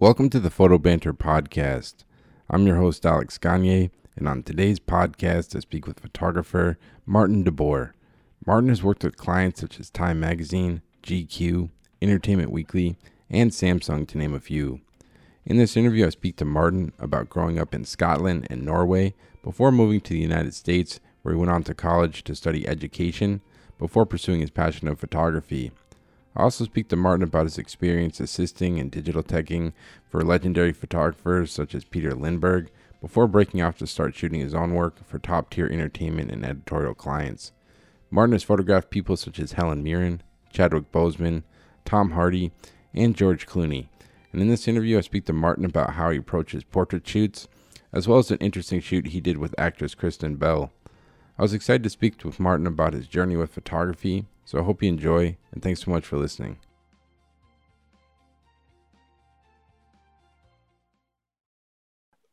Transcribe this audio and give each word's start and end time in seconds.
Welcome 0.00 0.30
to 0.30 0.40
the 0.40 0.48
Photo 0.48 0.78
Banter 0.78 1.12
Podcast. 1.12 2.04
I'm 2.48 2.66
your 2.66 2.76
host, 2.76 3.04
Alex 3.04 3.36
Gagne, 3.36 3.90
and 4.16 4.26
on 4.26 4.42
today's 4.42 4.80
podcast, 4.80 5.54
I 5.54 5.60
speak 5.60 5.86
with 5.86 6.00
photographer 6.00 6.78
Martin 7.04 7.44
DeBoer. 7.44 7.92
Maarten 8.46 8.70
has 8.70 8.82
worked 8.82 9.04
with 9.04 9.18
clients 9.18 9.60
such 9.60 9.78
as 9.78 9.90
Time 9.90 10.18
Magazine, 10.18 10.80
GQ, 11.02 11.68
Entertainment 12.00 12.50
Weekly, 12.50 12.96
and 13.28 13.50
Samsung, 13.50 14.08
to 14.08 14.16
name 14.16 14.32
a 14.32 14.40
few. 14.40 14.80
In 15.44 15.58
this 15.58 15.76
interview, 15.76 16.06
I 16.06 16.08
speak 16.08 16.36
to 16.36 16.46
Maarten 16.46 16.92
about 16.98 17.28
growing 17.28 17.58
up 17.58 17.74
in 17.74 17.84
Scotland 17.84 18.46
and 18.48 18.62
Norway 18.62 19.12
before 19.42 19.70
moving 19.70 20.00
to 20.00 20.14
the 20.14 20.18
United 20.18 20.54
States, 20.54 20.98
where 21.20 21.34
he 21.34 21.38
went 21.38 21.52
on 21.52 21.62
to 21.64 21.74
college 21.74 22.24
to 22.24 22.34
study 22.34 22.66
education 22.66 23.42
before 23.78 24.06
pursuing 24.06 24.40
his 24.40 24.48
passion 24.48 24.88
of 24.88 24.98
photography. 24.98 25.72
I 26.36 26.42
also 26.42 26.64
speak 26.64 26.88
to 26.88 26.96
Maarten 26.96 27.24
about 27.24 27.46
his 27.46 27.58
experience 27.58 28.20
assisting 28.20 28.78
in 28.78 28.88
digital 28.88 29.22
teching 29.22 29.72
for 30.08 30.22
legendary 30.22 30.72
photographers 30.72 31.52
such 31.52 31.74
as 31.74 31.84
Peter 31.84 32.14
Lindbergh 32.14 32.70
before 33.00 33.26
breaking 33.26 33.62
off 33.62 33.78
to 33.78 33.86
start 33.86 34.14
shooting 34.14 34.40
his 34.40 34.54
own 34.54 34.74
work 34.74 35.04
for 35.04 35.18
top 35.18 35.50
tier 35.50 35.66
entertainment 35.66 36.30
and 36.30 36.44
editorial 36.44 36.94
clients. 36.94 37.52
Maarten 38.12 38.32
has 38.32 38.44
photographed 38.44 38.90
people 38.90 39.16
such 39.16 39.40
as 39.40 39.52
Helen 39.52 39.82
Mirren, 39.82 40.22
Chadwick 40.52 40.92
Boseman, 40.92 41.42
Tom 41.84 42.12
Hardy, 42.12 42.52
and 42.94 43.16
George 43.16 43.46
Clooney. 43.46 43.88
And 44.32 44.40
in 44.40 44.48
this 44.48 44.68
interview, 44.68 44.98
I 44.98 45.00
speak 45.00 45.26
to 45.26 45.32
Maarten 45.32 45.64
about 45.64 45.94
how 45.94 46.10
he 46.10 46.18
approaches 46.18 46.62
portrait 46.62 47.06
shoots, 47.06 47.48
as 47.92 48.06
well 48.06 48.18
as 48.18 48.30
an 48.30 48.38
interesting 48.38 48.80
shoot 48.80 49.08
he 49.08 49.20
did 49.20 49.38
with 49.38 49.54
actress 49.58 49.96
Kristen 49.96 50.36
Bell. 50.36 50.70
I 51.38 51.42
was 51.42 51.54
excited 51.54 51.82
to 51.82 51.90
speak 51.90 52.22
with 52.24 52.38
Maarten 52.38 52.66
about 52.66 52.92
his 52.92 53.08
journey 53.08 53.36
with 53.36 53.50
photography 53.50 54.26
so 54.50 54.58
I 54.58 54.62
hope 54.62 54.82
you 54.82 54.88
enjoy, 54.88 55.36
and 55.52 55.62
thanks 55.62 55.80
so 55.80 55.92
much 55.92 56.04
for 56.04 56.18
listening. 56.18 56.58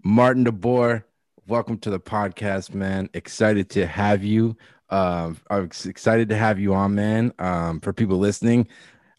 Maarten 0.04 0.44
de 0.44 0.52
Boer, 0.52 1.06
welcome 1.46 1.78
to 1.78 1.92
the 1.92 2.00
podcast, 2.00 2.74
man. 2.74 3.08
Excited 3.14 3.70
to 3.70 3.86
have 3.86 4.24
you. 4.24 4.58
Um, 4.90 5.38
I'm 5.52 5.66
excited 5.66 6.30
to 6.30 6.36
have 6.36 6.60
you 6.60 6.74
on, 6.74 6.96
man. 6.96 7.34
Um, 7.38 7.80
for 7.82 7.94
people 7.94 8.18
listening, 8.18 8.68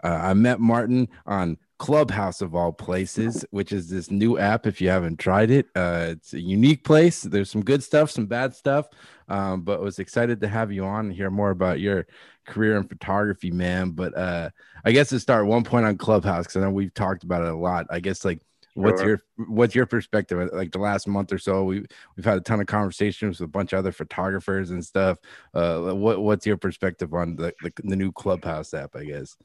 uh, 0.03 0.19
I 0.21 0.35
met 0.35 0.59
Maarten 0.59 1.07
on 1.25 1.57
Clubhouse 1.79 2.41
of 2.41 2.57
all 2.57 2.73
places, 2.73 3.45
which 3.53 3.71
is 3.71 3.91
this 3.91 4.11
new 4.11 4.39
app. 4.39 4.67
If 4.67 4.81
you 4.81 4.89
haven't 4.89 5.21
tried 5.21 5.53
it, 5.53 5.69
uh, 5.77 6.07
it's 6.11 6.35
a 6.35 6.41
unique 6.41 6.83
place. 6.83 7.23
There's 7.23 7.49
some 7.49 7.63
good 7.63 7.85
stuff, 7.85 8.11
some 8.11 8.27
bad 8.27 8.57
stuff, 8.57 8.89
um, 9.29 9.63
but 9.63 9.81
was 9.81 9.99
excited 9.99 10.41
to 10.41 10.49
have 10.49 10.73
you 10.73 10.85
on 10.85 11.07
and 11.07 11.15
hear 11.15 11.31
more 11.31 11.51
about 11.51 11.81
your 11.81 12.07
career 12.47 12.77
in 12.77 12.89
photography, 12.89 13.51
man. 13.51 13.91
But 13.91 14.17
uh, 14.17 14.51
I 14.85 14.93
guess 14.93 15.11
to 15.11 15.21
start 15.21 15.47
one 15.47 15.65
point 15.65 15.87
on 15.87 15.97
Clubhouse, 15.97 16.47
because 16.47 16.57
I 16.57 16.61
know 16.61 16.71
we've 16.71 16.95
talked 16.95 17.25
about 17.25 17.43
it 17.43 17.49
a 17.49 17.57
lot. 17.57 17.87
I 17.91 18.01
guess 18.01 18.25
like 18.25 18.41
what's 18.75 19.03
your 19.03 19.21
what's 19.49 19.75
your 19.75 19.87
perspective 19.87 20.51
like 20.53 20.71
the 20.71 20.79
last 20.79 21.09
month 21.09 21.33
or 21.33 21.39
so 21.39 21.65
we 21.65 21.85
we've 22.17 22.25
had 22.25 22.39
a 22.39 22.41
ton 22.41 22.61
of 22.61 22.67
conversations 22.67 23.41
with 23.41 23.49
a 23.49 23.51
bunch 23.51 23.73
of 23.73 23.79
other 23.81 23.91
photographers 23.91 24.71
and 24.71 24.85
stuff 24.85 25.19
uh 25.55 25.81
what 25.81 26.21
what's 26.21 26.47
your 26.47 26.57
perspective 26.57 27.13
on 27.13 27.35
the 27.35 27.53
the, 27.63 27.73
the 27.85 27.97
new 27.97 28.13
clubhouse 28.13 28.73
app 28.75 28.95
i 28.95 29.03
guess 29.03 29.37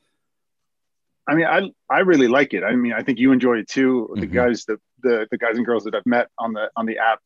I 1.26 1.36
mean, 1.36 1.46
I 1.46 1.72
I 1.90 2.00
really 2.00 2.28
like 2.28 2.54
it. 2.54 2.66
I 2.66 2.76
mean, 2.76 2.92
I 2.92 3.02
think 3.02 3.18
you 3.18 3.32
enjoy 3.32 3.60
it 3.60 3.70
too. 3.70 4.10
The 4.16 4.24
mm-hmm. 4.24 4.36
guys, 4.36 4.66
the, 4.66 4.78
the 5.04 5.26
the 5.32 5.38
guys 5.38 5.56
and 5.56 5.66
girls 5.66 5.86
that 5.86 5.96
I've 5.96 6.06
met 6.06 6.28
on 6.38 6.52
the 6.52 6.70
on 6.76 6.86
the 6.86 6.98
app 6.98 7.20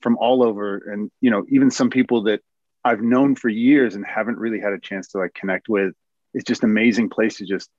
from 0.00 0.16
all 0.18 0.42
over, 0.42 0.78
and 0.78 1.10
you 1.20 1.30
know, 1.30 1.44
even 1.48 1.70
some 1.70 1.90
people 1.90 2.24
that 2.24 2.40
I've 2.84 3.00
known 3.00 3.34
for 3.34 3.48
years 3.48 3.94
and 3.94 4.04
haven't 4.04 4.38
really 4.38 4.60
had 4.60 4.72
a 4.72 4.78
chance 4.78 5.08
to 5.08 5.18
like 5.18 5.34
connect 5.34 5.68
with. 5.68 5.94
It's 6.34 6.44
just 6.44 6.64
amazing 6.64 7.08
place 7.08 7.38
to 7.38 7.46
just 7.46 7.70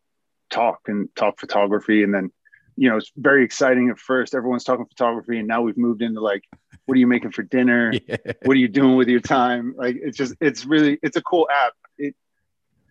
talk 0.49 0.81
and 0.87 1.09
talk 1.15 1.39
photography, 1.39 2.03
and 2.03 2.13
then 2.13 2.31
you 2.75 2.89
know, 2.89 2.97
it's 2.97 3.11
very 3.17 3.43
exciting 3.43 3.89
at 3.89 3.97
first. 3.97 4.35
Everyone's 4.35 4.63
talking 4.63 4.85
photography, 4.85 5.39
and 5.39 5.47
now 5.47 5.61
we've 5.61 5.77
moved 5.77 6.01
into 6.01 6.21
like, 6.21 6.43
what 6.85 6.95
are 6.95 6.99
you 6.99 7.07
making 7.07 7.31
for 7.31 7.43
dinner? 7.43 7.91
Yeah. 8.07 8.17
What 8.43 8.55
are 8.55 8.59
you 8.59 8.67
doing 8.67 8.95
with 8.95 9.07
your 9.09 9.19
time? 9.19 9.73
Like, 9.75 9.97
it's 9.99 10.15
just, 10.15 10.35
it's 10.39 10.63
really, 10.65 10.99
it's 11.01 11.17
a 11.17 11.21
cool 11.21 11.47
app. 11.51 11.73
It, 11.97 12.15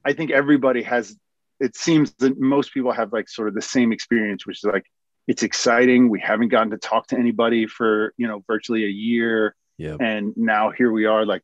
I 0.05 0.13
think 0.13 0.33
everybody 0.33 0.83
has 0.83 1.17
it 1.61 1.77
seems 1.77 2.13
that 2.15 2.39
most 2.39 2.73
people 2.73 2.93
have 2.93 3.13
like 3.13 3.29
sort 3.29 3.49
of 3.49 3.55
the 3.55 3.63
same 3.63 3.93
experience, 3.93 4.47
which 4.47 4.59
is 4.59 4.65
like 4.65 4.85
it's 5.27 5.43
exciting. 5.43 6.09
We 6.09 6.21
haven't 6.21 6.49
gotten 6.49 6.71
to 6.71 6.79
talk 6.79 7.09
to 7.09 7.19
anybody 7.19 7.67
for 7.67 8.15
you 8.17 8.27
know 8.27 8.43
virtually 8.47 8.85
a 8.85 8.89
year. 8.89 9.55
Yeah. 9.79 9.97
And 10.01 10.35
now 10.37 10.71
here 10.71 10.91
we 10.91 11.05
are, 11.05 11.27
like 11.27 11.43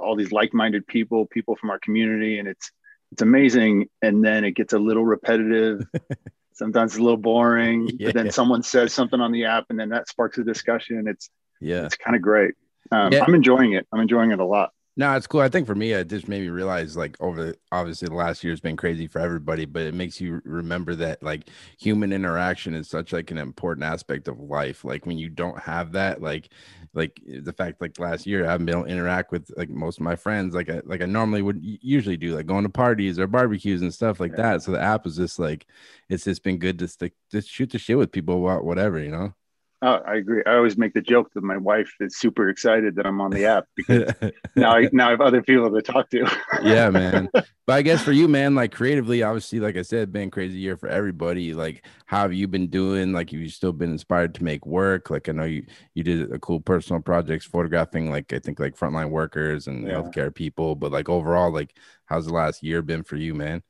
all 0.00 0.16
these 0.16 0.32
like-minded 0.32 0.88
people, 0.88 1.26
people 1.26 1.54
from 1.54 1.70
our 1.70 1.78
community, 1.78 2.38
and 2.38 2.48
it's 2.48 2.70
it's 3.12 3.22
amazing. 3.22 3.88
And 4.02 4.24
then 4.24 4.44
it 4.44 4.52
gets 4.52 4.72
a 4.72 4.78
little 4.78 5.04
repetitive. 5.04 5.86
Sometimes 6.52 6.92
it's 6.92 6.98
a 6.98 7.02
little 7.02 7.16
boring. 7.16 7.88
Yeah. 7.98 8.08
But 8.08 8.14
then 8.14 8.30
someone 8.30 8.62
says 8.62 8.92
something 8.92 9.20
on 9.20 9.32
the 9.32 9.44
app, 9.44 9.66
and 9.70 9.78
then 9.78 9.90
that 9.90 10.08
sparks 10.08 10.38
a 10.38 10.44
discussion. 10.44 11.06
It's 11.06 11.30
yeah, 11.60 11.86
it's 11.86 11.96
kind 11.96 12.16
of 12.16 12.22
great. 12.22 12.54
Um, 12.90 13.12
yeah. 13.12 13.24
I'm 13.26 13.34
enjoying 13.34 13.72
it. 13.72 13.86
I'm 13.92 14.00
enjoying 14.00 14.32
it 14.32 14.40
a 14.40 14.44
lot. 14.44 14.70
No, 14.96 15.14
it's 15.14 15.26
cool. 15.26 15.40
I 15.40 15.48
think 15.48 15.66
for 15.66 15.74
me, 15.74 15.92
it 15.92 16.08
just 16.08 16.28
made 16.28 16.42
me 16.42 16.48
realize 16.48 16.96
like 16.96 17.16
over 17.20 17.54
obviously 17.72 18.08
the 18.08 18.14
last 18.14 18.42
year 18.42 18.52
has 18.52 18.60
been 18.60 18.76
crazy 18.76 19.06
for 19.06 19.20
everybody, 19.20 19.64
but 19.64 19.82
it 19.82 19.94
makes 19.94 20.20
you 20.20 20.42
remember 20.44 20.94
that 20.96 21.22
like 21.22 21.48
human 21.78 22.12
interaction 22.12 22.74
is 22.74 22.88
such 22.88 23.12
like 23.12 23.30
an 23.30 23.38
important 23.38 23.84
aspect 23.84 24.28
of 24.28 24.40
life. 24.40 24.84
Like 24.84 25.06
when 25.06 25.16
you 25.16 25.28
don't 25.28 25.58
have 25.60 25.92
that, 25.92 26.20
like 26.20 26.50
like 26.92 27.20
the 27.24 27.52
fact 27.52 27.80
like 27.80 27.98
last 27.98 28.26
year 28.26 28.44
I 28.44 28.50
haven't 28.50 28.66
been 28.66 28.74
able 28.74 28.84
to 28.86 28.90
interact 28.90 29.30
with 29.32 29.50
like 29.56 29.70
most 29.70 29.98
of 29.98 30.04
my 30.04 30.16
friends 30.16 30.54
like 30.54 30.68
I 30.68 30.82
like 30.84 31.02
I 31.02 31.06
normally 31.06 31.42
would 31.42 31.60
usually 31.62 32.16
do, 32.16 32.34
like 32.34 32.46
going 32.46 32.64
to 32.64 32.68
parties 32.70 33.18
or 33.18 33.26
barbecues 33.28 33.82
and 33.82 33.94
stuff 33.94 34.18
like 34.20 34.32
yeah. 34.32 34.42
that. 34.42 34.62
So 34.62 34.72
the 34.72 34.82
app 34.82 35.06
is 35.06 35.16
just 35.16 35.38
like 35.38 35.66
it's 36.08 36.24
just 36.24 36.42
been 36.42 36.58
good 36.58 36.78
to 36.80 36.88
stick 36.88 37.14
just 37.30 37.48
shoot 37.48 37.70
the 37.70 37.78
shit 37.78 37.96
with 37.96 38.12
people 38.12 38.44
about 38.44 38.64
whatever, 38.64 38.98
you 38.98 39.12
know. 39.12 39.34
Oh, 39.82 40.00
I 40.06 40.16
agree. 40.16 40.42
I 40.46 40.56
always 40.56 40.76
make 40.76 40.92
the 40.92 41.00
joke 41.00 41.32
that 41.34 41.42
my 41.42 41.56
wife 41.56 41.90
is 42.00 42.18
super 42.18 42.50
excited 42.50 42.96
that 42.96 43.06
I'm 43.06 43.18
on 43.22 43.30
the 43.30 43.46
app 43.46 43.64
because 43.74 44.12
now 44.56 44.76
I 44.76 44.90
now 44.92 45.08
I 45.08 45.10
have 45.12 45.22
other 45.22 45.42
people 45.42 45.70
to 45.70 45.80
talk 45.80 46.10
to. 46.10 46.30
yeah, 46.62 46.90
man. 46.90 47.28
But 47.66 47.76
I 47.76 47.82
guess 47.82 48.02
for 48.02 48.10
you, 48.10 48.26
man, 48.26 48.56
like 48.56 48.72
creatively, 48.72 49.22
obviously, 49.22 49.60
like 49.60 49.76
I 49.76 49.82
said, 49.82 50.10
been 50.10 50.32
crazy 50.32 50.58
year 50.58 50.76
for 50.76 50.88
everybody. 50.88 51.54
Like, 51.54 51.86
how 52.06 52.22
have 52.22 52.32
you 52.32 52.48
been 52.48 52.66
doing? 52.66 53.12
Like, 53.12 53.30
have 53.30 53.38
you 53.38 53.48
still 53.48 53.72
been 53.72 53.92
inspired 53.92 54.34
to 54.34 54.42
make 54.42 54.66
work? 54.66 55.08
Like, 55.08 55.28
I 55.28 55.32
know 55.32 55.44
you 55.44 55.64
you 55.94 56.02
did 56.02 56.32
a 56.32 56.38
cool 56.40 56.58
personal 56.58 57.00
projects 57.00 57.46
photographing, 57.46 58.10
like 58.10 58.32
I 58.32 58.40
think 58.40 58.58
like 58.58 58.76
frontline 58.76 59.10
workers 59.10 59.68
and 59.68 59.86
yeah. 59.86 59.92
healthcare 59.92 60.34
people. 60.34 60.74
But 60.74 60.90
like 60.90 61.08
overall, 61.08 61.52
like, 61.52 61.76
how's 62.06 62.26
the 62.26 62.34
last 62.34 62.64
year 62.64 62.82
been 62.82 63.04
for 63.04 63.14
you, 63.14 63.34
man? 63.34 63.62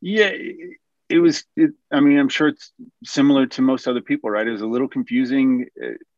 Yeah, 0.00 0.32
it 1.08 1.18
was 1.18 1.44
it, 1.56 1.70
i 1.92 2.00
mean 2.00 2.18
i'm 2.18 2.28
sure 2.28 2.48
it's 2.48 2.72
similar 3.04 3.46
to 3.46 3.62
most 3.62 3.86
other 3.86 4.00
people 4.00 4.30
right? 4.30 4.46
It 4.46 4.52
was 4.52 4.62
a 4.62 4.66
little 4.66 4.88
confusing. 4.88 5.66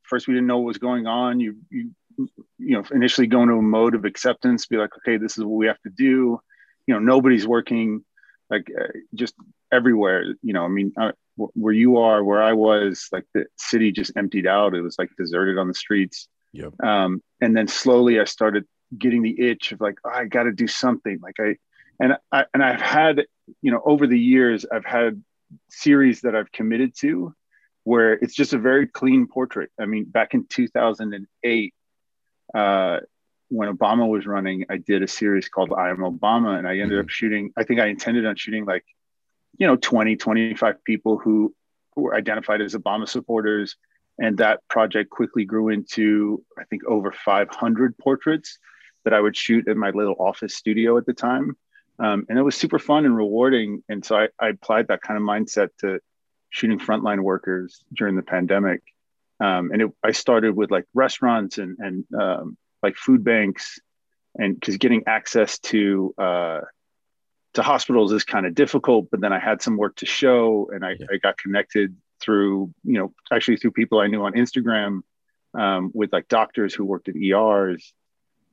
First 0.02 0.28
we 0.28 0.34
didn't 0.34 0.46
know 0.46 0.58
what 0.58 0.66
was 0.66 0.78
going 0.78 1.06
on. 1.06 1.40
You 1.40 1.56
you 1.70 1.90
you 2.16 2.76
know 2.76 2.84
initially 2.92 3.26
go 3.26 3.42
into 3.42 3.54
a 3.54 3.62
mode 3.62 3.94
of 3.94 4.04
acceptance 4.04 4.66
be 4.66 4.78
like 4.78 4.90
okay 4.98 5.18
this 5.18 5.36
is 5.36 5.44
what 5.44 5.56
we 5.56 5.66
have 5.66 5.80
to 5.82 5.90
do. 5.90 6.40
You 6.86 6.94
know 6.94 7.00
nobody's 7.00 7.46
working 7.46 8.04
like 8.48 8.70
uh, 8.80 8.86
just 9.14 9.34
everywhere 9.72 10.22
you 10.40 10.52
know 10.52 10.64
i 10.64 10.68
mean 10.68 10.92
uh, 11.00 11.10
where 11.34 11.74
you 11.74 11.96
are 11.96 12.22
where 12.22 12.40
i 12.40 12.52
was 12.52 13.08
like 13.10 13.24
the 13.34 13.44
city 13.56 13.90
just 13.92 14.12
emptied 14.16 14.46
out. 14.46 14.74
It 14.74 14.82
was 14.82 14.96
like 14.98 15.10
deserted 15.18 15.58
on 15.58 15.68
the 15.68 15.74
streets. 15.74 16.28
Yep. 16.52 16.72
um, 16.82 17.22
and 17.42 17.54
then 17.54 17.68
slowly 17.68 18.18
i 18.20 18.24
started 18.24 18.64
getting 18.96 19.22
the 19.22 19.38
itch 19.38 19.72
of 19.72 19.80
like 19.80 19.98
oh, 20.04 20.10
i 20.10 20.24
got 20.24 20.44
to 20.44 20.52
do 20.52 20.68
something. 20.68 21.18
Like 21.20 21.36
i 21.40 21.56
and 22.00 22.16
I 22.32 22.44
and 22.52 22.62
I've 22.62 22.80
had 22.80 23.24
you 23.62 23.70
know 23.70 23.80
over 23.84 24.06
the 24.06 24.18
years 24.18 24.64
I've 24.70 24.84
had 24.84 25.22
series 25.70 26.22
that 26.22 26.34
I've 26.34 26.50
committed 26.52 26.94
to 27.00 27.34
where 27.84 28.14
it's 28.14 28.34
just 28.34 28.52
a 28.52 28.58
very 28.58 28.86
clean 28.86 29.28
portrait. 29.28 29.70
I 29.80 29.86
mean, 29.86 30.06
back 30.06 30.34
in 30.34 30.44
2008, 30.48 31.74
uh, 32.52 32.98
when 33.48 33.72
Obama 33.72 34.08
was 34.08 34.26
running, 34.26 34.64
I 34.68 34.78
did 34.78 35.04
a 35.04 35.08
series 35.08 35.48
called 35.48 35.72
I 35.72 35.90
Am 35.90 35.98
Obama, 35.98 36.58
and 36.58 36.66
I 36.66 36.78
ended 36.78 36.98
mm-hmm. 36.98 37.00
up 37.02 37.10
shooting. 37.10 37.52
I 37.56 37.62
think 37.62 37.78
I 37.78 37.86
intended 37.86 38.26
on 38.26 38.34
shooting 38.36 38.64
like 38.64 38.84
you 39.58 39.66
know 39.66 39.76
20, 39.76 40.16
25 40.16 40.84
people 40.84 41.18
who 41.18 41.54
who 41.94 42.02
were 42.02 42.14
identified 42.14 42.60
as 42.60 42.74
Obama 42.74 43.08
supporters. 43.08 43.76
And 44.18 44.38
that 44.38 44.60
project 44.68 45.10
quickly 45.10 45.44
grew 45.44 45.68
into, 45.68 46.42
I 46.58 46.64
think, 46.64 46.84
over 46.86 47.12
500 47.12 47.98
portraits 47.98 48.58
that 49.04 49.12
I 49.12 49.20
would 49.20 49.36
shoot 49.36 49.68
at 49.68 49.76
my 49.76 49.90
little 49.90 50.16
office 50.18 50.56
studio 50.56 50.96
at 50.96 51.06
the 51.06 51.12
time. 51.12 51.56
Um, 51.98 52.26
and 52.28 52.38
it 52.38 52.42
was 52.42 52.54
super 52.54 52.78
fun 52.78 53.06
and 53.06 53.16
rewarding. 53.16 53.82
And 53.88 54.04
so 54.04 54.16
I, 54.16 54.28
I, 54.38 54.48
applied 54.48 54.88
that 54.88 55.00
kind 55.00 55.16
of 55.16 55.22
mindset 55.22 55.70
to 55.80 56.00
shooting 56.50 56.78
frontline 56.78 57.20
workers 57.20 57.82
during 57.94 58.16
the 58.16 58.22
pandemic. 58.22 58.82
Um, 59.40 59.70
and 59.72 59.82
it, 59.82 59.90
I 60.02 60.12
started 60.12 60.54
with 60.54 60.70
like 60.70 60.84
restaurants 60.94 61.58
and, 61.58 61.76
and 61.78 62.04
um, 62.18 62.56
like 62.82 62.96
food 62.96 63.24
banks, 63.24 63.78
and 64.34 64.58
because 64.58 64.76
getting 64.76 65.04
access 65.06 65.58
to 65.60 66.14
uh, 66.18 66.60
to 67.54 67.62
hospitals 67.62 68.12
is 68.12 68.24
kind 68.24 68.46
of 68.46 68.54
difficult. 68.54 69.10
But 69.10 69.20
then 69.20 69.32
I 69.32 69.38
had 69.38 69.60
some 69.60 69.76
work 69.76 69.96
to 69.96 70.06
show, 70.06 70.70
and 70.72 70.84
I, 70.84 70.96
yeah. 70.98 71.06
I 71.12 71.16
got 71.18 71.36
connected 71.36 71.96
through 72.20 72.72
you 72.84 72.98
know 72.98 73.12
actually 73.30 73.58
through 73.58 73.72
people 73.72 74.00
I 74.00 74.06
knew 74.06 74.22
on 74.22 74.32
Instagram 74.32 75.00
um, 75.54 75.90
with 75.94 76.12
like 76.12 76.28
doctors 76.28 76.74
who 76.74 76.84
worked 76.84 77.08
at 77.08 77.16
ERs. 77.16 77.92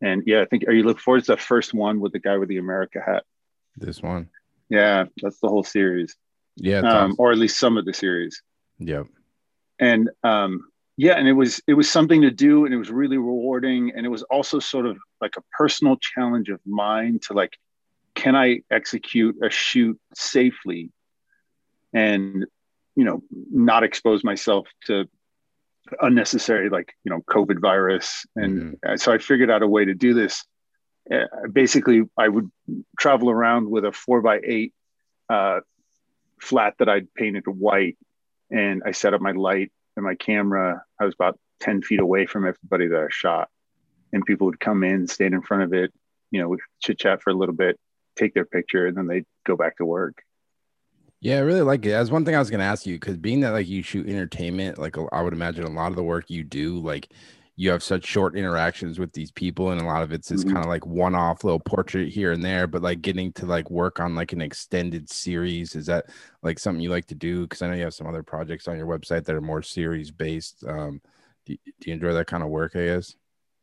And 0.01 0.23
yeah, 0.25 0.41
I 0.41 0.45
think 0.45 0.65
are 0.67 0.73
you 0.73 0.83
looking 0.83 0.99
forward 0.99 1.23
to 1.25 1.31
the 1.33 1.37
first 1.37 1.73
one 1.73 2.01
with 2.01 2.11
the 2.11 2.19
guy 2.19 2.37
with 2.37 2.49
the 2.49 2.57
America 2.57 2.99
hat? 3.05 3.23
This 3.77 4.01
one. 4.01 4.29
Yeah, 4.69 5.05
that's 5.21 5.39
the 5.39 5.49
whole 5.49 5.63
series. 5.63 6.15
Yeah, 6.55 6.79
um, 6.79 7.15
or 7.17 7.31
at 7.31 7.37
least 7.37 7.57
some 7.57 7.77
of 7.77 7.85
the 7.85 7.93
series. 7.93 8.41
Yep. 8.79 9.07
and 9.79 10.09
um, 10.23 10.65
yeah, 10.97 11.13
and 11.13 11.27
it 11.27 11.33
was 11.33 11.61
it 11.67 11.73
was 11.73 11.89
something 11.89 12.21
to 12.21 12.31
do, 12.31 12.65
and 12.65 12.73
it 12.73 12.77
was 12.77 12.91
really 12.91 13.17
rewarding, 13.17 13.91
and 13.95 14.05
it 14.05 14.09
was 14.09 14.23
also 14.23 14.59
sort 14.59 14.85
of 14.85 14.97
like 15.21 15.35
a 15.37 15.43
personal 15.57 15.97
challenge 15.97 16.49
of 16.49 16.59
mine 16.65 17.19
to 17.27 17.33
like, 17.33 17.57
can 18.13 18.35
I 18.35 18.61
execute 18.69 19.35
a 19.43 19.49
shoot 19.49 19.99
safely, 20.13 20.91
and 21.93 22.45
you 22.95 23.05
know, 23.05 23.23
not 23.51 23.83
expose 23.83 24.23
myself 24.23 24.67
to 24.85 25.09
unnecessary 26.01 26.69
like 26.69 26.93
you 27.03 27.09
know 27.09 27.21
COVID 27.21 27.59
virus, 27.59 28.25
and 28.35 28.77
mm-hmm. 28.77 28.95
so 28.97 29.11
I 29.11 29.17
figured 29.17 29.49
out 29.49 29.63
a 29.63 29.67
way 29.67 29.85
to 29.85 29.95
do 29.95 30.13
this. 30.13 30.45
Uh, 31.11 31.25
basically, 31.51 32.03
I 32.17 32.27
would 32.27 32.49
travel 32.97 33.29
around 33.29 33.69
with 33.69 33.85
a 33.85 33.91
four 33.91 34.21
by 34.21 34.39
eight 34.43 34.73
uh, 35.29 35.59
flat 36.39 36.75
that 36.79 36.89
I'd 36.89 37.13
painted 37.13 37.45
white, 37.47 37.97
and 38.49 38.83
I 38.85 38.91
set 38.91 39.13
up 39.13 39.21
my 39.21 39.31
light 39.31 39.71
and 39.95 40.05
my 40.05 40.15
camera. 40.15 40.83
I 40.99 41.05
was 41.05 41.13
about 41.13 41.39
10 41.61 41.81
feet 41.81 41.99
away 41.99 42.25
from 42.25 42.45
everybody 42.45 42.87
that 42.87 42.99
I 42.99 43.07
shot. 43.09 43.49
And 44.11 44.25
people 44.25 44.45
would 44.45 44.59
come 44.59 44.83
in, 44.83 45.07
stand 45.07 45.33
in 45.33 45.41
front 45.41 45.63
of 45.63 45.73
it, 45.73 45.91
you 46.29 46.39
know, 46.39 46.55
chit 46.81 46.99
chat 46.99 47.23
for 47.23 47.31
a 47.31 47.33
little 47.33 47.55
bit, 47.55 47.79
take 48.15 48.33
their 48.33 48.45
picture, 48.45 48.85
and 48.85 48.95
then 48.95 49.07
they'd 49.07 49.25
go 49.45 49.55
back 49.55 49.77
to 49.77 49.85
work. 49.85 50.21
Yeah, 51.19 51.37
I 51.37 51.39
really 51.39 51.61
like 51.61 51.85
it. 51.85 51.89
That's 51.89 52.11
one 52.11 52.25
thing 52.25 52.35
I 52.35 52.39
was 52.39 52.49
going 52.49 52.59
to 52.59 52.65
ask 52.65 52.85
you 52.85 52.95
because 52.95 53.17
being 53.17 53.39
that 53.39 53.51
like 53.51 53.67
you 53.67 53.81
shoot 53.81 54.07
entertainment, 54.07 54.77
like 54.77 54.97
I 55.13 55.21
would 55.21 55.33
imagine 55.33 55.63
a 55.63 55.69
lot 55.69 55.87
of 55.87 55.95
the 55.95 56.03
work 56.03 56.29
you 56.29 56.43
do, 56.43 56.79
like 56.79 57.13
you 57.55 57.69
have 57.69 57.83
such 57.83 58.05
short 58.05 58.35
interactions 58.35 58.97
with 58.97 59.13
these 59.13 59.31
people 59.31 59.71
and 59.71 59.79
a 59.79 59.85
lot 59.85 60.01
of 60.01 60.11
it's 60.11 60.29
this 60.29 60.43
mm-hmm. 60.43 60.53
kind 60.53 60.65
of 60.65 60.69
like 60.69 60.85
one-off 60.85 61.43
little 61.43 61.59
portrait 61.59 62.09
here 62.09 62.31
and 62.31 62.43
there 62.43 62.65
but 62.65 62.81
like 62.81 63.01
getting 63.01 63.31
to 63.31 63.45
like 63.45 63.69
work 63.69 63.99
on 63.99 64.15
like 64.15 64.33
an 64.33 64.41
extended 64.41 65.09
series 65.09 65.75
is 65.75 65.85
that 65.85 66.05
like 66.41 66.57
something 66.57 66.81
you 66.81 66.89
like 66.89 67.05
to 67.05 67.15
do 67.15 67.43
because 67.43 67.61
i 67.61 67.67
know 67.67 67.75
you 67.75 67.83
have 67.83 67.93
some 67.93 68.07
other 68.07 68.23
projects 68.23 68.67
on 68.67 68.77
your 68.77 68.87
website 68.87 69.23
that 69.25 69.35
are 69.35 69.41
more 69.41 69.61
series 69.61 70.09
based 70.09 70.63
um 70.67 70.99
do, 71.45 71.55
do 71.79 71.89
you 71.89 71.93
enjoy 71.93 72.13
that 72.13 72.27
kind 72.27 72.43
of 72.43 72.49
work 72.49 72.75
i 72.75 72.85
guess 72.85 73.15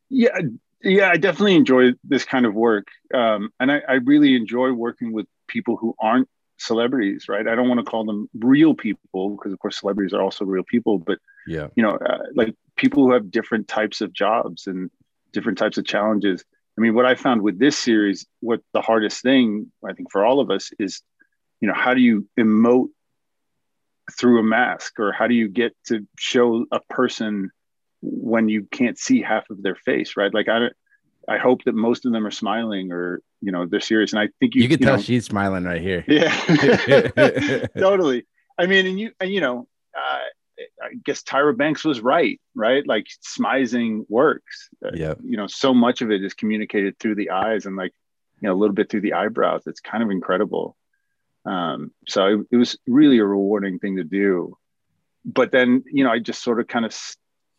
yeah 0.08 0.38
yeah 0.82 1.08
i 1.08 1.16
definitely 1.16 1.56
enjoy 1.56 1.92
this 2.04 2.24
kind 2.24 2.46
of 2.46 2.54
work 2.54 2.86
um 3.12 3.50
and 3.58 3.72
i, 3.72 3.82
I 3.88 3.94
really 3.94 4.36
enjoy 4.36 4.72
working 4.72 5.12
with 5.12 5.26
people 5.48 5.76
who 5.76 5.96
aren't 5.98 6.28
celebrities, 6.60 7.26
right? 7.28 7.48
I 7.48 7.54
don't 7.54 7.68
want 7.68 7.80
to 7.80 7.90
call 7.90 8.04
them 8.04 8.28
real 8.38 8.74
people 8.74 9.30
because, 9.30 9.52
of 9.52 9.58
course, 9.58 9.80
celebrities 9.80 10.12
are 10.12 10.20
also 10.20 10.44
real 10.44 10.62
people. 10.62 10.98
But 10.98 11.18
yeah, 11.46 11.68
you 11.74 11.82
know, 11.82 11.96
uh, 11.96 12.18
like 12.34 12.54
people 12.80 13.04
who 13.04 13.12
have 13.12 13.30
different 13.30 13.68
types 13.68 14.00
of 14.00 14.10
jobs 14.10 14.66
and 14.66 14.90
different 15.32 15.58
types 15.58 15.76
of 15.76 15.84
challenges. 15.84 16.42
I 16.78 16.80
mean, 16.80 16.94
what 16.94 17.04
I 17.04 17.14
found 17.14 17.42
with 17.42 17.58
this 17.58 17.76
series, 17.76 18.26
what 18.40 18.60
the 18.72 18.80
hardest 18.80 19.22
thing 19.22 19.70
I 19.86 19.92
think 19.92 20.10
for 20.10 20.24
all 20.24 20.40
of 20.40 20.50
us 20.50 20.70
is, 20.78 21.02
you 21.60 21.68
know, 21.68 21.74
how 21.74 21.92
do 21.92 22.00
you 22.00 22.26
emote 22.38 22.88
through 24.18 24.40
a 24.40 24.42
mask, 24.42 24.98
or 24.98 25.12
how 25.12 25.26
do 25.26 25.34
you 25.34 25.46
get 25.48 25.72
to 25.88 26.06
show 26.18 26.64
a 26.72 26.80
person 26.88 27.50
when 28.00 28.48
you 28.48 28.66
can't 28.72 28.98
see 28.98 29.20
half 29.20 29.44
of 29.50 29.62
their 29.62 29.76
face, 29.76 30.16
right? 30.16 30.32
Like 30.32 30.48
I 30.48 30.58
don't. 30.58 30.72
I 31.28 31.36
hope 31.36 31.62
that 31.64 31.74
most 31.74 32.06
of 32.06 32.12
them 32.12 32.26
are 32.26 32.30
smiling 32.30 32.90
or 32.90 33.20
you 33.42 33.52
know 33.52 33.66
they're 33.66 33.80
serious. 33.80 34.12
And 34.14 34.20
I 34.20 34.30
think 34.40 34.54
you, 34.54 34.62
you 34.62 34.68
can 34.68 34.80
you 34.80 34.86
tell 34.86 34.96
know, 34.96 35.02
she's 35.02 35.26
smiling 35.26 35.64
right 35.64 35.82
here. 35.82 36.02
Yeah, 36.08 36.34
totally. 37.78 38.26
I 38.58 38.66
mean, 38.66 38.86
and 38.86 38.98
you 38.98 39.12
and 39.20 39.30
you 39.30 39.42
know, 39.42 39.68
I 40.82 40.94
guess 41.04 41.22
Tyra 41.22 41.56
Banks 41.56 41.84
was 41.84 42.00
right, 42.00 42.40
right? 42.54 42.86
Like 42.86 43.06
smizing 43.26 44.04
works. 44.08 44.68
Uh, 44.84 44.90
yeah. 44.94 45.14
You 45.22 45.36
know, 45.36 45.46
so 45.46 45.72
much 45.74 46.02
of 46.02 46.10
it 46.10 46.24
is 46.24 46.34
communicated 46.34 46.98
through 46.98 47.14
the 47.16 47.30
eyes 47.30 47.66
and 47.66 47.76
like 47.76 47.92
you 48.40 48.48
know 48.48 48.54
a 48.54 48.58
little 48.58 48.74
bit 48.74 48.90
through 48.90 49.02
the 49.02 49.14
eyebrows. 49.14 49.62
It's 49.66 49.80
kind 49.80 50.02
of 50.02 50.10
incredible. 50.10 50.76
Um, 51.44 51.92
so 52.06 52.26
it, 52.26 52.46
it 52.52 52.56
was 52.56 52.78
really 52.86 53.18
a 53.18 53.24
rewarding 53.24 53.78
thing 53.78 53.96
to 53.96 54.04
do. 54.04 54.56
But 55.24 55.52
then 55.52 55.84
you 55.86 56.04
know, 56.04 56.10
I 56.10 56.18
just 56.18 56.42
sort 56.42 56.60
of 56.60 56.68
kind 56.68 56.84
of 56.84 56.94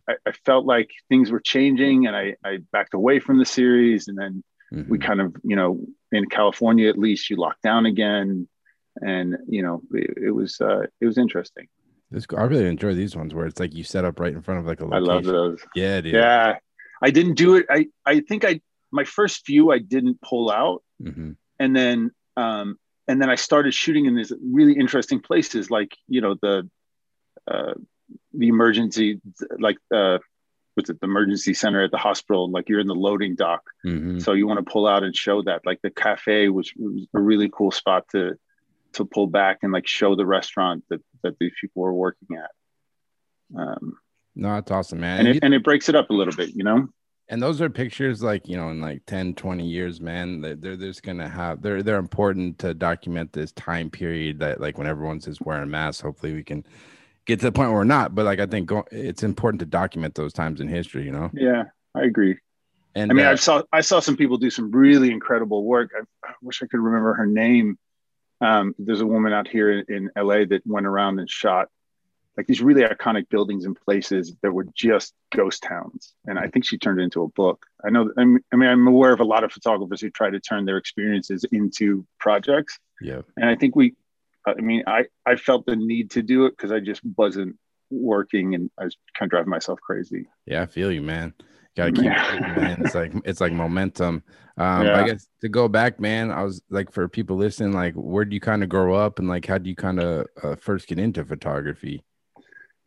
I, 0.08 0.16
I, 0.26 0.32
felt 0.46 0.66
like 0.66 0.92
things 1.10 1.32
were 1.32 1.40
changing 1.40 2.08
and 2.08 2.16
I, 2.16 2.36
I 2.44 2.60
backed 2.72 2.94
away 2.94 3.20
from 3.20 3.38
the 3.38 3.46
series 3.46 4.08
and 4.08 4.18
then 4.18 4.44
mm-hmm. 4.74 4.90
we 4.90 5.00
kind 5.00 5.22
of 5.22 5.36
you 5.44 5.56
know 5.56 5.80
in 6.12 6.28
california 6.28 6.90
at 6.90 6.98
least 6.98 7.30
you 7.30 7.36
locked 7.36 7.62
down 7.62 7.86
again 7.86 8.48
and 9.02 9.38
you 9.48 9.62
know 9.62 9.82
it, 9.92 10.18
it 10.26 10.32
was 10.32 10.60
uh 10.62 10.84
it 11.00 11.06
was 11.06 11.18
interesting 11.18 11.68
this 12.12 12.26
i 12.38 12.44
really 12.44 12.68
enjoy 12.68 12.94
these 12.94 13.16
ones 13.16 13.34
where 13.34 13.46
it's 13.46 13.60
like 13.60 13.74
you 13.74 13.84
set 13.84 14.06
up 14.06 14.20
right 14.20 14.34
in 14.34 14.42
front 14.42 14.60
of 14.60 14.66
like 14.66 14.82
a 14.82 14.86
location. 14.86 15.10
i 15.10 15.14
love 15.14 15.24
those 15.24 15.60
yeah 15.76 16.02
dude. 16.02 16.14
yeah 16.14 16.58
i 17.02 17.10
didn't 17.10 17.36
do 17.36 17.56
it 17.56 17.66
i 17.70 17.88
i 18.06 18.20
think 18.20 18.46
i 18.46 18.60
my 18.92 19.04
first 19.04 19.46
few 19.46 19.72
i 19.72 19.80
didn't 19.80 20.22
pull 20.22 20.52
out 20.52 20.84
mm-hmm. 21.02 21.32
and 21.60 21.76
then 21.76 22.12
um 22.38 22.78
and 23.08 23.22
then 23.22 23.30
i 23.30 23.36
started 23.36 23.74
shooting 23.74 24.06
in 24.06 24.16
these 24.16 24.32
really 24.44 24.74
interesting 24.74 25.20
places 25.20 25.72
like 25.72 25.96
you 26.08 26.22
know 26.22 26.36
the 26.42 26.70
uh 27.50 27.74
the 28.34 28.48
emergency 28.48 29.22
like 29.60 29.78
uh 29.94 30.18
what's 30.76 30.90
it 30.90 31.00
the 31.00 31.06
emergency 31.06 31.54
center 31.54 31.84
at 31.84 31.92
the 31.92 31.98
hospital 31.98 32.50
like 32.50 32.70
you're 32.70 32.80
in 32.80 32.88
the 32.88 32.96
loading 32.96 33.36
dock 33.36 33.64
mm-hmm. 33.86 34.20
so 34.20 34.34
you 34.34 34.48
want 34.48 34.64
to 34.64 34.72
pull 34.72 34.88
out 34.88 35.04
and 35.04 35.16
show 35.16 35.42
that 35.42 35.62
like 35.66 35.80
the 35.82 35.90
cafe 35.90 36.50
was, 36.50 36.72
was, 36.78 37.08
a 37.14 37.20
really 37.20 37.50
cool 37.54 37.72
spot 37.72 38.06
to 38.10 38.38
to 38.94 39.06
pull 39.06 39.28
back 39.28 39.60
and 39.62 39.72
like 39.72 39.88
show 39.88 40.16
the 40.16 40.26
restaurant 40.26 40.84
that 40.90 41.02
that 41.24 41.36
these 41.40 41.52
people 41.60 41.82
were 41.82 41.94
working 41.94 42.38
at 42.38 43.60
um 43.60 43.98
no 44.36 44.56
that's 44.56 44.72
awesome 44.72 45.00
man 45.00 45.20
and 45.20 45.28
it, 45.28 45.40
and 45.44 45.54
it 45.54 45.64
breaks 45.64 45.90
it 45.90 45.96
up 45.96 46.10
a 46.10 46.14
little 46.14 46.34
bit 46.34 46.50
you 46.56 46.64
know 46.64 46.88
and 47.30 47.42
those 47.42 47.62
are 47.62 47.70
pictures 47.70 48.22
like 48.22 48.48
you 48.48 48.58
know 48.58 48.70
in 48.70 48.82
like 48.82 49.06
10 49.06 49.34
20 49.36 49.66
years 49.66 50.02
man 50.02 50.42
they're, 50.42 50.56
they're 50.56 50.76
just 50.76 51.04
gonna 51.04 51.28
have 51.28 51.62
they're 51.62 51.84
they're 51.84 51.98
important 51.98 52.58
to 52.60 52.74
document 52.74 53.32
this 53.34 53.52
time 53.54 53.90
period 53.90 54.40
that 54.40 54.60
like 54.60 54.78
when 54.78 54.88
everyone's 54.88 55.26
just 55.26 55.42
wearing 55.42 55.70
masks 55.70 56.02
hopefully 56.02 56.34
we 56.34 56.44
can 56.44 56.64
get 57.26 57.40
to 57.40 57.46
the 57.46 57.52
point 57.52 57.70
where 57.70 57.80
we're 57.80 57.84
not. 57.84 58.16
But 58.16 58.26
like 58.26 58.40
I 58.40 58.46
think 58.46 58.68
go, 58.68 58.86
it's 58.92 59.24
important 59.24 59.60
to 59.62 59.66
document 59.66 60.16
those 60.16 60.34
times 60.34 60.62
in 60.62 60.68
history. 60.68 61.04
You 61.06 61.12
know. 61.12 61.30
Yeah, 61.34 61.66
I 61.96 62.04
agree. 62.04 62.38
And 62.94 63.12
I 63.12 63.14
mean, 63.14 63.26
uh, 63.26 63.32
I 63.32 63.36
saw 63.36 63.64
I 63.72 63.82
saw 63.82 64.00
some 64.00 64.18
people 64.18 64.38
do 64.38 64.50
some 64.50 64.72
really 64.72 65.12
incredible 65.12 65.64
work. 65.64 65.92
I, 65.96 66.28
I 66.28 66.34
wish 66.42 66.62
I 66.62 66.68
could 66.68 66.80
remember 66.80 67.14
her 67.14 67.26
name. 67.26 67.78
Um, 68.42 68.76
there's 68.78 69.02
a 69.02 69.08
woman 69.08 69.34
out 69.34 69.48
here 69.48 69.72
in, 69.72 69.86
in 69.88 70.12
LA 70.18 70.46
that 70.46 70.62
went 70.66 70.88
around 70.88 71.20
and 71.20 71.30
shot 71.30 71.70
like 72.38 72.48
these 72.48 72.62
really 72.62 72.84
iconic 72.84 73.30
buildings 73.30 73.66
and 73.66 73.80
places 73.80 74.34
that 74.42 74.52
were 74.52 74.66
just 74.74 75.14
ghost 75.36 75.64
towns. 75.64 76.14
And 76.26 76.40
I 76.40 76.48
think 76.48 76.66
she 76.66 76.78
turned 76.78 77.00
it 77.00 77.04
into 77.04 77.24
a 77.24 77.28
book. 77.28 77.66
I 77.84 77.90
know, 77.90 78.12
I 78.18 78.24
mean, 78.24 78.42
I'm 78.52 78.88
aware 78.88 79.12
of 79.12 79.20
a 79.20 79.26
lot 79.26 79.44
of 79.44 79.52
photographers 79.52 80.02
who 80.02 80.10
try 80.10 80.30
to 80.30 80.40
turn 80.40 80.66
their 80.66 80.78
experiences 80.78 81.46
into 81.52 82.06
projects. 82.20 82.80
Yeah. 83.02 83.22
And 83.38 83.50
I 83.50 83.56
think 83.56 83.76
we, 83.76 83.96
I 84.46 84.56
mean, 84.56 84.84
I, 84.88 85.06
I 85.26 85.36
felt 85.36 85.66
the 85.66 85.76
need 85.76 86.12
to 86.12 86.22
do 86.22 86.46
it 86.46 86.52
because 86.52 86.72
I 86.72 86.80
just 86.80 87.02
wasn't 87.18 87.58
working 87.90 88.56
and 88.56 88.72
I 88.80 88.86
was 88.86 88.98
kind 89.14 89.28
of 89.28 89.32
driving 89.32 89.50
myself 89.50 89.80
crazy. 89.82 90.28
Yeah, 90.46 90.62
I 90.62 90.66
feel 90.66 90.92
you, 90.92 91.02
man. 91.02 91.34
Gotta 91.76 91.92
keep 91.92 92.06
it, 92.06 92.42
man. 92.42 92.82
It's 92.86 92.96
like 92.96 93.14
it's 93.26 93.42
like 93.42 93.54
momentum. 93.54 94.24
Um, 94.58 94.86
yeah. 94.86 95.02
I 95.02 95.08
guess 95.08 95.28
to 95.42 95.50
go 95.50 95.68
back, 95.68 96.00
man, 96.00 96.32
I 96.32 96.44
was 96.44 96.62
like 96.70 96.92
for 96.92 97.08
people 97.08 97.38
listening, 97.38 97.74
like 97.74 97.94
where 97.96 98.26
do 98.26 98.34
you 98.34 98.42
kind 98.42 98.64
of 98.64 98.70
grow 98.70 98.96
up 98.96 99.20
and 99.20 99.28
like 99.28 99.46
how 99.46 99.58
do 99.58 99.70
you 99.70 99.76
kind 99.76 100.00
of 100.00 100.28
uh, 100.44 100.56
first 100.56 100.88
get 100.88 101.00
into 101.00 101.24
photography? 101.26 102.04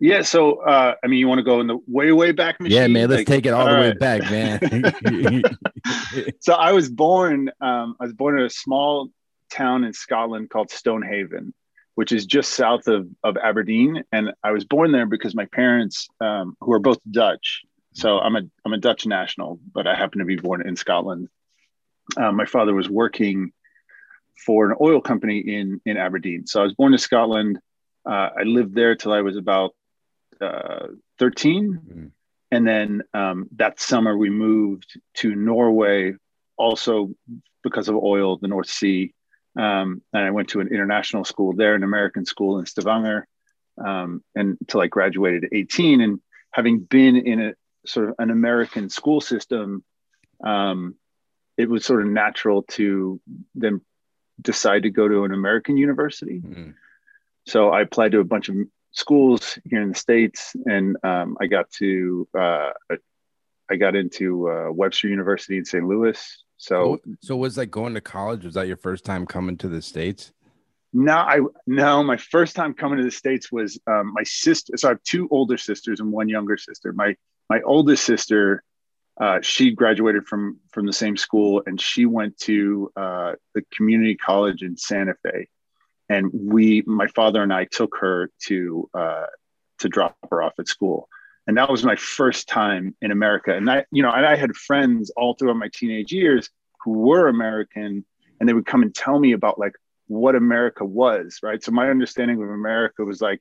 Yeah, 0.00 0.22
so 0.22 0.56
uh, 0.56 0.94
I 1.02 1.06
mean, 1.06 1.18
you 1.18 1.28
want 1.28 1.38
to 1.38 1.44
go 1.44 1.60
in 1.60 1.66
the 1.66 1.78
way, 1.86 2.12
way 2.12 2.32
back 2.32 2.60
machine? 2.60 2.76
Yeah, 2.76 2.86
man. 2.88 3.08
Let's 3.08 3.20
like, 3.20 3.26
take 3.26 3.46
it 3.46 3.50
all, 3.50 3.62
all 3.62 3.68
the 3.68 3.74
right. 3.74 3.86
way 3.86 3.92
back, 3.94 4.22
man. 4.30 5.42
so 6.40 6.54
I 6.54 6.72
was 6.72 6.90
born. 6.90 7.50
Um, 7.60 7.96
I 8.00 8.04
was 8.04 8.12
born 8.12 8.38
in 8.38 8.44
a 8.44 8.50
small 8.50 9.08
town 9.50 9.84
in 9.84 9.92
Scotland 9.92 10.50
called 10.50 10.70
Stonehaven, 10.70 11.54
which 11.94 12.12
is 12.12 12.26
just 12.26 12.52
south 12.52 12.88
of, 12.88 13.06
of 13.22 13.36
Aberdeen. 13.36 14.02
And 14.12 14.32
I 14.42 14.50
was 14.50 14.64
born 14.64 14.92
there 14.92 15.06
because 15.06 15.34
my 15.34 15.46
parents, 15.46 16.08
um, 16.20 16.56
who 16.60 16.72
are 16.72 16.80
both 16.80 16.98
Dutch, 17.10 17.62
so 17.94 18.18
I'm 18.18 18.36
a 18.36 18.42
I'm 18.64 18.72
a 18.72 18.78
Dutch 18.78 19.06
national, 19.06 19.60
but 19.72 19.86
I 19.86 19.94
happen 19.94 20.18
to 20.18 20.24
be 20.24 20.36
born 20.36 20.66
in 20.66 20.76
Scotland. 20.76 21.28
Uh, 22.16 22.32
my 22.32 22.44
father 22.44 22.74
was 22.74 22.88
working 22.88 23.52
for 24.44 24.68
an 24.68 24.76
oil 24.80 25.00
company 25.00 25.38
in 25.38 25.80
in 25.86 25.96
Aberdeen. 25.96 26.46
So 26.46 26.60
I 26.60 26.64
was 26.64 26.74
born 26.74 26.92
in 26.92 26.98
Scotland. 26.98 27.58
Uh, 28.04 28.30
I 28.38 28.42
lived 28.42 28.74
there 28.74 28.96
till 28.96 29.12
I 29.12 29.22
was 29.22 29.36
about 29.36 29.74
uh, 30.40 30.88
13, 31.20 31.80
mm. 31.88 32.10
and 32.50 32.66
then 32.66 33.02
um, 33.14 33.46
that 33.56 33.80
summer 33.80 34.16
we 34.16 34.28
moved 34.28 35.00
to 35.14 35.34
Norway, 35.34 36.14
also 36.58 37.10
because 37.62 37.88
of 37.88 37.94
oil, 37.94 38.38
the 38.38 38.48
North 38.48 38.68
Sea. 38.68 39.14
Um, 39.56 40.02
and 40.12 40.24
I 40.24 40.32
went 40.32 40.48
to 40.48 40.60
an 40.60 40.68
international 40.68 41.24
school 41.24 41.54
there, 41.54 41.76
an 41.76 41.84
American 41.84 42.26
school 42.26 42.58
in 42.58 42.66
Stavanger, 42.66 43.26
um, 43.78 44.22
and 44.34 44.58
until 44.60 44.80
I 44.80 44.88
graduated 44.88 45.44
at 45.44 45.52
18. 45.52 46.00
And 46.00 46.20
having 46.50 46.80
been 46.80 47.16
in 47.16 47.40
a 47.40 47.52
sort 47.86 48.10
of 48.10 48.14
an 48.18 48.30
American 48.30 48.88
school 48.90 49.20
system, 49.20 49.84
um, 50.42 50.94
it 51.56 51.68
was 51.68 51.84
sort 51.84 52.02
of 52.02 52.08
natural 52.08 52.62
to 52.62 53.20
then 53.54 53.80
decide 54.40 54.82
to 54.82 54.90
go 54.90 55.06
to 55.06 55.24
an 55.24 55.32
American 55.32 55.76
university. 55.76 56.40
Mm-hmm. 56.40 56.70
So 57.46 57.70
I 57.70 57.82
applied 57.82 58.12
to 58.12 58.20
a 58.20 58.24
bunch 58.24 58.48
of 58.48 58.56
schools 58.92 59.58
here 59.68 59.82
in 59.82 59.90
the 59.90 59.94
states, 59.94 60.56
and 60.64 60.96
um, 61.04 61.36
I 61.40 61.46
got 61.46 61.70
to 61.78 62.28
uh, 62.36 62.70
I 63.70 63.76
got 63.76 63.96
into 63.96 64.50
uh, 64.50 64.70
Webster 64.70 65.08
University 65.08 65.56
in 65.56 65.64
St. 65.64 65.86
Louis, 65.86 66.44
so, 66.56 67.00
so 67.20 67.36
was 67.36 67.58
like 67.58 67.70
going 67.70 67.94
to 67.94 68.00
college? 68.00 68.44
Was 68.44 68.54
that 68.54 68.66
your 68.66 68.76
first 68.76 69.04
time 69.04 69.26
coming 69.26 69.56
to 69.58 69.68
the 69.68 69.82
states? 69.82 70.32
No, 70.92 71.16
I 71.16 71.40
no. 71.66 72.02
My 72.02 72.16
first 72.16 72.54
time 72.54 72.72
coming 72.72 72.98
to 72.98 73.04
the 73.04 73.10
states 73.10 73.50
was 73.50 73.78
um, 73.86 74.12
my 74.14 74.22
sister. 74.22 74.76
So 74.76 74.88
I 74.88 74.92
have 74.92 75.02
two 75.02 75.28
older 75.30 75.58
sisters 75.58 76.00
and 76.00 76.12
one 76.12 76.28
younger 76.28 76.56
sister. 76.56 76.92
My 76.92 77.16
my 77.48 77.60
oldest 77.62 78.04
sister, 78.04 78.62
uh, 79.20 79.40
she 79.42 79.70
graduated 79.70 80.26
from 80.26 80.58
from 80.70 80.86
the 80.86 80.92
same 80.92 81.16
school, 81.16 81.62
and 81.66 81.80
she 81.80 82.06
went 82.06 82.36
to 82.38 82.90
uh, 82.96 83.32
the 83.54 83.62
community 83.74 84.16
college 84.16 84.62
in 84.62 84.76
Santa 84.76 85.14
Fe. 85.22 85.48
And 86.08 86.30
we, 86.34 86.82
my 86.86 87.06
father 87.06 87.42
and 87.42 87.52
I, 87.52 87.64
took 87.64 87.96
her 88.00 88.30
to 88.46 88.90
uh, 88.92 89.26
to 89.78 89.88
drop 89.88 90.16
her 90.30 90.42
off 90.42 90.54
at 90.58 90.68
school, 90.68 91.08
and 91.46 91.56
that 91.56 91.70
was 91.70 91.84
my 91.84 91.96
first 91.96 92.48
time 92.48 92.96
in 93.00 93.10
America. 93.12 93.54
And 93.54 93.70
I, 93.70 93.84
you 93.92 94.02
know, 94.02 94.10
and 94.10 94.26
I 94.26 94.36
had 94.36 94.54
friends 94.56 95.10
all 95.16 95.34
throughout 95.34 95.56
my 95.56 95.70
teenage 95.72 96.12
years 96.12 96.50
who 96.84 96.92
were 96.92 97.28
American, 97.28 98.04
and 98.40 98.48
they 98.48 98.52
would 98.52 98.66
come 98.66 98.82
and 98.82 98.94
tell 98.94 99.18
me 99.18 99.32
about 99.32 99.58
like 99.58 99.74
what 100.06 100.34
America 100.34 100.84
was, 100.84 101.38
right? 101.42 101.62
So 101.62 101.72
my 101.72 101.88
understanding 101.88 102.42
of 102.42 102.50
America 102.50 103.04
was 103.04 103.20
like 103.20 103.40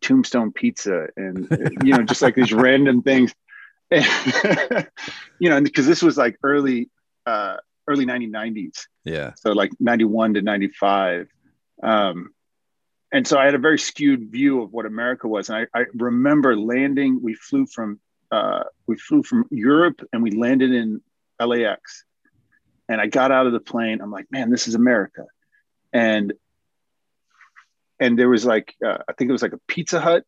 tombstone 0.00 0.52
pizza 0.52 1.08
and 1.16 1.48
you 1.82 1.92
know 1.92 2.02
just 2.02 2.22
like 2.22 2.34
these 2.34 2.52
random 2.52 3.02
things. 3.02 3.34
And, 3.90 4.04
you 5.38 5.48
know 5.48 5.60
because 5.60 5.86
this 5.86 6.02
was 6.02 6.16
like 6.16 6.36
early 6.42 6.90
uh 7.24 7.56
early 7.88 8.04
1990s 8.04 8.86
yeah. 9.04 9.32
So 9.36 9.52
like 9.52 9.70
91 9.78 10.34
to 10.34 10.42
95 10.42 11.28
um 11.82 12.30
and 13.12 13.26
so 13.26 13.38
i 13.38 13.44
had 13.44 13.54
a 13.54 13.58
very 13.58 13.78
skewed 13.78 14.30
view 14.30 14.62
of 14.62 14.72
what 14.72 14.86
america 14.86 15.28
was. 15.28 15.48
And 15.48 15.68
i, 15.72 15.80
I 15.80 15.84
remember 15.94 16.56
landing 16.56 17.20
we 17.22 17.34
flew 17.34 17.66
from 17.66 18.00
uh 18.32 18.64
we 18.86 18.96
flew 18.96 19.22
from 19.22 19.46
europe 19.50 20.02
and 20.12 20.22
we 20.22 20.32
landed 20.32 20.72
in 20.72 21.00
lax 21.38 22.04
and 22.88 23.00
i 23.00 23.06
got 23.06 23.30
out 23.30 23.46
of 23.46 23.52
the 23.52 23.60
plane. 23.60 24.00
I'm 24.00 24.10
like 24.10 24.30
man 24.32 24.50
this 24.50 24.66
is 24.68 24.74
america. 24.74 25.26
And 25.92 26.32
and 28.00 28.18
there 28.18 28.28
was 28.28 28.44
like 28.44 28.74
uh, 28.84 28.98
I 29.08 29.12
think 29.12 29.28
it 29.28 29.32
was 29.32 29.42
like 29.42 29.52
a 29.52 29.60
Pizza 29.68 30.00
Hut 30.00 30.24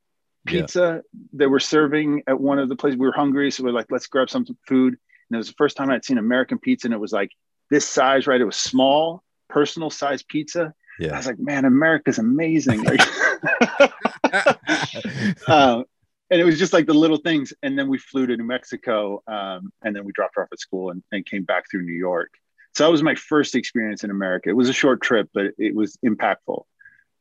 pizza 0.48 1.02
yeah. 1.02 1.20
they 1.32 1.46
were 1.46 1.60
serving 1.60 2.22
at 2.26 2.40
one 2.40 2.58
of 2.58 2.68
the 2.68 2.76
places. 2.76 2.98
We 2.98 3.06
were 3.06 3.12
hungry, 3.12 3.50
so 3.50 3.62
we 3.62 3.70
are 3.70 3.72
like, 3.72 3.86
let's 3.90 4.06
grab 4.06 4.30
some 4.30 4.44
food. 4.66 4.94
And 4.94 5.36
it 5.36 5.36
was 5.36 5.48
the 5.48 5.54
first 5.58 5.76
time 5.76 5.90
I'd 5.90 6.04
seen 6.04 6.18
American 6.18 6.58
pizza, 6.58 6.86
and 6.86 6.94
it 6.94 6.98
was 6.98 7.12
like 7.12 7.30
this 7.70 7.86
size, 7.86 8.26
right? 8.26 8.40
It 8.40 8.44
was 8.44 8.56
small, 8.56 9.22
personal 9.48 9.90
size 9.90 10.22
pizza. 10.22 10.74
Yeah. 10.98 11.12
I 11.12 11.16
was 11.18 11.26
like, 11.26 11.38
man, 11.38 11.64
America's 11.64 12.18
amazing. 12.18 12.82
Like, 12.82 13.00
uh, 15.48 15.82
and 16.30 16.40
it 16.40 16.44
was 16.44 16.58
just 16.58 16.72
like 16.72 16.86
the 16.86 16.94
little 16.94 17.18
things. 17.18 17.52
And 17.62 17.78
then 17.78 17.88
we 17.88 17.98
flew 17.98 18.26
to 18.26 18.36
New 18.36 18.44
Mexico, 18.44 19.22
um, 19.26 19.72
and 19.82 19.94
then 19.94 20.04
we 20.04 20.12
dropped 20.12 20.36
her 20.36 20.42
off 20.42 20.48
at 20.52 20.60
school 20.60 20.90
and, 20.90 21.02
and 21.12 21.24
came 21.26 21.44
back 21.44 21.64
through 21.70 21.82
New 21.82 21.92
York. 21.92 22.30
So 22.74 22.84
that 22.84 22.90
was 22.90 23.02
my 23.02 23.14
first 23.14 23.54
experience 23.54 24.04
in 24.04 24.10
America. 24.10 24.50
It 24.50 24.56
was 24.56 24.68
a 24.68 24.74
short 24.74 25.00
trip, 25.02 25.28
but 25.34 25.46
it 25.58 25.74
was 25.74 25.98
impactful. 26.04 26.62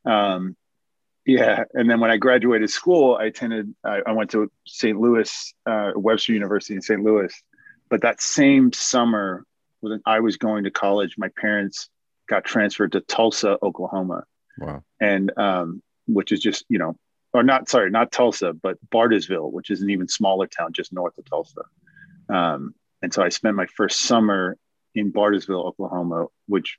Um, 0.04 0.56
yeah, 1.26 1.64
and 1.74 1.90
then 1.90 2.00
when 2.00 2.10
I 2.10 2.16
graduated 2.16 2.70
school, 2.70 3.18
I 3.20 3.26
attended. 3.26 3.74
I, 3.84 4.00
I 4.06 4.12
went 4.12 4.30
to 4.30 4.50
St. 4.66 4.98
Louis, 4.98 5.54
uh, 5.66 5.92
Webster 5.94 6.32
University 6.32 6.74
in 6.74 6.80
St. 6.80 7.02
Louis. 7.02 7.32
But 7.90 8.02
that 8.02 8.20
same 8.20 8.72
summer, 8.72 9.44
when 9.80 10.00
I 10.06 10.20
was 10.20 10.36
going 10.36 10.64
to 10.64 10.70
college, 10.70 11.16
my 11.18 11.28
parents 11.38 11.90
got 12.28 12.44
transferred 12.44 12.92
to 12.92 13.00
Tulsa, 13.00 13.58
Oklahoma. 13.62 14.24
Wow. 14.58 14.82
And 15.00 15.30
um, 15.38 15.82
which 16.06 16.32
is 16.32 16.40
just 16.40 16.64
you 16.68 16.78
know, 16.78 16.96
or 17.34 17.42
not 17.42 17.68
sorry, 17.68 17.90
not 17.90 18.10
Tulsa, 18.10 18.52
but 18.54 18.78
Bartlesville, 18.90 19.52
which 19.52 19.70
is 19.70 19.82
an 19.82 19.90
even 19.90 20.08
smaller 20.08 20.46
town 20.46 20.72
just 20.72 20.92
north 20.92 21.16
of 21.18 21.24
Tulsa. 21.26 21.62
Um, 22.28 22.74
and 23.02 23.12
so 23.12 23.22
I 23.22 23.28
spent 23.28 23.54
my 23.54 23.66
first 23.66 24.00
summer 24.00 24.56
in 24.94 25.12
Bartlesville, 25.12 25.64
Oklahoma, 25.64 26.26
which 26.46 26.78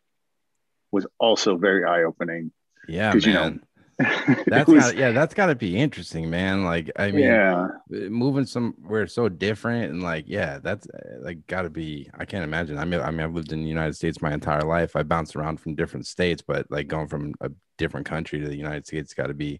was 0.91 1.05
also 1.19 1.55
very 1.57 1.85
eye 1.85 2.03
opening. 2.03 2.51
Yeah, 2.89 3.13
man. 3.13 3.21
You 3.21 3.33
know, 3.33 3.59
that's 4.47 4.69
was, 4.69 4.85
gotta, 4.85 4.97
yeah, 4.97 5.11
that's 5.11 5.33
got 5.33 5.47
to 5.47 5.55
be 5.55 5.77
interesting, 5.77 6.29
man. 6.29 6.63
Like, 6.63 6.89
I 6.95 7.11
mean, 7.11 7.25
yeah, 7.25 7.67
moving 7.89 8.45
somewhere 8.45 9.07
so 9.07 9.27
different 9.27 9.91
and 9.91 10.01
like, 10.01 10.23
yeah, 10.27 10.59
that's 10.59 10.87
like 11.19 11.45
got 11.47 11.63
to 11.63 11.69
be. 11.69 12.09
I 12.17 12.23
can't 12.23 12.45
imagine. 12.45 12.77
I 12.77 12.85
mean, 12.85 13.01
I 13.01 13.11
mean, 13.11 13.19
I've 13.19 13.33
lived 13.33 13.51
in 13.51 13.61
the 13.61 13.67
United 13.67 13.95
States 13.95 14.21
my 14.21 14.33
entire 14.33 14.63
life. 14.63 14.95
I 14.95 15.03
bounced 15.03 15.35
around 15.35 15.59
from 15.59 15.75
different 15.75 16.07
states, 16.07 16.41
but 16.41 16.65
like 16.71 16.87
going 16.87 17.09
from 17.09 17.33
a 17.41 17.51
different 17.77 18.05
country 18.05 18.39
to 18.39 18.47
the 18.47 18.55
United 18.55 18.87
States 18.87 19.13
got 19.13 19.27
to 19.27 19.33
be 19.33 19.59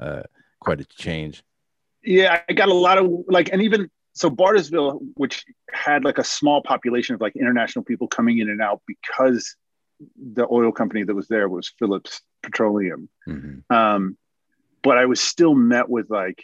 uh, 0.00 0.22
quite 0.60 0.80
a 0.80 0.84
change. 0.84 1.44
Yeah, 2.02 2.40
I 2.48 2.54
got 2.54 2.70
a 2.70 2.74
lot 2.74 2.96
of 2.96 3.10
like, 3.28 3.50
and 3.52 3.60
even 3.60 3.90
so 4.14 4.30
Bartlesville, 4.30 5.00
which 5.14 5.44
had 5.70 6.04
like 6.04 6.16
a 6.16 6.24
small 6.24 6.62
population 6.62 7.14
of 7.14 7.20
like 7.20 7.36
international 7.36 7.84
people 7.84 8.08
coming 8.08 8.38
in 8.38 8.48
and 8.48 8.62
out 8.62 8.80
because 8.86 9.56
the 10.16 10.46
oil 10.50 10.72
company 10.72 11.02
that 11.04 11.14
was 11.14 11.28
there 11.28 11.48
was 11.48 11.72
Phillips 11.78 12.22
Petroleum. 12.44 13.08
Mm-hmm. 13.28 13.74
Um, 13.74 14.16
but 14.82 14.98
I 14.98 15.06
was 15.06 15.20
still 15.20 15.54
met 15.54 15.88
with 15.88 16.10
like, 16.10 16.42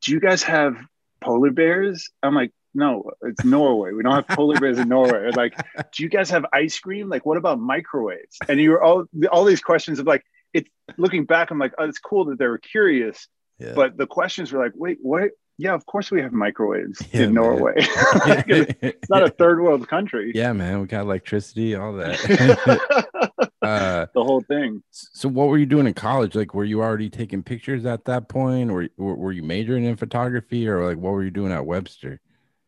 "Do 0.00 0.12
you 0.12 0.20
guys 0.20 0.42
have 0.44 0.76
polar 1.20 1.50
bears?" 1.50 2.10
I'm 2.22 2.34
like, 2.34 2.52
"No, 2.74 3.10
it's 3.22 3.44
Norway. 3.44 3.92
We 3.92 4.02
don't 4.02 4.14
have 4.14 4.28
polar 4.28 4.58
bears 4.60 4.78
in 4.78 4.88
Norway." 4.88 5.30
Like, 5.32 5.56
"Do 5.92 6.02
you 6.02 6.08
guys 6.08 6.30
have 6.30 6.46
ice 6.52 6.78
cream? 6.78 7.08
Like, 7.08 7.26
what 7.26 7.36
about 7.36 7.58
microwaves?" 7.58 8.38
And 8.48 8.60
you 8.60 8.70
were 8.70 8.82
all 8.82 9.06
all 9.30 9.44
these 9.44 9.60
questions 9.60 9.98
of 9.98 10.06
like, 10.06 10.24
it's 10.52 10.70
looking 10.96 11.24
back, 11.24 11.50
I'm 11.50 11.58
like, 11.58 11.74
"Oh, 11.78 11.84
it's 11.84 11.98
cool 11.98 12.26
that 12.26 12.38
they 12.38 12.46
were 12.46 12.58
curious." 12.58 13.26
Yeah. 13.58 13.72
But 13.74 13.96
the 13.96 14.06
questions 14.06 14.52
were 14.52 14.62
like, 14.62 14.72
"Wait, 14.76 14.98
what? 15.02 15.30
yeah, 15.58 15.72
of 15.72 15.86
course 15.86 16.10
we 16.10 16.20
have 16.20 16.32
microwaves 16.32 17.02
yeah, 17.12 17.22
in 17.22 17.34
Norway. 17.34 17.74
it's 17.76 19.08
not 19.08 19.22
a 19.22 19.30
third 19.38 19.60
world 19.60 19.88
country. 19.88 20.32
Yeah, 20.34 20.52
man, 20.52 20.80
we 20.80 20.86
got 20.86 21.02
electricity, 21.02 21.74
all 21.76 21.92
that. 21.94 22.18
uh, 23.64 24.06
the 24.14 24.24
whole 24.24 24.40
thing. 24.40 24.82
So, 24.90 25.28
what 25.28 25.48
were 25.48 25.58
you 25.58 25.66
doing 25.66 25.86
in 25.86 25.94
college? 25.94 26.34
Like, 26.34 26.54
were 26.54 26.64
you 26.64 26.82
already 26.82 27.10
taking 27.10 27.42
pictures 27.42 27.84
at 27.86 28.04
that 28.06 28.28
point, 28.28 28.70
or 28.70 28.88
were 28.96 29.32
you 29.32 29.42
majoring 29.42 29.84
in 29.84 29.96
photography, 29.96 30.68
or 30.68 30.84
like 30.84 30.98
what 30.98 31.12
were 31.12 31.24
you 31.24 31.30
doing 31.30 31.52
at 31.52 31.66
Webster? 31.66 32.20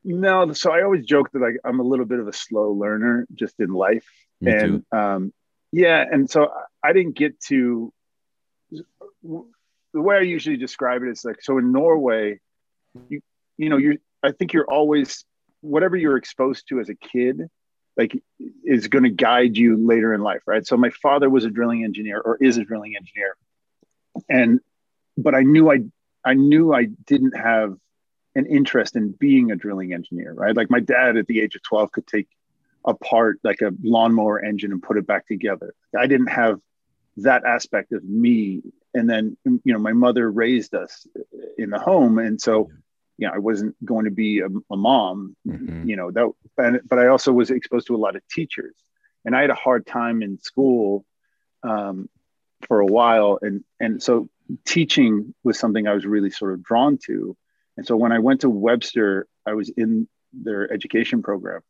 No, 0.05 0.53
so 0.53 0.73
I 0.73 0.83
always 0.83 1.05
joke 1.05 1.31
that 1.33 1.41
like 1.41 1.57
I'm 1.65 1.81
a 1.81 1.85
little 1.85 2.07
bit 2.07 2.21
of 2.21 2.29
a 2.29 2.33
slow 2.33 2.73
learner 2.73 3.27
just 3.35 3.59
in 3.59 3.71
life, 3.71 4.07
Me 4.41 4.53
and 4.53 4.85
too. 4.93 4.99
um, 4.99 5.33
yeah, 5.73 6.05
and 6.11 6.31
so 6.31 6.51
I 6.83 6.93
didn't 6.93 7.17
get 7.17 7.41
to. 7.49 7.93
The 8.71 10.03
way 10.03 10.17
I 10.17 10.21
usually 10.21 10.57
describe 10.57 11.03
it 11.03 11.09
is 11.09 11.25
like 11.25 11.43
so 11.43 11.59
in 11.59 11.73
Norway 11.73 12.41
you 13.09 13.21
you 13.57 13.69
know 13.69 13.77
you 13.77 13.99
i 14.23 14.33
think 14.33 14.53
you're 14.53 14.71
always 14.71 15.25
whatever 15.61 15.97
you're 15.97 16.17
exposed 16.17 16.69
to 16.69 16.81
as 16.81 16.89
a 16.89 16.95
kid 16.95 17.43
like 17.97 18.21
is 18.65 18.89
going 18.89 19.05
to 19.05 19.11
guide 19.11 19.57
you 19.57 19.77
later 19.77 20.13
in 20.15 20.23
life 20.23 20.43
right? 20.47 20.67
So 20.67 20.77
my 20.77 20.91
father 20.91 21.29
was 21.31 21.45
a 21.45 21.51
drilling 21.51 21.85
engineer 21.85 22.21
or 22.21 22.37
is 22.41 22.59
a 22.59 22.65
drilling 22.65 22.97
engineer. 22.97 23.37
And 24.29 24.61
but 25.17 25.35
i 25.35 25.43
knew 25.43 25.71
i 25.71 25.79
i 26.25 26.35
knew 26.35 26.73
i 26.73 26.85
didn't 26.85 27.37
have 27.37 27.77
an 28.35 28.47
interest 28.47 28.97
in 28.97 29.13
being 29.13 29.51
a 29.51 29.57
drilling 29.57 29.93
engineer 29.93 30.33
right? 30.33 30.57
Like 30.57 30.71
my 30.71 30.81
dad 30.81 31.17
at 31.17 31.27
the 31.27 31.41
age 31.41 31.55
of 31.55 31.63
12 31.63 31.93
could 31.93 32.07
take 32.07 32.29
apart 32.85 33.41
like 33.43 33.61
a 33.61 33.73
lawnmower 33.83 34.39
engine 34.39 34.73
and 34.73 34.83
put 34.83 34.97
it 34.97 35.07
back 35.07 35.27
together. 35.27 35.75
I 35.99 36.07
didn't 36.07 36.29
have 36.29 36.61
that 37.19 37.45
aspect 37.45 37.93
of 37.93 38.05
me. 38.05 38.63
And 38.95 39.11
then 39.11 39.37
you 39.45 39.73
know 39.73 39.79
my 39.79 39.93
mother 39.93 40.31
raised 40.31 40.75
us 40.75 41.07
in 41.59 41.71
the 41.71 41.79
home. 41.79 42.19
And 42.19 42.41
so 42.41 42.71
you 43.19 43.27
know, 43.27 43.35
I 43.35 43.39
wasn't 43.39 43.77
going 43.85 44.05
to 44.05 44.11
be 44.11 44.41
a, 44.41 44.49
a 44.71 44.77
mom, 44.77 45.37
mm-hmm. 45.47 45.89
you 45.89 45.97
know, 45.97 46.11
that, 46.11 46.31
and, 46.59 46.81
but 46.89 46.99
I 46.99 47.09
also 47.09 47.33
was 47.33 47.51
exposed 47.51 47.87
to 47.87 47.95
a 47.95 47.99
lot 47.99 48.17
of 48.17 48.23
teachers 48.29 48.75
and 49.27 49.35
I 49.35 49.41
had 49.41 49.51
a 49.51 49.55
hard 49.55 49.87
time 49.87 50.23
in 50.23 50.39
school 50.39 51.05
um, 51.63 52.09
for 52.67 52.81
a 52.81 52.87
while. 52.87 53.39
And, 53.43 53.65
and 53.81 54.03
so 54.03 54.29
teaching 54.65 55.35
was 55.43 55.59
something 55.59 55.87
I 55.87 55.95
was 55.95 56.07
really 56.07 56.31
sort 56.31 56.53
of 56.53 56.63
drawn 56.63 56.99
to. 57.07 57.37
And 57.77 57.87
so 57.87 57.97
when 57.97 58.13
I 58.13 58.21
went 58.21 58.43
to 58.43 58.51
Webster, 58.51 59.27
I 59.45 59.55
was 59.55 59.69
in 59.69 60.09
their 60.33 60.73
education 60.73 61.23
program. 61.23 61.61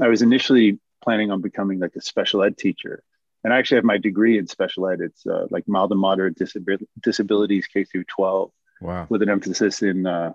I 0.00 0.08
was 0.08 0.22
initially 0.22 0.80
planning 1.02 1.30
on 1.30 1.40
becoming 1.40 1.78
like 1.78 1.94
a 1.96 2.02
special 2.02 2.42
ed 2.42 2.58
teacher. 2.58 3.02
And 3.44 3.52
I 3.52 3.58
actually 3.58 3.76
have 3.76 3.84
my 3.84 3.98
degree 3.98 4.36
in 4.36 4.48
special 4.48 4.88
ed. 4.88 5.00
It's 5.00 5.24
uh, 5.24 5.46
like 5.50 5.68
mild 5.68 5.92
and 5.92 6.00
moderate 6.00 6.36
disabil- 6.36 6.86
disabilities 7.00 7.68
K 7.68 7.84
through 7.84 8.04
12. 8.04 8.50
Wow. 8.80 9.06
With 9.08 9.22
an 9.22 9.28
emphasis 9.28 9.82
in 9.82 10.06
uh, 10.06 10.32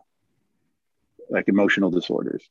like 1.29 1.47
emotional 1.47 1.91
disorders. 1.91 2.47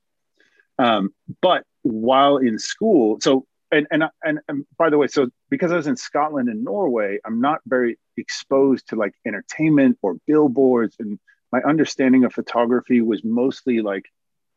Um, 0.78 1.14
but 1.40 1.64
while 1.82 2.38
in 2.38 2.58
school, 2.58 3.18
so 3.20 3.46
and, 3.70 3.86
and 3.90 4.04
and 4.24 4.40
and 4.48 4.66
by 4.78 4.90
the 4.90 4.98
way, 4.98 5.06
so 5.06 5.28
because 5.50 5.72
I 5.72 5.76
was 5.76 5.86
in 5.86 5.96
Scotland 5.96 6.48
and 6.48 6.64
Norway, 6.64 7.18
I'm 7.24 7.40
not 7.40 7.60
very 7.66 7.98
exposed 8.16 8.88
to 8.88 8.96
like 8.96 9.14
entertainment 9.26 9.98
or 10.02 10.16
billboards, 10.26 10.96
and 10.98 11.18
my 11.50 11.60
understanding 11.62 12.24
of 12.24 12.32
photography 12.32 13.00
was 13.00 13.24
mostly 13.24 13.80
like, 13.80 14.04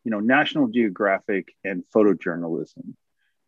you 0.04 0.12
know, 0.12 0.20
National 0.20 0.68
Geographic 0.68 1.54
and 1.64 1.84
photojournalism, 1.94 2.94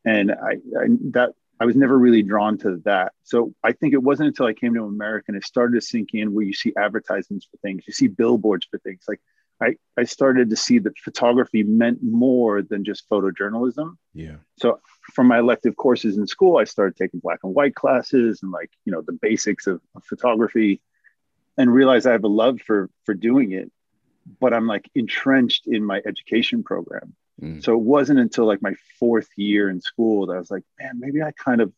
and 0.06 0.32
I, 0.32 0.54
I 0.80 0.88
that 1.12 1.32
I 1.60 1.66
was 1.66 1.76
never 1.76 1.98
really 1.98 2.24
drawn 2.24 2.58
to 2.60 2.82
that. 2.86 3.14
So 3.24 3.54
I 3.64 3.72
think 3.72 3.94
it 3.94 4.04
wasn't 4.04 4.28
until 4.28 4.46
I 4.46 4.54
came 4.54 4.74
to 4.76 4.84
America 4.84 5.26
and 5.30 5.38
it 5.38 5.44
started 5.44 5.76
to 5.76 5.82
sink 5.82 6.10
in 6.14 6.34
where 6.34 6.46
you 6.46 6.54
see 6.54 6.74
advertisements 6.78 7.48
for 7.50 7.58
things, 7.58 7.84
you 7.88 7.94
see 7.94 8.08
billboards 8.08 8.68
for 8.70 8.78
things 8.80 9.02
like 9.08 9.20
I, 9.62 9.76
I 9.98 10.04
started 10.04 10.50
to 10.52 10.56
see 10.56 10.80
that 10.80 10.98
photography 11.00 11.64
meant 11.64 12.00
more 12.04 12.62
than 12.62 12.84
just 12.84 13.10
photojournalism. 13.10 13.98
Yeah. 14.14 14.36
So 14.58 14.80
from 15.14 15.28
my 15.28 15.40
elective 15.40 15.76
courses 15.76 16.18
in 16.18 16.28
school, 16.28 16.58
I 16.58 16.66
started 16.66 16.96
taking 16.96 17.20
black 17.20 17.40
and 17.44 17.56
white 17.56 17.76
classes 17.76 18.44
and 18.44 18.52
like, 18.52 18.70
you 18.86 18.92
know, 18.92 19.02
the 19.02 19.14
basics 19.14 19.66
of, 19.66 19.82
of 19.96 20.04
photography 20.06 20.82
and 21.58 21.74
realized 21.74 22.06
I 22.06 22.12
have 22.12 22.24
a 22.24 22.30
love 22.30 22.62
for 22.62 22.90
for 23.04 23.14
doing 23.14 23.52
it. 23.52 23.72
But 24.40 24.54
I'm 24.54 24.68
like 24.68 24.90
entrenched 24.94 25.68
in 25.68 25.84
my 25.84 26.02
education 26.06 26.62
program. 26.64 27.16
Mm. 27.42 27.64
So 27.64 27.74
it 27.74 27.82
wasn't 27.82 28.20
until 28.20 28.46
like 28.46 28.62
my 28.62 28.76
fourth 29.00 29.30
year 29.38 29.70
in 29.70 29.82
school 29.82 30.28
that 30.28 30.34
I 30.34 30.40
was 30.40 30.52
like, 30.52 30.64
man, 30.80 31.00
maybe 31.00 31.24
I 31.24 31.32
kind 31.32 31.62
of 31.62 31.72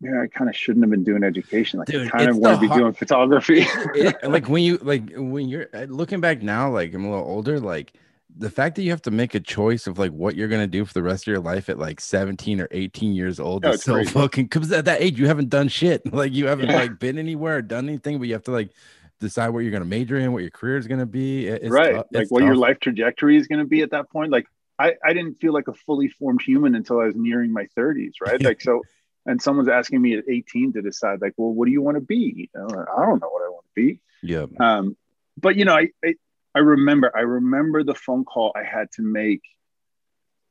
yeah, 0.00 0.22
I 0.22 0.26
kind 0.28 0.48
of 0.48 0.54
shouldn't 0.54 0.84
have 0.84 0.90
been 0.90 1.02
doing 1.02 1.24
education. 1.24 1.80
Like, 1.80 1.88
Dude, 1.88 2.06
I 2.06 2.10
kind 2.10 2.30
of 2.30 2.36
want 2.36 2.56
to 2.56 2.60
be 2.60 2.66
hard- 2.68 2.80
doing 2.80 2.92
photography. 2.92 3.60
it, 3.94 4.16
like 4.22 4.48
when 4.48 4.62
you 4.62 4.78
like 4.78 5.10
when 5.14 5.48
you're 5.48 5.66
uh, 5.74 5.84
looking 5.84 6.20
back 6.20 6.42
now, 6.42 6.70
like 6.70 6.94
I'm 6.94 7.04
a 7.04 7.10
little 7.10 7.24
older, 7.24 7.58
like 7.58 7.92
the 8.36 8.50
fact 8.50 8.76
that 8.76 8.82
you 8.82 8.90
have 8.90 9.02
to 9.02 9.10
make 9.10 9.34
a 9.34 9.40
choice 9.40 9.88
of 9.88 9.98
like 9.98 10.12
what 10.12 10.36
you're 10.36 10.46
gonna 10.46 10.68
do 10.68 10.84
for 10.84 10.94
the 10.94 11.02
rest 11.02 11.24
of 11.24 11.26
your 11.26 11.40
life 11.40 11.68
at 11.68 11.78
like 11.78 12.00
17 12.00 12.60
or 12.60 12.68
18 12.70 13.12
years 13.12 13.40
old 13.40 13.64
no, 13.64 13.70
is 13.70 13.82
so 13.82 13.94
crazy. 13.94 14.10
fucking 14.10 14.44
because 14.44 14.70
at 14.70 14.84
that 14.84 15.02
age 15.02 15.18
you 15.18 15.26
haven't 15.26 15.48
done 15.48 15.68
shit. 15.68 16.02
Like 16.18 16.32
you 16.32 16.46
haven't 16.46 16.70
yeah. 16.70 16.76
like 16.76 16.98
been 16.98 17.18
anywhere 17.18 17.58
or 17.58 17.62
done 17.62 17.88
anything, 17.88 18.18
but 18.18 18.28
you 18.28 18.34
have 18.34 18.44
to 18.44 18.52
like 18.52 18.70
decide 19.18 19.48
what 19.48 19.60
you're 19.60 19.72
gonna 19.72 19.84
major 19.84 20.16
in, 20.16 20.32
what 20.32 20.42
your 20.42 20.50
career 20.50 20.76
is 20.76 20.86
gonna 20.86 21.06
be. 21.06 21.48
It's 21.48 21.70
right, 21.70 21.96
like 22.12 22.30
what 22.30 22.40
tough. 22.40 22.46
your 22.46 22.56
life 22.56 22.78
trajectory 22.78 23.36
is 23.36 23.48
gonna 23.48 23.64
be 23.64 23.82
at 23.82 23.90
that 23.90 24.10
point. 24.10 24.30
Like 24.30 24.46
I, 24.78 24.94
I 25.04 25.12
didn't 25.12 25.34
feel 25.34 25.52
like 25.52 25.66
a 25.66 25.74
fully 25.74 26.08
formed 26.08 26.40
human 26.42 26.76
until 26.76 27.00
I 27.00 27.06
was 27.06 27.16
nearing 27.16 27.52
my 27.52 27.66
30s, 27.76 28.14
right? 28.24 28.40
Like 28.48 28.60
so 28.60 28.82
and 29.26 29.40
someone's 29.40 29.68
asking 29.68 30.00
me 30.00 30.16
at 30.16 30.24
18 30.28 30.72
to 30.74 30.82
decide 30.82 31.20
like 31.20 31.34
well 31.36 31.52
what 31.52 31.66
do 31.66 31.72
you 31.72 31.82
want 31.82 31.96
to 31.96 32.00
be 32.00 32.50
i 32.54 32.58
don't 32.60 33.20
know 33.20 33.28
what 33.28 33.44
i 33.44 33.48
want 33.48 33.64
to 33.64 33.74
be. 33.74 34.00
Yeah. 34.22 34.46
Um 34.58 34.96
but 35.40 35.56
you 35.56 35.64
know 35.64 35.74
I, 35.74 35.88
I 36.04 36.14
i 36.54 36.58
remember 36.58 37.10
i 37.16 37.20
remember 37.20 37.84
the 37.84 37.94
phone 37.94 38.24
call 38.24 38.52
i 38.56 38.62
had 38.62 38.90
to 38.92 39.02
make 39.02 39.42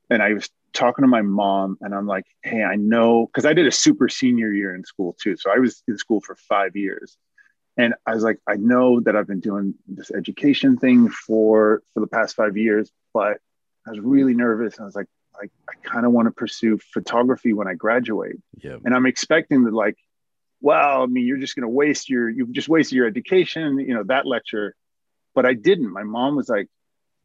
and 0.09 0.21
i 0.21 0.33
was 0.33 0.50
talking 0.74 1.03
to 1.03 1.07
my 1.07 1.21
mom 1.21 1.77
and 1.81 1.93
i'm 1.93 2.07
like 2.07 2.25
hey 2.43 2.63
i 2.63 2.75
know 2.75 3.25
because 3.25 3.45
i 3.45 3.53
did 3.53 3.67
a 3.67 3.71
super 3.71 4.09
senior 4.09 4.51
year 4.51 4.75
in 4.75 4.83
school 4.83 5.15
too 5.21 5.36
so 5.38 5.51
i 5.51 5.57
was 5.57 5.83
in 5.88 5.97
school 5.97 6.21
for 6.21 6.36
five 6.36 6.75
years. 6.75 7.17
And 7.77 7.93
i 8.05 8.13
was 8.13 8.24
like 8.24 8.39
i 8.47 8.55
know 8.55 9.00
that 9.01 9.15
i've 9.15 9.27
been 9.27 9.39
doing 9.39 9.75
this 9.88 10.12
education 10.12 10.77
thing 10.77 11.09
for 11.09 11.83
for 11.93 12.00
the 12.00 12.07
past 12.07 12.36
five 12.36 12.57
years 12.57 12.91
but 13.13 13.38
i 13.86 13.91
was 13.91 14.00
really 14.00 14.33
nervous 14.33 14.75
and 14.75 14.83
i 14.83 14.86
was 14.86 14.95
like 14.95 15.07
I, 15.41 15.46
I 15.70 15.74
kind 15.84 16.06
of 16.06 16.12
want 16.12 16.27
to 16.27 16.32
pursue 16.32 16.79
photography 16.94 17.53
when 17.53 17.67
I 17.67 17.74
graduate. 17.74 18.38
Yeah. 18.58 18.77
And 18.84 18.94
I'm 18.94 19.06
expecting 19.06 19.63
that 19.63 19.74
like, 19.74 19.98
well, 20.62 21.03
I 21.03 21.06
mean, 21.06 21.25
you're 21.25 21.38
just 21.38 21.56
going 21.56 21.63
to 21.63 21.70
waste 21.70 22.10
your, 22.10 22.29
you've 22.29 22.51
just 22.51 22.70
wasted 22.70 22.96
your 22.96 23.08
education, 23.08 23.79
you 23.79 23.94
know, 23.94 24.03
that 24.03 24.25
lecture. 24.25 24.75
But 25.36 25.46
I 25.46 25.53
didn't. 25.53 25.91
My 25.91 26.03
mom 26.03 26.36
was 26.36 26.50
like 26.50 26.67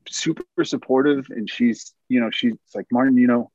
super 0.09 0.45
supportive 0.65 1.29
and 1.31 1.49
she's, 1.49 1.95
you 2.09 2.21
know, 2.21 2.31
she's 2.31 2.55
like, 2.75 2.87
Maarten, 2.93 3.19
you 3.19 3.27
know, 3.27 3.51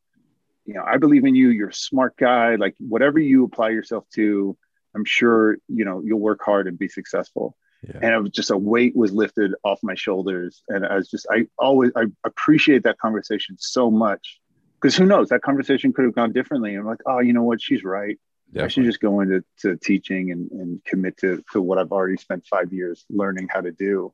you 0.66 0.74
know, 0.74 0.84
I 0.86 0.98
believe 0.98 1.26
in 1.26 1.36
you. 1.36 1.50
You're 1.50 1.70
a 1.70 1.74
smart 1.74 2.18
guy. 2.18 2.56
Like 2.56 2.76
whatever 2.80 3.20
you 3.20 3.46
apply 3.46 3.70
yourself 3.70 4.06
to, 4.16 4.58
I'm 4.96 5.06
sure, 5.06 5.58
you 5.68 5.86
know, 5.86 6.02
you'll 6.04 6.20
work 6.20 6.42
hard 6.44 6.68
and 6.68 6.78
be 6.78 6.88
successful 6.88 7.56
yeah. 7.84 8.00
and 8.02 8.14
it 8.14 8.22
was 8.22 8.32
just 8.32 8.52
a 8.52 8.58
weight 8.58 8.96
was 8.96 9.12
lifted 9.12 9.54
off 9.64 9.80
my 9.84 9.96
shoulders 9.96 10.64
and 10.68 10.86
i 10.86 10.96
was 10.96 11.10
just 11.10 11.28
i 11.32 11.46
always 11.58 11.92
i 11.96 12.06
appreciate 12.26 12.84
that 12.84 12.98
conversation 12.98 13.56
so 13.60 13.92
much 13.92 14.40
because 14.80 14.96
who 14.96 15.06
knows? 15.06 15.30
That 15.30 15.42
conversation 15.42 15.94
could 15.94 16.06
have 16.06 16.16
gone 16.16 16.32
differently. 16.34 16.76
I'm 16.76 16.86
like 16.86 17.02
oh 17.06 17.20
you 17.20 17.34
know 17.34 17.44
what? 17.44 17.62
She's 17.62 17.84
right. 17.84 18.20
Definitely. 18.48 18.64
i 18.64 18.68
should 18.70 18.84
just 18.86 19.00
go 19.02 19.20
into 19.20 19.44
to 19.60 19.76
teaching 19.76 20.32
and, 20.32 20.50
and 20.52 20.86
commit 20.86 21.18
to, 21.18 21.44
to 21.52 21.62
what 21.62 21.78
i've 21.78 21.92
already 21.92 22.16
spent 22.16 22.46
five 22.46 22.72
years 22.72 23.06
learning 23.10 23.50
how 23.52 23.62
to 23.62 23.72
do. 23.72 24.14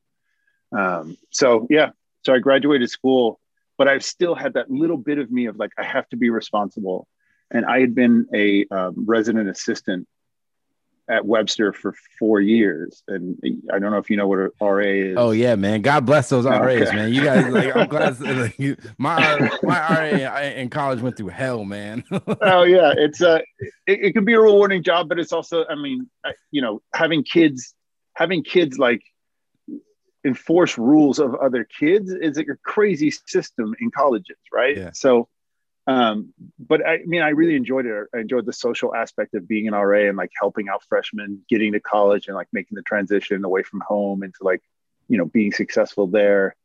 Um, 0.75 1.17
so 1.29 1.67
yeah. 1.69 1.91
So 2.25 2.33
i 2.33 2.39
graduated 2.39 2.89
school 2.89 3.39
but 3.77 3.87
i've 3.87 4.03
still 4.03 4.33
had 4.35 4.53
that 4.53 4.71
little 4.71 4.97
bit 4.97 5.17
of 5.19 5.31
me 5.31 5.45
of 5.47 5.57
like 5.57 5.71
i 5.77 5.83
have 5.83 6.07
to 6.09 6.17
be 6.17 6.29
responsible. 6.29 7.07
And 7.51 7.65
i 7.65 7.79
had 7.79 7.93
been 7.93 8.25
a 8.33 8.65
um, 8.71 9.05
resident 9.05 9.49
assistant 9.49 10.07
at 11.09 11.25
Webster 11.25 11.73
for 11.73 11.93
four 12.17 12.39
years, 12.39 13.03
and 13.07 13.37
I 13.73 13.79
don't 13.79 13.91
know 13.91 13.97
if 13.97 14.09
you 14.09 14.15
know 14.15 14.27
what 14.27 14.39
a 14.39 14.51
RA 14.61 14.83
is. 14.83 15.15
Oh 15.17 15.31
yeah, 15.31 15.55
man. 15.55 15.81
God 15.81 16.05
bless 16.05 16.29
those 16.29 16.45
RAs, 16.45 16.87
okay. 16.87 16.95
man. 16.95 17.13
You 17.13 17.23
guys, 17.23 17.51
like, 17.51 17.75
I'm 17.75 17.87
glad. 17.87 18.17
Like, 18.43 18.57
you, 18.57 18.75
my 18.97 19.49
my 19.63 19.79
RA 19.79 20.39
in 20.39 20.69
college 20.69 21.01
went 21.01 21.17
through 21.17 21.29
hell, 21.29 21.65
man. 21.65 22.03
oh 22.41 22.63
yeah, 22.63 22.93
it's 22.97 23.21
a 23.21 23.37
it, 23.85 23.99
it, 24.05 24.13
can 24.13 24.25
be 24.25 24.33
a 24.33 24.39
rewarding 24.39 24.81
job, 24.81 25.09
but 25.09 25.19
it's 25.19 25.31
also, 25.31 25.65
I 25.69 25.75
mean, 25.75 26.09
you 26.51 26.61
know, 26.61 26.81
having 26.93 27.23
kids, 27.23 27.73
having 28.15 28.43
kids 28.43 28.77
like 28.77 29.01
enforce 30.25 30.77
rules 30.77 31.19
of 31.19 31.35
other 31.35 31.65
kids 31.65 32.11
is 32.11 32.37
like 32.37 32.47
a 32.47 32.57
crazy 32.63 33.11
system 33.11 33.75
in 33.79 33.91
colleges, 33.91 34.37
right? 34.51 34.77
Yeah. 34.77 34.91
So 34.93 35.27
um, 35.85 36.33
but 36.59 36.85
I, 36.85 36.93
I, 36.93 36.99
mean, 37.05 37.21
I 37.21 37.29
really 37.29 37.55
enjoyed 37.55 37.85
it. 37.85 38.07
I 38.15 38.19
enjoyed 38.19 38.45
the 38.45 38.53
social 38.53 38.95
aspect 38.95 39.33
of 39.33 39.47
being 39.47 39.67
an 39.67 39.73
RA 39.73 40.07
and 40.07 40.17
like 40.17 40.31
helping 40.39 40.69
out 40.69 40.83
freshmen 40.87 41.43
getting 41.49 41.73
to 41.73 41.79
college 41.79 42.27
and 42.27 42.35
like 42.35 42.47
making 42.53 42.75
the 42.75 42.83
transition 42.83 43.43
away 43.43 43.63
from 43.63 43.81
home 43.81 44.23
into 44.23 44.37
like, 44.41 44.61
you 45.09 45.17
know, 45.17 45.25
being 45.25 45.51
successful 45.51 46.07
there. 46.07 46.55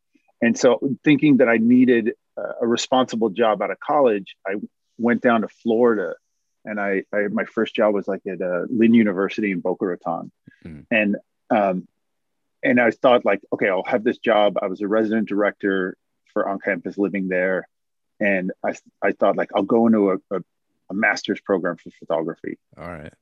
And 0.40 0.56
so 0.56 0.78
thinking 1.02 1.38
that 1.38 1.48
I 1.48 1.56
needed 1.56 2.12
a 2.36 2.66
responsible 2.66 3.30
job 3.30 3.60
out 3.60 3.72
of 3.72 3.80
college, 3.80 4.36
I 4.46 4.54
went 4.96 5.20
down 5.20 5.40
to 5.40 5.48
Florida 5.48 6.14
and 6.64 6.80
I, 6.80 7.02
I 7.12 7.26
my 7.28 7.44
first 7.44 7.74
job 7.74 7.94
was 7.94 8.06
like 8.06 8.22
at 8.26 8.40
uh, 8.40 8.66
Lynn 8.70 8.94
University 8.94 9.50
in 9.50 9.58
Boca 9.58 9.84
Raton. 9.84 10.30
Mm-hmm. 10.64 10.80
And, 10.92 11.16
um, 11.50 11.88
and 12.62 12.80
I 12.80 12.92
thought 12.92 13.24
like, 13.24 13.40
okay, 13.52 13.68
I'll 13.68 13.82
have 13.84 14.04
this 14.04 14.18
job. 14.18 14.58
I 14.62 14.66
was 14.66 14.80
a 14.80 14.86
resident 14.86 15.28
director 15.28 15.96
for 16.32 16.48
on-campus 16.48 16.98
living 16.98 17.26
there 17.26 17.66
and 18.20 18.52
I, 18.64 18.74
I 19.02 19.12
thought 19.12 19.36
like 19.36 19.50
I'll 19.54 19.62
go 19.62 19.86
into 19.86 20.10
a, 20.12 20.16
a, 20.30 20.40
a 20.90 20.94
master's 20.94 21.40
program 21.40 21.76
for 21.76 21.90
photography. 21.90 22.58
All 22.76 22.88
right. 22.88 23.12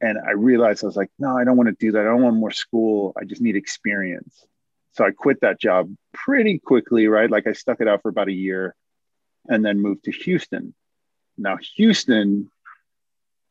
And 0.00 0.18
I 0.18 0.32
realized 0.32 0.82
I 0.82 0.86
was 0.86 0.96
like, 0.96 1.10
no, 1.18 1.36
I 1.36 1.44
don't 1.44 1.56
want 1.56 1.68
to 1.68 1.76
do 1.78 1.92
that. 1.92 2.00
I 2.00 2.04
don't 2.04 2.22
want 2.22 2.36
more 2.36 2.50
school. 2.50 3.12
I 3.20 3.24
just 3.24 3.42
need 3.42 3.56
experience. 3.56 4.46
So 4.92 5.04
I 5.04 5.10
quit 5.10 5.42
that 5.42 5.60
job 5.60 5.94
pretty 6.12 6.58
quickly, 6.58 7.06
right? 7.06 7.30
Like 7.30 7.46
I 7.46 7.52
stuck 7.52 7.80
it 7.80 7.88
out 7.88 8.02
for 8.02 8.08
about 8.08 8.28
a 8.28 8.32
year 8.32 8.74
and 9.48 9.64
then 9.64 9.80
moved 9.80 10.04
to 10.04 10.10
Houston. 10.10 10.74
Now, 11.36 11.58
Houston, 11.76 12.50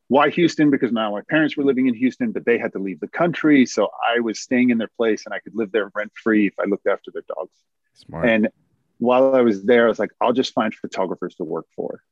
why 0.08 0.30
Houston? 0.30 0.70
Because 0.70 0.92
now 0.92 1.12
my 1.12 1.22
parents 1.28 1.56
were 1.56 1.64
living 1.64 1.86
in 1.86 1.94
Houston, 1.94 2.32
but 2.32 2.44
they 2.44 2.58
had 2.58 2.72
to 2.72 2.78
leave 2.78 3.00
the 3.00 3.08
country. 3.08 3.64
So 3.64 3.88
I 4.06 4.20
was 4.20 4.40
staying 4.40 4.70
in 4.70 4.78
their 4.78 4.90
place 4.96 5.24
and 5.24 5.34
I 5.34 5.38
could 5.38 5.54
live 5.54 5.70
there 5.70 5.90
rent 5.94 6.12
free 6.20 6.48
if 6.48 6.54
I 6.58 6.64
looked 6.64 6.88
after 6.88 7.10
their 7.12 7.24
dogs. 7.28 7.54
Smart. 7.94 8.28
And 8.28 8.48
while 9.00 9.34
I 9.34 9.40
was 9.40 9.64
there, 9.64 9.86
I 9.86 9.88
was 9.88 9.98
like, 9.98 10.12
I'll 10.20 10.32
just 10.32 10.52
find 10.52 10.74
photographers 10.74 11.34
to 11.36 11.44
work 11.44 11.66
for. 11.74 12.02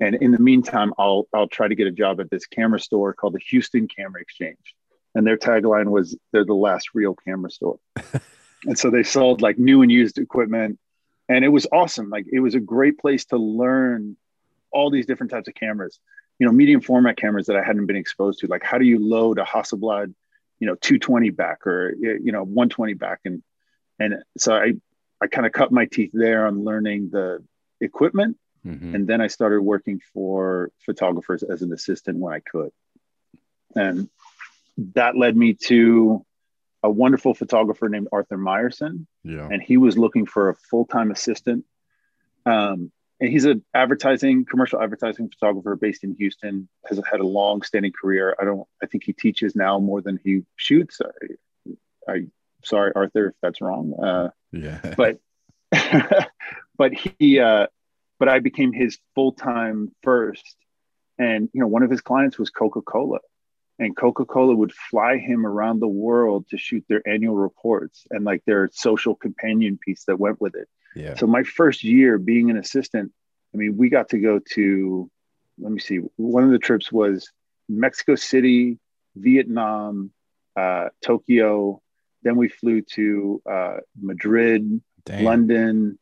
And 0.00 0.14
in 0.14 0.30
the 0.30 0.38
meantime, 0.38 0.92
I'll 0.98 1.26
I'll 1.34 1.48
try 1.48 1.68
to 1.68 1.74
get 1.74 1.86
a 1.86 1.92
job 1.92 2.20
at 2.20 2.30
this 2.30 2.46
camera 2.46 2.80
store 2.80 3.14
called 3.14 3.34
the 3.34 3.40
Houston 3.50 3.88
Camera 3.88 4.20
Exchange. 4.20 4.74
And 5.14 5.26
their 5.26 5.38
tagline 5.38 5.90
was 5.90 6.16
they're 6.32 6.44
the 6.44 6.54
last 6.54 6.90
real 6.94 7.14
camera 7.14 7.50
store. 7.50 7.78
and 8.64 8.78
so 8.78 8.90
they 8.90 9.02
sold 9.02 9.40
like 9.40 9.58
new 9.58 9.82
and 9.82 9.90
used 9.90 10.18
equipment. 10.18 10.78
And 11.28 11.44
it 11.44 11.48
was 11.48 11.66
awesome. 11.72 12.10
Like 12.10 12.26
it 12.30 12.40
was 12.40 12.54
a 12.54 12.60
great 12.60 12.98
place 12.98 13.24
to 13.26 13.38
learn 13.38 14.16
all 14.70 14.90
these 14.90 15.06
different 15.06 15.32
types 15.32 15.48
of 15.48 15.54
cameras, 15.54 15.98
you 16.38 16.46
know, 16.46 16.52
medium 16.52 16.82
format 16.82 17.16
cameras 17.16 17.46
that 17.46 17.56
I 17.56 17.64
hadn't 17.64 17.86
been 17.86 17.96
exposed 17.96 18.40
to. 18.40 18.46
Like 18.46 18.62
how 18.62 18.78
do 18.78 18.84
you 18.84 18.98
load 18.98 19.38
a 19.38 19.44
Hasselblad, 19.44 20.14
you 20.60 20.66
know, 20.66 20.74
220 20.74 21.30
back 21.30 21.66
or 21.66 21.94
you 21.98 22.32
know, 22.32 22.42
120 22.42 22.94
back. 22.94 23.20
And 23.24 23.42
and 23.98 24.22
so 24.36 24.54
I 24.54 24.74
I 25.20 25.26
kind 25.26 25.46
of 25.46 25.52
cut 25.52 25.72
my 25.72 25.86
teeth 25.86 26.10
there 26.12 26.46
on 26.46 26.64
learning 26.64 27.10
the 27.10 27.42
equipment. 27.80 28.36
Mm-hmm. 28.66 28.94
And 28.94 29.06
then 29.06 29.20
I 29.20 29.28
started 29.28 29.62
working 29.62 30.00
for 30.12 30.70
photographers 30.84 31.42
as 31.42 31.62
an 31.62 31.72
assistant 31.72 32.18
when 32.18 32.34
I 32.34 32.40
could. 32.40 32.70
And 33.74 34.08
that 34.94 35.16
led 35.16 35.36
me 35.36 35.54
to 35.54 36.24
a 36.82 36.90
wonderful 36.90 37.34
photographer 37.34 37.88
named 37.88 38.08
Arthur 38.12 38.38
Meyerson. 38.38 39.06
Yeah. 39.24 39.48
And 39.50 39.62
he 39.62 39.76
was 39.76 39.96
looking 39.96 40.26
for 40.26 40.50
a 40.50 40.54
full 40.54 40.84
time 40.84 41.10
assistant. 41.10 41.64
Um, 42.44 42.92
and 43.18 43.30
he's 43.30 43.46
an 43.46 43.64
advertising, 43.72 44.44
commercial 44.44 44.82
advertising 44.82 45.30
photographer 45.30 45.74
based 45.74 46.04
in 46.04 46.14
Houston, 46.16 46.68
has 46.86 47.00
had 47.10 47.20
a 47.20 47.26
long 47.26 47.62
standing 47.62 47.92
career. 47.92 48.36
I 48.38 48.44
don't, 48.44 48.66
I 48.82 48.86
think 48.86 49.04
he 49.04 49.14
teaches 49.14 49.56
now 49.56 49.78
more 49.78 50.02
than 50.02 50.20
he 50.22 50.42
shoots. 50.56 51.00
I, 51.00 52.12
I 52.12 52.26
sorry, 52.66 52.92
Arthur, 52.94 53.28
if 53.28 53.34
that's 53.42 53.60
wrong. 53.60 53.94
Uh, 53.94 54.28
yeah. 54.52 54.80
But 54.96 55.18
but 56.78 56.92
he 56.92 57.40
uh, 57.40 57.66
but 58.18 58.28
I 58.28 58.38
became 58.38 58.72
his 58.72 58.98
full 59.14 59.32
time 59.32 59.92
first, 60.02 60.56
and 61.18 61.48
you 61.52 61.60
know 61.60 61.66
one 61.66 61.82
of 61.82 61.90
his 61.90 62.00
clients 62.00 62.38
was 62.38 62.50
Coca 62.50 62.82
Cola, 62.82 63.18
and 63.78 63.96
Coca 63.96 64.24
Cola 64.24 64.54
would 64.54 64.72
fly 64.72 65.18
him 65.18 65.46
around 65.46 65.80
the 65.80 65.88
world 65.88 66.46
to 66.50 66.58
shoot 66.58 66.84
their 66.88 67.06
annual 67.06 67.34
reports 67.34 68.06
and 68.10 68.24
like 68.24 68.42
their 68.46 68.70
social 68.72 69.14
companion 69.14 69.78
piece 69.78 70.04
that 70.04 70.18
went 70.18 70.40
with 70.40 70.54
it. 70.54 70.68
Yeah. 70.94 71.14
So 71.14 71.26
my 71.26 71.42
first 71.42 71.84
year 71.84 72.16
being 72.16 72.50
an 72.50 72.56
assistant, 72.56 73.12
I 73.54 73.58
mean, 73.58 73.76
we 73.76 73.90
got 73.90 74.08
to 74.10 74.18
go 74.18 74.40
to, 74.52 75.10
let 75.58 75.72
me 75.72 75.78
see, 75.78 76.00
one 76.16 76.44
of 76.44 76.50
the 76.50 76.58
trips 76.58 76.90
was 76.90 77.30
Mexico 77.68 78.14
City, 78.14 78.78
Vietnam, 79.14 80.10
uh, 80.56 80.88
Tokyo, 81.02 81.82
Then 82.26 82.34
we 82.34 82.48
flew 82.48 82.82
to 82.82 83.40
uh, 83.48 83.76
Madrid. 84.02 84.82
London. 85.08 85.96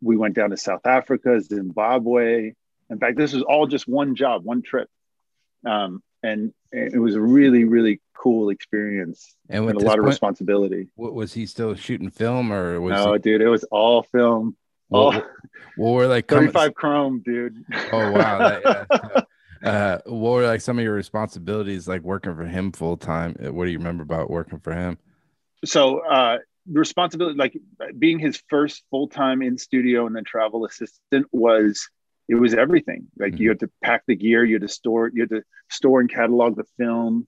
We 0.00 0.16
went 0.16 0.34
down 0.34 0.48
to 0.48 0.56
South 0.56 0.86
Africa, 0.86 1.38
Zimbabwe. 1.42 2.52
In 2.88 2.98
fact, 2.98 3.18
this 3.18 3.34
was 3.34 3.42
all 3.42 3.66
just 3.66 3.86
one 3.86 4.14
job, 4.14 4.42
one 4.42 4.62
trip. 4.62 4.88
Um, 5.66 6.02
and 6.22 6.54
it 6.72 6.98
was 6.98 7.14
a 7.14 7.20
really, 7.20 7.64
really 7.64 8.00
cool 8.16 8.48
experience 8.48 9.36
And 9.50 9.58
and 9.58 9.66
with 9.66 9.84
a 9.84 9.86
lot 9.86 9.98
of 9.98 10.06
responsibility. 10.06 10.88
what, 10.94 11.12
was 11.12 11.34
he 11.34 11.44
still 11.44 11.74
shooting 11.74 12.08
film 12.08 12.50
or 12.50 12.80
was 12.80 12.92
No, 12.92 13.12
he, 13.12 13.18
dude, 13.18 13.42
it 13.42 13.48
was 13.48 13.64
all 13.64 14.02
film. 14.02 14.56
All 14.90 15.12
what, 15.12 15.26
what 15.76 15.90
were 15.90 16.06
like 16.06 16.26
com- 16.26 16.38
35 16.38 16.74
chrome, 16.74 17.22
dude. 17.22 17.62
Oh 17.92 18.12
wow! 18.12 18.38
That, 18.38 19.26
yeah. 19.62 19.68
uh, 19.68 19.98
what 20.06 20.30
were 20.30 20.46
like 20.46 20.62
some 20.62 20.78
of 20.78 20.84
your 20.84 20.94
responsibilities, 20.94 21.86
like 21.86 22.00
working 22.00 22.34
for 22.34 22.46
him 22.46 22.72
full 22.72 22.96
time? 22.96 23.36
Uh, 23.44 23.52
What 23.52 23.66
do 23.66 23.72
you 23.72 23.78
remember 23.78 24.04
about 24.04 24.30
working 24.30 24.60
for 24.60 24.72
him? 24.72 24.96
So 25.64 25.98
uh 26.00 26.38
responsibility 26.70 27.36
like 27.38 27.56
being 27.98 28.18
his 28.18 28.42
first 28.48 28.82
full-time 28.90 29.40
in 29.42 29.56
studio 29.56 30.06
and 30.06 30.16
then 30.16 30.24
travel 30.24 30.64
assistant 30.64 31.26
was 31.32 31.88
it 32.28 32.34
was 32.34 32.54
everything. 32.54 33.06
Like 33.16 33.38
you 33.38 33.50
had 33.50 33.60
to 33.60 33.70
pack 33.84 34.02
the 34.08 34.16
gear 34.16 34.44
you 34.44 34.54
had 34.56 34.62
to 34.62 34.68
store 34.68 35.10
you 35.14 35.22
had 35.22 35.30
to 35.30 35.42
store 35.70 36.00
and 36.00 36.10
catalog 36.10 36.56
the 36.56 36.64
film. 36.76 37.26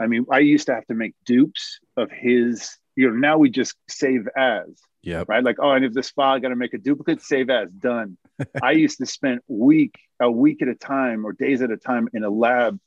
I 0.00 0.06
mean 0.06 0.26
i 0.30 0.38
used 0.40 0.66
to 0.66 0.74
have 0.74 0.86
to 0.86 0.94
make 0.94 1.14
dupes 1.24 1.78
of 1.96 2.10
his 2.10 2.76
you 2.96 3.08
know 3.08 3.14
now 3.16 3.38
we 3.38 3.50
just 3.50 3.76
save 3.88 4.26
as 4.36 4.66
Yeah. 5.02 5.24
right? 5.28 5.44
Like 5.44 5.58
oh 5.60 5.70
and 5.70 5.84
if 5.84 5.92
this 5.92 6.10
file 6.10 6.34
i 6.34 6.38
got 6.40 6.48
to 6.48 6.56
make 6.56 6.74
a 6.74 6.78
duplicate 6.78 7.22
save 7.22 7.48
as 7.50 7.70
done. 7.70 8.18
I 8.62 8.72
used 8.72 8.98
to 8.98 9.06
spend 9.06 9.40
week 9.46 9.94
a 10.18 10.30
week 10.30 10.62
at 10.62 10.68
a 10.68 10.74
time 10.74 11.24
or 11.26 11.32
days 11.32 11.62
at 11.62 11.70
a 11.70 11.76
time 11.76 12.08
in 12.12 12.24
a 12.24 12.30
lab 12.30 12.78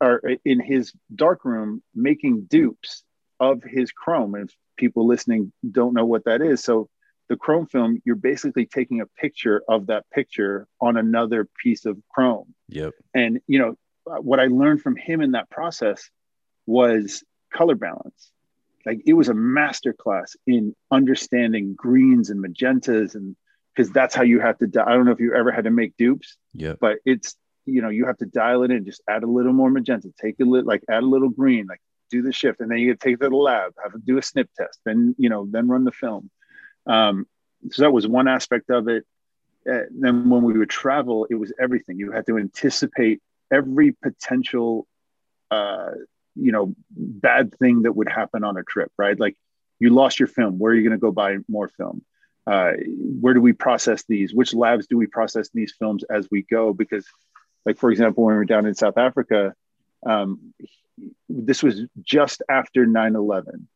or 0.00 0.22
in 0.44 0.60
his 0.60 0.92
dark 1.14 1.44
room 1.44 1.82
making 1.94 2.42
dupes 2.44 3.02
of 3.50 3.62
his 3.64 3.90
chrome 3.92 4.34
and 4.36 4.48
if 4.48 4.56
people 4.76 5.06
listening 5.06 5.52
don't 5.70 5.94
know 5.94 6.04
what 6.12 6.24
that 6.24 6.40
is 6.40 6.62
so 6.64 6.88
the 7.28 7.36
chrome 7.36 7.66
film 7.66 8.00
you're 8.04 8.16
basically 8.30 8.66
taking 8.66 9.00
a 9.00 9.06
picture 9.24 9.62
of 9.68 9.86
that 9.88 10.04
picture 10.18 10.66
on 10.80 10.96
another 10.96 11.48
piece 11.62 11.84
of 11.84 11.96
chrome 12.14 12.54
Yep. 12.68 12.92
and 13.14 13.40
you 13.46 13.58
know 13.58 13.74
what 14.30 14.38
i 14.40 14.46
learned 14.46 14.80
from 14.82 14.96
him 14.96 15.20
in 15.20 15.32
that 15.32 15.50
process 15.50 16.08
was 16.66 17.22
color 17.52 17.74
balance 17.74 18.30
like 18.86 19.00
it 19.06 19.12
was 19.14 19.28
a 19.28 19.34
master 19.34 19.92
class 19.92 20.34
in 20.46 20.74
understanding 20.90 21.74
greens 21.76 22.30
and 22.30 22.42
magentas 22.44 23.14
and 23.14 23.36
because 23.74 23.90
that's 23.92 24.14
how 24.14 24.22
you 24.22 24.38
have 24.40 24.58
to 24.58 24.66
di- 24.66 24.82
i 24.82 24.92
don't 24.94 25.04
know 25.06 25.12
if 25.12 25.20
you 25.20 25.34
ever 25.34 25.50
had 25.52 25.64
to 25.64 25.70
make 25.70 25.96
dupes 25.96 26.36
Yeah. 26.54 26.74
but 26.80 26.98
it's 27.04 27.36
you 27.66 27.80
know 27.82 27.90
you 27.90 28.06
have 28.06 28.18
to 28.18 28.26
dial 28.26 28.62
it 28.64 28.70
in 28.70 28.84
just 28.84 29.02
add 29.08 29.22
a 29.22 29.26
little 29.38 29.52
more 29.52 29.70
magenta 29.70 30.08
take 30.20 30.36
a 30.40 30.44
little 30.44 30.66
like 30.66 30.82
add 30.90 31.02
a 31.02 31.06
little 31.06 31.28
green 31.28 31.66
like 31.68 31.80
do 32.12 32.22
the 32.22 32.32
shift 32.32 32.60
and 32.60 32.70
then 32.70 32.78
you 32.78 32.94
take 32.94 33.14
it 33.14 33.20
to 33.20 33.30
the 33.30 33.36
lab 33.36 33.72
have 33.82 33.92
to 33.92 33.98
do 33.98 34.18
a 34.18 34.22
snip 34.22 34.48
test 34.56 34.78
then 34.84 35.14
you 35.18 35.28
know 35.28 35.46
then 35.50 35.66
run 35.66 35.84
the 35.84 35.92
film. 35.92 36.30
Um, 36.86 37.26
so 37.70 37.82
that 37.82 37.92
was 37.92 38.06
one 38.06 38.28
aspect 38.28 38.70
of 38.70 38.88
it. 38.88 39.04
Uh, 39.70 39.86
then 39.90 40.28
when 40.28 40.42
we 40.42 40.58
would 40.58 40.70
travel 40.70 41.26
it 41.30 41.36
was 41.36 41.52
everything. 41.58 41.98
You 41.98 42.12
had 42.12 42.26
to 42.26 42.36
anticipate 42.36 43.20
every 43.50 43.92
potential 43.92 44.86
uh, 45.50 45.92
you 46.34 46.52
know 46.52 46.74
bad 46.90 47.56
thing 47.58 47.82
that 47.82 47.96
would 47.96 48.08
happen 48.08 48.44
on 48.44 48.56
a 48.56 48.62
trip 48.62 48.92
right? 48.98 49.18
Like 49.18 49.36
you 49.80 49.90
lost 49.90 50.20
your 50.20 50.28
film. 50.28 50.58
Where 50.58 50.72
are 50.72 50.76
you 50.76 50.82
going 50.82 50.98
to 50.98 51.06
go 51.06 51.12
buy 51.12 51.38
more 51.48 51.68
film? 51.68 52.04
Uh, 52.46 52.72
where 53.20 53.34
do 53.34 53.40
we 53.40 53.52
process 53.52 54.04
these? 54.08 54.34
Which 54.34 54.52
labs 54.54 54.86
do 54.86 54.96
we 54.96 55.06
process 55.06 55.48
these 55.54 55.74
films 55.78 56.04
as 56.04 56.28
we 56.30 56.42
go? 56.42 56.72
Because 56.72 57.06
like 57.64 57.78
for 57.78 57.90
example 57.90 58.24
when 58.24 58.34
we 58.34 58.38
were 58.38 58.44
down 58.44 58.66
in 58.66 58.74
south 58.74 58.98
africa 58.98 59.54
um, 60.04 60.52
this 61.28 61.62
was 61.62 61.82
just 62.02 62.42
after 62.48 62.86
9-11 62.86 63.66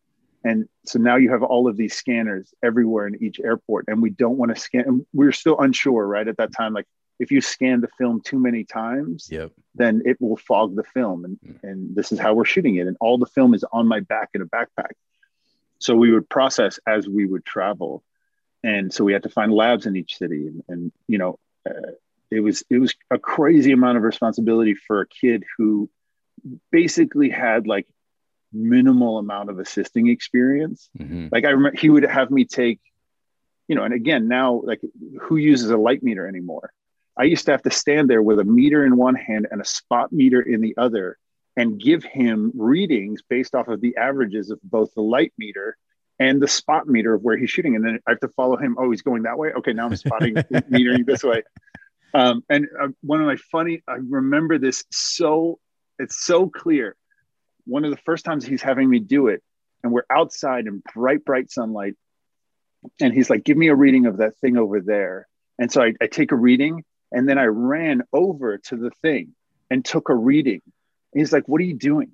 and 0.46 0.68
so 0.85 1.00
now 1.00 1.16
you 1.16 1.31
have 1.33 1.42
all 1.42 1.66
of 1.66 1.76
these 1.76 1.94
scanners 1.94 2.55
everywhere 2.62 3.09
in 3.09 3.20
each 3.20 3.40
airport. 3.40 3.87
And 3.88 4.00
we 4.00 4.11
don't 4.11 4.37
want 4.38 4.55
to 4.55 4.61
scan 4.61 4.85
and 4.87 5.07
we 5.12 5.26
are 5.26 5.33
still 5.33 5.59
unsure 5.59 6.07
right 6.07 6.29
at 6.29 6.37
that 6.37 6.52
time. 6.52 6.72
Like 6.72 6.87
if 7.18 7.33
you 7.33 7.40
scan 7.40 7.81
the 7.81 7.88
film 7.98 8.20
too 8.20 8.38
many 8.38 8.62
times 8.62 9.29
Yep. 9.29 9.50
then 9.74 10.02
it 10.05 10.20
will 10.20 10.37
fog 10.37 10.76
the 10.76 10.85
film. 10.85 11.24
And, 11.24 11.38
Mm. 11.44 11.64
and 11.64 11.96
this 11.96 12.12
is 12.12 12.20
how 12.20 12.33
we're 12.35 12.44
shooting 12.44 12.76
it. 12.76 12.87
And 12.87 12.96
all 13.00 13.18
the 13.18 13.26
film 13.26 13.55
is 13.55 13.64
on 13.72 13.88
my 13.88 13.98
back 13.98 14.31
in 14.35 14.40
a 14.40 14.46
backpack. 14.46 14.92
So 15.81 15.96
we 15.96 16.12
would 16.12 16.29
process 16.29 16.79
as 16.87 17.09
we 17.09 17.26
would 17.26 17.44
travel. 17.44 18.05
And 18.62 18.94
so 18.94 19.02
we 19.02 19.12
had 19.12 19.24
to 19.24 19.29
find 19.29 19.52
labs 19.52 19.85
in 19.85 19.96
each 19.96 20.16
city. 20.16 20.46
And, 20.46 20.62
and 20.68 20.92
you 21.09 21.18
know 21.18 21.40
uh, 21.68 21.92
it 22.31 22.38
was 22.38 22.62
it 22.70 22.79
was 22.79 22.94
a 23.11 23.18
crazy 23.18 23.72
amount 23.72 23.96
of 23.98 24.05
responsibility 24.05 24.74
for 24.74 25.00
a 25.00 25.09
kid 25.09 25.42
who 25.59 25.90
basically 26.70 27.30
had 27.30 27.66
like 27.66 27.87
minimal 28.52 29.18
amount 29.18 29.50
of 29.50 29.59
assisting 29.59 30.09
experience. 30.09 30.88
Hmm 30.96 31.28
like 31.32 31.44
i 31.44 31.50
remember 31.50 31.78
he 31.78 31.90
would 31.90 32.04
have 32.04 32.30
me 32.30 32.44
take 32.44 32.80
you 33.68 33.74
know 33.74 33.82
and 33.82 33.94
again 33.94 34.28
now 34.28 34.61
like 34.64 34.80
who 35.20 35.37
uses 35.37 35.70
a 35.70 35.76
light 35.76 36.02
meter 36.02 36.26
anymore? 36.26 36.72
I 37.18 37.24
used 37.24 37.46
to 37.46 37.52
have 37.52 37.62
to 37.62 37.70
stand 37.70 38.11
there 38.11 38.22
with 38.22 38.38
a 38.38 38.44
meter 38.44 38.85
in 38.85 38.96
one 38.96 39.14
hand 39.14 39.48
and 39.50 39.61
a 39.61 39.64
spot 39.64 40.12
meter 40.12 40.40
in 40.40 40.61
the 40.61 40.74
other 40.76 41.16
and 41.56 41.80
give 41.80 42.04
him 42.04 42.52
readings 42.54 43.22
based 43.26 43.54
off 43.54 43.68
of 43.68 43.80
the 43.80 43.96
averages 43.96 44.50
of 44.50 44.61
both 44.62 44.92
the 44.94 45.00
light 45.00 45.32
meter 45.38 45.78
and 46.18 46.42
the 46.42 46.48
spot 46.48 46.87
meter 46.87 47.14
of 47.14 47.22
where 47.22 47.38
he's 47.38 47.48
shooting. 47.48 47.74
And 47.74 47.85
then 47.85 47.98
i 48.06 48.11
have 48.11 48.20
to 48.20 48.28
follow 48.28 48.56
him 48.56 48.76
oh 48.78 48.90
he's 48.90 49.02
going 49.02 49.22
that 49.22 49.38
way? 49.38 49.52
Okay 49.52 49.72
now 49.72 49.87
i'm 49.87 49.96
spotting 49.96 50.35
metering 50.70 51.06
this 51.06 51.22
way. 51.24 51.42
Um, 52.14 52.44
and 52.48 52.66
uh, 52.80 52.88
one 53.02 53.20
of 53.20 53.26
my 53.26 53.37
funny 53.50 53.82
i 53.88 53.96
remember 54.09 54.59
this 54.59 54.85
so 54.90 55.59
it's 55.98 56.24
so 56.24 56.48
clear. 56.48 56.96
One 57.66 57.85
of 57.85 57.90
the 57.90 58.00
first 58.04 58.24
times 58.24 58.44
he's 58.44 58.62
having 58.62 58.88
me 58.88 58.98
do 58.98 59.28
it 59.28 59.42
and 59.82 59.92
we're 59.92 60.06
outside 60.11 60.66
in 60.66 60.82
bright 60.94 61.24
bright 61.24 61.50
sunlight 61.50 61.94
and 63.00 63.12
he's 63.12 63.30
like 63.30 63.44
give 63.44 63.56
me 63.56 63.68
a 63.68 63.74
reading 63.74 64.06
of 64.06 64.18
that 64.18 64.37
thing 64.38 64.56
over 64.56 64.80
there. 64.80 65.26
And 65.59 65.72
so 65.72 65.82
I, 65.82 65.94
I 66.00 66.06
take 66.06 66.32
a 66.32 66.37
reading 66.37 66.85
and 67.12 67.28
then 67.28 67.38
i 67.38 67.44
ran 67.44 68.02
over 68.12 68.59
to 68.59 68.76
the 68.76 68.90
thing 69.02 69.35
and 69.70 69.85
took 69.85 70.09
a 70.09 70.14
reading. 70.14 70.61
And 71.12 71.20
he's 71.20 71.32
like 71.32 71.48
what 71.48 71.61
are 71.61 71.64
you 71.64 71.74
doing? 71.74 72.12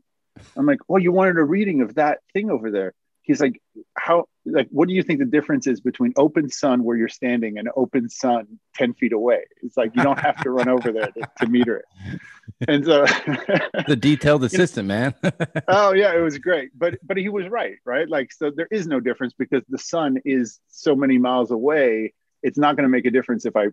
I'm 0.56 0.66
like 0.66 0.80
well 0.88 1.02
you 1.02 1.12
wanted 1.12 1.36
a 1.36 1.44
reading 1.44 1.82
of 1.82 1.96
that 1.96 2.20
thing 2.32 2.50
over 2.50 2.70
there 2.70 2.94
he's 3.22 3.40
like 3.40 3.60
how 3.96 4.26
like 4.44 4.68
what 4.70 4.88
do 4.88 4.94
you 4.94 5.02
think 5.02 5.20
the 5.20 5.24
difference 5.24 5.66
is 5.66 5.80
between 5.80 6.12
open 6.16 6.50
sun 6.50 6.82
where 6.82 6.96
you're 6.96 7.08
standing 7.08 7.58
and 7.58 7.68
open 7.76 8.08
sun 8.08 8.58
10 8.74 8.94
feet 8.94 9.12
away? 9.12 9.44
It's 9.62 9.76
like 9.76 9.94
you 9.94 10.02
don't 10.02 10.18
have 10.18 10.42
to 10.42 10.50
run 10.50 10.68
over 10.68 10.92
there 10.92 11.06
to, 11.06 11.30
to 11.38 11.46
meter 11.46 11.76
it. 11.76 12.20
And 12.68 12.84
so 12.84 13.04
The 13.86 13.96
detailed 13.98 14.44
assistant, 14.44 14.88
man. 14.88 15.14
oh 15.68 15.94
yeah 15.94 16.14
it 16.14 16.20
was 16.20 16.38
great. 16.38 16.70
But 16.76 16.98
but 17.02 17.16
he 17.16 17.28
was 17.28 17.48
right 17.48 17.76
right? 17.84 18.08
Like 18.08 18.32
so 18.32 18.50
there 18.50 18.68
is 18.70 18.86
no 18.86 19.00
difference 19.00 19.34
because 19.38 19.62
the 19.68 19.78
sun 19.78 20.18
is 20.24 20.58
so 20.68 20.96
many 20.96 21.18
miles 21.18 21.50
away. 21.50 22.12
It's 22.42 22.58
not 22.58 22.76
going 22.76 22.84
to 22.84 22.90
make 22.90 23.06
a 23.06 23.10
difference 23.10 23.46
if 23.46 23.56
i 23.56 23.68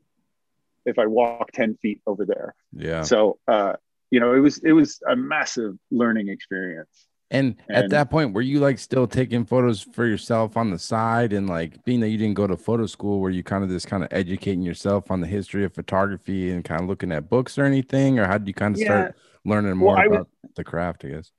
if 0.86 0.98
i 0.98 1.06
walk 1.06 1.52
10 1.52 1.76
feet 1.76 2.02
over 2.06 2.26
there. 2.26 2.56
Yeah. 2.72 3.02
so 3.02 3.40
uh 3.48 3.74
you 4.12 4.20
know 4.20 4.34
it 4.34 4.40
was 4.40 4.60
it 4.60 4.72
was 4.72 5.02
a 5.08 5.16
massive 5.16 5.78
learning 5.92 6.30
experience 6.30 7.09
And 7.32 7.58
at 7.70 7.90
that 7.92 8.10
point, 8.10 8.34
were 8.34 8.42
you 8.42 8.60
like 8.60 8.80
still 8.80 9.06
taking 9.06 9.46
photos 9.46 9.82
for 9.82 10.06
yourself 10.06 10.58
on 10.58 10.72
the 10.72 10.80
side? 10.80 11.32
And 11.32 11.48
like 11.48 11.84
being 11.86 12.00
that 12.00 12.10
you 12.10 12.18
didn't 12.18 12.34
go 12.34 12.48
to 12.48 12.58
photo 12.58 12.88
school, 12.88 13.20
were 13.20 13.30
you 13.30 13.44
kind 13.44 13.64
of 13.64 13.70
just 13.70 13.88
kind 13.88 14.04
of 14.04 14.10
educating 14.12 14.64
yourself 14.64 15.12
on 15.12 15.22
the 15.22 15.28
history 15.28 15.64
of 15.64 15.74
photography 15.74 16.50
and 16.52 16.66
kind 16.66 16.82
of 16.82 16.88
looking 16.88 17.12
at 17.12 17.30
books 17.30 17.58
or 17.58 17.66
anything? 17.66 18.18
Or 18.18 18.26
how 18.26 18.38
did 18.38 18.48
you 18.48 18.54
kind 18.54 18.76
of 18.76 18.82
start 18.82 19.16
learning 19.46 19.78
more 19.78 19.96
Well, 19.96 20.08
about 20.08 20.30
the 20.56 20.64
craft, 20.64 21.06
I 21.06 21.10
guess? 21.10 21.32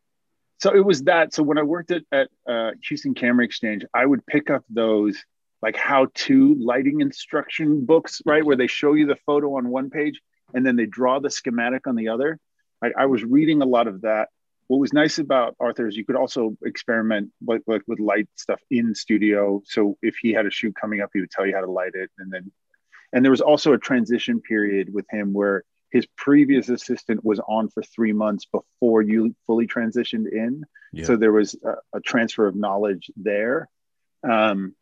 so 0.62 0.74
it 0.74 0.84
was 0.84 1.02
that. 1.04 1.32
So 1.34 1.42
when 1.42 1.58
i 1.58 1.62
worked 1.62 1.90
at, 1.90 2.02
at 2.12 2.28
uh, 2.46 2.72
houston 2.86 3.14
camera 3.14 3.44
exchange 3.44 3.84
i 3.94 4.04
would 4.04 4.24
pick 4.26 4.50
up 4.50 4.64
those 4.68 5.16
like 5.62 5.76
how 5.76 6.06
to 6.14 6.54
lighting 6.60 7.00
instruction 7.00 7.84
books 7.84 8.22
right? 8.24 8.44
Where 8.44 8.56
they 8.56 8.66
show 8.66 8.94
you 8.94 9.06
the 9.06 9.16
photo 9.26 9.56
on 9.56 9.68
one 9.68 9.90
page 9.90 10.20
and 10.54 10.64
then 10.64 10.76
they 10.76 10.86
draw 10.86 11.18
the 11.20 11.30
schematic 11.30 11.86
on 11.86 11.96
the 11.96 12.08
other. 12.08 12.38
I, 12.82 12.90
I 12.98 13.06
was 13.06 13.22
reading 13.22 13.62
a 13.62 13.66
lot 13.66 13.86
of 13.86 14.02
that 14.02 14.28
what 14.70 14.78
was 14.78 14.92
nice 14.92 15.18
about 15.18 15.56
arthur 15.58 15.88
is 15.88 15.96
you 15.96 16.04
could 16.04 16.14
also 16.14 16.56
experiment 16.64 17.32
like, 17.44 17.60
like 17.66 17.82
with 17.88 17.98
light 17.98 18.28
stuff 18.36 18.60
in 18.70 18.94
studio. 18.94 19.60
So 19.64 19.98
if 20.00 20.14
he 20.22 20.32
had 20.32 20.46
a 20.46 20.50
shoot 20.50 20.76
coming 20.80 21.00
up 21.00 21.10
he 21.12 21.18
would 21.18 21.30
tell 21.32 21.44
you 21.44 21.56
how 21.56 21.60
to 21.62 21.70
light 21.70 21.94
it. 21.94 22.08
And 22.18 22.30
then 22.32 22.52
and 23.12 23.24
there 23.24 23.32
was 23.32 23.40
also 23.40 23.72
a 23.72 23.78
transition 23.78 24.40
period 24.40 24.94
with 24.94 25.06
him 25.10 25.32
where 25.32 25.64
his 25.90 26.06
previous 26.16 26.68
assistant 26.68 27.24
was 27.24 27.40
on 27.48 27.68
for 27.68 27.82
three 27.82 28.12
months 28.12 28.46
before 28.46 29.02
you 29.02 29.34
fully 29.44 29.66
transitioned 29.66 30.30
in. 30.30 30.62
Yeah. 30.92 31.04
so 31.04 31.16
there 31.16 31.32
was 31.32 31.56
a, 31.64 31.98
a 31.98 32.00
transfer 32.00 32.46
of 32.46 32.54
knowledge 32.54 33.10
there. 33.16 33.68
Um 34.22 34.76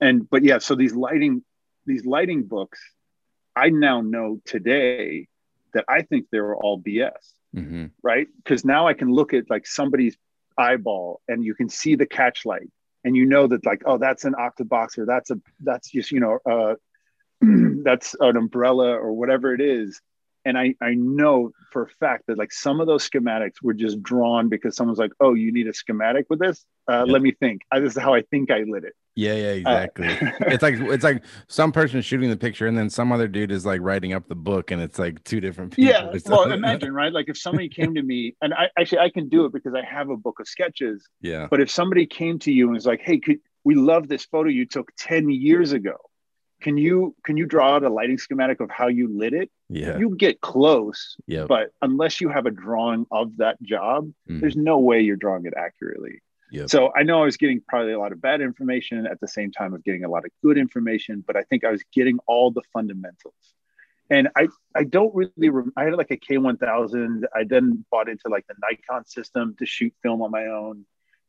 and 0.00 0.28
but 0.30 0.42
yeah 0.42 0.56
so 0.56 0.74
these 0.74 0.94
lighting 0.94 1.44
these 1.84 2.06
lighting 2.06 2.44
books 2.44 2.80
i 3.54 3.68
now 3.68 4.00
know 4.00 4.40
today 4.46 5.28
that 5.74 5.84
i 5.88 6.02
think 6.02 6.26
they 6.30 6.40
were 6.40 6.56
all 6.56 6.80
bs 6.80 7.12
hmm 7.54 7.86
right? 8.02 8.28
Because 8.36 8.64
now 8.64 8.86
i 8.86 8.94
can 8.94 9.10
look 9.10 9.34
at 9.34 9.50
like 9.50 9.66
somebody's 9.66 10.16
eyeball 10.56 11.20
and 11.28 11.44
you 11.44 11.54
can 11.54 11.68
see 11.68 11.94
the 11.94 12.06
catch 12.06 12.44
light 12.44 12.68
and 13.04 13.14
you 13.16 13.24
know 13.24 13.46
that 13.46 13.64
like 13.64 13.82
oh 13.86 13.96
that's 13.96 14.24
an 14.24 14.34
octabox 14.34 14.98
or 14.98 15.06
that's 15.06 15.30
a 15.30 15.40
that's 15.60 15.90
just 15.90 16.10
you 16.10 16.18
know 16.18 16.38
uh 16.50 16.74
that's 17.84 18.14
an 18.20 18.36
umbrella 18.36 18.94
or 18.94 19.12
whatever 19.12 19.54
it 19.54 19.60
is. 19.60 20.00
And 20.44 20.56
I, 20.56 20.74
I 20.80 20.94
know 20.94 21.52
for 21.72 21.82
a 21.82 21.88
fact 22.00 22.24
that 22.26 22.38
like 22.38 22.52
some 22.52 22.80
of 22.80 22.86
those 22.86 23.08
schematics 23.08 23.62
were 23.62 23.74
just 23.74 24.02
drawn 24.02 24.48
because 24.48 24.76
someone's 24.76 24.98
like, 24.98 25.12
oh, 25.20 25.34
you 25.34 25.52
need 25.52 25.66
a 25.66 25.74
schematic 25.74 26.26
with 26.30 26.38
this? 26.38 26.64
Uh, 26.88 27.04
Yeah. 27.06 27.12
Let 27.12 27.22
me 27.22 27.32
think. 27.32 27.62
Uh, 27.70 27.80
this 27.80 27.96
is 27.96 28.02
how 28.02 28.14
I 28.14 28.22
think 28.22 28.50
I 28.50 28.60
lit 28.66 28.84
it. 28.84 28.94
Yeah, 29.14 29.34
yeah, 29.34 29.48
Uh, 29.48 29.80
exactly. 29.82 30.06
it's 30.52 30.62
like 30.62 30.74
it's 30.78 31.02
like 31.04 31.24
some 31.48 31.72
person 31.72 32.00
shooting 32.02 32.30
the 32.30 32.36
picture, 32.36 32.66
and 32.68 32.78
then 32.78 32.88
some 32.88 33.10
other 33.10 33.26
dude 33.26 33.50
is 33.50 33.66
like 33.66 33.80
writing 33.82 34.12
up 34.12 34.28
the 34.28 34.36
book, 34.36 34.70
and 34.70 34.80
it's 34.80 34.98
like 34.98 35.22
two 35.24 35.40
different 35.40 35.72
people. 35.74 35.90
yeah. 35.92 36.12
Well, 36.26 36.50
imagine, 36.60 36.94
right? 36.94 37.12
Like 37.12 37.28
if 37.28 37.36
somebody 37.36 37.68
came 37.68 37.94
to 37.96 38.02
me, 38.02 38.36
and 38.40 38.54
I 38.54 38.70
actually 38.78 39.00
I 39.00 39.10
can 39.10 39.28
do 39.28 39.44
it 39.44 39.52
because 39.52 39.74
I 39.74 39.82
have 39.84 40.08
a 40.10 40.16
book 40.16 40.38
of 40.40 40.46
sketches. 40.46 41.04
yeah, 41.20 41.48
But 41.50 41.60
if 41.60 41.68
somebody 41.70 42.06
came 42.06 42.38
to 42.40 42.52
you 42.52 42.66
and 42.66 42.74
was 42.74 42.86
like, 42.86 43.00
"Hey, 43.00 43.18
could 43.18 43.38
we 43.64 43.74
love 43.74 44.06
this 44.08 44.24
photo 44.24 44.48
you 44.50 44.66
took 44.66 44.90
ten 44.96 45.28
years 45.28 45.72
ago? 45.72 45.96
Can 46.62 46.76
you 46.78 47.14
can 47.24 47.36
you 47.36 47.44
draw 47.46 47.74
out 47.74 47.82
a 47.82 47.88
lighting 47.90 48.18
schematic 48.18 48.60
of 48.60 48.70
how 48.70 48.86
you 48.86 49.08
lit 49.08 49.34
it?" 49.34 49.50
yeah, 49.68 49.98
You 49.98 50.14
get 50.16 50.40
close, 50.40 51.16
yeah. 51.26 51.44
but 51.46 51.70
unless 51.82 52.20
you 52.20 52.28
have 52.30 52.46
a 52.46 52.50
drawing 52.52 53.04
of 53.10 53.36
that 53.38 53.60
job, 53.62 54.10
Mhm. 54.30 54.40
there's 54.40 54.56
no 54.56 54.78
way 54.78 55.00
you're 55.00 55.16
drawing 55.16 55.44
it 55.44 55.54
accurately. 55.56 56.20
Yep. 56.50 56.70
So 56.70 56.92
I 56.96 57.02
know 57.02 57.20
I 57.20 57.24
was 57.24 57.36
getting 57.36 57.60
probably 57.66 57.92
a 57.92 57.98
lot 57.98 58.12
of 58.12 58.20
bad 58.20 58.40
information 58.40 59.06
at 59.06 59.20
the 59.20 59.28
same 59.28 59.52
time 59.52 59.74
of 59.74 59.84
getting 59.84 60.04
a 60.04 60.08
lot 60.08 60.24
of 60.24 60.30
good 60.42 60.56
information, 60.56 61.22
but 61.26 61.36
I 61.36 61.42
think 61.42 61.64
I 61.64 61.70
was 61.70 61.82
getting 61.92 62.18
all 62.26 62.50
the 62.50 62.62
fundamentals. 62.72 63.34
And 64.10 64.28
I 64.34 64.48
I 64.74 64.84
don't 64.84 65.14
really 65.14 65.50
rem- 65.50 65.72
I 65.76 65.84
had 65.84 65.94
like 65.94 66.10
a 66.10 66.16
K1000. 66.16 67.24
I 67.34 67.44
then 67.44 67.84
bought 67.90 68.08
into 68.08 68.28
like 68.28 68.46
the 68.46 68.54
Nikon 68.62 69.04
system 69.04 69.54
to 69.58 69.66
shoot 69.66 69.92
film 70.02 70.22
on 70.22 70.30
my 70.30 70.46
own, 70.46 70.86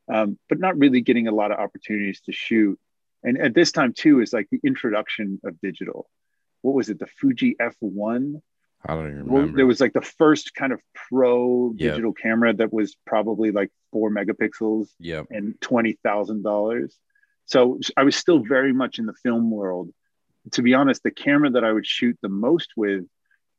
um, 0.08 0.40
but 0.48 0.60
not 0.60 0.78
really 0.78 1.02
getting 1.02 1.28
a 1.28 1.34
lot 1.34 1.52
of 1.52 1.60
opportunities 1.60 2.22
to 2.22 2.32
shoot. 2.32 2.80
And 3.22 3.38
at 3.38 3.54
this 3.54 3.74
time 3.74 3.92
too 3.92 4.22
is 4.22 4.32
like 4.32 4.48
the 4.50 4.62
introduction 4.64 5.42
of 5.44 5.60
digital. 5.60 6.10
What 6.62 6.74
was 6.74 6.90
it? 6.90 7.00
The 7.00 7.08
Fuji 7.08 7.58
F1 7.60 8.42
I 8.86 8.96
don't 8.96 9.12
even 9.12 9.26
well, 9.26 9.42
remember. 9.42 9.58
there 9.58 9.66
was 9.68 9.80
like 9.82 9.94
the 9.94 10.02
first 10.02 10.56
kind 10.56 10.72
of 10.72 10.80
pro 11.10 11.74
Yep. 11.78 11.92
digital 11.92 12.14
camera 12.14 12.54
that 12.54 12.72
was 12.72 12.96
probably 13.06 13.52
like 13.52 13.72
four 13.92 14.10
megapixels 14.10 14.88
yep. 15.00 15.26
and 15.30 15.60
twenty 15.62 15.98
thousand 16.04 16.44
dollars. 16.44 16.98
So 17.46 17.80
I 17.98 18.04
was 18.04 18.16
still 18.16 18.40
very 18.40 18.74
much 18.74 19.00
in 19.00 19.06
the 19.06 19.14
film 19.24 19.50
world. 19.52 19.90
To 20.54 20.62
be 20.62 20.74
honest, 20.76 21.04
the 21.04 21.12
camera 21.12 21.50
that 21.52 21.64
I 21.64 21.72
would 21.74 21.86
shoot 21.86 22.18
the 22.22 22.30
most 22.30 22.70
with 22.78 23.06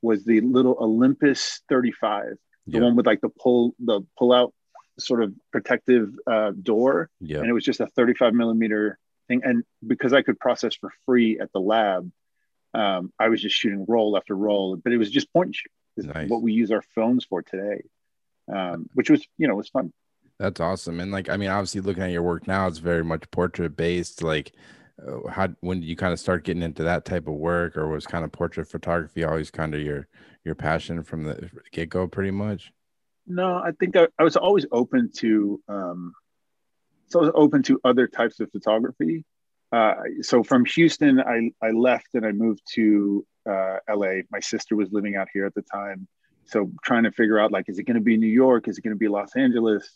was 0.01 0.25
the 0.25 0.41
little 0.41 0.77
Olympus 0.81 1.61
35, 1.69 2.37
the 2.67 2.73
Yep. 2.75 2.83
one 2.83 2.97
with 2.97 3.07
like 3.07 3.21
the 3.21 3.29
pull 3.29 3.75
the 3.79 4.01
pull 4.19 4.33
out 4.33 4.55
sort 4.99 5.23
of 5.23 5.35
protective 5.53 6.15
uh, 6.27 6.53
door, 6.63 7.11
Yep. 7.21 7.41
and 7.41 7.51
it 7.51 7.53
was 7.53 7.65
just 7.65 7.81
a 7.81 7.87
35 7.89 8.33
millimeter 8.33 8.99
thing. 9.29 9.43
And 9.45 9.65
because 9.87 10.13
I 10.15 10.23
could 10.23 10.39
process 10.39 10.75
for 10.77 10.91
free 11.05 11.39
at 11.39 11.53
the 11.53 11.61
lab, 11.61 12.11
um, 12.75 13.13
I 13.19 13.29
was 13.29 13.43
just 13.43 13.57
shooting 13.57 13.85
roll 13.89 14.17
after 14.17 14.35
roll. 14.35 14.77
But 14.77 14.93
it 14.93 14.99
was 14.99 15.11
just 15.11 15.33
point 15.33 15.47
and 15.49 15.57
shoot. 15.57 15.73
Nice. 15.97 16.31
What 16.31 16.43
we 16.43 16.53
use 16.53 16.71
our 16.71 16.83
phones 16.95 17.25
for 17.25 17.43
today, 17.43 17.83
um, 18.53 18.89
which 18.95 19.11
was 19.11 19.27
you 19.37 19.49
know 19.49 19.55
was 19.55 19.69
fun. 19.69 19.93
That's 20.39 20.61
awesome. 20.61 21.01
And 21.01 21.13
like, 21.13 21.29
I 21.29 21.37
mean, 21.37 21.51
obviously, 21.51 21.83
looking 21.83 22.03
at 22.03 22.11
your 22.11 22.23
work 22.23 22.47
now, 22.47 22.67
it's 22.67 22.79
very 22.79 23.05
much 23.05 23.31
portrait 23.31 23.77
based. 23.77 24.23
Like, 24.23 24.53
uh, 25.07 25.29
how 25.29 25.49
when 25.61 25.81
did 25.81 25.87
you 25.87 25.97
kind 25.97 26.15
of 26.15 26.21
start 26.21 26.45
getting 26.45 26.63
into 26.63 26.83
that 26.85 27.05
type 27.05 27.29
of 27.29 27.35
work, 27.35 27.77
or 27.77 27.89
was 27.89 28.07
kind 28.07 28.25
of 28.25 28.33
portrait 28.33 28.67
photography 28.67 29.25
always 29.25 29.51
kind 29.51 29.75
of 29.75 29.83
your 29.83 30.09
your 30.45 30.55
passion 30.55 31.03
from 31.03 31.25
the 31.25 31.51
get 31.73 31.91
go, 31.91 32.07
pretty 32.09 32.31
much? 32.31 32.73
No, 33.27 33.57
I 33.57 33.73
think 33.79 33.97
I, 33.97 34.09
I 34.19 34.25
was 34.25 34.37
always 34.37 34.65
open 34.73 35.11
to 35.17 35.61
um, 35.69 36.15
so 37.11 37.19
I 37.19 37.23
was 37.23 37.33
open 37.35 37.63
to 37.65 37.81
other 37.85 38.07
types 38.07 38.41
of 38.41 38.51
photography. 38.51 39.25
Uh, 39.73 39.95
so 40.23 40.43
from 40.43 40.65
Houston, 40.65 41.21
I, 41.21 41.51
I 41.63 41.71
left 41.71 42.09
and 42.15 42.27
I 42.27 42.33
moved 42.33 42.63
to 42.75 43.25
uh, 43.49 43.77
LA. 43.89 44.23
My 44.31 44.41
sister 44.41 44.75
was 44.77 44.91
living 44.93 45.17
out 45.17 45.29
here 45.33 45.47
at 45.47 45.55
the 45.55 45.63
time. 45.63 46.09
So 46.47 46.71
trying 46.83 47.05
to 47.05 47.13
figure 47.13 47.39
out 47.39 47.53
like, 47.53 47.69
is 47.69 47.79
it 47.79 47.85
going 47.85 47.97
to 47.97 48.01
be 48.03 48.17
New 48.17 48.27
York? 48.27 48.67
Is 48.67 48.79
it 48.79 48.83
going 48.83 48.95
to 48.95 48.99
be 48.99 49.09
Los 49.09 49.37
Angeles? 49.37 49.89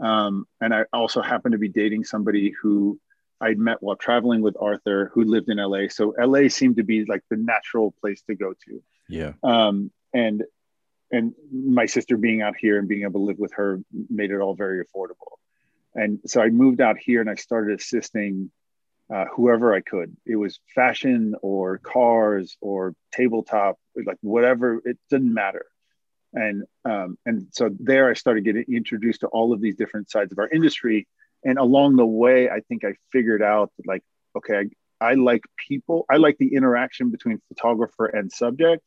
Um, 0.00 0.46
and 0.60 0.72
I 0.72 0.84
also 0.92 1.20
happened 1.22 1.52
to 1.52 1.58
be 1.58 1.68
dating 1.68 2.04
somebody 2.04 2.52
who 2.62 2.98
I'd 3.40 3.58
met 3.58 3.78
while 3.80 3.96
traveling 3.96 4.42
with 4.42 4.56
Arthur, 4.60 5.10
who 5.14 5.24
lived 5.24 5.48
in 5.48 5.58
LA. 5.58 5.88
So 5.88 6.14
LA 6.18 6.48
seemed 6.48 6.76
to 6.76 6.84
be 6.84 7.04
like 7.06 7.22
the 7.30 7.36
natural 7.36 7.92
place 8.00 8.22
to 8.28 8.34
go 8.34 8.54
to 8.66 8.82
Yeah. 9.08 9.32
um, 9.42 9.90
and 10.14 10.44
and 11.12 11.34
my 11.52 11.86
sister 11.86 12.16
being 12.16 12.40
out 12.40 12.54
here 12.56 12.78
and 12.78 12.86
being 12.86 13.02
able 13.02 13.20
to 13.20 13.24
live 13.26 13.38
with 13.38 13.52
her 13.54 13.80
made 14.08 14.30
it 14.30 14.38
all 14.38 14.54
very 14.54 14.84
affordable 14.84 15.38
and 15.94 16.20
so 16.26 16.40
i 16.40 16.48
moved 16.48 16.80
out 16.80 16.96
here 16.98 17.20
and 17.20 17.28
i 17.30 17.34
started 17.34 17.78
assisting 17.80 18.50
uh, 19.12 19.26
whoever 19.34 19.74
i 19.74 19.80
could. 19.80 20.16
It 20.26 20.36
was 20.36 20.60
fashion 20.74 21.34
or 21.42 21.78
cars 21.78 22.56
or 22.60 22.94
tabletop 23.12 23.76
like 24.06 24.18
whatever 24.20 24.80
it 24.84 24.98
didn't 25.10 25.34
matter. 25.34 25.66
And 26.32 26.64
um, 26.84 27.18
and 27.26 27.48
so 27.50 27.70
there 27.78 28.08
i 28.10 28.14
started 28.14 28.44
getting 28.44 28.64
introduced 28.68 29.20
to 29.20 29.28
all 29.28 29.52
of 29.52 29.60
these 29.60 29.76
different 29.76 30.10
sides 30.10 30.32
of 30.32 30.38
our 30.38 30.48
industry. 30.48 31.08
And 31.44 31.58
along 31.58 31.96
the 31.96 32.06
way 32.06 32.48
i 32.48 32.60
think 32.60 32.84
i 32.84 32.94
figured 33.10 33.42
out 33.42 33.70
that 33.76 33.86
like 33.86 34.02
okay 34.36 34.68
I, 35.00 35.10
I 35.10 35.14
like 35.14 35.42
people 35.68 36.04
i 36.10 36.16
like 36.16 36.36
the 36.38 36.54
interaction 36.54 37.10
between 37.10 37.40
photographer 37.48 38.06
and 38.06 38.30
subject 38.30 38.82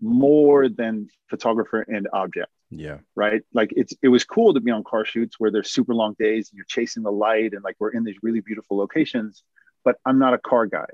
more 0.00 0.68
than 0.68 1.08
photographer 1.28 1.80
and 1.80 2.08
object. 2.12 2.50
Yeah. 2.70 2.98
right? 3.14 3.42
Like 3.52 3.72
it's 3.76 3.94
it 4.02 4.08
was 4.08 4.24
cool 4.24 4.54
to 4.54 4.60
be 4.60 4.70
on 4.70 4.82
car 4.84 5.04
shoots 5.04 5.36
where 5.38 5.50
there's 5.50 5.70
super 5.70 5.94
long 5.94 6.14
days 6.18 6.50
and 6.50 6.56
you're 6.56 6.66
chasing 6.68 7.04
the 7.04 7.12
light 7.12 7.52
and 7.52 7.62
like 7.62 7.76
we're 7.78 7.92
in 7.92 8.04
these 8.04 8.16
really 8.22 8.40
beautiful 8.40 8.76
locations 8.76 9.42
but 9.84 9.96
i'm 10.04 10.18
not 10.18 10.34
a 10.34 10.38
car 10.38 10.66
guy 10.66 10.86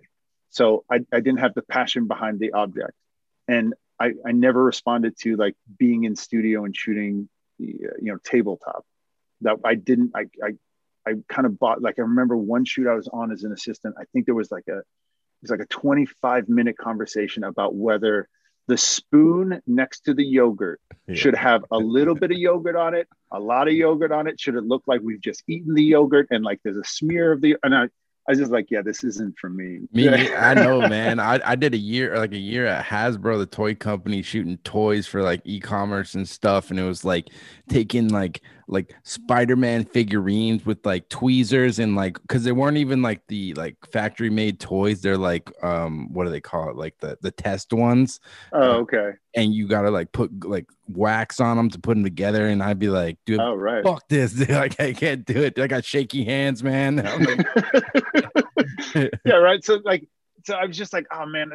so 0.50 0.85
i, 0.90 0.96
I 1.12 1.20
didn't 1.20 1.38
have 1.38 1.55
the 1.55 1.62
passion 1.62 2.07
behind 2.07 2.38
the 2.38 2.53
object 2.53 2.92
and 3.48 3.74
I, 3.98 4.12
I 4.26 4.33
never 4.33 4.62
responded 4.64 5.14
to 5.22 5.37
like 5.37 5.55
being 5.79 6.05
in 6.05 6.16
studio 6.16 6.64
and 6.64 6.74
shooting 6.74 7.29
you 7.59 7.90
know 8.00 8.18
tabletop 8.24 8.85
that 9.42 9.57
i 9.64 9.74
didn't 9.74 10.12
i 10.14 10.26
i, 10.42 10.53
I 11.07 11.14
kind 11.29 11.46
of 11.46 11.59
bought 11.59 11.83
like 11.83 11.98
i 11.98 12.03
remember 12.03 12.37
one 12.37 12.64
shoot 12.64 12.87
i 12.88 12.94
was 12.94 13.09
on 13.12 13.31
as 13.33 13.44
an 13.44 13.53
assistant 13.53 13.94
i 13.98 14.05
think 14.12 14.26
there 14.26 14.35
was 14.35 14.50
like 14.50 14.64
a 14.68 14.79
it 14.79 15.42
was 15.42 15.50
like 15.50 15.61
a 15.61 15.66
25 15.66 16.48
minute 16.48 16.76
conversation 16.76 17.44
about 17.44 17.74
whether 17.74 18.29
the 18.68 18.76
spoon 18.76 19.61
next 19.66 20.00
to 20.05 20.14
the 20.14 20.24
yogurt 20.24 20.81
Yeah. 21.09 21.14
should 21.14 21.35
have 21.35 21.64
a 21.70 21.79
little 21.79 22.14
bit 22.14 22.31
of 22.31 22.38
yogurt 22.38 22.76
on 22.76 22.94
it, 22.94 23.09
a 23.33 23.40
lot 23.40 23.66
of 23.66 23.74
yogurt 23.74 24.12
on 24.12 24.29
it. 24.29 24.38
Should 24.38 24.55
it 24.55 24.64
look 24.64 24.85
like 24.87 25.00
we've 25.03 25.20
just 25.20 25.42
eaten 25.48 25.74
the 25.74 25.83
yogurt 25.83 26.29
and 26.31 26.44
like 26.44 26.61
there's 26.62 26.76
a 26.76 26.85
smear 26.85 27.33
of 27.33 27.40
the 27.40 27.57
and 27.64 27.74
I, 27.74 27.88
I 28.31 28.35
was 28.35 28.38
just 28.38 28.53
like, 28.53 28.71
yeah, 28.71 28.81
this 28.81 29.03
isn't 29.03 29.37
for 29.40 29.51
me. 29.51 29.81
Me, 29.93 30.09
I 30.09 30.55
know, 30.55 30.87
man. 30.88 31.19
I, 31.19 31.40
I 31.45 31.57
did 31.57 31.75
a 31.75 31.79
year, 31.79 32.16
like 32.16 32.31
a 32.31 32.38
year 32.38 32.64
at 32.64 32.85
Hasbro, 32.85 33.38
the 33.38 33.47
toy 33.47 33.75
company, 33.75 34.23
shooting 34.23 34.57
toys 34.59 35.09
for 35.09 35.21
like 35.21 35.40
e-commerce 35.43 36.14
and 36.14 36.29
stuff, 36.29 36.71
and 36.71 36.79
it 36.79 36.85
was 36.85 37.05
like 37.05 37.31
taking 37.69 38.07
like 38.07 38.40
like 38.70 38.94
Spider-Man 39.02 39.85
figurines 39.85 40.64
with 40.64 40.78
like 40.87 41.09
tweezers 41.09 41.80
and 41.80 41.96
like 41.96 42.20
because 42.22 42.44
they 42.44 42.52
weren't 42.52 42.76
even 42.76 43.02
like 43.02 43.20
the 43.26 43.52
like 43.54 43.76
factory 43.92 44.30
made 44.30 44.61
toys. 44.61 45.00
They're 45.00 45.18
like 45.18 45.50
um 45.64 46.12
what 46.12 46.24
do 46.24 46.30
they 46.30 46.40
call 46.40 46.70
it? 46.70 46.76
Like 46.76 46.94
the 47.00 47.18
the 47.20 47.33
test 47.33 47.72
ones, 47.72 48.20
Oh, 48.52 48.78
okay. 48.83 49.12
and 49.35 49.52
you 49.52 49.66
gotta 49.66 49.90
like 49.90 50.12
put 50.12 50.30
like 50.44 50.66
wax 50.88 51.40
on 51.40 51.56
them 51.56 51.68
to 51.70 51.78
put 51.80 51.94
them 51.94 52.04
together. 52.04 52.46
And 52.46 52.62
I'd 52.62 52.78
be 52.78 52.88
like, 52.90 53.18
dude, 53.26 53.40
Oh, 53.40 53.54
right. 53.56 53.83
fuck 53.83 54.06
this, 54.09 54.33
dude. 54.35 54.50
Like 54.50 54.78
I 54.80 54.92
can't 54.92 55.24
do 55.24 55.42
it. 55.42 55.59
I 55.59 55.66
got 55.66 55.85
shaky 55.85 56.24
hands, 56.24 56.62
man. 56.62 56.96
Like, 58.94 59.11
yeah, 59.24 59.35
right. 59.35 59.64
So 59.64 59.80
like, 59.85 60.06
so 60.44 60.54
I 60.54 60.64
was 60.64 60.76
just 60.76 60.92
like, 60.92 61.06
oh 61.12 61.26
man, 61.26 61.50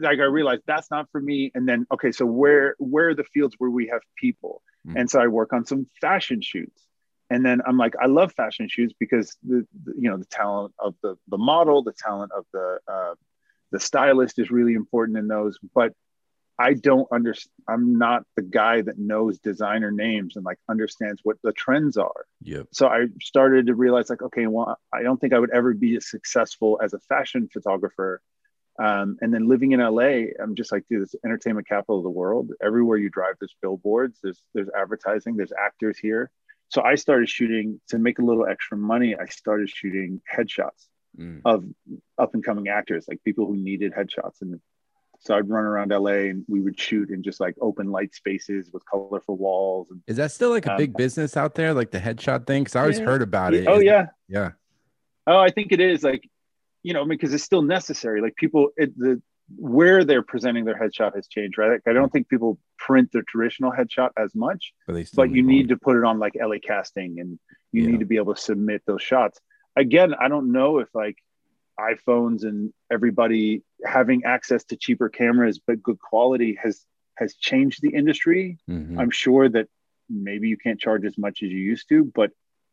like 0.00 0.18
I 0.18 0.24
realized 0.24 0.62
that's 0.66 0.90
not 0.90 1.06
for 1.12 1.20
me. 1.20 1.50
And 1.54 1.68
then 1.68 1.86
okay, 1.92 2.10
so 2.12 2.24
where 2.26 2.74
where 2.78 3.08
are 3.10 3.14
the 3.14 3.24
fields 3.24 3.54
where 3.58 3.70
we 3.70 3.88
have 3.88 4.00
people? 4.16 4.62
Mhm. 4.86 5.00
And 5.00 5.10
so 5.10 5.20
I 5.20 5.26
work 5.26 5.52
on 5.52 5.66
some 5.66 5.86
fashion 6.00 6.40
shoots. 6.40 6.86
And 7.28 7.44
then 7.44 7.60
I'm 7.64 7.76
like, 7.76 7.94
I 8.00 8.06
love 8.06 8.32
fashion 8.32 8.68
shoots 8.68 8.92
because 8.98 9.36
the, 9.42 9.66
the 9.84 9.94
you 9.96 10.10
know 10.10 10.16
the 10.16 10.24
talent 10.24 10.74
of 10.78 10.94
the 11.02 11.16
the 11.28 11.38
model, 11.38 11.82
the 11.82 11.92
talent 11.92 12.32
of 12.36 12.44
the 12.52 12.78
uh, 12.88 13.14
the 13.70 13.78
stylist 13.78 14.38
is 14.38 14.50
really 14.50 14.74
important 14.74 15.16
in 15.16 15.28
those. 15.28 15.58
But 15.74 15.92
I 16.58 16.74
don't 16.74 17.08
understand. 17.10 17.52
I'm 17.68 17.98
not 17.98 18.24
the 18.36 18.42
guy 18.42 18.82
that 18.82 18.98
knows 18.98 19.38
designer 19.38 19.90
names 19.90 20.36
and 20.36 20.44
like 20.44 20.58
understands 20.68 21.20
what 21.22 21.36
the 21.42 21.52
trends 21.52 21.96
are 21.96 22.26
yep. 22.42 22.66
so 22.72 22.86
I 22.86 23.06
started 23.22 23.66
to 23.68 23.74
realize 23.74 24.10
like, 24.10 24.22
okay, 24.22 24.46
well, 24.46 24.76
I 24.92 25.02
don't 25.02 25.18
think 25.18 25.32
I 25.32 25.38
would 25.38 25.50
ever 25.52 25.72
be 25.72 25.96
as 25.96 26.10
successful 26.10 26.78
as 26.82 26.92
a 26.92 26.98
fashion 26.98 27.48
photographer. 27.50 28.20
Um, 28.82 29.18
and 29.20 29.32
then 29.34 29.46
living 29.46 29.72
in 29.72 29.80
LA, 29.80 30.32
I'm 30.42 30.54
just 30.54 30.72
like, 30.72 30.84
dude, 30.88 31.06
the 31.10 31.18
entertainment 31.24 31.68
capital 31.68 31.98
of 31.98 32.04
the 32.04 32.10
world. 32.10 32.50
Everywhere 32.62 32.96
you 32.96 33.10
drive, 33.10 33.34
there's 33.38 33.54
billboards, 33.60 34.18
there's 34.22 34.42
there's 34.54 34.70
advertising, 34.76 35.36
there's 35.36 35.52
actors 35.52 35.98
here. 35.98 36.30
So 36.68 36.82
I 36.82 36.94
started 36.94 37.28
shooting 37.28 37.80
to 37.88 37.98
make 37.98 38.18
a 38.20 38.22
little 38.22 38.46
extra 38.46 38.76
money. 38.78 39.14
I 39.16 39.26
started 39.26 39.68
shooting 39.68 40.20
headshots 40.34 40.86
Mm. 41.18 41.40
of 41.44 41.64
up 42.18 42.34
and 42.34 42.44
coming 42.44 42.68
actors, 42.68 43.06
like 43.08 43.20
people 43.24 43.44
who 43.44 43.56
needed 43.56 43.92
headshots. 43.92 44.40
And 44.42 44.60
so 45.18 45.36
I'd 45.36 45.48
run 45.50 45.64
around 45.64 45.90
LA 45.90 46.30
and 46.30 46.44
we 46.48 46.60
would 46.60 46.78
shoot 46.78 47.10
in 47.10 47.24
just 47.24 47.40
like 47.40 47.56
open 47.60 47.90
light 47.90 48.14
spaces 48.14 48.70
with 48.72 48.84
colorful 48.88 49.36
walls. 49.36 49.90
And 49.90 50.00
Is 50.06 50.16
that 50.18 50.30
still 50.30 50.50
like 50.50 50.66
a 50.66 50.72
Um, 50.74 50.76
big 50.78 50.96
business 50.96 51.36
out 51.36 51.56
there, 51.56 51.74
like 51.74 51.90
the 51.90 51.98
headshot 51.98 52.46
thing? 52.46 52.62
Because 52.62 52.76
I 52.76 52.82
always 52.82 52.98
Yeah. 53.00 53.04
heard 53.06 53.22
about 53.22 53.54
it. 53.54 53.66
oh 53.66 53.80
yeah, 53.80 54.06
yeah, 54.28 54.52
Oh, 55.26 55.38
I 55.38 55.50
think 55.50 55.72
it 55.72 55.80
is 55.80 56.04
like, 56.04 56.22
you 56.82 56.92
know, 56.94 57.04
because 57.04 57.32
it's 57.34 57.44
still 57.44 57.62
necessary. 57.62 58.20
Like 58.20 58.36
people, 58.36 58.70
it, 58.76 58.96
the 58.98 59.20
where 59.56 60.04
they're 60.04 60.22
presenting 60.22 60.64
their 60.64 60.78
headshot 60.78 61.14
has 61.16 61.26
changed, 61.26 61.58
right? 61.58 61.72
Like, 61.72 61.82
I 61.88 61.92
don't 61.92 62.12
think 62.12 62.28
people 62.28 62.58
print 62.78 63.10
their 63.12 63.22
traditional 63.26 63.72
headshot 63.72 64.10
as 64.16 64.32
much, 64.34 64.72
but 64.86 64.92
they 64.92 65.04
still 65.04 65.24
but 65.24 65.34
you 65.34 65.42
one. 65.42 65.52
need 65.52 65.68
to 65.70 65.76
put 65.76 65.96
it 65.96 66.04
on 66.04 66.18
like 66.20 66.34
LA 66.40 66.56
casting 66.62 67.18
and 67.20 67.38
You 67.72 67.82
Yeah. 67.84 67.90
need 67.90 68.00
to 68.00 68.06
be 68.06 68.16
able 68.16 68.34
to 68.34 68.40
submit 68.40 68.82
those 68.86 69.02
shots. 69.02 69.40
Again, 69.76 70.14
I 70.14 70.28
don't 70.28 70.52
know 70.52 70.78
if 70.78 70.88
like 70.94 71.16
iPhones 71.78 72.42
and 72.44 72.72
everybody 72.92 73.62
having 73.84 74.24
access 74.24 74.64
to 74.64 74.76
cheaper 74.76 75.08
cameras 75.08 75.58
but 75.66 75.82
good 75.82 75.98
quality 75.98 76.58
has 76.62 76.84
has 77.16 77.34
changed 77.34 77.80
the 77.82 77.90
industry. 77.90 78.58
Mhm. 78.68 78.98
I'm 78.98 79.10
sure 79.10 79.48
that 79.48 79.68
maybe 80.08 80.48
you 80.48 80.56
can't 80.56 80.80
charge 80.80 81.04
as 81.04 81.16
much 81.18 81.42
as 81.42 81.50
you 81.50 81.58
used 81.58 81.88
to, 81.90 82.04
but 82.04 82.30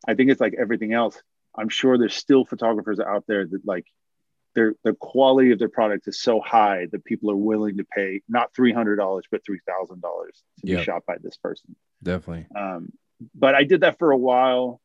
I 0.08 0.14
think 0.14 0.30
it's 0.32 0.40
like 0.42 0.56
everything 0.58 0.94
else. 0.94 1.22
I'm 1.58 1.70
sure 1.70 1.98
there's 1.98 2.16
still 2.16 2.46
photographers 2.46 3.00
out 3.00 3.26
there 3.28 3.46
that 3.46 3.66
like 3.66 3.86
their 4.56 4.74
the 4.84 4.94
quality 4.94 5.52
of 5.52 5.60
their 5.60 5.70
product 5.70 6.08
is 6.08 6.20
so 6.22 6.40
high 6.40 6.88
that 6.92 7.04
people 7.06 7.30
are 7.32 7.36
willing 7.36 7.78
to 7.78 7.84
pay 7.86 8.22
not 8.28 8.54
three 8.56 8.72
hundred 8.74 8.96
dollars 8.98 9.26
but 9.32 9.44
three 9.46 9.60
thousand 9.68 10.02
dollars 10.02 10.42
to 10.62 10.68
Yep. 10.68 10.80
be 10.80 10.84
shot 10.84 11.06
by 11.06 11.18
this 11.22 11.38
person. 11.38 11.76
Definitely. 12.04 12.48
Um, 12.56 12.92
but 13.36 13.56
I 13.56 13.64
did 13.64 13.82
that 13.82 13.98
for 14.00 14.12
a 14.12 14.18
while, 14.18 14.80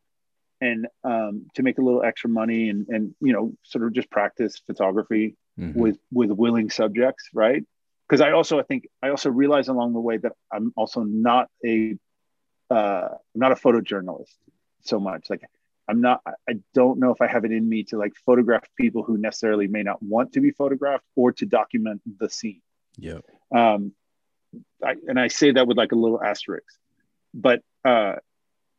and 0.61 0.87
um, 1.05 1.47
to 1.55 1.63
make 1.63 1.79
a 1.79 1.83
little 1.83 2.03
extra 2.03 2.29
money 2.31 2.69
and 2.71 2.87
and 2.89 3.15
you 3.21 3.33
know 3.33 3.55
sort 3.63 3.85
of 3.85 3.93
just 3.93 4.11
practice 4.11 4.61
photography 4.67 5.37
Mhm. 5.59 5.75
with 5.77 5.99
with 6.11 6.31
willing 6.31 6.71
subjects, 6.71 7.29
right? 7.35 7.63
Because 8.09 8.23
I 8.23 8.33
also 8.33 8.59
I 8.59 8.63
think 8.63 8.89
I 9.03 9.11
also 9.11 9.31
realized 9.31 9.69
along 9.69 9.93
the 9.93 10.01
way 10.01 10.17
that 10.17 10.33
I'm 10.51 10.73
also 10.77 11.03
not 11.03 11.49
a 11.65 11.97
uh, 12.71 13.09
I'm 13.35 13.41
not 13.41 13.53
a 13.53 13.55
photojournalist 13.55 14.35
so 14.83 14.99
much. 14.99 15.29
Like 15.29 15.43
I'm 15.88 16.01
not. 16.01 16.21
I- 16.27 16.55
don't 16.75 16.99
know 16.99 17.11
if 17.11 17.21
I 17.21 17.27
have 17.27 17.45
it 17.45 17.53
in 17.53 17.68
me 17.68 17.85
to 17.85 17.99
like 17.99 18.14
photograph 18.25 18.64
people 18.77 19.03
who 19.03 19.18
necessarily 19.18 19.68
may 19.68 19.83
not 19.83 20.03
want 20.03 20.33
to 20.33 20.40
be 20.40 20.51
photographed 20.51 21.05
or 21.16 21.33
to 21.33 21.45
document 21.45 22.01
the 22.18 22.31
scene. 22.31 22.62
Yeah. 22.97 23.18
Um, 23.55 23.92
I, 24.83 24.97
and 25.07 25.18
I 25.21 25.29
say 25.29 25.53
that 25.53 25.66
with 25.66 25.77
like 25.77 25.92
a 25.92 25.97
little 25.97 26.23
asterisk, 26.23 26.66
but 27.35 27.62
uh, 27.85 28.16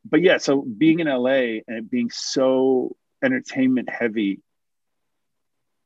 but 0.05 0.21
yeah. 0.21 0.37
So 0.37 0.61
being 0.61 0.99
in 0.99 1.07
LA 1.07 1.61
and 1.67 1.77
it 1.77 1.91
being 1.91 2.09
so 2.09 2.95
entertainment 3.23 3.89
heavy, 3.89 4.41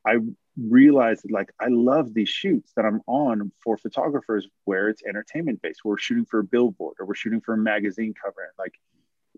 I 0.06 0.18
realized 0.58 1.24
that 1.24 1.32
like 1.32 1.52
I 1.60 1.68
love 1.70 2.14
these 2.14 2.30
shoots 2.30 2.72
that 2.76 2.86
I'm 2.86 3.02
on 3.08 3.52
for 3.64 3.78
photographers 3.78 4.48
where 4.66 4.90
it's 4.90 5.04
entertainment 5.04 5.62
based. 5.62 5.82
We're 5.84 5.98
shooting 5.98 6.26
for 6.26 6.40
a 6.40 6.44
billboard 6.44 6.96
or 7.00 7.06
we're 7.06 7.16
shooting 7.16 7.42
for 7.42 7.54
a 7.54 7.58
magazine 7.58 8.14
cover, 8.14 8.42
and 8.42 8.54
like 8.58 8.74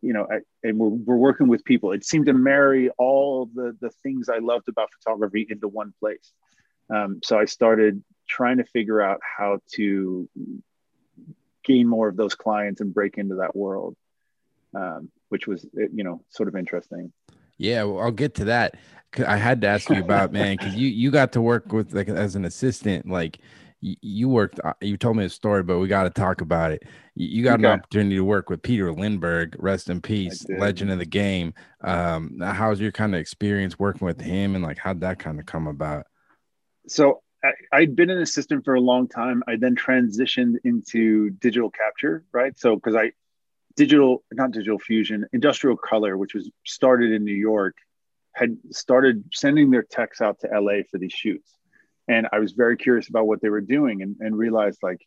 you 0.01 0.13
know, 0.13 0.27
I, 0.31 0.39
and 0.67 0.77
we're 0.77 0.89
we're 0.89 1.17
working 1.17 1.47
with 1.47 1.63
people. 1.63 1.91
It 1.91 2.05
seemed 2.05 2.27
to 2.27 2.33
marry 2.33 2.89
all 2.97 3.49
the 3.53 3.75
the 3.79 3.89
things 4.03 4.29
I 4.29 4.39
loved 4.39 4.67
about 4.69 4.89
photography 4.93 5.45
into 5.49 5.67
one 5.67 5.93
place. 5.99 6.31
Um, 6.89 7.19
so 7.23 7.37
I 7.37 7.45
started 7.45 8.03
trying 8.27 8.57
to 8.57 8.63
figure 8.63 9.01
out 9.01 9.19
how 9.21 9.59
to 9.73 10.29
gain 11.63 11.87
more 11.87 12.07
of 12.07 12.15
those 12.15 12.35
clients 12.35 12.81
and 12.81 12.93
break 12.93 13.17
into 13.17 13.35
that 13.35 13.55
world, 13.55 13.95
um, 14.75 15.11
which 15.29 15.47
was 15.47 15.65
you 15.73 16.03
know 16.03 16.23
sort 16.29 16.49
of 16.49 16.55
interesting. 16.55 17.11
Yeah, 17.57 17.83
well, 17.83 17.99
I'll 17.99 18.11
get 18.11 18.35
to 18.35 18.45
that. 18.45 18.75
I 19.25 19.37
had 19.37 19.61
to 19.61 19.67
ask 19.67 19.89
you 19.89 19.99
about 19.99 20.31
man, 20.31 20.55
because 20.57 20.75
you 20.75 20.87
you 20.87 21.11
got 21.11 21.33
to 21.33 21.41
work 21.41 21.73
with 21.73 21.93
like 21.93 22.09
as 22.09 22.35
an 22.35 22.45
assistant, 22.45 23.07
like 23.07 23.39
you 23.81 24.29
worked. 24.29 24.59
uh, 24.63 24.73
You 24.81 24.97
told 24.97 25.17
me 25.17 25.25
a 25.25 25.29
story, 25.29 25.63
but 25.63 25.79
we 25.79 25.87
got 25.87 26.03
to 26.03 26.09
talk 26.09 26.41
about 26.41 26.71
it. 26.71 26.83
You, 27.15 27.43
got 27.43 27.59
an 27.59 27.65
opportunity 27.65 28.15
to 28.15 28.23
work 28.23 28.49
with 28.49 28.61
Peter 28.61 28.91
Lindbergh, 28.91 29.55
rest 29.59 29.89
in 29.89 30.01
peace, 30.01 30.45
legend 30.49 30.91
of 30.91 30.99
the 30.99 31.05
game. 31.05 31.53
Um, 31.81 32.39
how's 32.41 32.79
your 32.79 32.91
kind 32.91 33.13
of 33.13 33.21
experience 33.21 33.77
working 33.79 34.05
with 34.05 34.21
him, 34.21 34.55
and 34.55 34.63
like 34.63 34.77
how'd 34.77 35.01
that 35.01 35.19
kind 35.19 35.39
of 35.39 35.45
come 35.45 35.67
about? 35.67 36.05
so 36.87 37.21
I, 37.43 37.51
I'd 37.71 37.95
been 37.95 38.09
an 38.09 38.21
assistant 38.21 38.65
for 38.65 38.73
a 38.73 38.81
long 38.81 39.07
time. 39.07 39.43
I 39.47 39.55
then 39.55 39.75
transitioned 39.75 40.55
into 40.63 41.29
digital 41.29 41.69
capture, 41.69 42.23
right? 42.31 42.57
So 42.57 42.75
because 42.75 42.95
I 42.95 43.11
digital, 43.75 44.23
not 44.33 44.51
digital 44.51 44.79
fusion, 44.79 45.25
industrial 45.31 45.77
color, 45.77 46.17
which 46.17 46.33
was 46.33 46.49
started 46.65 47.11
in 47.11 47.23
New 47.23 47.35
York, 47.35 47.77
had 48.33 48.57
started 48.71 49.23
sending 49.33 49.69
their 49.71 49.83
techs 49.83 50.21
out 50.21 50.39
to 50.41 50.47
LA 50.47 50.83
for 50.89 50.97
these 50.97 51.13
shoots. 51.13 51.53
And 52.09 52.27
I 52.33 52.39
was 52.39 52.51
very 52.53 52.75
curious 52.75 53.07
about 53.07 53.27
what 53.27 53.39
they 53.41 53.49
were 53.49 53.61
doing 53.61 54.01
and, 54.01 54.15
and 54.19 54.35
realized 54.35 54.79
like, 54.81 55.01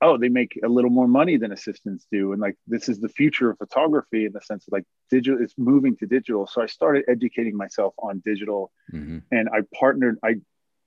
oh, 0.00 0.18
they 0.18 0.28
make 0.28 0.58
a 0.64 0.68
little 0.68 0.90
more 0.90 1.08
money 1.08 1.36
than 1.38 1.52
assistants 1.52 2.06
do. 2.10 2.32
And 2.32 2.40
like 2.40 2.56
this 2.66 2.88
is 2.88 2.98
the 3.00 3.08
future 3.08 3.50
of 3.50 3.58
photography 3.58 4.26
in 4.26 4.32
the 4.32 4.40
sense 4.40 4.66
of 4.66 4.72
like 4.72 4.84
digital 5.10 5.40
it's 5.42 5.54
moving 5.56 5.96
to 5.98 6.06
digital. 6.06 6.46
So 6.46 6.60
I 6.60 6.66
started 6.66 7.04
educating 7.08 7.56
myself 7.56 7.94
on 7.98 8.20
digital 8.24 8.70
Mhm. 8.92 9.22
and 9.30 9.48
I 9.48 9.60
partnered. 9.74 10.18
I 10.24 10.36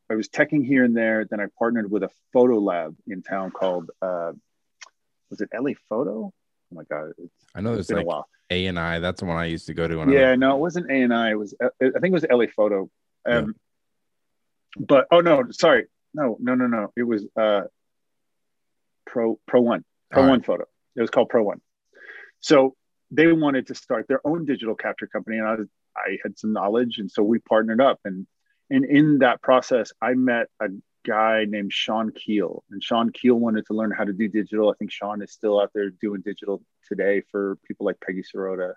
I 0.10 0.16
was 0.16 0.28
teching 0.28 0.66
here 0.66 0.84
and 0.84 0.96
there. 0.96 1.26
Then 1.30 1.40
I 1.40 1.48
partnered 1.58 1.90
with 1.90 2.04
a 2.04 2.10
photo 2.34 2.60
lab 2.60 2.96
in 3.08 3.22
town 3.24 3.52
called 3.52 3.90
uh, 4.02 4.34
was 5.30 5.40
it 5.40 5.50
LA 5.58 5.72
Photo? 5.88 6.34
Oh 6.72 6.76
my 6.76 6.84
god, 6.84 7.12
it's 7.18 7.34
I 7.56 7.62
know 7.62 7.74
there's 7.74 7.88
been 7.88 7.98
like 7.98 8.06
a 8.06 8.08
while. 8.08 8.28
A 8.50 8.66
and 8.68 8.78
I. 8.78 9.00
That's 9.00 9.22
the 9.22 9.26
one 9.26 9.38
I 9.38 9.46
used 9.46 9.68
to 9.68 9.74
go 9.74 9.88
to. 9.88 9.98
When 9.98 10.10
I 10.10 10.14
Yeah, 10.14 10.36
no, 10.36 10.56
it 10.56 10.60
wasn't 10.60 10.92
A 10.92 11.02
and 11.02 11.14
I. 11.14 11.32
It 11.32 11.40
was 11.40 11.54
I 11.62 11.70
think 11.80 12.06
it 12.06 12.12
was 12.12 12.26
LA 12.30 12.48
Photo. 12.48 12.90
Yeah. 13.26 13.46
But 14.78 15.08
oh 15.12 15.20
no, 15.20 15.44
sorry, 15.52 15.86
no, 16.14 16.38
no, 16.40 16.56
no, 16.56 16.68
no. 16.68 16.92
It 16.96 17.04
was 17.04 17.26
uh, 17.36 17.62
Pro 19.06 19.40
Pro 19.48 19.62
One 19.62 19.84
Pro 20.10 20.22
All 20.22 20.28
right. 20.28 20.32
One 20.32 20.42
Photo. 20.42 20.66
It 20.96 21.02
was 21.02 21.10
called 21.10 21.30
Pro 21.30 21.44
One. 21.44 21.62
So 22.40 22.76
they 23.12 23.32
wanted 23.32 23.68
to 23.68 23.76
start 23.76 24.08
their 24.08 24.26
own 24.26 24.46
digital 24.46 24.76
capture 24.76 25.08
company, 25.08 25.38
and 25.38 25.48
I 25.48 25.56
was 25.56 25.68
I 25.96 26.18
had 26.24 26.38
some 26.38 26.54
knowledge, 26.54 26.98
and 26.98 27.12
so 27.12 27.24
we 27.24 27.40
partnered 27.40 27.82
up. 27.82 28.00
And 28.06 28.28
and 28.70 28.86
in 28.86 29.20
that 29.20 29.42
process, 29.42 29.92
I 30.02 30.14
met 30.14 30.48
a 30.60 30.68
guy 31.06 31.46
named 31.48 31.74
Sean 31.74 32.12
Keel, 32.12 32.64
and 32.72 32.84
Sean 32.84 33.12
Keel 33.12 33.36
wanted 33.36 33.66
to 33.68 33.74
learn 33.74 33.92
how 33.92 34.06
to 34.06 34.14
do 34.14 34.28
digital. 34.28 34.70
I 34.70 34.74
think 34.78 34.92
Sean 34.92 35.22
is 35.22 35.32
still 35.32 35.60
out 35.60 35.72
there 35.74 35.90
doing 35.90 36.22
digital 36.22 36.64
today 36.88 37.24
for 37.32 37.58
people 37.68 37.86
like 37.86 38.00
Peggy 38.00 38.24
Sirota. 38.24 38.74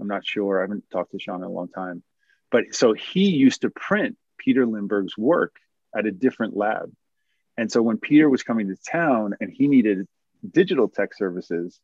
I'm 0.00 0.08
not 0.08 0.26
sure. 0.26 0.58
I 0.58 0.62
haven't 0.62 0.84
talked 0.90 1.12
to 1.12 1.18
Sean 1.18 1.42
in 1.42 1.44
a 1.44 1.50
long 1.50 1.68
time, 1.68 2.02
but 2.50 2.74
so 2.74 2.92
he 2.92 3.28
used 3.28 3.62
to 3.62 3.70
print 3.70 4.16
Peter 4.38 4.66
Lindbergh's 4.66 5.16
work 5.16 5.56
at 5.96 6.06
a 6.06 6.12
different 6.12 6.56
lab. 6.56 6.92
And 7.56 7.70
so 7.70 7.82
when 7.82 7.98
Peter 7.98 8.28
was 8.28 8.42
coming 8.42 8.68
to 8.68 8.76
town 8.76 9.34
and 9.40 9.50
he 9.50 9.66
needed 9.66 10.06
digital 10.48 10.88
tech 10.88 11.14
services, 11.14 11.80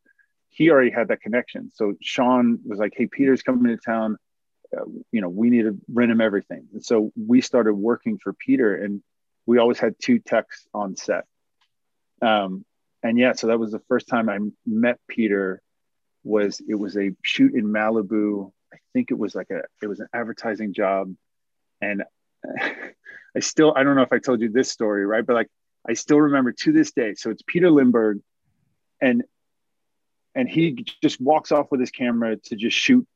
he 0.49 0.71
already 0.71 0.91
had 0.91 1.09
that 1.09 1.23
connection. 1.23 1.71
So 1.75 1.95
Sean 2.03 2.59
was 2.65 2.79
like, 2.79 2.93
"Hey, 2.95 3.07
Peter's 3.07 3.43
coming 3.43 3.75
to 3.75 3.83
town. 3.83 4.19
Uh, 4.77 4.85
you 5.11 5.21
know, 5.21 5.29
we 5.29 5.51
need 5.51 5.63
to 5.63 5.79
rent 5.91 6.13
him 6.13 6.21
everything." 6.21 6.69
And 6.75 6.85
so 6.85 7.11
we 7.17 7.41
started 7.41 7.73
working 7.75 8.19
for 8.19 8.35
Peter, 8.35 8.75
and 8.75 9.03
we 9.47 9.59
always 9.59 9.79
had 9.79 9.95
two 9.99 10.19
techs 10.19 10.67
on 10.75 10.97
set. 10.97 11.25
Um, 12.21 12.65
and 13.03 13.19
yeah, 13.19 13.33
so 13.33 13.49
that 13.49 13.59
was 13.59 13.73
the 13.73 13.83
first 13.89 14.09
time 14.09 14.29
I 14.29 14.39
met 14.67 15.01
Peter. 15.09 15.63
Was 16.23 16.61
it 16.69 16.75
was 16.75 16.97
a 16.97 17.17
shoot 17.23 17.55
in 17.55 17.65
Malibu? 17.65 18.53
I 18.73 18.77
think 18.93 19.11
it 19.11 19.19
was 19.19 19.35
like 19.35 19.51
a 19.51 19.63
it 19.83 19.87
was 19.87 20.01
an 20.01 20.09
advertising 20.13 20.75
job, 20.75 21.15
and 21.81 22.05
I 23.37 23.41
still 23.41 23.73
I 23.77 23.83
don't 23.83 23.97
know 23.97 24.03
if 24.03 24.13
I 24.13 24.19
told 24.19 24.41
you 24.41 24.51
this 24.51 24.71
story 24.71 25.07
right, 25.07 25.25
but 25.25 25.35
like 25.35 25.49
I 25.89 25.95
still 25.95 26.21
remember 26.21 26.53
to 26.53 26.73
this 26.73 26.93
day. 26.93 27.15
So 27.15 27.31
it's 27.31 27.43
Peter 27.47 27.71
Lindbergh, 27.71 28.21
and 29.01 29.23
and 30.35 30.49
he 30.49 30.85
just 31.03 31.21
walks 31.21 31.53
off 31.53 31.67
with 31.71 31.81
his 31.81 31.91
camera 31.91 32.37
to 32.37 32.57
just 32.57 32.77
shoot, 32.77 33.07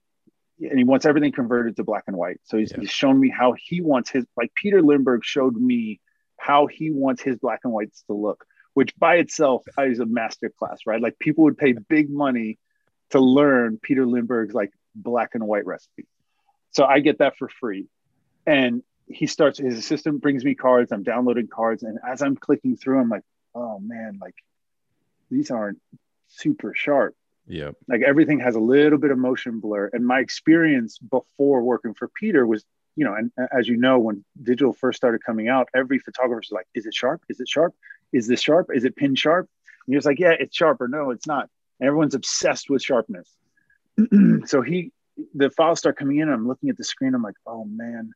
and 0.60 0.78
he 0.78 0.84
wants 0.84 1.06
everything 1.06 1.32
converted 1.32 1.76
to 1.76 1.84
black 1.84 2.04
and 2.06 2.16
white. 2.16 2.40
So 2.44 2.56
he's, 2.58 2.72
Yeah. 2.72 2.80
he's 2.80 2.90
shown 2.90 3.18
me 3.18 3.28
how 3.30 3.54
he 3.58 3.80
wants 3.80 4.10
his 4.10 4.24
like 4.36 4.52
Peter 4.54 4.82
Lindbergh 4.82 5.24
showed 5.24 5.54
me 5.56 6.00
how 6.38 6.66
he 6.66 6.90
wants 6.90 7.22
his 7.22 7.36
black 7.36 7.60
and 7.64 7.72
whites 7.72 8.02
to 8.08 8.14
look, 8.14 8.44
which 8.74 8.94
by 8.96 9.16
itself 9.16 9.64
is 9.78 10.00
a 10.00 10.06
master 10.06 10.50
class, 10.50 10.80
right? 10.86 11.00
Like 11.00 11.18
people 11.18 11.44
would 11.44 11.56
pay 11.58 11.72
big 11.72 12.10
money 12.10 12.58
to 13.10 13.20
learn 13.20 13.78
Peter 13.82 14.04
Lindbergh's 14.06 14.54
like 14.54 14.72
black 14.94 15.30
and 15.34 15.46
white 15.46 15.64
recipe. 15.66 16.06
So 16.72 16.84
I 16.84 17.00
get 17.00 17.18
that 17.18 17.36
for 17.36 17.48
free. 17.48 17.86
And 18.46 18.82
he 19.08 19.26
starts 19.26 19.58
his 19.58 19.78
assistant 19.78 20.20
brings 20.20 20.44
me 20.44 20.54
cards 20.54 20.92
i'm 20.92 21.02
downloading 21.02 21.48
cards 21.48 21.82
and 21.82 21.98
as 22.06 22.22
i'm 22.22 22.36
clicking 22.36 22.76
through 22.76 22.98
i'm 23.00 23.08
like 23.08 23.22
oh 23.54 23.78
man 23.78 24.18
like 24.20 24.34
these 25.30 25.50
aren't 25.50 25.80
super 26.28 26.72
sharp. 26.74 27.14
Yep. 27.48 27.76
like 27.86 28.02
everything 28.02 28.40
has 28.40 28.56
a 28.56 28.60
little 28.60 28.98
bit 28.98 29.12
of 29.12 29.18
motion 29.18 29.60
blur 29.60 29.88
and 29.92 30.04
my 30.04 30.18
experience 30.18 30.98
before 30.98 31.62
working 31.62 31.94
for 31.94 32.08
peter 32.08 32.44
was 32.44 32.64
you 32.96 33.04
know 33.04 33.14
and 33.14 33.30
as 33.56 33.68
you 33.68 33.76
know 33.76 33.98
when 34.00 34.24
digital 34.42 34.72
first 34.72 34.96
started 34.96 35.22
coming 35.24 35.48
out 35.48 35.68
every 35.74 35.98
photographer's 35.98 36.48
like 36.50 36.66
is 36.74 36.86
it 36.86 36.94
sharp? 36.94 37.22
Is 37.28 37.38
it 37.38 37.48
sharp? 37.48 37.74
Is 38.12 38.26
this 38.26 38.40
sharp? 38.40 38.70
Is 38.74 38.84
it 38.84 38.96
pin 38.96 39.14
sharp? 39.14 39.48
And 39.86 39.92
he 39.92 39.96
was 39.96 40.06
like 40.06 40.18
yeah 40.18 40.34
it's 40.38 40.56
sharp 40.56 40.80
or 40.80 40.88
no 40.88 41.10
it's 41.10 41.26
not. 41.26 41.48
And 41.78 41.86
everyone's 41.86 42.14
obsessed 42.14 42.68
with 42.68 42.82
sharpness. 42.82 43.30
So 44.46 44.62
he 44.62 44.92
the 45.34 45.50
files 45.50 45.78
start 45.78 45.96
coming 45.96 46.18
in 46.18 46.24
and 46.24 46.32
i'm 46.32 46.46
looking 46.46 46.68
at 46.68 46.76
the 46.76 46.84
screen 46.84 47.14
i'm 47.14 47.22
like 47.22 47.36
oh 47.46 47.64
man 47.64 48.10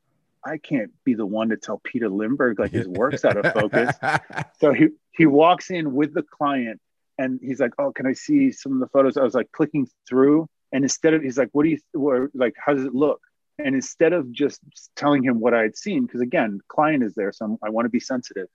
I 0.45 0.57
can't 0.59 0.91
be 1.05 1.14
the 1.14 1.26
one 1.26 1.51
to 1.51 1.57
tell 1.57 1.80
Peter 1.84 2.09
Lindbergh 2.09 2.59
like 2.59 2.72
his 2.72 2.88
work's 2.88 3.24
out 3.24 3.36
of 3.36 3.53
focus. 3.53 3.95
So 4.61 4.72
he 4.72 4.88
he 5.12 5.26
walks 5.26 5.70
in 5.70 5.93
with 5.95 6.12
the 6.14 6.22
client 6.22 6.80
and 7.18 7.38
he's 7.43 7.61
like, 7.61 7.72
"Oh, 7.78 7.93
can 7.93 8.07
I 8.07 8.12
see 8.14 8.51
some 8.53 8.72
of 8.74 8.80
the 8.80 8.88
photos?" 8.88 9.16
I 9.16 9.22
was 9.22 9.34
like 9.34 9.51
clicking 9.53 9.86
through, 10.09 10.49
and 10.72 10.84
instead 10.84 11.14
of 11.14 11.22
he's 11.22 11.36
like, 11.38 11.49
"What 11.53 11.64
do 11.64 11.70
you 11.70 11.78
or, 11.95 12.30
like? 12.34 12.55
How 12.64 12.74
does 12.74 12.84
it 12.84 12.95
look?" 12.95 13.20
And 13.59 13.74
instead 13.74 14.12
of 14.14 14.32
just 14.32 14.61
telling 14.97 15.22
him 15.22 15.41
what 15.41 15.53
I 15.53 15.62
had 15.62 15.76
seen, 15.76 16.07
because 16.07 16.22
again, 16.22 16.61
client 16.68 17.03
is 17.03 17.14
there, 17.14 17.32
so 17.32 17.45
I'm, 17.45 17.59
I 17.62 17.68
want 17.70 17.84
to 17.86 17.91
be 17.91 18.01
sensitive. 18.01 18.49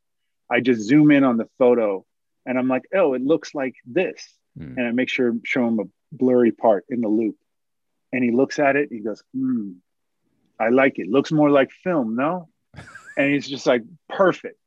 I 0.49 0.61
just 0.61 0.81
zoom 0.81 1.11
in 1.11 1.23
on 1.23 1.37
the 1.37 1.47
photo, 1.59 2.05
and 2.45 2.57
I'm 2.57 2.67
like, 2.67 2.83
"Oh, 2.93 3.13
it 3.13 3.21
looks 3.21 3.53
like 3.53 3.75
this," 3.85 4.21
Hmm. 4.57 4.73
and 4.77 4.87
I 4.87 4.91
make 4.91 5.09
sure 5.09 5.33
show 5.43 5.67
him 5.67 5.79
a 5.79 5.83
blurry 6.11 6.51
part 6.51 6.85
in 6.89 7.01
the 7.01 7.07
loupe. 7.09 7.37
and 8.13 8.23
he 8.23 8.31
looks 8.31 8.57
at 8.59 8.75
it. 8.75 8.89
He 8.91 8.99
goes, 8.99 9.21
hmm, 9.33 9.73
I 10.59 10.69
like 10.69 10.99
it. 10.99 11.07
Looks 11.09 11.31
more 11.31 11.49
like 11.49 11.71
film, 11.83 12.15
no? 12.15 12.49
And 13.17 13.31
he's 13.33 13.47
just 13.47 13.65
like, 13.65 13.81
perfect. 14.09 14.57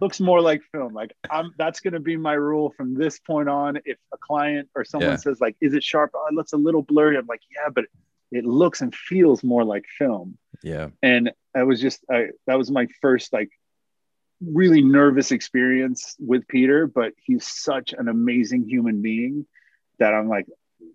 Looks 0.00 0.18
more 0.18 0.40
like 0.40 0.60
film. 0.72 0.92
Like 0.92 1.12
I'm 1.30 1.52
that's 1.56 1.78
gonna 1.78 2.00
be 2.00 2.16
my 2.16 2.32
rule 2.34 2.74
from 2.76 2.94
this 2.94 3.20
point 3.20 3.48
on. 3.48 3.78
If 3.84 3.96
a 4.12 4.16
client 4.18 4.68
or 4.74 4.84
someone 4.84 5.10
Yeah. 5.12 5.16
says, 5.16 5.40
like, 5.40 5.56
is 5.60 5.72
it 5.72 5.84
sharp? 5.84 6.10
Oh, 6.14 6.26
it 6.28 6.34
looks 6.34 6.52
a 6.52 6.56
little 6.56 6.82
blurry. 6.82 7.16
I'm 7.16 7.26
like, 7.28 7.42
yeah, 7.54 7.68
but 7.72 7.84
it 8.32 8.44
looks 8.44 8.80
and 8.80 8.92
feels 8.92 9.44
more 9.44 9.62
like 9.62 9.84
film. 9.98 10.36
Yeah. 10.64 10.88
And 11.00 11.30
I 11.54 11.62
was 11.62 11.80
just 11.80 12.00
I 12.10 12.30
that 12.48 12.58
was 12.58 12.72
my 12.72 12.88
first 13.00 13.32
like 13.32 13.50
really 14.44 14.82
nervous 14.82 15.30
experience 15.30 16.16
with 16.18 16.46
Peter, 16.48 16.88
but 16.88 17.12
he's 17.24 17.46
such 17.46 17.94
an 17.96 18.08
amazing 18.08 18.64
human 18.68 19.00
being 19.00 19.46
that 20.00 20.12
I'm 20.12 20.28
like, 20.28 20.46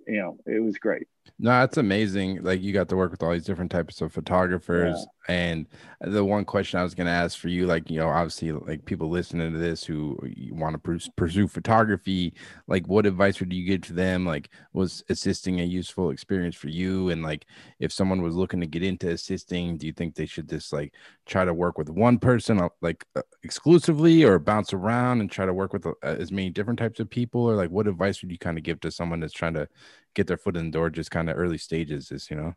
you 0.05 0.17
know, 0.17 0.37
it 0.45 0.61
was 0.61 0.77
great. 0.77 1.07
No, 1.39 1.49
that's 1.49 1.77
amazing. 1.77 2.43
Like 2.43 2.61
you 2.61 2.71
got 2.71 2.87
to 2.89 2.95
work 2.95 3.09
with 3.11 3.23
all 3.23 3.31
these 3.31 3.45
different 3.45 3.71
types 3.71 3.99
of 4.01 4.13
photographers. 4.13 5.07
And 5.27 5.67
the 6.01 6.25
one 6.25 6.45
question 6.45 6.79
I 6.79 6.83
was 6.83 6.93
going 6.93 7.05
to 7.07 7.11
ask 7.13 7.37
for 7.37 7.47
you, 7.47 7.65
like, 7.65 7.89
you 7.89 7.99
know, 7.99 8.09
obviously, 8.09 8.51
like 8.51 8.85
people 8.85 9.09
listening 9.09 9.51
to 9.53 9.57
this 9.57 9.83
who 9.83 10.19
want 10.51 10.83
to 10.83 11.09
pursue, 11.15 11.47
photography, 11.47 12.33
like, 12.67 12.87
what 12.87 13.05
advice 13.05 13.39
would 13.39 13.53
you 13.53 13.65
give 13.65 13.81
to 13.83 13.93
them? 13.93 14.25
Like, 14.25 14.49
was 14.73 15.03
assisting 15.09 15.61
a 15.61 15.63
useful 15.63 16.09
experience 16.09 16.55
for 16.55 16.69
you? 16.69 17.09
And 17.09 17.23
like, 17.23 17.45
if 17.79 17.91
someone 17.91 18.21
was 18.21 18.35
looking 18.35 18.59
to 18.61 18.67
get 18.67 18.83
into 18.83 19.09
assisting, 19.09 19.77
do 19.77 19.85
you 19.87 19.93
think 19.93 20.15
they 20.15 20.25
should 20.25 20.49
just 20.49 20.73
like 20.73 20.93
try 21.25 21.45
to 21.45 21.53
work 21.53 21.77
with 21.77 21.89
one 21.89 22.19
person, 22.19 22.59
uh, 22.59 22.69
like 22.81 23.05
uh, 23.15 23.21
exclusively, 23.43 24.23
or 24.23 24.37
bounce 24.37 24.73
around 24.73 25.21
and 25.21 25.31
try 25.31 25.45
to 25.45 25.53
work 25.53 25.71
with 25.71 25.85
uh, 25.87 25.93
as 26.03 26.31
many 26.31 26.49
different 26.49 26.79
types 26.79 26.99
of 26.99 27.09
people? 27.09 27.41
Or 27.49 27.55
like, 27.55 27.69
what 27.69 27.87
advice 27.87 28.21
would 28.21 28.31
you 28.31 28.39
kind 28.39 28.57
of 28.57 28.63
give 28.63 28.79
to 28.81 28.91
someone 28.91 29.19
that's 29.19 29.33
trying 29.33 29.53
to 29.53 29.67
get 30.13 30.27
their 30.27 30.37
foot 30.37 30.57
in 30.57 30.65
the 30.65 30.71
door, 30.71 30.89
just 30.89 31.11
kind 31.11 31.29
of 31.29 31.37
early 31.37 31.57
stages, 31.57 32.11
is 32.11 32.29
you 32.29 32.35
know? 32.35 32.53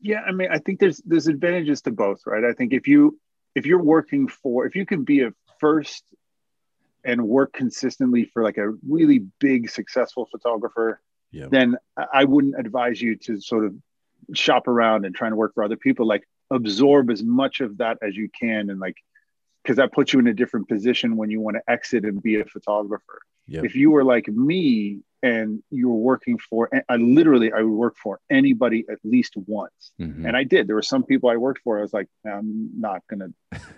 Yeah, 0.00 0.20
I 0.20 0.32
mean, 0.32 0.48
I 0.50 0.58
think 0.58 0.80
there's 0.80 0.98
there's 1.04 1.26
advantages 1.28 1.82
to 1.82 1.90
both, 1.90 2.22
right? 2.26 2.44
I 2.44 2.52
think 2.52 2.72
if 2.72 2.88
you 2.88 3.18
if 3.54 3.66
you're 3.66 3.82
working 3.82 4.28
for 4.28 4.66
if 4.66 4.74
you 4.74 4.86
can 4.86 5.04
be 5.04 5.22
a 5.22 5.32
first 5.58 6.04
and 7.04 7.26
work 7.26 7.52
consistently 7.52 8.24
for 8.24 8.42
like 8.42 8.58
a 8.58 8.70
really 8.88 9.20
big 9.38 9.70
successful 9.70 10.26
photographer, 10.30 11.00
Yeah. 11.32 11.46
then 11.50 11.76
I 12.12 12.24
wouldn't 12.24 12.58
advise 12.58 13.00
you 13.00 13.16
to 13.16 13.40
sort 13.40 13.64
of 13.64 13.74
shop 14.34 14.68
around 14.68 15.04
and 15.04 15.14
trying 15.14 15.32
to 15.32 15.36
work 15.36 15.54
for 15.54 15.64
other 15.64 15.76
people. 15.76 16.06
Like 16.06 16.26
absorb 16.50 17.10
as 17.10 17.22
much 17.22 17.60
of 17.60 17.78
that 17.78 17.98
as 18.02 18.16
you 18.16 18.28
can, 18.38 18.70
and 18.70 18.80
like 18.80 18.96
because 19.62 19.76
that 19.76 19.92
puts 19.92 20.12
you 20.14 20.18
in 20.18 20.26
a 20.26 20.34
different 20.34 20.68
position 20.68 21.16
when 21.16 21.30
you 21.30 21.40
want 21.40 21.56
to 21.56 21.70
exit 21.70 22.04
and 22.04 22.22
be 22.22 22.40
a 22.40 22.44
photographer. 22.46 23.20
Yep. 23.48 23.64
If 23.64 23.74
you 23.74 23.90
were 23.90 24.04
like 24.04 24.26
me 24.28 25.00
and 25.22 25.62
you 25.70 25.88
were 25.88 25.96
working 25.96 26.38
for, 26.38 26.70
I 26.88 26.96
literally 26.96 27.52
I 27.52 27.60
would 27.62 27.72
work 27.72 27.96
for 28.02 28.20
anybody 28.30 28.84
at 28.90 28.98
least 29.04 29.34
once 29.36 29.92
Mhm. 30.00 30.26
and 30.26 30.36
I 30.36 30.44
did. 30.44 30.66
There 30.66 30.76
were 30.76 30.82
some 30.82 31.04
people 31.04 31.28
I 31.30 31.36
worked 31.36 31.60
for. 31.62 31.78
I 31.78 31.82
was 31.82 31.92
like, 31.92 32.08
I'm 32.26 32.70
not 32.78 33.02
gonna, 33.08 33.28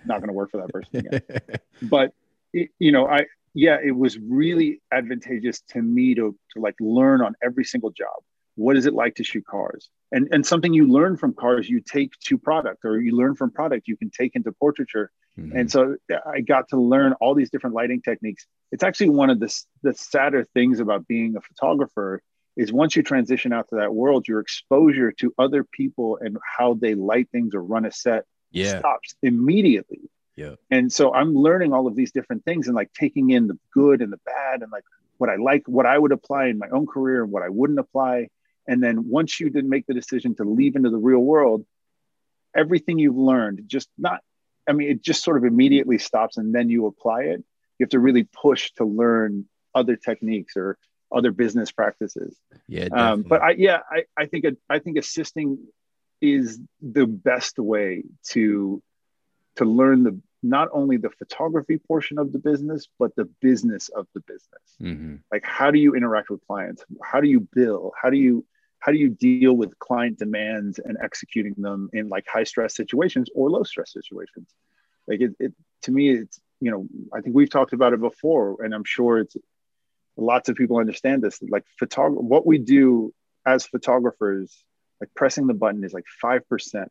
not 0.05 0.21
gonna 0.21 0.33
work 0.33 0.51
for 0.51 0.59
that 0.59 0.71
person 0.71 0.97
again. 0.99 1.21
but 1.83 2.13
it, 2.53 2.71
you 2.79 2.93
know, 2.93 3.07
I 3.07 3.27
yeah, 3.55 3.79
it 3.85 3.93
was 3.93 4.19
really 4.19 4.81
advantageous 4.93 5.61
to 5.71 5.83
me 5.83 6.15
to 6.15 6.37
to 6.55 6.61
like 6.61 6.77
learn 6.81 7.21
on 7.21 7.35
every 7.43 7.65
single 7.65 7.91
job. 7.91 8.19
What 8.55 8.77
is 8.77 8.87
it 8.87 8.95
like 8.95 9.15
to 9.17 9.25
shoot 9.25 9.45
cars? 9.47 9.91
And 10.11 10.29
and 10.33 10.47
something 10.47 10.73
you 10.73 10.87
learn 10.87 11.17
from 11.17 11.35
cars, 11.35 11.69
you 11.69 11.81
take 11.81 12.13
to 12.27 12.39
product, 12.39 12.85
or 12.85 13.01
you 13.01 13.17
learn 13.17 13.35
from 13.35 13.51
product, 13.51 13.89
you 13.89 13.97
can 13.97 14.11
take 14.11 14.37
into 14.37 14.53
portraiture. 14.53 15.11
Mhm. 15.39 15.55
And 15.55 15.71
so 15.71 15.97
I 16.27 16.41
got 16.41 16.69
to 16.69 16.77
learn 16.77 17.15
all 17.15 17.35
these 17.35 17.51
different 17.51 17.75
lighting 17.75 18.03
techniques. 18.03 18.47
It's 18.71 18.83
actually 18.83 19.11
one 19.11 19.31
of 19.31 19.41
the 19.41 19.65
the 19.83 19.95
sadder 19.95 20.45
things 20.45 20.81
about 20.81 21.07
being 21.07 21.37
a 21.37 21.41
photographer 21.41 22.23
is 22.57 22.73
once 22.73 22.97
you 22.97 23.03
transition 23.03 23.53
out 23.53 23.69
to 23.69 23.77
that 23.77 23.95
world, 23.95 24.29
your 24.29 24.41
exposure 24.41 25.11
to 25.13 25.35
other 25.39 25.65
people 25.65 26.19
and 26.21 26.37
how 26.57 26.75
they 26.75 26.95
light 26.95 27.29
things 27.33 27.55
or 27.55 27.63
run 27.63 27.87
a 27.87 27.93
set 27.93 28.25
yeah. 28.51 28.79
stops 28.79 29.15
immediately. 29.23 30.11
Yeah. 30.37 30.57
And 30.71 30.93
so 30.93 31.13
I'm 31.13 31.35
learning 31.35 31.73
all 31.73 31.87
of 31.87 31.97
these 31.97 32.13
different 32.13 32.45
things 32.45 32.67
and 32.67 32.75
like 32.75 32.93
taking 32.93 33.31
in 33.31 33.47
the 33.47 33.59
good 33.73 34.03
and 34.03 34.13
the 34.13 34.21
bad 34.25 34.63
and 34.63 34.71
like 34.71 34.85
what 35.19 35.31
I 35.31 35.37
like, 35.37 35.63
what 35.67 35.87
I 35.87 35.99
would 35.99 36.13
apply 36.13 36.47
in 36.47 36.59
my 36.59 36.69
own 36.71 36.87
career 36.87 37.23
and 37.23 37.33
what 37.33 37.43
I 37.43 37.49
wouldn't 37.49 37.79
apply. 37.79 38.29
And 38.67 38.83
then 38.83 39.09
once 39.09 39.41
you 39.41 39.51
did 39.51 39.65
make 39.65 39.87
the 39.87 39.95
decision 39.95 40.35
to 40.37 40.45
leave 40.45 40.77
into 40.77 40.91
the 40.91 40.99
real 40.99 41.21
world, 41.21 41.65
everything 42.55 42.99
you've 42.99 43.17
learned 43.17 43.63
just 43.67 43.89
not, 43.99 44.21
I 44.69 44.73
mean, 44.73 44.91
it 44.91 45.03
just 45.03 45.25
sort 45.25 45.37
of 45.37 45.45
immediately 45.45 45.99
stops 45.99 46.37
and 46.37 46.55
then 46.55 46.69
you 46.71 46.87
apply 46.87 47.23
it. 47.23 47.45
You 47.79 47.85
have 47.85 47.91
to 47.91 47.99
really 47.99 48.25
push 48.25 48.71
to 48.73 48.85
learn 48.85 49.47
other 49.75 49.97
techniques 49.97 50.57
or 50.57 50.79
other 51.11 51.31
business 51.31 51.71
practices 51.71 52.37
Yeah. 52.69 52.89
um, 52.93 53.23
but. 53.23 53.43
I 53.43 53.51
yeah 53.53 53.81
I, 53.91 54.05
I 54.17 54.27
think 54.27 54.47
I 54.71 54.79
think 54.79 54.97
assisting 54.97 55.59
is 56.21 56.59
the 56.81 57.07
best 57.07 57.59
way 57.59 58.05
to 58.31 58.83
to 59.57 59.65
learn 59.65 60.05
the 60.05 60.19
not 60.43 60.69
only 60.73 60.97
the 60.97 61.11
photography 61.11 61.79
portion 61.79 62.19
of 62.19 62.33
the 62.33 62.39
business 62.39 62.89
but 62.99 63.15
the 63.17 63.27
business 63.41 63.89
of 63.91 64.07
the 64.15 64.21
business 64.21 64.67
Mhm. 64.81 65.21
like 65.31 65.45
how 65.45 65.71
do 65.71 65.79
you 65.79 65.95
interact 65.95 66.31
with 66.31 66.41
clients 66.47 66.85
how 67.03 67.21
do 67.21 67.29
you 67.29 67.41
bill 67.41 67.93
how 68.01 68.09
do 68.09 68.17
you 68.17 68.45
how 68.83 68.91
do 68.91 68.99
you 68.99 69.11
deal 69.11 69.53
with 69.55 69.79
client 69.79 70.19
demands 70.19 70.81
and 70.81 70.97
executing 71.01 71.55
them 71.57 71.89
in 71.93 72.09
like 72.09 72.27
high 72.27 72.45
stress 72.45 72.75
situations 72.75 73.29
or 73.35 73.49
low 73.49 73.63
stress 73.63 73.93
situations? 73.93 74.49
Like 75.07 75.21
it, 75.21 75.33
it 75.39 75.53
to 75.83 75.93
me 75.93 76.11
it's 76.11 76.41
you 76.61 76.71
know 76.71 76.87
i 77.13 77.21
think 77.21 77.35
we've 77.35 77.51
talked 77.51 77.73
about 77.73 77.93
it 77.93 78.01
before 78.01 78.63
and 78.63 78.73
i'm 78.73 78.85
sure 78.85 79.19
it's 79.19 79.37
lots 80.17 80.49
of 80.49 80.57
people 80.57 80.79
understand 80.79 81.23
this. 81.23 81.41
Like 81.43 81.65
photog- 81.81 82.21
what 82.23 82.47
we 82.47 82.59
do 82.59 83.13
as 83.47 83.67
photographers 83.67 84.65
like 85.01 85.11
pressing 85.17 85.47
the 85.47 85.55
button 85.55 85.83
is 85.83 85.93
like 85.93 86.05
5% 86.23 86.87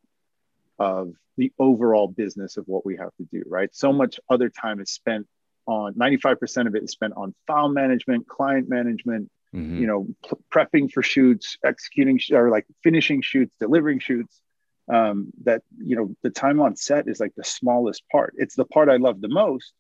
of 0.80 1.14
the 1.38 1.54
overall 1.58 2.08
business 2.08 2.58
of 2.58 2.68
what 2.68 2.86
we 2.86 2.98
have 2.98 3.16
to 3.18 3.24
do 3.32 3.44
right? 3.48 3.70
So 3.74 3.94
much 3.94 4.20
other 4.30 4.50
time 4.50 4.80
is 4.80 4.92
spent 4.92 5.28
on 5.68 5.94
95% 5.94 6.68
of 6.68 6.76
it 6.76 6.84
is 6.84 6.92
spent 6.92 7.14
on 7.16 7.34
file 7.48 7.70
management 7.70 8.28
client 8.28 8.68
management 8.68 9.30
Mhm. 9.56 9.80
you 9.82 9.88
know 9.88 10.08
p- 10.28 10.38
prepping 10.54 10.92
for 10.92 11.02
shoots 11.04 11.58
executing 11.64 12.18
sh- 12.18 12.32
or 12.32 12.50
like 12.50 12.66
finishing 12.84 13.22
shoots 13.22 13.56
delivering 13.60 14.00
shoots 14.00 14.42
um, 14.88 15.32
that 15.44 15.62
you 15.78 15.96
know 15.96 16.16
the 16.24 16.30
time 16.30 16.60
on 16.62 16.76
set 16.76 17.08
is 17.08 17.20
like 17.20 17.34
the 17.36 17.44
smallest 17.44 18.04
part 18.12 18.34
it's 18.38 18.56
the 18.56 18.66
part 18.66 18.90
i 18.90 18.98
love 18.98 19.22
the 19.22 19.30
most 19.30 19.74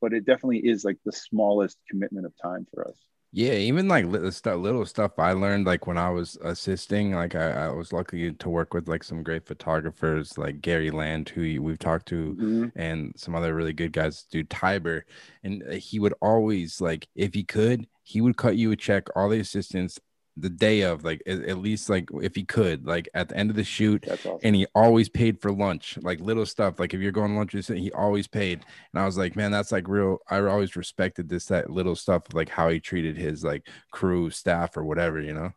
but 0.00 0.12
it 0.12 0.24
definitely 0.26 0.58
is 0.58 0.84
like 0.84 0.98
the 1.04 1.12
smallest 1.12 1.78
commitment 1.90 2.26
of 2.26 2.32
time 2.42 2.66
for 2.72 2.86
us 2.88 2.98
Yeah, 3.32 3.54
even 3.54 3.88
like 3.88 4.04
little 4.06 4.30
stuff, 4.30 4.58
little 4.60 4.86
stuff 4.86 5.18
I 5.18 5.32
learned 5.32 5.66
like 5.66 5.88
when 5.88 5.98
I 5.98 6.10
was 6.10 6.38
assisting. 6.42 7.12
Like 7.14 7.34
I, 7.34 7.66
I 7.66 7.68
was 7.70 7.92
lucky 7.92 8.32
to 8.32 8.48
work 8.48 8.72
with 8.74 8.86
like 8.86 9.02
some 9.02 9.24
great 9.24 9.44
photographers, 9.44 10.38
like 10.38 10.60
Gary 10.60 10.92
Land, 10.92 11.30
who 11.30 11.60
we've 11.60 11.78
talked 11.78 12.06
to, 12.14 12.36
and 12.76 13.12
some 13.16 13.34
other 13.34 13.52
really 13.54 13.72
good 13.72 13.90
guys, 13.92 14.22
dude 14.30 14.50
Tiber, 14.50 15.04
and 15.42 15.64
uh, 15.64 15.72
he 15.72 15.98
would 15.98 16.14
always 16.22 16.80
like 16.80 17.08
if 17.16 17.34
he 17.34 17.42
could, 17.42 17.88
he 18.04 18.20
would 18.20 18.36
cut 18.36 18.56
you 18.56 18.70
a 18.70 18.76
check, 18.76 19.08
all 19.16 19.28
the 19.28 19.40
assistants, 19.40 19.98
the 20.36 20.50
day 20.50 20.80
of, 20.82 21.04
like 21.04 21.22
at, 21.26 21.58
least 21.58 21.88
like 21.88 22.08
if 22.20 22.34
he 22.34 22.44
could, 22.44 22.86
like 22.86 23.08
at 23.14 23.28
the 23.28 23.36
end 23.36 23.50
of 23.50 23.56
the 23.56 23.64
shoot, 23.64 24.04
awesome 24.10 24.38
and 24.42 24.56
he 24.56 24.66
always 24.74 25.08
paid 25.08 25.40
for 25.40 25.52
lunch, 25.52 25.96
like 26.02 26.20
little 26.20 26.44
stuff. 26.44 26.80
Like 26.80 26.92
if 26.92 27.00
you're 27.00 27.12
going 27.12 27.30
to 27.30 27.36
lunch, 27.36 27.52
he 27.52 27.92
always 27.92 28.26
paid. 28.26 28.64
And 28.92 29.00
I 29.00 29.06
was 29.06 29.16
like, 29.16 29.36
man, 29.36 29.52
that's 29.52 29.70
like 29.70 29.88
real. 29.88 30.18
I 30.28 30.40
always 30.40 30.76
respected 30.76 31.28
this, 31.28 31.46
that 31.46 31.70
little 31.70 31.94
stuff, 31.94 32.22
like 32.32 32.48
how 32.48 32.68
he 32.68 32.80
treated 32.80 33.16
his 33.16 33.44
like 33.44 33.68
crew, 33.92 34.28
staff, 34.30 34.76
or 34.76 34.84
whatever, 34.84 35.20
you 35.20 35.34
know? 35.34 35.52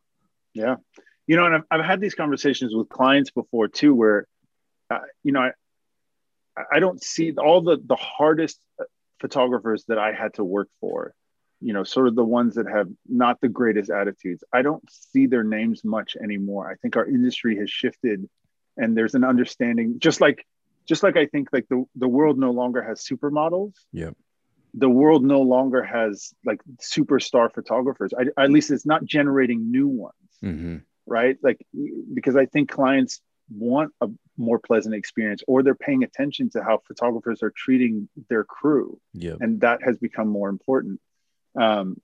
Yeah. 0.53 0.75
You 1.25 1.35
know, 1.35 1.45
and 1.45 1.55
I've, 1.55 1.63
I've 1.71 1.85
had 1.85 1.99
these 1.99 2.15
conversations 2.15 2.75
with 2.75 2.87
clients 2.87 3.31
before 3.31 3.67
too, 3.67 3.95
where, 3.95 4.27
uh, 4.89 4.99
you 5.23 5.31
know, 5.31 5.41
I, 6.55 6.61
I 6.71 6.79
don't 6.79 7.03
see 7.03 7.33
all 7.33 7.61
the, 7.61 7.77
the 7.83 7.95
hardest 7.95 8.59
uh, 8.79 8.85
photographers 9.19 9.85
that 9.87 9.97
I 9.97 10.13
had 10.13 10.35
to 10.35 10.43
work 10.43 10.69
for, 10.79 11.13
you 11.61 11.73
know, 11.73 11.83
sort 11.83 12.07
of 12.07 12.15
the 12.15 12.23
ones 12.23 12.55
that 12.55 12.67
have 12.67 12.87
not 13.07 13.41
the 13.41 13.49
greatest 13.49 13.89
attitudes. 13.89 14.43
I 14.53 14.61
don't 14.61 14.83
see 14.91 15.25
their 15.27 15.43
names 15.43 15.83
much 15.83 16.15
anymore. 16.21 16.69
I 16.69 16.75
think 16.75 16.95
our 16.97 17.05
industry 17.07 17.57
has 17.57 17.69
shifted 17.69 18.29
and 18.77 18.95
there's 18.95 19.15
an 19.15 19.23
understanding, 19.23 19.99
just 19.99 20.21
like, 20.21 20.45
just 20.87 21.03
like 21.03 21.17
I 21.17 21.25
think 21.25 21.49
like 21.51 21.67
the, 21.69 21.83
the 21.95 22.07
world 22.07 22.37
no 22.37 22.51
longer 22.51 22.81
has 22.81 23.03
supermodels. 23.03 23.73
Yeah. 23.91 24.11
The 24.73 24.89
world 24.89 25.23
no 25.23 25.41
longer 25.41 25.83
has 25.83 26.33
like 26.45 26.61
superstar 26.79 27.51
photographers. 27.51 28.13
I, 28.13 28.43
at 28.43 28.51
least 28.51 28.69
it's 28.69 28.85
not 28.85 29.03
generating 29.03 29.71
new 29.71 29.87
ones 29.87 30.13
Mm-hmm. 30.43 30.77
right? 31.05 31.37
Like, 31.41 31.65
because 32.13 32.35
I 32.35 32.45
think 32.45 32.69
clients 32.69 33.21
want 33.49 33.91
a 34.01 34.09
more 34.37 34.59
pleasant 34.59 34.93
experience 34.93 35.41
or 35.47 35.63
they're 35.63 35.75
paying 35.75 36.03
attention 36.03 36.49
to 36.51 36.63
how 36.63 36.81
photographers 36.87 37.41
are 37.41 37.51
treating 37.55 38.09
their 38.29 38.43
crew. 38.43 38.99
Yep. 39.13 39.37
And 39.39 39.61
that 39.61 39.81
has 39.83 39.97
become 39.97 40.27
more 40.27 40.49
important. 40.49 40.99
Um, 41.59 41.99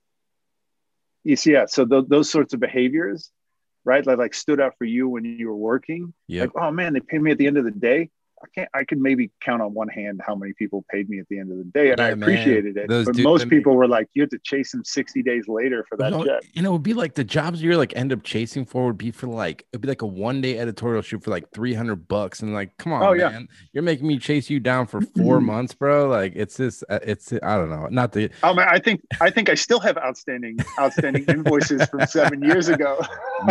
you 1.22 1.36
see, 1.36 1.52
yeah. 1.52 1.66
So 1.66 1.86
th- 1.86 2.04
those 2.08 2.30
sorts 2.30 2.54
of 2.54 2.60
behaviors, 2.60 3.30
right? 3.84 4.04
That 4.04 4.18
like 4.18 4.34
stood 4.34 4.60
out 4.60 4.74
for 4.78 4.84
you 4.84 5.08
when 5.08 5.24
you 5.24 5.48
were 5.48 5.56
working. 5.56 6.12
Yep. 6.28 6.52
Like, 6.54 6.64
oh 6.64 6.70
man, 6.70 6.92
they 6.92 7.00
pay 7.00 7.18
me 7.18 7.30
at 7.30 7.38
the 7.38 7.46
end 7.46 7.56
of 7.56 7.64
the 7.64 7.70
day. 7.70 8.10
I 8.44 8.48
can't 8.54 8.68
I 8.74 8.84
could 8.84 8.98
maybe 8.98 9.30
count 9.40 9.62
on 9.62 9.72
one 9.74 9.88
hand 9.88 10.20
how 10.26 10.34
many 10.34 10.52
people 10.52 10.84
paid 10.90 11.08
me 11.08 11.18
at 11.18 11.26
the 11.28 11.38
end 11.38 11.50
of 11.50 11.58
the 11.58 11.64
day, 11.64 11.90
and 11.90 11.98
Yeah, 11.98 12.06
I 12.06 12.14
man. 12.14 12.22
appreciated 12.22 12.76
it. 12.76 12.88
Those 12.88 13.06
but 13.06 13.14
dude- 13.16 13.24
most 13.24 13.42
I 13.42 13.44
mean- 13.46 13.50
people 13.50 13.74
were 13.74 13.88
like, 13.88 14.08
you 14.14 14.22
had 14.22 14.30
to 14.30 14.38
chase 14.44 14.72
them 14.72 14.84
60 14.84 15.22
days 15.22 15.48
later 15.48 15.84
for 15.88 15.96
that 15.98 16.12
You 16.12 16.18
know, 16.18 16.24
check. 16.24 16.42
it 16.54 16.68
would 16.70 16.82
be 16.82 16.94
like 16.94 17.14
the 17.14 17.24
jobs 17.24 17.62
you're 17.62 17.76
like 17.76 17.94
end 17.96 18.12
up 18.12 18.22
chasing 18.22 18.64
for 18.64 18.86
would 18.86 18.98
be 18.98 19.10
for 19.10 19.26
like 19.26 19.66
it'd 19.72 19.80
be 19.80 19.88
like 19.88 20.02
a 20.02 20.06
one 20.06 20.40
day 20.40 20.58
editorial 20.58 21.02
shoot 21.02 21.22
for 21.24 21.30
like 21.30 21.50
300 21.52 22.06
bucks 22.08 22.40
and 22.40 22.52
like 22.52 22.76
come 22.78 22.92
on 22.92 23.02
Oh, 23.02 23.12
yeah. 23.12 23.40
you're 23.72 23.82
making 23.82 24.06
me 24.06 24.18
chase 24.18 24.50
you 24.50 24.60
down 24.60 24.86
for 24.86 25.00
four 25.16 25.40
months 25.52 25.74
bro 25.74 26.08
like 26.08 26.32
it's 26.36 26.56
just 26.56 26.84
uh, 26.88 26.98
it's 27.02 27.32
I 27.32 27.56
don't 27.56 27.70
know 27.70 27.86
not 27.90 28.12
the 28.12 28.30
Oh 28.42 28.52
man, 28.54 28.68
I 28.70 28.78
think 28.78 29.00
I 29.20 29.30
think 29.30 29.48
I 29.48 29.54
still 29.54 29.80
have 29.80 29.96
outstanding 29.98 30.58
outstanding 30.78 31.24
invoices 31.28 31.84
from 31.88 32.06
seven 32.06 32.42
years 32.42 32.68
ago. 32.68 32.98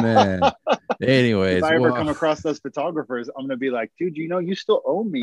man 0.01 0.41
anyways 1.01 1.57
if 1.57 1.63
I 1.63 1.75
ever 1.75 1.81
well- 1.83 1.95
come 1.95 2.09
across 2.09 2.41
those 2.41 2.59
photographers, 2.59 3.29
I'm 3.37 3.45
gonna 3.45 3.57
be 3.57 3.69
like, 3.69 3.91
dude, 3.97 4.17
you 4.17 4.27
know, 4.27 4.39
you 4.39 4.55
still 4.55 4.81
owe 4.85 5.03
me 5.03 5.21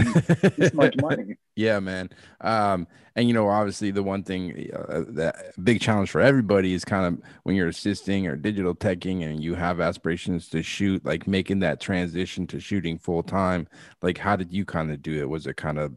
this 0.56 0.72
much 0.74 0.94
money. 1.00 1.36
yeah 1.56 1.78
man 1.80 2.08
um 2.40 2.86
and 3.16 3.28
you 3.28 3.34
know 3.34 3.48
obviously 3.48 3.90
the 3.90 4.02
one 4.02 4.22
thing 4.22 4.70
uh, 4.74 5.04
that 5.08 5.52
big 5.62 5.80
challenge 5.80 6.10
for 6.10 6.20
everybody 6.20 6.72
is 6.72 6.84
kind 6.84 7.06
of 7.06 7.22
when 7.42 7.56
you're 7.56 7.68
assisting 7.68 8.26
or 8.26 8.36
digital 8.36 8.74
teching 8.74 9.24
and 9.24 9.42
you 9.42 9.54
have 9.54 9.80
aspirations 9.80 10.48
to 10.48 10.62
shoot 10.62 11.04
like 11.04 11.26
making 11.26 11.58
that 11.58 11.80
transition 11.80 12.46
to 12.46 12.60
shooting 12.60 12.98
full 12.98 13.22
time 13.22 13.66
like 14.02 14.18
how 14.18 14.36
did 14.36 14.52
you 14.52 14.64
kind 14.64 14.90
of 14.90 15.02
do 15.02 15.20
it 15.20 15.28
was 15.28 15.46
it 15.46 15.56
kind 15.56 15.78
of 15.78 15.92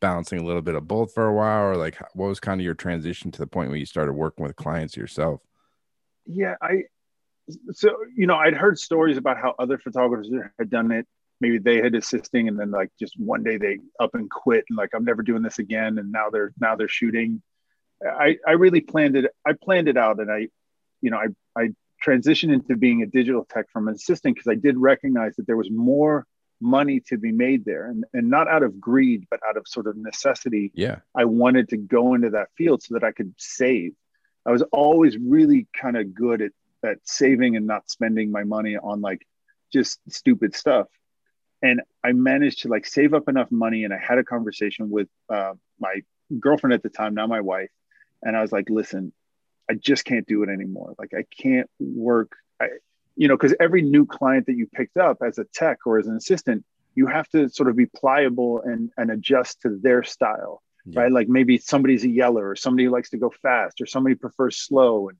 balancing 0.00 0.38
a 0.38 0.44
little 0.44 0.62
bit 0.62 0.74
of 0.74 0.86
both 0.86 1.12
for 1.12 1.26
a 1.26 1.34
while 1.34 1.64
or 1.64 1.76
like 1.76 1.98
what 2.14 2.26
was 2.28 2.40
kind 2.40 2.60
of 2.60 2.64
your 2.64 2.74
transition 2.74 3.30
to 3.30 3.38
the 3.38 3.46
point 3.46 3.68
where 3.68 3.78
you 3.78 3.86
started 3.86 4.12
working 4.12 4.44
with 4.44 4.56
clients 4.56 4.96
yourself 4.96 5.40
Yeah, 6.26 6.54
I 6.62 6.84
so 7.72 7.96
you 8.14 8.26
know, 8.26 8.36
I'd 8.36 8.54
heard 8.54 8.78
stories 8.78 9.16
about 9.16 9.38
how 9.38 9.54
other 9.58 9.78
photographers 9.78 10.30
had 10.58 10.70
done 10.70 10.90
it. 10.90 11.06
Maybe 11.40 11.58
they 11.58 11.76
had 11.80 11.94
assisting 11.94 12.48
and 12.48 12.58
then 12.58 12.70
like 12.70 12.90
just 12.98 13.14
one 13.18 13.42
day 13.42 13.58
they 13.58 13.78
up 14.00 14.14
and 14.14 14.28
quit 14.30 14.64
and 14.68 14.76
like 14.76 14.90
I'm 14.94 15.04
never 15.04 15.22
doing 15.22 15.42
this 15.42 15.58
again 15.58 15.98
and 15.98 16.10
now 16.10 16.30
they're 16.30 16.52
now 16.60 16.76
they're 16.76 16.88
shooting. 16.88 17.42
I 18.04 18.36
I 18.46 18.52
really 18.52 18.80
planned 18.80 19.16
it 19.16 19.30
I 19.46 19.52
planned 19.52 19.88
it 19.88 19.96
out 19.96 20.20
and 20.20 20.30
I 20.30 20.48
you 21.00 21.10
know 21.10 21.18
I 21.18 21.60
I 21.60 21.70
transitioned 22.04 22.52
into 22.52 22.76
being 22.76 23.02
a 23.02 23.06
digital 23.06 23.44
tech 23.44 23.66
from 23.72 23.88
an 23.88 23.94
assistant 23.94 24.36
because 24.36 24.50
I 24.50 24.54
did 24.54 24.76
recognize 24.76 25.34
that 25.36 25.46
there 25.46 25.56
was 25.56 25.70
more 25.70 26.26
money 26.60 27.00
to 27.00 27.16
be 27.16 27.30
made 27.30 27.64
there 27.64 27.86
and, 27.86 28.04
and 28.12 28.28
not 28.28 28.48
out 28.48 28.64
of 28.64 28.80
greed 28.80 29.24
but 29.30 29.38
out 29.48 29.56
of 29.56 29.62
sort 29.66 29.86
of 29.86 29.96
necessity 29.96 30.72
yeah 30.74 30.96
I 31.16 31.24
wanted 31.24 31.68
to 31.70 31.76
go 31.76 32.14
into 32.14 32.30
that 32.30 32.48
field 32.56 32.82
so 32.82 32.94
that 32.94 33.04
I 33.04 33.12
could 33.12 33.34
save. 33.38 33.92
I 34.46 34.50
was 34.50 34.62
always 34.72 35.16
really 35.18 35.66
kind 35.78 35.96
of 35.96 36.14
good 36.14 36.40
at, 36.42 36.52
at 36.84 36.98
saving 37.04 37.56
and 37.56 37.66
not 37.66 37.90
spending 37.90 38.30
my 38.30 38.44
money 38.44 38.76
on 38.76 39.00
like 39.00 39.26
just 39.72 40.00
stupid 40.08 40.54
stuff. 40.54 40.86
And 41.62 41.82
I 42.04 42.12
managed 42.12 42.62
to 42.62 42.68
like 42.68 42.86
save 42.86 43.14
up 43.14 43.28
enough 43.28 43.50
money. 43.50 43.84
And 43.84 43.92
I 43.92 43.98
had 43.98 44.18
a 44.18 44.24
conversation 44.24 44.90
with 44.90 45.08
uh, 45.28 45.54
my 45.80 46.02
girlfriend 46.38 46.74
at 46.74 46.82
the 46.82 46.88
time, 46.88 47.14
now 47.14 47.26
my 47.26 47.40
wife. 47.40 47.70
And 48.22 48.36
I 48.36 48.42
was 48.42 48.52
like, 48.52 48.68
listen, 48.70 49.12
I 49.70 49.74
just 49.74 50.04
can't 50.04 50.26
do 50.26 50.42
it 50.42 50.48
anymore. 50.48 50.94
Like 50.98 51.12
I 51.14 51.24
can't 51.42 51.68
work. 51.80 52.32
I, 52.60 52.68
you 53.16 53.28
know, 53.28 53.36
because 53.36 53.54
every 53.60 53.82
new 53.82 54.06
client 54.06 54.46
that 54.46 54.54
you 54.56 54.66
picked 54.66 54.96
up 54.96 55.18
as 55.26 55.38
a 55.38 55.44
tech 55.44 55.78
or 55.86 55.98
as 55.98 56.06
an 56.06 56.16
assistant, 56.16 56.64
you 56.94 57.06
have 57.06 57.28
to 57.30 57.48
sort 57.48 57.68
of 57.68 57.76
be 57.76 57.86
pliable 57.86 58.60
and, 58.64 58.90
and 58.96 59.10
adjust 59.10 59.62
to 59.62 59.78
their 59.82 60.02
style 60.04 60.62
Yeah. 60.84 61.02
right? 61.02 61.12
Like 61.12 61.28
maybe 61.28 61.58
somebody's 61.58 62.04
a 62.04 62.08
yeller 62.08 62.48
or 62.50 62.56
somebody 62.56 62.88
likes 62.88 63.10
to 63.10 63.18
go 63.18 63.30
fast 63.42 63.80
or 63.80 63.86
somebody 63.86 64.14
prefers 64.14 64.56
slow 64.58 65.08
and 65.08 65.18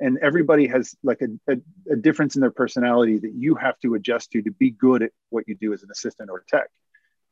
and 0.00 0.18
everybody 0.22 0.66
has 0.66 0.96
like 1.02 1.20
a, 1.20 1.52
a, 1.52 1.56
a 1.92 1.96
difference 1.96 2.34
in 2.34 2.40
their 2.40 2.50
personality 2.50 3.18
that 3.18 3.32
you 3.34 3.54
have 3.54 3.78
to 3.80 3.94
adjust 3.94 4.30
to 4.32 4.42
to 4.42 4.50
be 4.50 4.70
good 4.70 5.02
at 5.02 5.12
what 5.28 5.44
you 5.46 5.54
do 5.54 5.72
as 5.72 5.82
an 5.82 5.90
assistant 5.92 6.30
or 6.30 6.42
tech. 6.48 6.68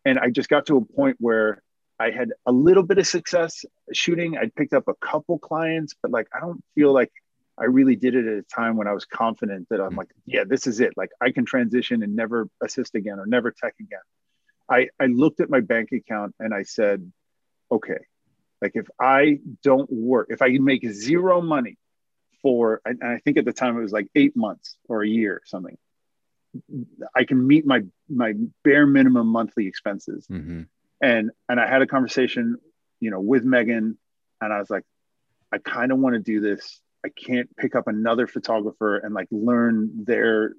And 0.04 0.18
I 0.18 0.30
just 0.30 0.48
got 0.48 0.66
to 0.66 0.76
a 0.76 0.84
point 0.84 1.16
where 1.18 1.62
I 1.98 2.10
had 2.10 2.32
a 2.46 2.52
little 2.52 2.82
bit 2.82 2.98
of 2.98 3.06
success 3.06 3.64
shooting. 3.92 4.38
I 4.38 4.50
picked 4.54 4.74
up 4.74 4.86
a 4.86 4.94
couple 4.94 5.38
clients, 5.38 5.94
but 6.00 6.10
like 6.10 6.28
I 6.34 6.40
don't 6.40 6.62
feel 6.74 6.92
like 6.92 7.10
I 7.58 7.64
really 7.64 7.96
did 7.96 8.14
it 8.14 8.26
at 8.26 8.38
a 8.38 8.42
time 8.42 8.76
when 8.76 8.86
I 8.86 8.92
was 8.92 9.04
confident 9.04 9.66
that 9.70 9.80
I'm 9.80 9.92
mm. 9.92 9.98
like, 9.98 10.10
yeah, 10.26 10.44
this 10.46 10.66
is 10.66 10.80
it. 10.80 10.92
Like 10.96 11.10
I 11.20 11.32
can 11.32 11.44
transition 11.44 12.02
and 12.02 12.14
never 12.14 12.48
assist 12.62 12.94
again 12.94 13.18
or 13.18 13.26
never 13.26 13.50
tech 13.50 13.74
again. 13.80 13.98
I, 14.70 14.88
I 15.00 15.06
looked 15.06 15.40
at 15.40 15.50
my 15.50 15.60
bank 15.60 15.90
account 15.92 16.34
and 16.38 16.54
I 16.54 16.62
said, 16.62 17.10
okay, 17.72 17.98
like 18.60 18.72
if 18.74 18.86
I 19.00 19.40
don't 19.62 19.90
work, 19.90 20.28
if 20.30 20.42
I 20.42 20.52
can 20.52 20.64
make 20.64 20.88
zero 20.88 21.40
money 21.40 21.78
for, 22.42 22.80
and 22.84 23.02
I 23.02 23.18
think 23.18 23.36
at 23.36 23.44
the 23.44 23.52
time 23.52 23.76
it 23.76 23.82
was 23.82 23.92
like 23.92 24.08
eight 24.14 24.36
months 24.36 24.76
or 24.88 25.02
a 25.02 25.08
year 25.08 25.34
or 25.34 25.42
something, 25.44 25.76
I 27.14 27.24
can 27.24 27.46
meet 27.46 27.66
my 27.66 27.82
my 28.08 28.34
bare 28.64 28.86
minimum 28.86 29.26
monthly 29.26 29.66
expenses. 29.66 30.26
hmm 30.26 30.62
And 31.00 31.30
and 31.48 31.60
I 31.60 31.66
had 31.68 31.82
a 31.82 31.86
conversation, 31.86 32.56
you 33.00 33.10
know, 33.10 33.20
with 33.20 33.44
Megan, 33.44 33.98
and 34.40 34.52
I 34.52 34.58
was 34.58 34.70
like, 34.70 34.84
I 35.52 35.58
kind 35.58 35.92
of 35.92 35.98
want 35.98 36.14
to 36.14 36.20
do 36.20 36.40
this. 36.40 36.80
I 37.04 37.10
can't 37.10 37.54
pick 37.56 37.76
up 37.76 37.86
another 37.86 38.26
photographer 38.26 38.96
and 38.96 39.14
like 39.14 39.28
learn 39.30 40.04
their 40.04 40.54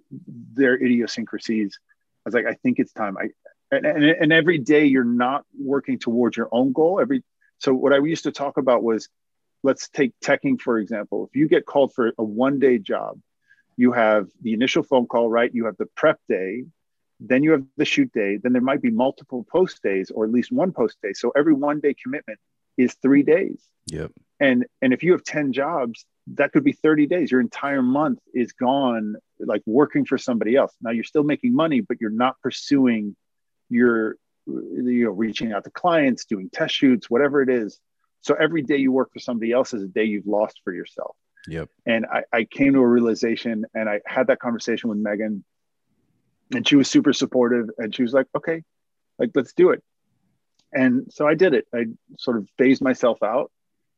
their 0.53 0.75
idiosyncrasies. 0.75 1.79
I 2.25 2.29
was 2.29 2.33
like, 2.33 2.45
I 2.45 2.53
think 2.53 2.79
it's 2.79 2.93
time. 2.93 3.17
I 3.17 3.29
and, 3.71 3.85
and, 3.85 4.03
and 4.03 4.33
every 4.33 4.57
day 4.57 4.85
you're 4.85 5.03
not 5.03 5.45
working 5.59 5.99
towards 5.99 6.37
your 6.37 6.49
own 6.51 6.71
goal. 6.71 6.99
Every 6.99 7.23
so 7.57 7.73
what 7.73 7.93
I 7.93 7.97
used 7.97 8.23
to 8.23 8.31
talk 8.31 8.57
about 8.57 8.83
was, 8.83 9.09
let's 9.63 9.89
take 9.89 10.13
teching 10.23 10.59
for 10.59 10.79
example. 10.79 11.27
If 11.29 11.35
you 11.35 11.47
get 11.47 11.65
called 11.65 11.93
for 11.93 12.13
a 12.17 12.23
one 12.23 12.59
day 12.59 12.77
job, 12.77 13.19
you 13.77 13.91
have 13.93 14.27
the 14.41 14.53
initial 14.53 14.83
phone 14.83 15.07
call, 15.07 15.29
right? 15.29 15.53
You 15.53 15.65
have 15.65 15.77
the 15.77 15.87
prep 15.95 16.19
day, 16.27 16.65
then 17.19 17.43
you 17.43 17.51
have 17.51 17.63
the 17.77 17.85
shoot 17.85 18.11
day. 18.11 18.37
Then 18.37 18.53
there 18.53 18.61
might 18.61 18.81
be 18.81 18.91
multiple 18.91 19.45
post 19.49 19.81
days 19.83 20.11
or 20.11 20.25
at 20.25 20.31
least 20.31 20.51
one 20.51 20.71
post 20.71 20.97
day. 21.01 21.13
So 21.13 21.31
every 21.35 21.53
one 21.53 21.79
day 21.79 21.95
commitment 22.01 22.39
is 22.77 22.95
three 23.01 23.23
days 23.23 23.61
yep 23.87 24.11
and 24.39 24.65
and 24.81 24.93
if 24.93 25.03
you 25.03 25.11
have 25.11 25.23
10 25.23 25.53
jobs 25.53 26.05
that 26.27 26.51
could 26.51 26.63
be 26.63 26.71
30 26.71 27.07
days 27.07 27.31
your 27.31 27.41
entire 27.41 27.81
month 27.81 28.19
is 28.33 28.53
gone 28.53 29.15
like 29.39 29.61
working 29.65 30.05
for 30.05 30.17
somebody 30.17 30.55
else 30.55 30.73
now 30.81 30.91
you're 30.91 31.03
still 31.03 31.23
making 31.23 31.53
money 31.53 31.81
but 31.81 31.99
you're 31.99 32.09
not 32.09 32.35
pursuing 32.41 33.15
your 33.69 34.15
you 34.47 35.03
know 35.05 35.11
reaching 35.11 35.51
out 35.51 35.63
to 35.63 35.69
clients 35.69 36.25
doing 36.25 36.49
test 36.51 36.73
shoots 36.73 37.09
whatever 37.09 37.41
it 37.41 37.49
is 37.49 37.79
so 38.21 38.35
every 38.35 38.61
day 38.61 38.77
you 38.77 38.91
work 38.91 39.11
for 39.13 39.19
somebody 39.19 39.51
else 39.51 39.73
is 39.73 39.83
a 39.83 39.87
day 39.87 40.03
you've 40.03 40.27
lost 40.27 40.61
for 40.63 40.73
yourself. 40.73 41.15
Yep. 41.47 41.69
And 41.85 42.05
I, 42.05 42.23
I 42.33 42.43
came 42.43 42.73
to 42.73 42.79
a 42.79 42.87
realization 42.87 43.65
and 43.73 43.89
i 43.89 44.01
had 44.05 44.27
that 44.27 44.39
conversation 44.39 44.89
with 44.89 44.99
megan. 44.99 45.43
And 46.53 46.67
she 46.67 46.75
was 46.75 46.89
super 46.89 47.13
supportive 47.13 47.69
and 47.77 47.93
she 47.95 48.01
was 48.03 48.13
like 48.13 48.27
okay 48.35 48.63
like 49.17 49.31
let's 49.35 49.53
do 49.53 49.69
it. 49.71 49.83
And 50.73 51.07
so 51.11 51.27
i 51.27 51.33
did 51.35 51.53
it. 51.53 51.65
I 51.73 51.85
sort 52.17 52.37
of 52.37 52.47
phased 52.57 52.81
myself 52.81 53.21
out 53.23 53.51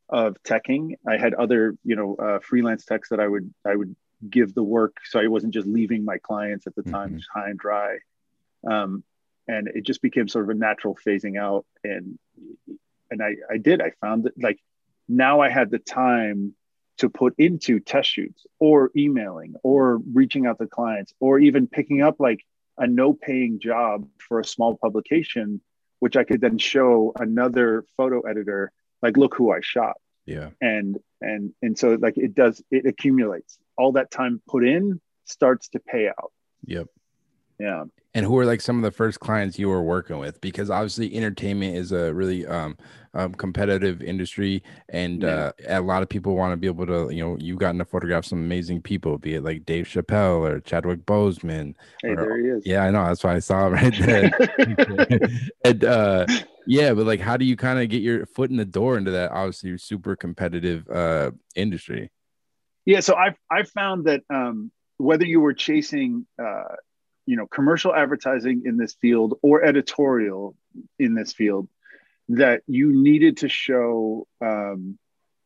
of 0.09 0.35
teching. 0.43 0.95
I 1.07 1.17
had 1.17 1.33
other 1.33 1.75
you 1.83 1.95
know 1.95 2.15
uh, 2.15 2.39
freelance 2.39 2.85
techs 2.85 3.09
that 3.09 3.19
i 3.19 3.27
would 3.27 3.53
i 3.65 3.75
would 3.75 3.95
give 4.29 4.53
the 4.53 4.63
work. 4.63 4.97
So 5.05 5.19
i 5.19 5.27
wasn't 5.27 5.53
just 5.53 5.67
leaving 5.67 6.05
my 6.05 6.17
clients 6.19 6.67
at 6.67 6.75
the 6.75 6.83
time 6.83 7.11
Mhm. 7.15 7.21
high 7.33 7.49
and 7.49 7.59
dry. 7.59 7.97
Um, 8.69 9.03
and 9.47 9.67
it 9.69 9.83
just 9.83 10.01
became 10.03 10.27
sort 10.27 10.45
of 10.45 10.49
a 10.49 10.53
natural 10.53 10.95
phasing 11.05 11.39
out 11.39 11.65
and 11.83 12.19
and 13.11 13.21
i 13.21 13.35
i 13.51 13.57
did 13.57 13.81
i 13.81 13.91
found 14.01 14.23
that 14.23 14.33
like 14.41 14.59
now 15.07 15.41
i 15.41 15.49
had 15.49 15.69
the 15.69 15.79
time 15.79 16.55
to 16.97 17.09
put 17.09 17.33
into 17.37 17.79
test 17.79 18.09
shoots 18.09 18.45
or 18.59 18.91
emailing 18.95 19.53
or 19.63 19.97
reaching 20.13 20.45
out 20.45 20.57
to 20.59 20.67
clients 20.67 21.13
or 21.19 21.39
even 21.39 21.67
picking 21.67 22.01
up 22.01 22.19
like 22.19 22.43
a 22.77 22.87
no 22.87 23.13
paying 23.13 23.59
job 23.59 24.07
for 24.17 24.39
a 24.39 24.45
small 24.45 24.77
publication 24.77 25.61
which 25.99 26.17
i 26.17 26.23
could 26.23 26.41
then 26.41 26.57
show 26.57 27.11
another 27.19 27.85
photo 27.97 28.21
editor 28.21 28.71
like 29.01 29.17
look 29.17 29.35
who 29.35 29.51
i 29.51 29.59
shot. 29.61 29.97
Yeah. 30.25 30.49
And 30.61 30.99
and 31.19 31.53
and 31.61 31.77
so 31.77 31.97
like 31.99 32.17
it 32.17 32.35
does 32.35 32.61
it 32.71 32.85
accumulates. 32.85 33.57
All 33.77 33.93
that 33.93 34.11
time 34.11 34.41
put 34.47 34.65
in 34.65 35.01
starts 35.25 35.69
to 35.69 35.79
pay 35.79 36.07
out. 36.07 36.31
Yep. 36.65 36.87
Yeah 37.59 37.85
and 38.13 38.25
who 38.25 38.37
are 38.37 38.45
like 38.45 38.61
some 38.61 38.77
of 38.77 38.83
the 38.83 38.91
first 38.91 39.19
clients 39.19 39.57
you 39.57 39.69
were 39.69 39.81
working 39.81 40.17
with? 40.19 40.39
Because 40.41 40.69
obviously 40.69 41.15
entertainment 41.15 41.75
is 41.77 41.91
a 41.91 42.13
really 42.13 42.45
um, 42.45 42.77
um 43.13 43.33
competitive 43.33 44.01
industry 44.01 44.63
and 44.87 45.23
Yeah. 45.23 45.51
uh 45.67 45.79
a 45.79 45.81
lot 45.81 46.01
of 46.01 46.07
people 46.07 46.33
want 46.35 46.53
to 46.53 46.57
be 46.57 46.67
able 46.67 46.85
to 46.85 47.13
you 47.13 47.21
know 47.21 47.35
you've 47.41 47.59
gotten 47.59 47.77
to 47.79 47.83
photograph 47.85 48.23
some 48.23 48.39
amazing 48.39 48.81
people 48.81 49.17
be 49.17 49.33
it 49.35 49.43
like 49.43 49.65
dave 49.65 49.83
chappelle 49.85 50.39
or 50.49 50.61
chadwick 50.61 51.05
boseman 51.05 51.73
hey 52.01 52.11
Or- 52.11 52.15
there 52.15 52.37
he 52.39 52.47
is. 52.47 52.65
Yeah 52.65 52.83
i 52.85 52.89
know 52.89 53.03
that's 53.03 53.21
why 53.21 53.35
i 53.35 53.39
saw 53.39 53.67
it 53.67 53.69
right 53.81 53.93
there. 53.99 54.31
And 55.65 55.83
uh 55.83 56.25
yeah 56.65 56.93
but 56.93 57.05
like 57.05 57.19
how 57.19 57.35
do 57.35 57.43
you 57.43 57.57
kind 57.57 57.79
of 57.81 57.89
get 57.89 58.01
your 58.01 58.25
foot 58.27 58.49
in 58.49 58.55
the 58.55 58.63
door 58.63 58.97
into 58.97 59.11
that 59.11 59.31
obviously 59.31 59.77
super 59.77 60.15
competitive 60.15 60.87
uh 60.89 61.31
industry? 61.55 62.11
Yeah, 62.85 63.01
so 63.01 63.15
I've 63.15 63.35
I've 63.51 63.69
found 63.69 64.05
that 64.05 64.21
um, 64.29 64.71
whether 64.97 65.25
you 65.25 65.39
were 65.41 65.53
chasing, 65.53 66.25
uh, 66.41 66.75
you 67.31 67.37
know, 67.37 67.47
commercial 67.47 67.95
advertising 67.95 68.63
in 68.65 68.75
this 68.75 68.93
field 68.95 69.39
or 69.41 69.63
editorial 69.63 70.53
in 70.99 71.15
this 71.15 71.31
field, 71.31 71.69
that 72.27 72.61
you 72.67 72.91
needed 72.91 73.37
to 73.37 73.47
show, 73.47 74.27
um, 74.41 74.99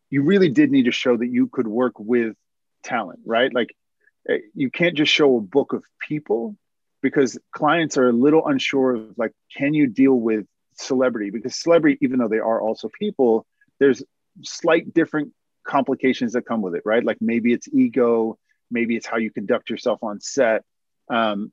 you 0.10 0.24
really 0.24 0.50
did 0.50 0.72
need 0.72 0.86
to 0.86 0.92
show 0.92 1.16
that 1.16 1.28
you 1.28 1.46
could 1.46 1.68
work 1.68 1.94
with 2.00 2.36
talent, 2.84 3.20
right? 3.24 3.54
Like, 3.54 3.76
eh, 4.28 4.40
you 4.56 4.72
can't 4.72 4.98
just 4.98 5.14
show 5.14 5.38
a 5.38 5.42
book 5.42 5.74
of 5.74 5.84
people 6.00 6.58
because 7.04 7.38
clients 7.52 8.00
are 8.00 8.10
a 8.10 8.14
little 8.14 8.48
unsure 8.48 8.96
of 8.96 9.16
like, 9.16 9.34
can 9.56 9.76
you 9.76 9.86
deal 9.86 10.16
with 10.16 10.48
celebrity? 10.74 11.30
Because 11.30 11.56
celebrity, 11.56 12.00
even 12.02 12.18
though 12.18 12.28
they 12.28 12.40
are 12.40 12.60
also 12.60 12.90
people, 12.90 13.46
there's 13.80 14.02
slight 14.42 14.92
different 14.92 15.34
complications 15.64 16.34
that 16.34 16.48
come 16.48 16.64
with 16.64 16.74
it, 16.74 16.82
right? 16.84 17.04
Like 17.04 17.18
maybe 17.22 17.54
it's 17.54 17.68
ego, 17.72 18.40
maybe 18.72 18.96
it's 18.96 19.06
how 19.06 19.18
you 19.18 19.30
conduct 19.30 19.70
yourself 19.70 20.00
on 20.02 20.20
set. 20.20 20.64
Um, 21.10 21.52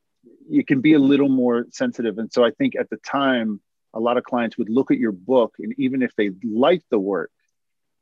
you 0.48 0.64
can 0.64 0.80
be 0.80 0.94
a 0.94 0.98
little 0.98 1.28
more 1.28 1.66
sensitive. 1.70 2.18
And 2.18 2.32
so 2.32 2.44
I 2.44 2.50
think 2.50 2.74
at 2.76 2.90
the 2.90 2.98
time, 2.98 3.60
a 3.94 4.00
lot 4.00 4.16
of 4.16 4.24
clients 4.24 4.56
would 4.58 4.70
look 4.70 4.90
at 4.90 4.98
your 4.98 5.12
book, 5.12 5.54
and 5.58 5.74
even 5.78 6.02
if 6.02 6.14
they 6.16 6.30
like 6.42 6.82
the 6.90 6.98
work, 6.98 7.30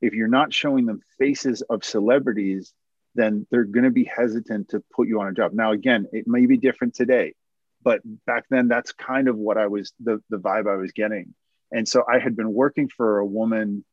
if 0.01 0.15
you're 0.15 0.29
not 0.29 0.53
showing 0.53 0.87
them 0.87 1.01
faces 1.19 1.63
of 1.63 1.85
celebrities, 1.85 2.73
then 3.15 3.47
they're 3.51 3.65
going 3.65 3.85
to 3.85 3.91
be 3.91 4.05
hesitant 4.05 4.69
to 4.71 4.83
put 4.95 5.09
you 5.09 5.21
on 5.21 5.29
a 5.29 5.33
job. 5.33 5.53
Now, 5.53 5.73
again, 5.73 6.07
it 6.13 6.27
may 6.29 6.47
be 6.47 6.57
different 6.57 6.95
today, 6.95 7.35
but 7.83 8.01
back 8.27 8.45
then, 8.51 8.69
that's 8.69 8.93
kind 8.93 9.29
of 9.29 9.37
what 9.37 9.59
I 9.59 9.67
was 9.67 9.93
the, 9.99 10.23
the 10.31 10.39
vibe 10.39 10.71
I 10.71 10.77
was 10.77 10.93
getting. 10.93 11.35
And 11.73 11.89
so 11.89 12.05
I 12.09 12.19
had 12.19 12.37
been 12.37 12.53
working 12.53 12.89
for 12.89 13.19
a 13.19 13.27
woman, 13.27 13.85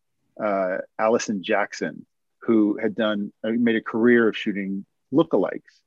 uh, 0.41 0.77
Alison 0.99 1.43
Jackson, 1.43 2.05
who 2.41 2.77
had 2.81 2.95
done, 2.95 3.33
uh, 3.43 3.49
made 3.51 3.75
a 3.75 3.81
career 3.81 4.27
of 4.27 4.37
shooting 4.37 4.85
lookalikes. 5.11 5.81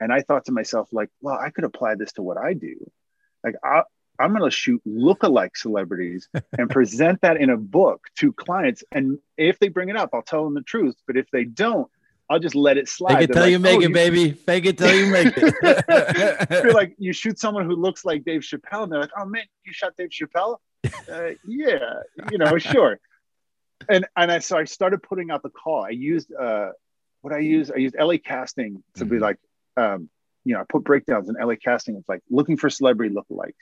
And 0.00 0.12
I 0.12 0.20
thought 0.20 0.46
to 0.46 0.52
myself, 0.52 0.88
like, 0.92 1.10
well, 1.20 1.38
I 1.38 1.50
could 1.50 1.64
apply 1.64 1.94
this 1.94 2.12
to 2.14 2.22
what 2.22 2.36
I 2.36 2.52
do. 2.52 2.90
Like, 3.42 3.54
I, 3.64 3.82
I'm 4.18 4.36
going 4.36 4.48
to 4.48 4.54
shoot 4.54 4.82
lookalike 4.86 5.56
celebrities 5.56 6.28
and 6.58 6.70
present 6.70 7.20
that 7.22 7.38
in 7.38 7.50
a 7.50 7.56
book 7.56 8.06
to 8.18 8.32
clients. 8.32 8.84
And 8.92 9.18
if 9.36 9.58
they 9.58 9.68
bring 9.68 9.88
it 9.88 9.96
up, 9.96 10.10
I'll 10.12 10.22
tell 10.22 10.44
them 10.44 10.54
the 10.54 10.62
truth. 10.62 10.96
But 11.06 11.16
if 11.16 11.30
they 11.30 11.44
don't, 11.44 11.90
I'll 12.28 12.38
just 12.40 12.54
let 12.54 12.76
it 12.76 12.88
slide. 12.88 13.14
Fake 13.14 13.30
it 13.30 13.32
till 13.32 13.42
like, 13.42 13.50
you 13.52 13.58
make 13.58 13.78
oh, 13.78 13.82
it, 13.82 13.88
you... 13.88 13.94
baby. 13.94 14.32
Fake 14.32 14.66
it 14.66 14.78
till 14.78 14.94
you 14.94 15.12
make 15.12 15.32
it. 15.36 16.50
You're 16.64 16.72
like 16.72 16.96
you 16.98 17.12
shoot 17.12 17.38
someone 17.38 17.66
who 17.66 17.76
looks 17.76 18.04
like 18.04 18.24
Dave 18.24 18.40
Chappelle, 18.40 18.84
and 18.84 18.92
they're 18.92 19.00
like, 19.00 19.10
"Oh 19.16 19.24
man, 19.24 19.44
you 19.64 19.72
shot 19.72 19.92
Dave 19.96 20.10
Chappelle?" 20.10 20.56
Uh, 21.10 21.30
yeah, 21.46 22.00
you 22.30 22.38
know, 22.38 22.58
sure. 22.58 22.98
And 23.88 24.06
and 24.16 24.32
I 24.32 24.40
so 24.40 24.58
I 24.58 24.64
started 24.64 25.02
putting 25.02 25.30
out 25.30 25.42
the 25.42 25.50
call. 25.50 25.84
I 25.84 25.90
used 25.90 26.32
uh, 26.34 26.70
what 27.20 27.32
I 27.32 27.38
used. 27.38 27.72
I 27.72 27.78
used 27.78 27.94
LA 27.96 28.16
Casting 28.16 28.82
to 28.94 29.04
mm-hmm. 29.04 29.14
be 29.14 29.18
like, 29.20 29.38
um, 29.76 30.08
you 30.44 30.54
know, 30.54 30.60
I 30.60 30.64
put 30.68 30.84
breakdowns 30.84 31.28
in 31.28 31.34
LA 31.34 31.54
Casting. 31.62 31.96
It's 31.96 32.08
like 32.08 32.22
looking 32.30 32.56
for 32.56 32.70
celebrity 32.70 33.14
lookalikes, 33.14 33.52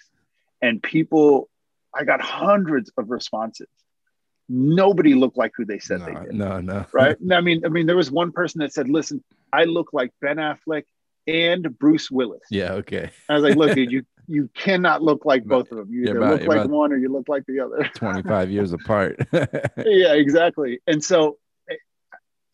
and 0.63 0.83
people. 0.83 1.49
I 1.97 2.03
got 2.03 2.21
hundreds 2.21 2.91
of 2.97 3.09
responses 3.09 3.69
nobody 4.49 5.15
looked 5.15 5.37
like 5.37 5.53
who 5.57 5.65
they 5.65 5.79
said 5.79 6.01
no, 6.01 6.07
they 6.07 6.13
did. 6.13 6.35
No, 6.35 6.61
no. 6.61 6.85
Right. 6.93 7.17
I 7.33 7.41
mean, 7.41 7.65
I 7.65 7.69
mean, 7.69 7.87
there 7.87 7.97
was 7.97 8.11
one 8.11 8.33
person 8.33 8.61
that 8.61 8.73
said, 8.73 8.89
listen, 8.89 9.23
I 9.53 9.65
look 9.65 9.93
like 9.93 10.11
Ben 10.21 10.37
Affleck 10.37 10.85
and 11.27 11.79
Bruce 11.79 12.11
Willis. 12.11 12.43
Yeah, 12.51 12.73
okay. 12.75 13.11
I 13.29 13.35
was 13.35 13.43
like, 13.43 13.57
look, 13.57 13.75
dude, 13.75 13.91
you 13.91 14.05
you 14.29 14.49
cannot 14.55 15.03
look 15.03 15.25
like 15.25 15.45
both 15.45 15.71
of 15.71 15.79
them. 15.79 15.93
You 15.93 16.05
either 16.05 16.19
about, 16.19 16.41
look 16.41 16.49
like 16.49 16.69
one 16.69 16.93
or 16.93 16.97
you 16.97 17.11
look 17.11 17.29
like 17.29 17.45
the 17.47 17.61
other. 17.61 17.85
25 17.95 18.51
years 18.51 18.73
apart. 18.73 19.19
yeah, 19.33 20.15
exactly. 20.15 20.81
And 20.87 21.03
so 21.03 21.39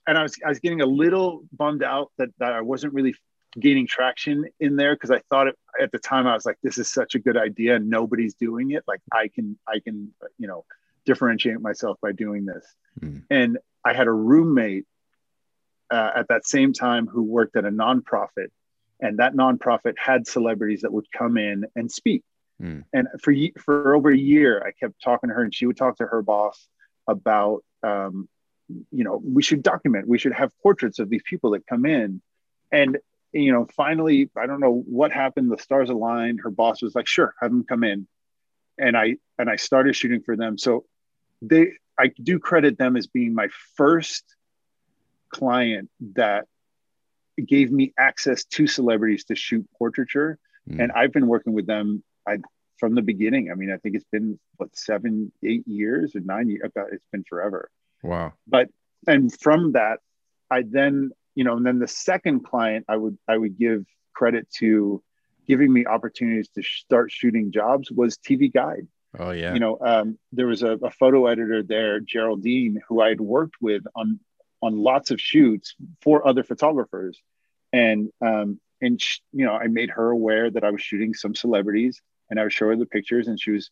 and 0.06 0.18
I 0.18 0.22
was 0.22 0.34
I 0.44 0.48
was 0.48 0.58
getting 0.58 0.80
a 0.80 0.86
little 0.86 1.44
bummed 1.52 1.82
out 1.82 2.10
that, 2.18 2.30
that 2.38 2.52
I 2.52 2.60
wasn't 2.60 2.94
really 2.94 3.14
gaining 3.58 3.86
traction 3.86 4.46
in 4.60 4.76
there 4.76 4.94
because 4.94 5.10
I 5.10 5.20
thought 5.30 5.48
it, 5.48 5.56
at 5.80 5.90
the 5.92 5.98
time 5.98 6.26
I 6.26 6.34
was 6.34 6.46
like, 6.46 6.58
this 6.62 6.78
is 6.78 6.90
such 6.90 7.14
a 7.14 7.18
good 7.18 7.36
idea 7.36 7.76
and 7.76 7.88
nobody's 7.88 8.34
doing 8.34 8.70
it. 8.72 8.84
Like 8.86 9.00
I 9.12 9.28
can 9.28 9.58
I 9.66 9.80
can 9.80 10.12
you 10.38 10.46
know 10.46 10.64
differentiate 11.04 11.60
myself 11.60 11.98
by 12.00 12.12
doing 12.12 12.44
this. 12.44 12.64
Mm. 13.00 13.22
And 13.30 13.58
I 13.84 13.94
had 13.94 14.06
a 14.06 14.12
roommate 14.12 14.84
uh, 15.90 16.10
at 16.14 16.28
that 16.28 16.46
same 16.46 16.72
time 16.72 17.06
who 17.06 17.22
worked 17.22 17.56
at 17.56 17.64
a 17.64 17.70
nonprofit, 17.70 18.48
and 19.00 19.18
that 19.18 19.34
nonprofit 19.34 19.94
had 19.98 20.26
celebrities 20.26 20.82
that 20.82 20.92
would 20.92 21.10
come 21.10 21.36
in 21.36 21.64
and 21.74 21.90
speak. 21.90 22.22
Mm. 22.62 22.84
And 22.92 23.08
for 23.22 23.34
for 23.58 23.94
over 23.94 24.10
a 24.10 24.16
year, 24.16 24.62
I 24.64 24.72
kept 24.72 25.02
talking 25.02 25.30
to 25.30 25.34
her, 25.34 25.42
and 25.42 25.54
she 25.54 25.66
would 25.66 25.76
talk 25.76 25.96
to 25.96 26.06
her 26.06 26.22
boss 26.22 26.68
about, 27.08 27.64
um, 27.82 28.28
you 28.68 29.04
know, 29.04 29.20
we 29.24 29.42
should 29.42 29.62
document, 29.62 30.06
we 30.06 30.18
should 30.18 30.32
have 30.32 30.52
portraits 30.62 30.98
of 30.98 31.08
these 31.08 31.22
people 31.24 31.50
that 31.52 31.66
come 31.66 31.86
in, 31.86 32.20
and 32.70 32.98
you 33.32 33.52
know, 33.52 33.66
finally, 33.76 34.30
I 34.36 34.46
don't 34.46 34.60
know 34.60 34.82
what 34.86 35.12
happened. 35.12 35.50
The 35.50 35.58
stars 35.58 35.90
aligned. 35.90 36.40
Her 36.42 36.50
boss 36.50 36.82
was 36.82 36.94
like, 36.94 37.06
"Sure, 37.06 37.34
have 37.40 37.50
them 37.50 37.64
come 37.64 37.84
in." 37.84 38.06
and 38.80 38.96
I 38.96 39.16
and 39.38 39.48
I 39.48 39.56
started 39.56 39.94
shooting 39.94 40.22
for 40.22 40.36
them. 40.36 40.58
So 40.58 40.84
they 41.42 41.72
I 41.98 42.10
do 42.20 42.38
credit 42.38 42.78
them 42.78 42.96
as 42.96 43.06
being 43.06 43.34
my 43.34 43.48
first 43.76 44.24
client 45.28 45.90
that 46.14 46.46
gave 47.46 47.70
me 47.70 47.92
access 47.98 48.44
to 48.44 48.66
celebrities 48.66 49.24
to 49.24 49.36
shoot 49.36 49.66
portraiture. 49.78 50.38
Mm. 50.68 50.82
And 50.82 50.92
I've 50.92 51.12
been 51.12 51.28
working 51.28 51.52
with 51.52 51.66
them 51.66 52.02
I 52.26 52.38
from 52.78 52.94
the 52.94 53.02
beginning. 53.02 53.50
I 53.52 53.54
mean, 53.54 53.70
I 53.70 53.76
think 53.76 53.94
it's 53.94 54.06
been 54.10 54.40
what 54.56 54.74
seven, 54.74 55.30
eight 55.44 55.68
years 55.68 56.16
or 56.16 56.20
nine 56.20 56.48
years. 56.48 56.70
It's 56.90 57.04
been 57.12 57.24
forever. 57.28 57.70
Wow. 58.02 58.32
But 58.46 58.70
and 59.06 59.32
from 59.40 59.72
that, 59.72 60.00
I 60.50 60.62
then, 60.62 61.10
you 61.34 61.44
know, 61.44 61.56
and 61.56 61.64
then 61.64 61.78
the 61.78 61.88
second 61.88 62.44
client 62.44 62.84
I 62.88 62.96
would 62.96 63.18
I 63.28 63.36
would 63.36 63.58
give 63.58 63.84
credit 64.14 64.48
to 64.58 65.02
giving 65.46 65.72
me 65.72 65.86
opportunities 65.86 66.48
to 66.54 66.62
start 66.62 67.10
shooting 67.10 67.50
jobs 67.52 67.90
was 67.90 68.16
TV 68.16 68.52
Guide. 68.52 68.86
Oh 69.18 69.32
yeah. 69.32 69.52
You 69.54 69.60
know, 69.60 69.78
um, 69.80 70.18
there 70.32 70.46
was 70.46 70.62
a, 70.62 70.72
a, 70.72 70.90
photo 70.90 71.26
editor 71.26 71.64
there, 71.64 71.98
Geraldine, 71.98 72.80
who 72.88 73.00
I 73.00 73.08
had 73.08 73.20
worked 73.20 73.56
with 73.60 73.82
on 73.96 74.20
on 74.62 74.76
lots 74.76 75.10
of 75.10 75.20
shoots 75.20 75.74
for 76.02 76.26
other 76.26 76.44
photographers, 76.44 77.20
and 77.72 78.10
um, 78.20 78.60
and 78.80 79.00
sh- 79.00 79.20
you 79.32 79.44
know, 79.46 79.52
I 79.52 79.66
made 79.66 79.90
her 79.90 80.10
aware 80.10 80.50
that 80.50 80.62
I 80.62 80.70
was 80.70 80.82
shooting 80.82 81.14
some 81.14 81.34
celebrities, 81.34 82.00
and 82.28 82.38
I 82.38 82.44
would 82.44 82.52
show 82.52 82.68
her 82.68 82.76
the 82.76 82.86
pictures, 82.86 83.26
and 83.26 83.40
she 83.40 83.50
was 83.50 83.70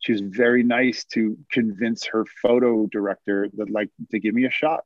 she 0.00 0.12
was 0.12 0.20
very 0.20 0.64
nice 0.64 1.04
to 1.12 1.38
convince 1.52 2.06
her 2.06 2.24
photo 2.42 2.86
director 2.86 3.48
that 3.54 3.70
like 3.70 3.90
to 4.10 4.18
give 4.18 4.34
me 4.34 4.46
a 4.46 4.50
shot, 4.50 4.82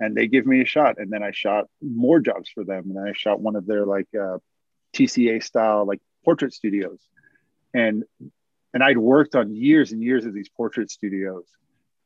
and 0.00 0.16
they 0.16 0.26
give 0.26 0.46
me 0.46 0.62
a 0.62 0.64
shot, 0.64 0.96
and 0.98 1.12
then 1.12 1.22
I 1.22 1.30
shot 1.30 1.66
more 1.82 2.18
jobs 2.20 2.50
for 2.52 2.64
them, 2.64 2.84
and 2.86 2.96
then 2.96 3.06
I 3.06 3.12
shot 3.12 3.40
one 3.40 3.54
of 3.54 3.66
their 3.66 3.84
like 3.84 4.08
uh, 4.18 4.38
TCA 4.96 5.42
style 5.42 5.86
like 5.86 6.00
portrait 6.24 6.54
studios. 6.54 6.98
And 7.74 8.04
and 8.72 8.82
I'd 8.82 8.98
worked 8.98 9.34
on 9.36 9.54
years 9.54 9.92
and 9.92 10.02
years 10.02 10.24
of 10.24 10.32
these 10.32 10.48
portrait 10.48 10.90
studios 10.90 11.44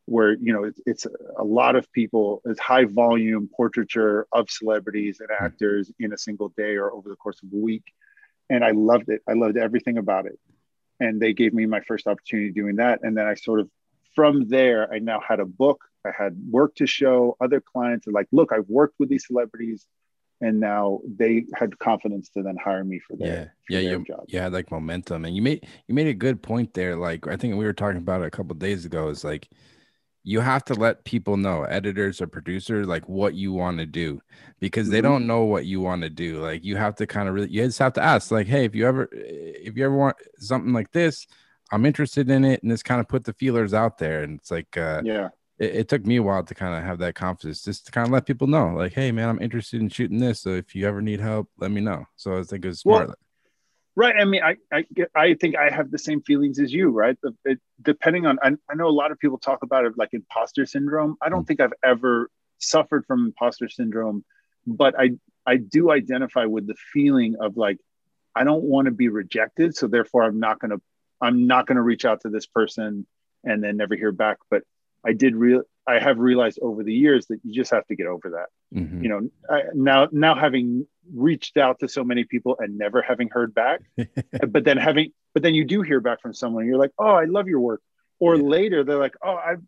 where 0.07 0.32
you 0.32 0.53
know 0.53 0.64
it's, 0.64 0.80
it's 0.84 1.07
a 1.38 1.45
lot 1.45 1.76
of 1.76 1.90
people 1.92 2.42
it's 2.45 2.61
high 2.61 2.84
volume 2.84 3.49
portraiture 3.57 4.26
of 4.32 4.51
celebrities 4.51 5.20
and 5.20 5.30
hmm. 5.30 5.45
actors 5.45 5.90
in 5.99 6.12
a 6.12 6.18
single 6.18 6.49
day 6.51 6.76
or 6.76 6.92
over 6.92 7.09
the 7.09 7.16
course 7.16 7.40
of 7.42 7.49
a 7.53 7.57
week. 7.57 7.84
And 8.51 8.62
i 8.62 8.72
loved 8.72 9.09
it. 9.09 9.22
I 9.26 9.32
loved 9.32 9.57
everything 9.57 9.99
about 9.99 10.26
it. 10.26 10.38
And 11.01 11.20
they 11.20 11.32
gave 11.32 11.55
me 11.55 11.64
my 11.64 11.80
first 11.80 12.07
opportunity 12.07 12.51
doing 12.51 12.76
that. 12.76 13.01
And 13.03 13.16
then 13.16 13.26
i 13.26 13.34
sort 13.34 13.61
of 13.61 13.70
from 14.14 14.48
there 14.48 14.92
i 14.92 14.98
now 14.98 15.20
had 15.26 15.40
a 15.40 15.46
book 15.46 15.84
i 16.04 16.10
had 16.16 16.36
work 16.50 16.74
to 16.74 16.86
show 16.86 17.36
other 17.40 17.60
clients 17.60 18.06
like 18.06 18.28
look 18.32 18.52
i've 18.52 18.68
worked 18.68 18.94
with 18.98 19.08
these 19.08 19.26
celebrities 19.26 19.86
and 20.40 20.60
now 20.60 21.00
they 21.16 21.44
had 21.54 21.78
confidence 21.78 22.28
to 22.28 22.42
then 22.42 22.56
hire 22.62 22.84
me 22.84 22.98
for 22.98 23.16
their 23.16 23.28
yeah 23.28 23.44
for 23.44 23.50
yeah 23.70 23.80
their 23.80 23.98
you, 23.98 24.04
job. 24.04 24.24
you 24.28 24.38
had 24.38 24.52
like 24.52 24.70
momentum 24.70 25.24
and 25.24 25.34
you 25.34 25.42
made 25.42 25.66
you 25.86 25.94
made 25.94 26.06
a 26.06 26.14
good 26.14 26.42
point 26.42 26.74
there 26.74 26.96
like 26.96 27.26
i 27.26 27.36
think 27.36 27.54
we 27.54 27.64
were 27.64 27.72
talking 27.72 27.98
about 28.00 28.20
it 28.20 28.26
a 28.26 28.30
couple 28.30 28.54
days 28.54 28.84
ago 28.84 29.08
is 29.08 29.24
like 29.24 29.48
you 30.26 30.40
have 30.40 30.64
to 30.64 30.74
let 30.74 31.04
people 31.04 31.36
know 31.36 31.64
editors 31.64 32.20
or 32.20 32.26
producers 32.26 32.86
like 32.86 33.06
what 33.08 33.34
you 33.34 33.52
want 33.52 33.78
to 33.78 33.86
do 33.86 34.20
because 34.58 34.88
they 34.88 34.98
mm-hmm. 34.98 35.12
don't 35.12 35.26
know 35.26 35.44
what 35.44 35.66
you 35.66 35.80
want 35.80 36.02
to 36.02 36.10
do 36.10 36.40
like 36.40 36.64
you 36.64 36.76
have 36.76 36.94
to 36.96 37.06
kind 37.06 37.28
of 37.28 37.34
really 37.34 37.50
you 37.50 37.64
just 37.64 37.78
have 37.78 37.92
to 37.92 38.02
ask 38.02 38.30
like 38.30 38.46
hey 38.46 38.64
if 38.64 38.74
you 38.74 38.86
ever 38.86 39.08
if 39.12 39.76
you 39.76 39.84
ever 39.84 39.96
want 39.96 40.16
something 40.38 40.72
like 40.72 40.90
this 40.92 41.26
i'm 41.74 41.84
interested 41.84 42.30
in 42.30 42.44
it 42.44 42.62
and 42.62 42.72
just 42.72 42.84
kind 42.84 43.00
of 43.00 43.08
put 43.08 43.24
the 43.24 43.32
feelers 43.34 43.74
out 43.74 43.98
there 43.98 44.22
and 44.22 44.38
it's 44.38 44.50
like 44.50 44.76
uh 44.76 45.02
yeah. 45.04 45.28
it, 45.58 45.74
it, 45.74 45.88
took 45.88 46.06
me 46.06 46.16
a 46.16 46.22
while 46.22 46.42
to 46.42 46.54
kind 46.54 46.74
of 46.74 46.82
have 46.82 46.98
that 46.98 47.14
confidence 47.14 47.62
just 47.62 47.86
to 47.86 47.92
kind 47.92 48.06
of 48.06 48.12
let 48.12 48.26
people 48.26 48.46
know 48.46 48.68
like 48.68 48.92
hey 48.92 49.10
man 49.10 49.28
i'm 49.28 49.42
interested 49.42 49.80
in 49.80 49.88
shooting 49.88 50.18
this 50.18 50.40
so 50.42 50.50
if 50.50 50.74
you 50.74 50.86
ever 50.86 51.02
need 51.02 51.20
help 51.20 51.48
let 51.58 51.70
me 51.70 51.80
know. 51.80 52.04
So 52.16 52.38
i 52.38 52.42
think 52.42 52.64
it's 52.64 52.80
smart 52.80 53.08
well, 53.08 53.16
right 53.96 54.14
i 54.18 54.24
mean 54.24 54.42
i 54.42 54.56
i 54.72 54.84
i 55.14 55.34
think 55.34 55.56
i 55.56 55.68
have 55.68 55.90
the 55.90 55.98
same 55.98 56.20
feelings 56.22 56.58
as 56.58 56.72
you 56.72 56.90
right? 56.90 57.18
It, 57.44 57.60
depending 57.82 58.26
on 58.26 58.38
I, 58.42 58.52
I, 58.70 58.74
know 58.74 58.86
a 58.86 58.90
lot 58.90 59.10
of 59.10 59.18
people 59.18 59.38
talk 59.38 59.62
about 59.62 59.84
it 59.84 59.94
like 59.96 60.10
imposter 60.12 60.66
syndrome. 60.66 61.16
I 61.20 61.28
don't 61.28 61.40
mm-hmm. 61.40 61.46
think 61.46 61.60
i've 61.60 61.74
ever 61.84 62.30
suffered 62.58 63.04
from 63.06 63.26
imposter 63.26 63.68
syndrome 63.68 64.24
but 64.66 64.98
i 64.98 65.10
i 65.44 65.56
do 65.56 65.90
identify 65.90 66.44
with 66.44 66.66
the 66.66 66.76
feeling 66.92 67.36
of 67.40 67.56
like 67.56 67.78
i 68.34 68.44
don't 68.44 68.62
want 68.62 68.86
to 68.86 68.92
be 68.92 69.08
rejected 69.08 69.76
so 69.76 69.86
therefore 69.86 70.22
i'm 70.22 70.40
not 70.40 70.58
going 70.58 70.70
to 70.70 70.80
i'm 71.24 71.46
not 71.46 71.66
going 71.66 71.76
to 71.76 71.82
reach 71.82 72.04
out 72.04 72.20
to 72.20 72.28
this 72.28 72.46
person 72.46 73.06
and 73.44 73.62
then 73.62 73.76
never 73.76 73.96
hear 73.96 74.12
back 74.12 74.38
but 74.50 74.62
I 75.04 75.12
did 75.12 75.36
real 75.36 75.62
I 75.86 75.98
have 75.98 76.18
realized 76.18 76.58
over 76.62 76.82
the 76.82 76.94
years 76.94 77.26
that 77.26 77.40
you 77.44 77.52
just 77.52 77.70
have 77.70 77.86
to 77.88 77.94
get 77.94 78.06
over 78.06 78.30
that. 78.30 78.78
Mm-hmm. 78.78 79.02
You 79.02 79.08
know, 79.10 79.28
I, 79.50 79.62
now 79.74 80.08
now 80.10 80.34
having 80.34 80.86
reached 81.12 81.58
out 81.58 81.80
to 81.80 81.88
so 81.88 82.02
many 82.02 82.24
people 82.24 82.56
and 82.58 82.78
never 82.78 83.02
having 83.02 83.28
heard 83.28 83.54
back, 83.54 83.82
but 84.48 84.64
then 84.64 84.78
having 84.78 85.12
but 85.34 85.42
then 85.42 85.54
you 85.54 85.64
do 85.64 85.82
hear 85.82 86.00
back 86.00 86.22
from 86.22 86.32
someone, 86.32 86.66
you're 86.66 86.78
like, 86.78 86.92
oh, 86.98 87.14
I 87.14 87.24
love 87.24 87.48
your 87.48 87.60
work. 87.60 87.82
Or 88.18 88.36
yeah. 88.36 88.42
later 88.42 88.84
they're 88.84 88.98
like, 88.98 89.16
oh, 89.22 89.36
I've 89.36 89.62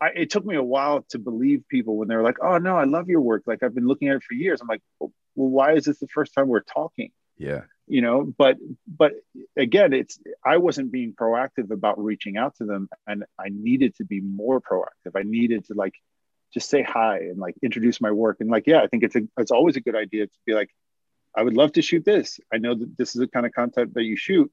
I, 0.00 0.08
it 0.16 0.30
took 0.30 0.44
me 0.44 0.56
a 0.56 0.62
while 0.62 1.04
to 1.10 1.18
believe 1.18 1.62
people 1.68 1.96
when 1.96 2.08
they're 2.08 2.24
like, 2.24 2.38
"Oh 2.42 2.58
no, 2.58 2.76
I 2.76 2.82
love 2.82 3.08
your 3.08 3.20
work. 3.20 3.44
Like 3.46 3.62
I've 3.62 3.72
been 3.72 3.86
looking 3.86 4.08
at 4.08 4.16
it 4.16 4.24
for 4.24 4.34
years." 4.34 4.60
I'm 4.60 4.66
like, 4.66 4.82
"Well, 4.98 5.12
why 5.34 5.74
is 5.74 5.84
this 5.84 6.00
the 6.00 6.08
first 6.08 6.34
time 6.34 6.48
we're 6.48 6.62
talking?" 6.62 7.10
Yeah. 7.38 7.60
You 7.88 8.00
know 8.00 8.32
but 8.38 8.56
but 8.86 9.12
again 9.56 9.92
it's 9.92 10.18
i 10.44 10.56
wasn't 10.56 10.90
being 10.92 11.12
proactive 11.12 11.70
about 11.70 11.98
reaching 12.02 12.36
out 12.36 12.54
to 12.56 12.64
them 12.64 12.88
and 13.06 13.24
i 13.38 13.48
needed 13.50 13.94
to 13.96 14.04
be 14.04 14.20
more 14.20 14.60
proactive. 14.60 15.12
I 15.16 15.22
needed 15.24 15.64
to 15.66 15.74
like 15.74 15.94
just 16.54 16.68
say 16.68 16.82
hi 16.82 17.16
and 17.18 17.38
like 17.38 17.54
introduce 17.62 18.00
my 18.00 18.10
work. 18.12 18.36
And 18.40 18.50
like 18.50 18.66
yeah 18.66 18.82
i 18.82 18.86
think 18.86 19.02
it's 19.02 19.16
a 19.16 19.22
it's 19.36 19.50
always 19.50 19.76
a 19.76 19.80
good 19.80 19.96
idea 19.96 20.26
to 20.26 20.38
be 20.46 20.54
like 20.54 20.70
i 21.36 21.42
would 21.42 21.54
love 21.54 21.72
to 21.72 21.82
shoot 21.82 22.04
this. 22.04 22.38
I 22.52 22.58
know 22.58 22.74
that 22.74 22.96
this 22.96 23.14
is 23.16 23.20
the 23.20 23.26
kind 23.26 23.46
of 23.46 23.52
content 23.52 23.94
that 23.94 24.04
you 24.04 24.16
shoot. 24.16 24.50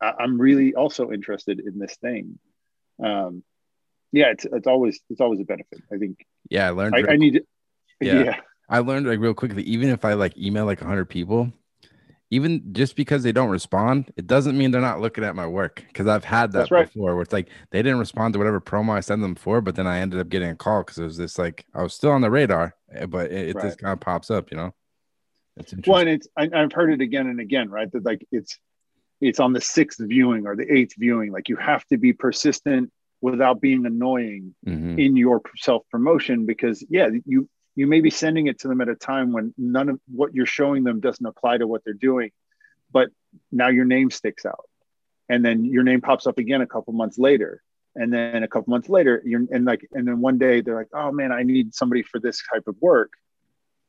I, 0.00 0.12
i'm 0.20 0.38
really 0.40 0.74
also 0.74 1.10
interested 1.10 1.60
in 1.60 1.78
this 1.78 1.96
thing. 1.96 2.38
Um 3.02 3.42
yeah 4.12 4.28
it's, 4.34 4.44
it's 4.44 4.66
always 4.66 5.00
it's 5.10 5.20
always 5.20 5.40
a 5.40 5.44
benefit 5.44 5.80
i 5.92 5.96
think. 5.96 6.24
Yeah, 6.50 6.66
I 6.68 6.70
learned. 6.70 6.94
i, 6.96 6.98
real- 6.98 7.10
I 7.12 7.16
need 7.16 7.34
to 7.34 7.44
Yeah. 8.00 8.22
yeah. 8.24 8.36
I 8.68 8.80
learned 8.80 9.06
like 9.06 9.18
real 9.18 9.32
quickly, 9.32 9.62
even 9.62 9.88
if 9.88 10.04
I 10.04 10.12
like 10.12 10.36
email 10.36 10.66
like 10.66 10.80
100 10.80 11.06
people, 11.06 11.50
even 12.30 12.72
just 12.72 12.94
because 12.94 13.22
they 13.22 13.32
don't 13.32 13.48
respond, 13.48 14.12
it 14.16 14.26
doesn't 14.26 14.56
mean 14.58 14.70
they're 14.70 14.80
not 14.80 15.00
looking 15.00 15.24
at 15.24 15.34
my 15.34 15.46
work. 15.46 15.82
Because 15.88 16.06
I've 16.06 16.24
had 16.24 16.52
that 16.52 16.70
right. 16.70 16.84
before 16.92 17.14
where 17.14 17.22
it's 17.22 17.32
like 17.32 17.48
they 17.70 17.82
didn't 17.82 17.98
respond 17.98 18.34
to 18.34 18.38
whatever 18.38 18.60
promo 18.60 18.90
I 18.90 19.00
sent 19.00 19.22
them 19.22 19.34
for, 19.34 19.60
but 19.60 19.76
then 19.76 19.86
I 19.86 20.00
ended 20.00 20.20
up 20.20 20.28
getting 20.28 20.50
a 20.50 20.54
call 20.54 20.82
because 20.82 20.98
it 20.98 21.04
was 21.04 21.16
this 21.16 21.38
like 21.38 21.64
I 21.74 21.82
was 21.82 21.94
still 21.94 22.10
on 22.10 22.20
the 22.20 22.30
radar, 22.30 22.74
eh, 22.92 23.06
but 23.06 23.30
it, 23.30 23.48
it 23.50 23.56
Right. 23.56 23.64
just 23.64 23.78
kind 23.78 23.92
of 23.92 24.00
pops 24.00 24.30
up, 24.30 24.50
you 24.50 24.56
know? 24.56 24.74
It's 25.56 25.72
interesting. 25.72 25.92
Well, 25.92 26.00
and 26.02 26.10
it's 26.10 26.28
I, 26.36 26.48
I've 26.54 26.72
heard 26.72 26.92
it 26.92 27.00
again 27.00 27.26
and 27.26 27.40
again, 27.40 27.70
right? 27.70 27.90
That 27.90 28.04
like 28.04 28.26
it's 28.30 28.58
it's 29.20 29.40
on 29.40 29.52
the 29.52 29.60
sixth 29.60 29.98
viewing 30.00 30.46
or 30.46 30.54
the 30.54 30.72
eighth 30.72 30.94
viewing. 30.98 31.32
Like 31.32 31.48
you 31.48 31.56
have 31.56 31.84
to 31.86 31.96
be 31.96 32.12
persistent 32.12 32.92
without 33.20 33.60
being 33.60 33.84
annoying 33.84 34.54
Mhm. 34.66 34.96
in 35.04 35.16
your 35.16 35.42
self 35.56 35.82
promotion 35.90 36.46
because 36.46 36.84
yeah, 36.88 37.08
you 37.24 37.48
you 37.78 37.86
may 37.86 38.00
be 38.00 38.10
sending 38.10 38.48
it 38.48 38.58
to 38.58 38.68
them 38.68 38.80
at 38.80 38.88
a 38.88 38.96
time 38.96 39.32
when 39.32 39.54
none 39.56 39.88
of 39.88 40.00
what 40.10 40.34
you're 40.34 40.46
showing 40.46 40.82
them 40.82 40.98
doesn't 40.98 41.24
apply 41.24 41.58
to 41.58 41.66
what 41.68 41.82
they're 41.84 41.94
doing, 41.94 42.30
but 42.90 43.08
now 43.52 43.68
your 43.68 43.84
name 43.84 44.10
sticks 44.10 44.44
out, 44.44 44.68
and 45.28 45.44
then 45.44 45.64
your 45.64 45.84
name 45.84 46.00
pops 46.00 46.26
up 46.26 46.38
again 46.38 46.60
a 46.60 46.66
couple 46.66 46.92
months 46.92 47.18
later. 47.18 47.62
And 47.94 48.12
then 48.12 48.42
a 48.42 48.48
couple 48.48 48.70
months 48.70 48.88
later, 48.88 49.22
you're 49.24 49.42
and 49.52 49.64
like, 49.64 49.86
and 49.92 50.08
then 50.08 50.20
one 50.20 50.38
day 50.38 50.60
they're 50.60 50.74
like, 50.74 50.88
"Oh 50.92 51.12
man, 51.12 51.30
I 51.30 51.44
need 51.44 51.72
somebody 51.72 52.02
for 52.02 52.18
this 52.18 52.42
type 52.52 52.64
of 52.66 52.74
work," 52.80 53.12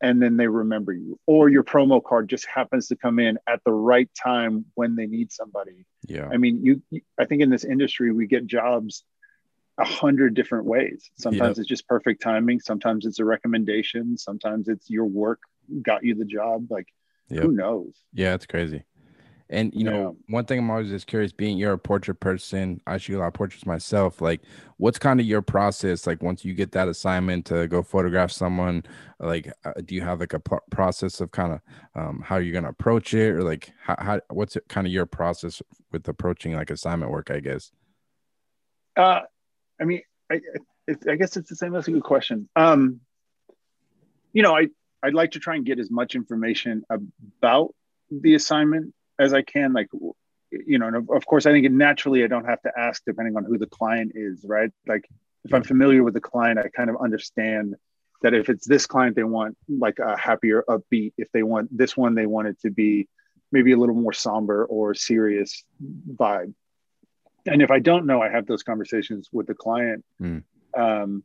and 0.02 0.22
then 0.22 0.38
they 0.38 0.48
remember 0.48 0.94
you 0.94 1.20
or 1.26 1.50
your 1.50 1.64
promo 1.64 2.04
card 2.04 2.30
just 2.30 2.46
happens 2.46 2.88
to 2.90 2.96
come 2.96 3.18
in 3.18 3.40
at 3.48 3.60
the 3.66 3.72
right 3.72 4.10
time 4.16 4.66
when 4.76 4.96
they 4.96 5.06
need 5.06 5.32
somebody 5.32 5.86
yeah. 6.08 6.30
i 6.32 6.38
mean 6.38 6.64
you 6.64 6.82
you- 6.90 7.02
i 7.20 7.26
think 7.26 7.42
in 7.42 7.50
this 7.50 7.64
industry 7.64 8.12
we 8.12 8.26
get 8.26 8.46
jobs 8.46 9.04
a 9.80 9.86
hundred 9.86 10.34
different 10.34 10.66
ways 10.66 11.10
sometimes 11.18 11.58
Yep. 11.58 11.62
it's 11.62 11.70
just 11.70 11.88
perfect 11.88 12.22
timing 12.22 12.60
sometimes 12.60 13.06
it's 13.06 13.20
a 13.20 13.26
recommendation 13.26 14.18
sometimes 14.18 14.68
it's 14.68 14.90
your 14.90 15.06
work 15.06 15.40
got 15.82 16.04
you 16.04 16.16
the 16.16 16.26
job 16.26 16.68
like 16.70 16.88
Yep. 17.30 17.44
who 17.44 17.52
knows 17.52 17.96
Yeah, 18.14 18.34
it's 18.34 18.46
crazy. 18.46 18.84
And 19.52 19.74
you 19.74 19.84
know, 19.84 20.16
one 20.28 20.46
thing 20.46 20.60
I'm 20.60 20.70
always 20.70 20.90
just 20.90 21.08
curious, 21.08 21.32
being 21.32 21.58
you're 21.58 21.74
a 21.74 21.78
portrait 21.78 22.20
person, 22.20 22.82
I 22.86 22.98
shoot 22.98 23.18
a 23.18 23.20
lot 23.20 23.28
of 23.28 23.34
portraits 23.34 23.66
myself. 23.66 24.22
Like, 24.22 24.42
what's 24.78 25.00
kind 25.00 25.20
of 25.20 25.26
your 25.26 25.42
process? 25.42 26.06
Like, 26.06 26.22
once 26.22 26.46
you 26.46 26.54
get 26.54 26.72
that 26.74 26.88
assignment 26.88 27.48
to 27.48 27.68
go 27.68 27.82
photograph 27.82 28.32
someone, 28.32 28.84
like, 29.20 29.52
uh, 29.66 29.74
do 29.84 29.96
you 29.96 30.02
have 30.02 30.20
like 30.20 30.34
a 30.34 30.40
pro- 30.40 30.60
process 30.70 31.20
of 31.20 31.32
kind 31.32 31.54
of 31.54 31.62
um, 31.96 32.22
how 32.24 32.38
you're 32.38 32.54
gonna 32.54 32.70
approach 32.70 33.16
it, 33.16 33.32
or 33.32 33.42
like, 33.44 33.72
how, 33.82 33.96
how 33.98 34.22
what's 34.30 34.56
kind 34.68 34.86
of 34.86 34.94
your 34.94 35.08
process 35.08 35.64
with 35.92 36.08
approaching 36.08 36.54
like 36.54 36.70
assignment 36.70 37.12
work? 37.12 37.32
I 37.32 37.40
guess. 37.40 37.72
uh 38.98 39.22
i 39.82 39.86
mean 39.86 40.02
i 40.32 40.42
i 41.10 41.16
guess 41.16 41.38
it's 41.38 41.50
the 41.50 41.56
same. 41.56 41.74
That's 41.74 41.88
a 41.88 41.92
good 41.92 42.04
question. 42.04 42.50
Um 42.56 43.02
you 44.34 44.44
know 44.44 44.56
i 44.56 44.68
i'd 45.04 45.14
like 45.14 45.32
to 45.32 45.40
try 45.40 45.56
and 45.56 45.66
get 45.66 45.80
as 45.80 45.90
much 45.90 46.16
information 46.16 46.84
about 46.90 47.74
the 48.12 48.36
assignment 48.36 48.94
as 49.18 49.34
i 49.34 49.42
can 49.42 49.74
like 49.74 49.88
you 50.52 50.78
know 50.80 50.88
and 50.88 51.10
of 51.10 51.26
course 51.26 51.46
i 51.46 51.52
think 51.52 51.70
naturally 51.72 52.24
i 52.24 52.28
don't 52.28 52.46
have 52.46 52.62
to 52.62 52.72
ask 52.78 53.02
depending 53.06 53.36
on 53.38 53.44
who 53.44 53.58
the 53.58 53.68
client 53.68 54.12
is 54.16 54.44
right? 54.48 54.72
Like 54.88 55.08
if 55.46 55.54
i'm 55.54 55.64
familiar 55.64 56.04
with 56.04 56.14
the 56.14 56.22
client 56.22 56.60
i 56.60 56.68
kind 56.70 56.90
of 56.90 56.98
understand 57.02 57.76
that 58.22 58.34
if 58.34 58.50
it's 58.50 58.68
this 58.68 58.86
client 58.86 59.16
they 59.16 59.24
want 59.24 59.58
like 59.68 60.00
a 60.00 60.18
happier 60.18 60.64
upbeat. 60.68 61.14
If 61.18 61.32
they 61.32 61.44
want 61.44 61.76
this 61.76 61.96
one 61.96 62.16
they 62.16 62.26
want 62.26 62.50
it 62.50 62.60
to 62.62 62.70
be 62.70 63.08
maybe 63.52 63.72
a 63.72 63.78
little 63.78 63.96
more 63.96 64.14
somber 64.14 64.66
or 64.66 64.94
serious 64.94 65.64
vibe 66.14 66.54
and 67.46 67.62
if 67.62 67.72
i 67.72 67.80
don't 67.80 68.06
know 68.06 68.22
i 68.22 68.30
have 68.30 68.46
those 68.46 68.64
conversations 68.64 69.30
with 69.32 69.48
the 69.48 69.54
client 69.54 70.04
Mm. 70.22 70.44
um, 70.78 71.24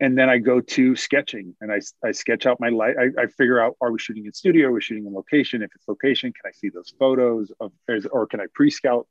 and 0.00 0.16
then 0.16 0.28
i 0.30 0.38
go 0.38 0.60
to 0.60 0.94
sketching 0.96 1.54
and 1.60 1.72
i, 1.72 1.80
I 2.06 2.12
sketch 2.12 2.46
out 2.46 2.58
my 2.60 2.68
light 2.68 2.96
I, 2.98 3.22
I 3.22 3.26
figure 3.26 3.60
out 3.60 3.76
are 3.80 3.90
we 3.92 3.98
shooting 3.98 4.26
in 4.26 4.32
studio 4.32 4.68
are 4.68 4.72
we 4.72 4.80
shooting 4.80 5.06
in 5.06 5.14
location 5.14 5.62
if 5.62 5.70
it's 5.74 5.88
location 5.88 6.32
can 6.32 6.48
i 6.48 6.52
see 6.52 6.68
those 6.68 6.92
photos 6.98 7.50
of 7.60 7.72
or 8.12 8.26
can 8.26 8.40
i 8.40 8.46
pre-scout 8.54 9.06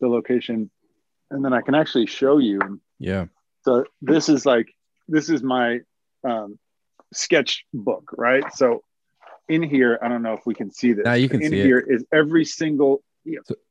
the 0.00 0.08
location 0.08 0.70
and 1.30 1.44
then 1.44 1.52
i 1.52 1.60
can 1.60 1.74
actually 1.74 2.06
show 2.06 2.38
you 2.38 2.80
Yeah. 2.98 3.26
so 3.64 3.84
this 4.00 4.28
is 4.28 4.46
like 4.46 4.68
this 5.08 5.28
is 5.28 5.42
my 5.42 5.80
um, 6.24 6.58
sketch 7.12 7.64
book 7.74 8.10
right 8.16 8.44
so 8.54 8.82
in 9.48 9.62
here 9.62 9.98
i 10.02 10.08
don't 10.08 10.22
know 10.22 10.34
if 10.34 10.46
we 10.46 10.54
can 10.54 10.70
see 10.70 10.92
this 10.92 11.04
Now 11.04 11.14
you 11.14 11.28
can 11.28 11.42
in 11.42 11.50
see 11.50 11.60
it. 11.60 11.66
here 11.66 11.80
is 11.80 12.04
every 12.12 12.44
single 12.44 13.02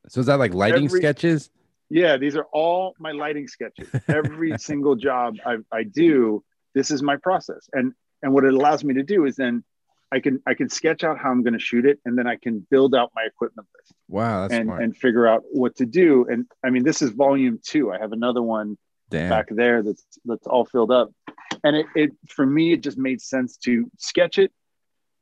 So 0.10 0.20
is 0.20 0.26
that 0.28 0.38
like 0.40 0.54
lighting 0.54 0.86
Every- 0.86 1.00
sketches? 1.00 1.50
Yeah, 1.90 2.18
these 2.18 2.36
are 2.36 2.46
all 2.52 2.94
my 3.00 3.12
lighting 3.12 3.48
sketches. 3.48 3.90
Every 4.08 4.58
single 4.60 4.96
job 4.96 5.36
I, 5.46 5.58
I 5.72 5.84
do, 5.84 6.44
this 6.76 6.92
is 6.92 7.02
my 7.02 7.18
process. 7.18 7.70
And 7.74 7.94
and 8.22 8.34
what 8.34 8.44
it 8.44 8.54
allows 8.54 8.84
me 8.84 8.94
to 8.96 9.04
do 9.04 9.26
is 9.26 9.36
then 9.36 9.64
I 10.12 10.20
can 10.20 10.42
I 10.46 10.54
can 10.54 10.70
sketch 10.70 11.04
out 11.04 11.18
how 11.18 11.32
I'm 11.32 11.44
going 11.44 11.54
to 11.54 11.60
shoot 11.60 11.86
it, 11.86 12.00
and 12.06 12.18
then 12.18 12.28
I 12.28 12.36
can 12.36 12.66
build 12.70 12.96
out 12.96 13.12
my 13.16 13.24
equipment 13.24 13.68
list 13.78 13.94
Wow, 14.08 14.42
that's 14.42 14.54
and 14.54 14.66
smart. 14.68 14.84
and 14.84 14.96
figure 14.98 15.28
out 15.28 15.44
what 15.52 15.76
to 15.78 15.86
do. 15.86 16.26
And 16.30 16.46
I 16.64 16.70
mean, 16.70 16.84
this 16.84 17.02
is 17.02 17.12
volume 17.12 17.60
two. 17.64 17.92
I 17.92 17.98
have 18.00 18.12
another 18.12 18.42
one 18.42 18.78
Damn. 19.10 19.30
back 19.30 19.48
there 19.50 19.82
that's 19.84 20.04
that's 20.26 20.48
all 20.48 20.66
filled 20.66 20.92
up. 20.92 21.12
And 21.64 21.76
it, 21.76 21.86
it 21.96 22.12
for 22.28 22.46
me, 22.46 22.74
it 22.74 22.82
just 22.82 22.98
made 22.98 23.22
sense 23.22 23.58
to 23.58 23.90
sketch 23.98 24.38
it. 24.38 24.52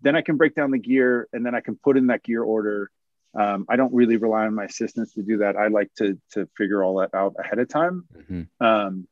Then 0.01 0.15
I 0.15 0.21
can 0.21 0.37
break 0.37 0.53
down 0.55 0.71
the 0.71 0.77
gear, 0.77 1.27
and 1.33 1.45
then 1.45 1.55
I 1.55 1.61
can 1.61 1.75
put 1.83 1.97
in 1.97 2.07
that 2.07 2.23
gear 2.23 2.43
order. 2.43 2.89
Um, 3.37 3.65
I 3.69 3.75
don't 3.75 3.93
really 3.93 4.17
rely 4.17 4.47
on 4.47 4.55
my 4.55 4.65
assistants 4.65 5.13
to 5.13 5.21
do 5.21 5.37
that. 5.37 5.55
I 5.55 5.67
like 5.67 5.93
to 5.97 6.19
to 6.31 6.49
figure 6.57 6.83
all 6.83 6.97
that 6.99 7.13
out 7.13 7.35
ahead 7.39 7.59
of 7.59 7.69
time. 7.69 8.05
Mhm. 8.15 8.47
Um, 8.59 9.07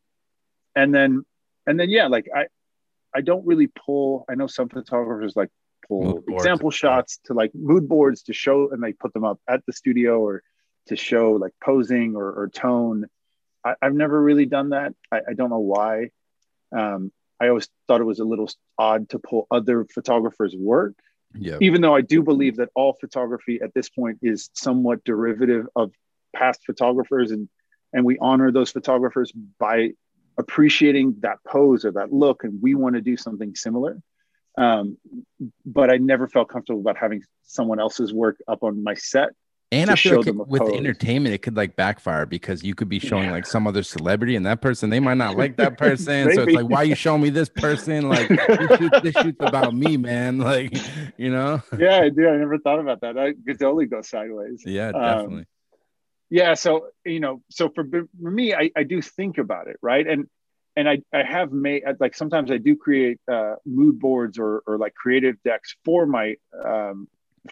and 0.76 0.94
then 0.94 1.26
and 1.68 1.80
then 1.80 1.90
yeah, 1.90 2.08
like 2.08 2.28
I 2.36 2.48
I 3.14 3.22
don't 3.22 3.46
really 3.46 3.68
pull. 3.68 4.26
I 4.28 4.36
know 4.36 4.48
some 4.48 4.68
photographers 4.70 5.36
like 5.36 5.50
pull 5.88 6.24
example 6.28 6.72
shots 6.72 7.20
to 7.26 7.34
like 7.34 7.52
mood 7.54 7.88
boards 7.88 8.24
to 8.24 8.34
show, 8.34 8.72
and 8.72 8.84
they 8.84 8.94
put 8.94 9.14
them 9.14 9.24
up 9.24 9.40
at 9.48 9.66
the 9.66 9.74
studio 9.74 10.20
or 10.20 10.42
to 10.88 10.96
show 10.96 11.34
like 11.34 11.54
posing 11.64 12.16
or, 12.16 12.32
or 12.32 12.50
tone. 12.50 13.06
I, 13.64 13.76
I've 13.82 13.96
never 13.96 14.22
really 14.22 14.46
done 14.46 14.70
that. 14.70 14.94
I, 15.12 15.22
I 15.30 15.34
don't 15.34 15.50
know 15.50 15.60
why. 15.60 16.10
Um, 16.76 17.12
I 17.40 17.50
always 17.50 17.68
thought 17.88 18.02
it 18.02 18.06
was 18.06 18.20
a 18.20 18.26
little 18.26 18.50
odd 18.78 19.10
to 19.10 19.20
pull 19.20 19.48
other 19.52 19.86
photographers' 19.86 20.56
work, 20.56 20.96
Yeah. 21.38 21.58
even 21.62 21.82
though 21.82 21.96
I 21.96 22.02
do 22.02 22.24
believe 22.24 22.58
that 22.58 22.70
all 22.76 22.94
photography 22.94 23.60
at 23.62 23.74
this 23.74 23.90
point 23.90 24.20
is 24.22 24.50
somewhat 24.54 25.04
derivative 25.04 25.68
of 25.76 25.92
past 26.36 26.62
photographers, 26.66 27.32
and 27.32 27.50
and 27.94 28.06
we 28.06 28.18
honor 28.20 28.52
those 28.52 28.72
photographers 28.72 29.32
by 29.60 29.92
appreciating 30.38 31.16
that 31.22 31.38
pose 31.48 31.86
or 31.86 31.92
that 31.94 32.12
look, 32.12 32.44
and 32.44 32.62
we 32.62 32.76
want 32.76 32.96
to 32.96 33.02
do 33.02 33.16
something 33.16 33.56
similar. 33.56 33.98
Um, 34.58 34.98
but 35.66 35.90
I 35.90 35.98
never 35.98 36.28
felt 36.28 36.50
comfortable 36.50 36.82
about 36.82 36.98
having 36.98 37.24
someone 37.44 37.80
else's 37.80 38.14
work 38.14 38.38
up 38.48 38.64
on 38.64 38.84
my 38.84 38.94
set. 38.94 39.30
And 39.82 39.90
I 39.92 39.96
feel 39.96 40.18
like 40.18 40.28
it- 40.28 40.48
with 40.48 40.62
entertainment, 40.62 41.36
it 41.36 41.40
could 41.42 41.56
like 41.58 41.76
backfire 41.76 42.26
because 42.26 42.64
you 42.64 42.74
could 42.76 42.90
be 42.90 43.00
showing 43.00 43.26
Yeah. 43.26 43.32
like 43.32 43.46
some 43.46 43.68
other 43.68 43.84
celebrity, 43.84 44.36
and 44.36 44.46
that 44.46 44.62
person 44.62 44.90
they 44.90 45.00
might 45.00 45.18
not 45.18 45.36
like 45.38 45.58
that 45.58 45.78
person. 45.86 46.32
so 46.34 46.44
it's 46.44 46.54
like, 46.54 46.68
why 46.70 46.78
are 46.78 46.86
you 46.86 46.96
showing 46.96 47.22
me 47.22 47.30
this 47.30 47.50
person? 47.50 48.10
Like 48.10 48.28
this, 48.30 48.78
shoot, 48.80 48.94
this 49.04 49.16
shoot's 49.22 49.38
about 49.42 49.74
me, 49.76 49.98
man. 49.98 50.38
Like, 50.46 50.74
you 51.18 51.32
know? 51.32 51.62
Yeah, 51.78 52.00
I 52.02 52.10
do. 52.10 52.28
I 52.30 52.38
never 52.38 52.58
thought 52.60 52.80
about 52.80 53.02
that. 53.02 53.18
I 53.18 53.34
could 53.34 53.60
totally 53.60 53.86
go 53.88 54.02
sideways. 54.02 54.64
Yeah, 54.66 54.90
Um, 54.90 55.02
definitely. 55.02 55.46
yeah 56.30 56.54
so 56.56 56.88
you 57.06 57.20
know 57.20 57.42
so 57.50 57.70
for, 57.70 57.84
for 58.22 58.32
me 58.32 58.54
I, 58.54 58.72
I 58.76 58.84
do 58.84 59.00
think 59.02 59.38
about 59.38 59.68
it 59.68 59.78
right 59.82 60.06
and 60.08 60.28
and 60.76 60.90
i 60.90 60.98
i 61.14 61.22
have 61.24 61.52
made 61.52 61.84
like 62.00 62.16
sometimes 62.16 62.50
i 62.52 62.58
do 62.58 62.76
create 62.76 63.20
uh, 63.32 63.56
mood 63.66 64.00
boards 64.00 64.40
or 64.40 64.64
or 64.66 64.78
like 64.80 64.96
creative 64.96 65.36
decks 65.44 65.76
for 65.86 66.06
my 66.08 66.36
um, 66.72 67.08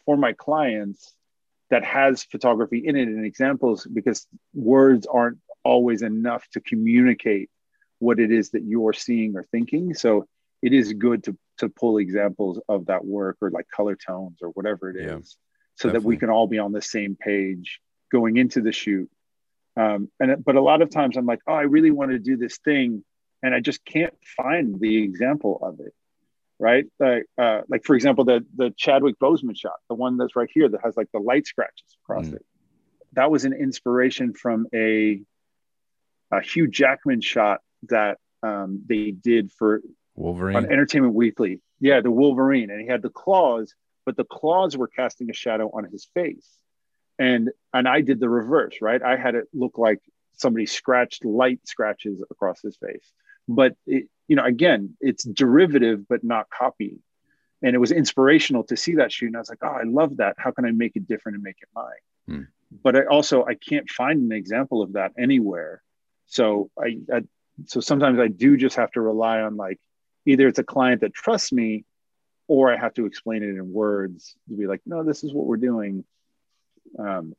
for 0.05 0.17
my 0.17 0.33
clients 0.33 1.13
that 1.73 1.83
has 1.83 2.23
photography 2.23 2.83
in 2.85 2.95
it 2.95 3.07
and 3.07 3.25
examples 3.25 3.87
because 3.91 4.27
words 4.53 5.07
aren't 5.11 5.39
always 5.63 6.03
enough 6.03 6.47
to 6.51 6.61
communicate 6.61 7.49
what 7.97 8.19
it 8.19 8.31
is 8.31 8.51
that 8.51 8.61
you're 8.63 8.93
seeing 8.93 9.35
or 9.35 9.43
thinking. 9.51 9.95
So 9.95 10.27
it 10.61 10.71
is 10.71 10.93
good 10.93 11.23
to 11.23 11.35
to 11.57 11.69
pull 11.69 11.97
examples 11.97 12.61
of 12.69 12.85
that 12.85 13.03
work 13.03 13.37
or 13.41 13.49
like 13.49 13.67
color 13.75 13.95
tones 13.95 14.37
or 14.43 14.49
whatever 14.49 14.91
it 14.91 14.97
is 14.97 15.05
Yeah, 15.05 15.19
so 15.77 15.89
that 15.89 16.03
we 16.03 16.15
can 16.15 16.29
all 16.29 16.45
be 16.45 16.59
on 16.59 16.73
the 16.73 16.81
same 16.81 17.15
page 17.15 17.79
going 18.11 18.37
into 18.37 18.61
the 18.61 18.71
shoot. 18.71 19.09
Um, 19.75 20.11
and 20.19 20.45
but 20.45 20.55
a 20.55 20.61
lot 20.61 20.83
of 20.83 20.91
times 20.91 21.17
I'm 21.17 21.25
like, 21.25 21.41
oh, 21.47 21.53
I 21.53 21.63
really 21.63 21.89
want 21.89 22.11
to 22.11 22.19
do 22.19 22.37
this 22.37 22.59
thing, 22.59 23.03
and 23.41 23.55
I 23.55 23.61
just 23.61 23.83
can't 23.83 24.13
find 24.37 24.79
the 24.79 25.01
example 25.01 25.57
of 25.63 25.79
it, 25.79 25.95
right? 26.63 26.85
Like, 26.97 27.25
uh, 27.37 27.61
like 27.67 27.83
for 27.83 27.93
example, 27.93 28.23
the 28.23 28.45
the 28.55 28.73
Chadwick 28.77 29.19
Boseman 29.19 29.57
shot, 29.59 29.73
the 29.89 29.95
one 29.95 30.15
that's 30.15 30.35
right 30.35 30.49
here 30.51 30.69
that 30.69 30.79
has 30.83 30.95
like 30.95 31.09
the 31.11 31.19
light 31.19 31.45
scratches 31.45 31.97
across 32.03 32.27
mm. 32.27 32.35
it. 32.35 32.45
That 33.13 33.29
was 33.29 33.43
an 33.43 33.53
inspiration 33.53 34.33
from 34.33 34.67
a, 34.73 35.21
a 36.31 36.41
Hugh 36.41 36.67
Jackman 36.67 37.19
shot 37.19 37.59
that 37.89 38.17
um, 38.41 38.81
they 38.87 39.11
did 39.11 39.51
for 39.51 39.81
Wolverine 40.15 40.55
on 40.55 40.65
Entertainment 40.71 41.13
Weekly. 41.13 41.61
Yeah, 41.81 41.99
the 41.99 42.11
Wolverine, 42.11 42.71
and 42.71 42.79
he 42.79 42.87
had 42.87 43.01
the 43.01 43.09
claws, 43.09 43.75
but 44.05 44.15
the 44.15 44.23
claws 44.23 44.77
were 44.77 44.87
casting 44.87 45.29
a 45.29 45.33
shadow 45.33 45.69
on 45.73 45.83
his 45.83 46.07
face, 46.13 46.47
and 47.19 47.49
and 47.73 47.89
I 47.89 47.99
did 47.99 48.21
the 48.21 48.29
reverse, 48.29 48.77
right? 48.81 49.03
I 49.03 49.17
had 49.17 49.35
it 49.35 49.45
look 49.53 49.77
like 49.77 49.99
somebody 50.37 50.65
scratched 50.65 51.25
light 51.25 51.59
scratches 51.65 52.23
across 52.31 52.61
his 52.61 52.77
face, 52.77 53.11
but 53.49 53.75
it, 53.85 54.07
you 54.27 54.35
know, 54.35 54.45
again, 54.45 54.95
it's 54.99 55.23
derivative 55.23 56.07
but 56.07 56.23
not 56.23 56.49
copy. 56.49 56.97
And 57.61 57.75
it 57.75 57.79
was 57.79 57.91
inspirational 57.91 58.63
to 58.65 58.75
see 58.75 58.95
that 58.95 59.11
shoot, 59.11 59.27
and 59.27 59.37
I 59.37 59.39
was 59.39 59.49
like, 59.49 59.59
oh, 59.61 59.67
I 59.67 59.83
love 59.83 60.17
that. 60.17 60.35
How 60.37 60.51
can 60.51 60.65
I 60.65 60.71
make 60.71 60.95
it 60.95 61.07
different 61.07 61.35
and 61.35 61.43
make 61.43 61.57
it 61.61 61.69
mine? 61.73 61.85
Hmm. 62.27 62.43
But 62.83 62.95
I 62.97 63.05
also 63.05 63.45
I 63.45 63.55
can't 63.55 63.89
find 63.89 64.21
an 64.21 64.31
example 64.31 64.81
of 64.81 64.93
that 64.93 65.13
anywhere. 65.17 65.81
So 66.25 66.69
I, 66.77 66.97
I 67.13 67.21
so 67.65 67.79
sometimes 67.79 68.19
I 68.19 68.27
do 68.27 68.57
just 68.57 68.75
have 68.75 68.91
to 68.91 69.01
rely 69.01 69.41
on 69.41 69.55
like 69.55 69.79
either 70.25 70.47
it's 70.47 70.59
a 70.59 70.63
client 70.63 71.01
that 71.01 71.13
trusts 71.13 71.51
me 71.51 71.85
or 72.47 72.73
I 72.73 72.77
have 72.77 72.93
to 72.95 73.05
explain 73.05 73.43
it 73.43 73.49
in 73.49 73.71
words 73.71 74.35
to 74.49 74.57
be 74.57 74.67
like, 74.67 74.81
no, 74.85 75.03
this 75.03 75.23
is 75.23 75.33
what 75.33 75.45
we're 75.45 75.57
doing. 75.57 76.03
Um, 76.99 77.33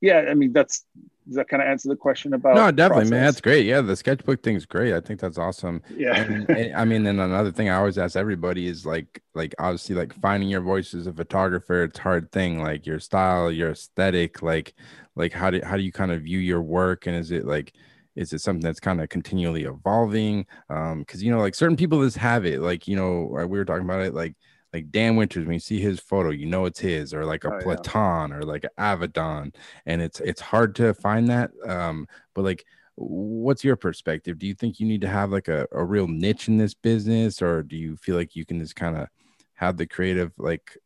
yeah, 0.00 0.26
I 0.28 0.34
mean, 0.34 0.52
that's 0.52 0.84
does 1.26 1.36
that 1.36 1.48
kind 1.48 1.62
of 1.62 1.68
answer 1.68 1.88
the 1.88 1.94
question 1.94 2.34
about 2.34 2.56
no 2.56 2.72
definitely 2.72 3.02
process? 3.02 3.10
man 3.10 3.24
that's 3.24 3.40
great. 3.40 3.64
Yeah 3.66 3.82
the 3.82 3.94
sketchbook 3.94 4.42
thing's 4.42 4.66
great. 4.66 4.94
I 4.94 5.00
think 5.00 5.20
that's 5.20 5.38
awesome. 5.38 5.80
Yeah. 5.94 6.16
And, 6.16 6.50
and, 6.50 6.74
i 6.74 6.84
mean 6.84 7.04
then 7.04 7.20
another 7.20 7.52
thing 7.52 7.68
i 7.68 7.76
always 7.76 7.98
ask 7.98 8.16
everybody 8.16 8.66
is 8.66 8.84
like 8.84 9.22
like 9.34 9.54
obviously 9.58 9.94
like 9.94 10.12
finding 10.20 10.48
your 10.48 10.62
voice 10.62 10.92
as 10.92 11.06
a 11.06 11.12
photographer 11.12 11.84
it's 11.84 11.98
hard 11.98 12.32
thing 12.32 12.60
like 12.60 12.84
your 12.84 12.98
style 12.98 13.52
your 13.52 13.70
aesthetic 13.70 14.42
like 14.42 14.74
like 15.14 15.32
how 15.32 15.50
do 15.50 15.60
how 15.62 15.76
do 15.76 15.82
you 15.82 15.92
kind 15.92 16.10
of 16.10 16.22
view 16.22 16.38
your 16.38 16.62
work? 16.62 17.06
And 17.06 17.16
is 17.16 17.30
it 17.30 17.46
like 17.46 17.74
is 18.16 18.32
it 18.32 18.40
something 18.40 18.62
that's 18.62 18.80
kind 18.80 19.00
of 19.00 19.08
continually 19.08 19.64
evolving? 19.64 20.46
Um 20.68 21.00
because 21.00 21.22
you 21.22 21.30
know 21.30 21.38
like 21.38 21.54
certain 21.54 21.76
people 21.76 22.02
just 22.02 22.16
have 22.16 22.44
it 22.44 22.60
like 22.60 22.88
you 22.88 22.96
know 22.96 23.28
we 23.48 23.58
were 23.58 23.64
talking 23.64 23.84
about 23.84 24.02
it 24.02 24.14
like 24.14 24.34
like 24.72 24.90
Dan 24.90 25.16
Winters, 25.16 25.44
when 25.44 25.54
you 25.54 25.60
see 25.60 25.80
his 25.80 26.00
photo, 26.00 26.30
you 26.30 26.46
know 26.46 26.64
it's 26.64 26.80
his, 26.80 27.12
or 27.12 27.24
like 27.24 27.44
a 27.44 27.54
oh, 27.54 27.60
Platon 27.60 28.30
yeah. 28.30 28.36
or 28.36 28.42
like 28.42 28.64
an 28.64 28.70
Avedon, 28.78 29.54
and 29.86 30.00
it's 30.00 30.20
it's 30.20 30.40
hard 30.40 30.74
to 30.76 30.94
find 30.94 31.28
that. 31.28 31.50
Um, 31.66 32.06
but 32.34 32.42
like, 32.42 32.64
what's 32.94 33.64
your 33.64 33.76
perspective? 33.76 34.38
Do 34.38 34.46
you 34.46 34.54
think 34.54 34.78
you 34.78 34.86
need 34.86 35.00
to 35.00 35.08
have 35.08 35.30
like 35.30 35.48
a, 35.48 35.66
a 35.72 35.84
real 35.84 36.06
niche 36.06 36.48
in 36.48 36.56
this 36.56 36.74
business, 36.74 37.42
or 37.42 37.62
do 37.62 37.76
you 37.76 37.96
feel 37.96 38.16
like 38.16 38.36
you 38.36 38.44
can 38.44 38.60
just 38.60 38.76
kind 38.76 38.96
of 38.96 39.08
have 39.54 39.76
the 39.76 39.86
creative 39.86 40.32
like 40.38 40.78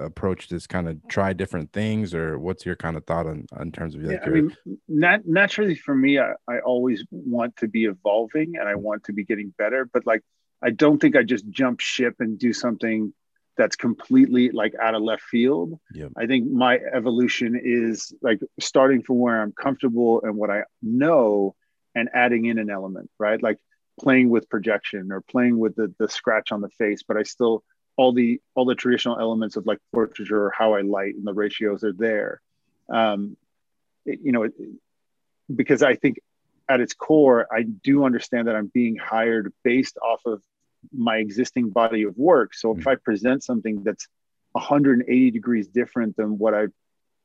approach 0.00 0.48
this 0.48 0.66
kind 0.66 0.88
of 0.88 0.96
try 1.08 1.32
different 1.32 1.72
things 1.72 2.14
or 2.14 2.38
what's 2.38 2.64
your 2.64 2.76
kind 2.76 2.96
of 2.96 3.04
thought 3.04 3.26
on, 3.26 3.46
on 3.56 3.70
terms 3.72 3.94
of 3.94 4.02
like 4.02 4.20
yeah, 4.20 4.26
i 4.26 4.30
mean 4.30 4.56
nat- 4.88 5.26
naturally 5.26 5.74
for 5.74 5.94
me 5.94 6.18
I, 6.18 6.32
I 6.48 6.60
always 6.60 7.04
want 7.10 7.56
to 7.56 7.68
be 7.68 7.84
evolving 7.86 8.56
and 8.56 8.68
i 8.68 8.74
want 8.74 9.04
to 9.04 9.12
be 9.12 9.24
getting 9.24 9.52
better 9.58 9.88
but 9.92 10.06
like 10.06 10.22
i 10.62 10.70
don't 10.70 10.98
think 10.98 11.16
i 11.16 11.22
just 11.22 11.48
jump 11.50 11.80
ship 11.80 12.14
and 12.20 12.38
do 12.38 12.52
something 12.52 13.12
that's 13.58 13.76
completely 13.76 14.50
like 14.50 14.72
out 14.80 14.94
of 14.94 15.02
left 15.02 15.22
field. 15.24 15.78
Yep. 15.92 16.12
i 16.16 16.26
think 16.26 16.50
my 16.50 16.78
evolution 16.78 17.60
is 17.62 18.14
like 18.22 18.40
starting 18.58 19.02
from 19.02 19.18
where 19.18 19.42
i'm 19.42 19.52
comfortable 19.52 20.22
and 20.22 20.36
what 20.36 20.48
i 20.48 20.62
know 20.80 21.54
and 21.94 22.08
adding 22.14 22.46
in 22.46 22.58
an 22.58 22.70
element 22.70 23.10
right? 23.18 23.42
Like 23.42 23.58
playing 24.00 24.30
with 24.30 24.48
projection 24.48 25.10
or 25.10 25.20
playing 25.20 25.58
with 25.58 25.74
the, 25.74 25.92
the 25.98 26.08
scratch 26.08 26.52
on 26.52 26.60
the 26.60 26.70
face 26.70 27.02
but 27.06 27.16
i 27.16 27.24
still 27.24 27.64
all 27.96 28.12
the 28.12 28.40
all 28.54 28.64
the 28.64 28.76
traditional 28.76 29.18
elements 29.18 29.56
of 29.56 29.66
like 29.66 29.78
portraiture 29.92 30.44
or 30.46 30.52
how 30.56 30.74
i 30.74 30.80
light 30.80 31.14
and 31.16 31.26
the 31.26 31.34
ratios 31.34 31.82
are 31.84 31.92
there. 31.92 32.40
Um 32.88 33.36
it, 34.06 34.20
you 34.22 34.32
know 34.32 34.44
it, 34.44 34.52
because 35.54 35.82
i 35.82 35.96
think 35.96 36.20
at 36.68 36.80
its 36.80 36.94
core 36.94 37.46
i 37.52 37.62
do 37.62 38.04
understand 38.04 38.46
that 38.46 38.54
i'm 38.54 38.70
being 38.72 38.96
hired 38.96 39.52
based 39.64 39.98
off 39.98 40.20
of 40.26 40.40
my 40.92 41.16
existing 41.16 41.70
body 41.70 42.04
of 42.04 42.16
work 42.16 42.54
so 42.54 42.76
if 42.76 42.86
i 42.86 42.94
present 42.94 43.42
something 43.42 43.82
that's 43.82 44.06
180 44.52 45.30
degrees 45.30 45.68
different 45.68 46.16
than 46.16 46.38
what 46.38 46.54
i've 46.54 46.72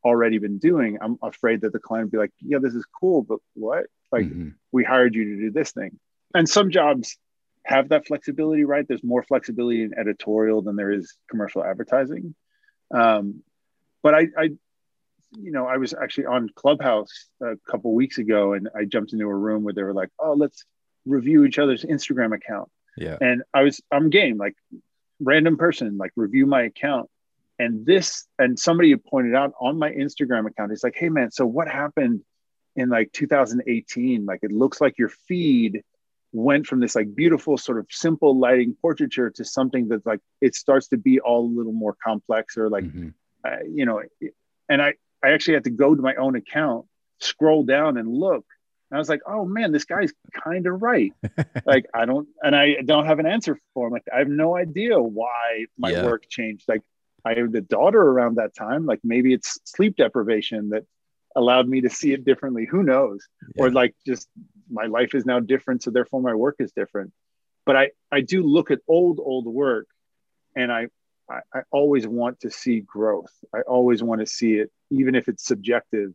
already 0.03 0.37
been 0.37 0.57
doing 0.57 0.97
i'm 1.01 1.17
afraid 1.21 1.61
that 1.61 1.71
the 1.71 1.79
client 1.79 2.07
will 2.07 2.11
be 2.11 2.17
like 2.17 2.33
yeah 2.39 2.57
this 2.61 2.75
is 2.75 2.85
cool 2.99 3.21
but 3.21 3.39
what 3.53 3.85
like 4.11 4.25
mm-hmm. 4.25 4.49
we 4.71 4.83
hired 4.83 5.15
you 5.15 5.23
to 5.23 5.41
do 5.41 5.51
this 5.51 5.71
thing 5.71 5.97
and 6.35 6.47
some 6.49 6.71
jobs 6.71 7.17
have 7.65 7.89
that 7.89 8.05
flexibility, 8.05 8.65
right? 8.65 8.85
There's 8.87 9.03
more 9.03 9.23
flexibility 9.23 9.83
in 9.83 9.97
editorial 9.97 10.61
than 10.61 10.75
there 10.75 10.91
is 10.91 11.13
commercial 11.29 11.63
advertising. 11.63 12.35
Um, 12.93 13.41
but 14.01 14.13
I, 14.13 14.27
I, 14.37 14.43
you 15.31 15.51
know, 15.51 15.65
I 15.65 15.77
was 15.77 15.93
actually 15.93 16.25
on 16.25 16.49
Clubhouse 16.55 17.27
a 17.41 17.55
couple 17.69 17.93
weeks 17.93 18.17
ago, 18.17 18.53
and 18.53 18.69
I 18.75 18.85
jumped 18.85 19.13
into 19.13 19.25
a 19.25 19.35
room 19.35 19.63
where 19.63 19.73
they 19.73 19.83
were 19.83 19.93
like, 19.93 20.09
"Oh, 20.19 20.33
let's 20.33 20.65
review 21.05 21.45
each 21.45 21.57
other's 21.57 21.83
Instagram 21.83 22.35
account." 22.35 22.69
Yeah. 22.97 23.17
And 23.19 23.43
I 23.53 23.63
was, 23.63 23.81
I'm 23.91 24.09
game, 24.09 24.37
like 24.37 24.55
random 25.19 25.57
person, 25.57 25.97
like 25.97 26.11
review 26.15 26.45
my 26.45 26.63
account. 26.63 27.09
And 27.59 27.85
this, 27.85 28.25
and 28.39 28.57
somebody 28.57 28.95
pointed 28.95 29.35
out 29.35 29.53
on 29.59 29.77
my 29.77 29.91
Instagram 29.91 30.47
account, 30.47 30.71
he's 30.71 30.83
like, 30.83 30.95
"Hey, 30.97 31.09
man, 31.09 31.31
so 31.31 31.45
what 31.45 31.67
happened 31.67 32.21
in 32.75 32.89
like 32.89 33.11
2018? 33.13 34.25
Like, 34.25 34.39
it 34.41 34.51
looks 34.51 34.81
like 34.81 34.97
your 34.97 35.09
feed." 35.09 35.83
went 36.33 36.65
from 36.65 36.79
this 36.79 36.95
like 36.95 37.13
beautiful 37.15 37.57
sort 37.57 37.77
of 37.77 37.85
simple 37.91 38.37
lighting 38.37 38.75
portraiture 38.81 39.29
to 39.29 39.45
something 39.45 39.87
that's 39.87 40.05
like 40.05 40.19
it 40.41 40.55
starts 40.55 40.87
to 40.87 40.97
be 40.97 41.19
all 41.19 41.45
a 41.45 41.53
little 41.55 41.71
more 41.71 41.95
complex 42.03 42.57
or 42.57 42.69
like 42.69 42.83
mm-hmm. 42.83 43.09
uh, 43.45 43.63
you 43.71 43.85
know 43.85 44.01
and 44.67 44.81
i 44.81 44.93
i 45.23 45.29
actually 45.29 45.53
had 45.53 45.63
to 45.63 45.69
go 45.69 45.93
to 45.93 46.01
my 46.01 46.15
own 46.15 46.35
account 46.35 46.85
scroll 47.19 47.63
down 47.63 47.97
and 47.97 48.11
look 48.11 48.45
and 48.93 48.97
i 48.97 48.99
was 48.99 49.09
like 49.09 49.21
oh 49.25 49.43
man 49.43 49.71
this 49.71 49.85
guy's 49.85 50.13
kind 50.31 50.67
of 50.67 50.83
right. 50.83 51.13
Like 51.65 51.87
i 51.95 52.05
don't 52.05 52.27
and 52.43 52.55
i 52.55 52.75
don't 52.85 53.07
have 53.07 53.17
an 53.17 53.25
answer 53.25 53.57
for 53.73 53.87
him. 53.87 53.93
Like 53.93 54.03
i 54.13 54.19
have 54.19 54.27
no 54.27 54.55
idea 54.55 54.99
why 54.99 55.65
my 55.79 55.89
yeah. 55.89 56.05
work 56.05 56.29
changed. 56.29 56.65
Like 56.67 56.81
i 57.25 57.29
had 57.29 57.55
a 57.55 57.61
daughter 57.61 57.99
around 57.99 58.35
that 58.35 58.53
time. 58.53 58.85
Like 58.85 58.99
maybe 59.03 59.33
it's 59.33 59.59
sleep 59.63 59.95
deprivation 59.95 60.69
that 60.69 60.83
allowed 61.35 61.67
me 61.67 61.81
to 61.81 61.89
see 61.89 62.13
it 62.13 62.23
differently. 62.23 62.67
Who 62.69 62.83
knows? 62.83 63.27
Yeah. 63.55 63.63
or 63.63 63.71
like 63.71 63.95
just 64.05 64.29
my 64.69 64.85
life 64.85 65.15
is 65.15 65.25
now 65.25 65.39
different 65.39 65.81
so 65.81 65.89
therefore 65.89 66.21
my 66.21 66.35
work 66.35 66.57
is 66.59 66.71
different. 66.71 67.11
But 67.65 67.75
i 67.75 67.89
i 68.11 68.21
do 68.21 68.43
look 68.43 68.69
at 68.69 68.79
old 68.87 69.19
old 69.19 69.47
work 69.47 69.87
and 70.55 70.71
i 70.71 70.85
i, 71.27 71.39
I 71.51 71.61
always 71.71 72.05
want 72.05 72.41
to 72.41 72.51
see 72.51 72.81
growth. 72.81 73.33
I 73.55 73.61
always 73.61 74.03
want 74.03 74.21
to 74.21 74.27
see 74.27 74.53
it 74.61 74.69
even 74.91 75.15
if 75.15 75.27
it's 75.27 75.43
subjective 75.47 76.13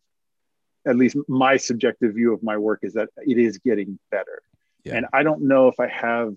at 0.89 0.97
least 0.97 1.17
my 1.29 1.57
subjective 1.57 2.15
view 2.15 2.33
of 2.33 2.43
my 2.43 2.57
work 2.57 2.81
is 2.83 2.95
that 2.95 3.09
it 3.19 3.39
is 3.39 3.59
getting 3.59 3.99
better 4.11 4.43
yeah. 4.85 4.95
and 4.97 5.07
i 5.13 5.23
don't 5.23 5.43
know 5.43 5.69
if 5.69 5.79
i 5.79 5.87
have 5.87 6.35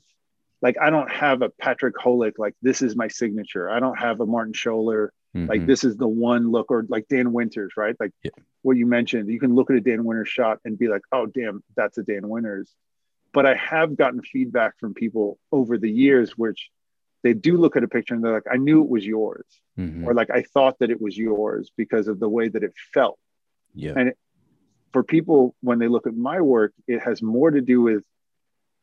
like 0.61 0.77
i 0.79 0.89
don't 0.89 1.11
have 1.11 1.41
a 1.41 1.49
patrick 1.49 1.97
holick 1.97 2.37
like 2.37 2.55
this 2.61 2.81
is 2.81 2.95
my 2.95 3.07
signature 3.07 3.69
i 3.69 3.79
don't 3.79 3.97
have 3.97 4.19
a 4.19 4.25
martin 4.25 4.53
schoeller 4.53 5.09
mm-hmm. 5.35 5.47
like 5.47 5.65
this 5.65 5.83
is 5.83 5.97
the 5.97 6.07
one 6.07 6.51
look 6.51 6.69
or 6.69 6.85
like 6.89 7.07
dan 7.07 7.31
winters 7.31 7.73
right 7.77 7.95
like 7.99 8.11
yeah 8.23 8.31
what 8.61 8.77
you 8.77 8.85
mentioned. 8.85 9.29
You 9.29 9.39
can 9.39 9.55
look 9.55 9.69
at 9.69 9.75
a 9.75 9.81
Dan 9.81 10.03
Winters 10.03 10.29
shot 10.29 10.59
and 10.65 10.77
be 10.77 10.87
like, 10.87 11.01
oh, 11.11 11.25
damn, 11.25 11.63
that's 11.75 11.97
a 11.97 12.03
Dan 12.03 12.27
Winters. 12.29 12.73
But 13.33 13.45
I 13.45 13.55
have 13.55 13.95
gotten 13.95 14.21
feedback 14.21 14.77
from 14.79 14.93
people 14.93 15.39
over 15.51 15.77
the 15.77 15.89
years, 15.89 16.37
which 16.37 16.69
they 17.23 17.33
do 17.33 17.57
look 17.57 17.75
at 17.75 17.83
a 17.83 17.87
picture 17.87 18.13
and 18.13 18.23
they're 18.23 18.33
like, 18.33 18.43
I 18.51 18.57
knew 18.57 18.83
it 18.83 18.89
was 18.89 19.05
yours. 19.05 19.45
Mm-hmm. 19.79 20.07
Or 20.07 20.13
like, 20.13 20.29
I 20.29 20.43
thought 20.43 20.79
that 20.79 20.91
it 20.91 21.01
was 21.01 21.17
yours 21.17 21.71
because 21.77 22.07
of 22.07 22.19
the 22.19 22.29
way 22.29 22.49
that 22.49 22.63
it 22.63 22.73
felt. 22.93 23.19
Yeah. 23.73 23.93
And 23.95 24.13
for 24.93 25.03
people, 25.03 25.55
when 25.61 25.79
they 25.79 25.87
look 25.87 26.07
at 26.07 26.15
my 26.15 26.41
work, 26.41 26.73
it 26.87 27.01
has 27.01 27.21
more 27.21 27.51
to 27.51 27.61
do 27.61 27.81
with 27.81 28.03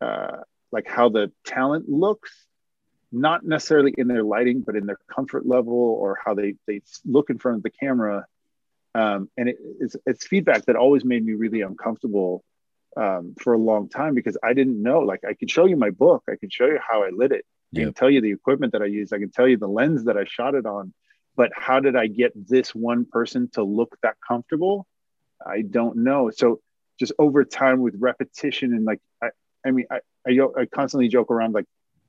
uh, 0.00 0.38
like 0.72 0.86
how 0.86 1.08
the 1.08 1.32
talent 1.44 1.88
looks 1.88 2.32
not 3.10 3.44
necessarily 3.44 3.94
in 3.96 4.06
their 4.06 4.22
lighting, 4.22 4.60
but 4.60 4.76
in 4.76 4.84
their 4.86 4.98
comfort 5.10 5.46
level 5.46 5.72
or 5.72 6.18
how 6.22 6.34
they 6.34 6.54
they 6.66 6.82
look 7.06 7.30
in 7.30 7.38
front 7.38 7.56
of 7.58 7.62
the 7.62 7.70
camera 7.70 8.26
um, 8.94 9.30
and 9.36 9.48
it, 9.48 9.58
it's, 9.80 9.96
it's 10.06 10.26
feedback 10.26 10.64
that 10.66 10.76
always 10.76 11.04
made 11.04 11.24
me 11.24 11.34
really 11.34 11.60
uncomfortable 11.60 12.42
um, 12.96 13.34
for 13.38 13.52
a 13.52 13.58
long 13.58 13.88
time 13.88 14.14
because 14.14 14.36
I 14.42 14.54
didn't 14.54 14.82
know. 14.82 15.00
Like 15.00 15.20
I 15.28 15.34
could 15.34 15.50
show 15.50 15.66
you 15.66 15.76
my 15.76 15.90
book, 15.90 16.24
I 16.28 16.36
can 16.36 16.50
show 16.50 16.66
you 16.66 16.80
how 16.86 17.04
I 17.04 17.10
lit 17.10 17.32
it, 17.32 17.44
I 17.74 17.80
can 17.84 17.94
tell 17.94 18.10
you 18.10 18.20
the 18.20 18.32
equipment 18.32 18.72
that 18.72 18.82
I 18.82 18.86
used, 18.86 19.12
I 19.12 19.18
can 19.18 19.30
tell 19.30 19.46
you 19.46 19.56
the 19.56 19.68
lens 19.68 20.04
that 20.04 20.16
I 20.16 20.24
shot 20.24 20.54
it 20.54 20.66
on. 20.66 20.92
But 21.36 21.52
how 21.54 21.78
did 21.78 21.94
I 21.94 22.08
get 22.08 22.32
this 22.34 22.74
one 22.74 23.04
person 23.04 23.48
to 23.52 23.62
look 23.62 23.96
that 24.02 24.16
comfortable? 24.26 24.86
I 25.46 25.62
don't 25.62 25.98
know. 25.98 26.30
So 26.30 26.60
just 26.98 27.12
over 27.18 27.44
time 27.44 27.80
with 27.80 27.94
repetition 27.98 28.74
and 28.74 28.84
like 28.84 29.00
I, 29.22 29.28
I 29.66 29.70
mean 29.70 29.86
I, 29.90 30.00
I, 30.26 30.60
I 30.60 30.66
constantly 30.66 31.08
joke 31.08 31.30
around 31.30 31.54
like 31.54 31.66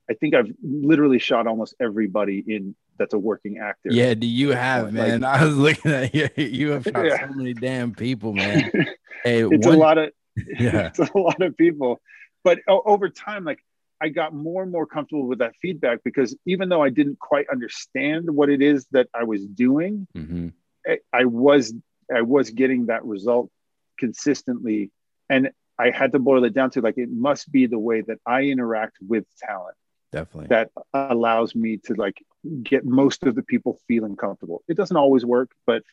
I 0.10 0.16
think 0.16 0.34
I've 0.34 0.52
literally 0.64 1.20
shot 1.20 1.46
almost 1.46 1.76
everybody 1.80 2.44
in 2.48 2.76
that's 2.98 3.14
a 3.14 3.20
working 3.20 3.60
actor. 3.60 3.90
Yeah, 3.92 4.14
do 4.16 4.28
you 4.28 4.50
have, 4.50 4.92
man? 4.92 5.22
Like, 5.22 5.42
I 5.42 5.46
was 5.46 5.56
looking 5.56 5.92
at 5.92 6.14
you. 6.14 6.30
You 6.36 6.72
have 6.72 6.84
shot 6.84 7.06
yeah. 7.06 7.28
so 7.28 7.34
many 7.34 7.54
damn 7.54 7.94
people, 7.94 8.34
man. 8.34 8.72
Hey, 9.22 9.44
it's 9.44 9.68
one, 9.68 9.76
a 9.76 9.78
lot 9.78 9.98
of 9.98 10.12
yeah, 10.38 10.88
it's 10.88 11.00
a 11.00 11.18
lot 11.18 11.42
of 11.42 11.58
people. 11.58 12.00
But 12.46 12.60
over 12.70 13.10
time, 13.10 13.44
like 13.44 13.60
I 14.02 14.08
got 14.08 14.34
more 14.34 14.64
and 14.64 14.72
more 14.72 14.86
comfortable 14.86 15.28
with 15.28 15.40
that 15.40 15.56
feedback 15.62 16.00
because 16.06 16.38
even 16.46 16.70
though 16.70 16.82
I 16.82 16.90
didn't 16.90 17.20
quite 17.20 17.50
understand 17.50 18.30
what 18.30 18.50
it 18.50 18.62
is 18.62 18.88
that 18.92 19.10
I 19.14 19.26
was 19.26 19.46
doing, 19.46 20.08
Mm-hmm. 20.16 20.50
I, 20.88 21.00
I 21.12 21.26
was 21.26 21.74
I 22.14 22.22
was 22.22 22.50
getting 22.50 22.88
that 22.88 23.06
result 23.06 23.50
consistently, 23.98 24.92
and 25.30 25.52
I 25.78 25.92
had 25.92 26.12
to 26.12 26.20
boil 26.20 26.44
it 26.44 26.54
down 26.54 26.72
to 26.72 26.82
like 26.82 26.98
it 26.98 27.10
must 27.10 27.52
be 27.52 27.66
the 27.66 27.80
way 27.80 28.02
that 28.02 28.20
I 28.26 28.44
interact 28.44 28.98
with 29.06 29.26
talent 29.38 29.76
Definitely. 30.12 30.48
that 30.48 30.72
allows 30.94 31.56
me 31.56 31.78
to 31.86 31.94
like 31.94 32.24
get 32.64 32.86
most 32.86 33.24
of 33.24 33.36
the 33.36 33.44
people 33.44 33.80
feeling 33.88 34.16
comfortable. 34.16 34.64
It 34.68 34.76
doesn't 34.76 34.98
always 34.98 35.26
work, 35.26 35.52
but 35.66 35.84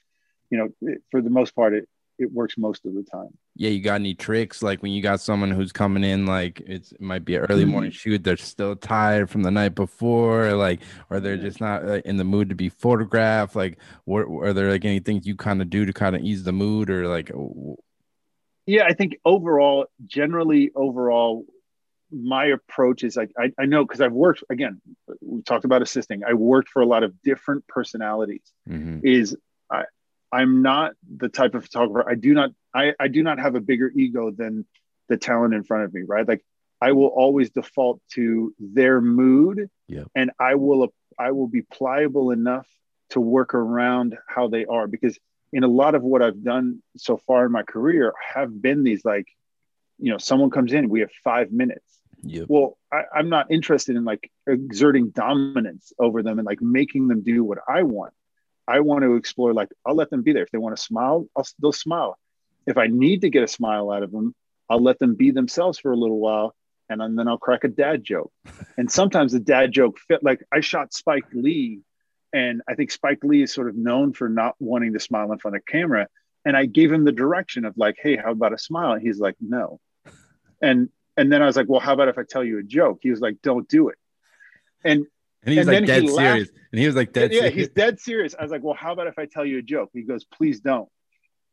you 0.50 0.58
know, 0.58 0.96
for 1.10 1.20
the 1.20 1.30
most 1.30 1.54
part, 1.54 1.74
it 1.74 1.88
it 2.18 2.32
works 2.32 2.56
most 2.56 2.86
of 2.86 2.94
the 2.94 3.02
time. 3.02 3.28
yeah, 3.54 3.70
you 3.70 3.80
got 3.80 3.96
any 3.96 4.14
tricks 4.14 4.62
like 4.62 4.82
when 4.82 4.92
you 4.92 5.02
got 5.02 5.20
someone 5.20 5.50
who's 5.50 5.72
coming 5.72 6.04
in 6.04 6.26
like 6.26 6.60
it's 6.66 6.92
it 6.92 7.00
might 7.00 7.24
be 7.24 7.36
an 7.36 7.46
early 7.48 7.64
morning 7.64 7.90
shoot, 7.90 8.22
they're 8.24 8.36
still 8.36 8.74
tired 8.76 9.28
from 9.30 9.42
the 9.42 9.50
night 9.50 9.74
before, 9.74 10.52
like 10.54 10.80
or 11.10 11.20
they're 11.20 11.36
just 11.36 11.60
not 11.60 11.84
uh, 11.84 12.00
in 12.04 12.16
the 12.16 12.24
mood 12.24 12.48
to 12.48 12.54
be 12.54 12.68
photographed. 12.68 13.54
Like, 13.56 13.78
what 14.04 14.22
are 14.22 14.52
there 14.52 14.70
like 14.70 14.84
any 14.84 15.00
things 15.00 15.26
you 15.26 15.36
kind 15.36 15.60
of 15.60 15.68
do 15.70 15.84
to 15.84 15.92
kind 15.92 16.16
of 16.16 16.22
ease 16.22 16.42
the 16.44 16.52
mood 16.52 16.90
or 16.90 17.08
like? 17.08 17.30
Yeah, 18.66 18.84
I 18.84 18.94
think 18.94 19.16
overall, 19.24 19.86
generally 20.06 20.72
overall, 20.74 21.44
my 22.10 22.46
approach 22.46 23.04
is 23.04 23.16
like 23.16 23.30
I, 23.38 23.52
I 23.58 23.66
know 23.66 23.84
because 23.84 24.00
I've 24.00 24.12
worked 24.12 24.42
again. 24.50 24.80
We 25.20 25.42
talked 25.42 25.64
about 25.64 25.82
assisting. 25.82 26.22
I 26.24 26.34
worked 26.34 26.68
for 26.68 26.82
a 26.82 26.86
lot 26.86 27.02
of 27.04 27.20
different 27.22 27.66
personalities. 27.68 28.52
Mhm. 28.68 29.00
Is 29.04 29.36
I 29.70 29.84
I'm 30.36 30.62
not 30.62 30.92
the 31.16 31.28
type 31.28 31.54
of 31.54 31.64
photographer. 31.64 32.08
I 32.08 32.14
do 32.14 32.34
not 32.34 32.50
I 32.74 32.92
I 33.00 33.08
do 33.08 33.22
not 33.22 33.38
have 33.38 33.54
a 33.54 33.60
bigger 33.60 33.90
ego 33.94 34.30
than 34.30 34.66
the 35.08 35.16
talent 35.16 35.54
in 35.54 35.62
front 35.64 35.84
of 35.84 35.94
me. 35.94 36.02
Right, 36.06 36.26
like 36.28 36.44
I 36.80 36.92
will 36.92 37.12
always 37.22 37.50
default 37.50 38.00
to 38.14 38.54
their 38.58 39.00
mood, 39.00 39.70
Yep. 39.88 40.08
and 40.14 40.30
I 40.38 40.56
will 40.56 40.92
I 41.18 41.30
will 41.32 41.48
be 41.48 41.62
pliable 41.62 42.30
enough 42.30 42.68
to 43.10 43.20
work 43.20 43.54
around 43.54 44.18
how 44.26 44.48
they 44.48 44.64
are 44.66 44.86
because 44.86 45.18
in 45.52 45.64
a 45.64 45.68
lot 45.68 45.94
of 45.94 46.02
what 46.02 46.22
I've 46.22 46.42
done 46.42 46.82
so 46.96 47.16
far 47.16 47.46
in 47.46 47.52
my 47.52 47.62
career 47.62 48.12
have 48.34 48.50
been 48.60 48.82
these 48.82 49.04
like, 49.04 49.28
you 49.98 50.10
know, 50.10 50.18
someone 50.18 50.50
comes 50.50 50.72
in, 50.72 50.88
we 50.88 51.00
have 51.00 51.10
five 51.24 51.52
minutes. 51.52 51.84
Yep. 52.22 52.46
Well, 52.48 52.76
I, 52.92 53.02
I'm 53.14 53.28
not 53.28 53.50
interested 53.50 53.96
in 53.96 54.04
like 54.04 54.30
exerting 54.46 55.10
dominance 55.10 55.92
over 55.98 56.22
them 56.22 56.38
and 56.38 56.46
like 56.46 56.60
making 56.60 57.08
them 57.08 57.22
do 57.22 57.44
what 57.44 57.58
I 57.68 57.84
want. 57.84 58.12
I 58.68 58.80
want 58.80 59.02
to 59.02 59.14
explore, 59.14 59.52
like, 59.52 59.68
I'll 59.84 59.94
let 59.94 60.10
them 60.10 60.22
be 60.22 60.32
there. 60.32 60.42
If 60.42 60.50
they 60.50 60.58
want 60.58 60.76
to 60.76 60.82
smile, 60.82 61.26
I'll, 61.36 61.46
they'll 61.60 61.72
smile. 61.72 62.18
If 62.66 62.76
I 62.76 62.88
need 62.88 63.20
to 63.22 63.30
get 63.30 63.44
a 63.44 63.48
smile 63.48 63.90
out 63.90 64.02
of 64.02 64.10
them, 64.10 64.34
I'll 64.68 64.82
let 64.82 64.98
them 64.98 65.14
be 65.14 65.30
themselves 65.30 65.78
for 65.78 65.92
a 65.92 65.96
little 65.96 66.18
while 66.18 66.54
and 66.88 67.18
then 67.18 67.28
I'll 67.28 67.38
crack 67.38 67.64
a 67.64 67.68
dad 67.68 68.04
joke. 68.04 68.32
And 68.78 68.92
sometimes 68.92 69.32
the 69.32 69.40
dad 69.40 69.72
joke 69.72 69.98
fit, 69.98 70.22
like, 70.22 70.42
I 70.52 70.60
shot 70.60 70.92
Spike 70.92 71.24
Lee 71.32 71.80
and 72.32 72.60
I 72.68 72.74
think 72.74 72.90
Spike 72.90 73.24
Lee 73.24 73.42
is 73.42 73.52
sort 73.52 73.70
of 73.70 73.76
known 73.76 74.12
for 74.12 74.28
not 74.28 74.54
wanting 74.58 74.92
to 74.92 75.00
smile 75.00 75.32
in 75.32 75.38
front 75.38 75.56
of 75.56 75.64
camera. 75.64 76.08
And 76.44 76.54
I 76.54 76.66
gave 76.66 76.92
him 76.92 77.04
the 77.04 77.12
direction 77.12 77.64
of 77.64 77.78
like, 77.78 77.96
hey, 77.98 78.16
how 78.16 78.32
about 78.32 78.52
a 78.52 78.58
smile? 78.58 78.92
And 78.92 79.00
he's 79.00 79.18
like, 79.18 79.36
no. 79.40 79.80
And 80.60 80.90
and 81.16 81.32
then 81.32 81.40
I 81.40 81.46
was 81.46 81.56
like, 81.56 81.66
well, 81.70 81.80
how 81.80 81.94
about 81.94 82.08
if 82.08 82.18
I 82.18 82.24
tell 82.28 82.44
you 82.44 82.58
a 82.58 82.62
joke? 82.62 82.98
He 83.00 83.10
was 83.10 83.20
like, 83.20 83.40
don't 83.42 83.66
do 83.66 83.88
it. 83.88 83.96
And 84.84 85.06
And 85.46 85.54
he's 85.54 85.66
And 85.66 85.76
like 85.76 85.86
dead 85.86 86.02
he 86.02 86.10
laughed. 86.10 86.18
serious. 86.32 86.48
And 86.72 86.80
he 86.80 86.86
was 86.86 86.96
like 86.96 87.12
dead 87.12 87.32
yeah, 87.32 87.38
serious. 87.40 87.54
he's 87.54 87.68
dead 87.68 88.00
serious. 88.00 88.34
I 88.38 88.42
was 88.42 88.50
like, 88.50 88.62
well, 88.62 88.74
how 88.74 88.92
about 88.92 89.06
if 89.06 89.18
I 89.18 89.26
tell 89.26 89.44
you 89.46 89.58
a 89.58 89.62
joke? 89.62 89.90
He 89.92 90.02
goes, 90.02 90.24
please 90.24 90.60
don't. 90.60 90.88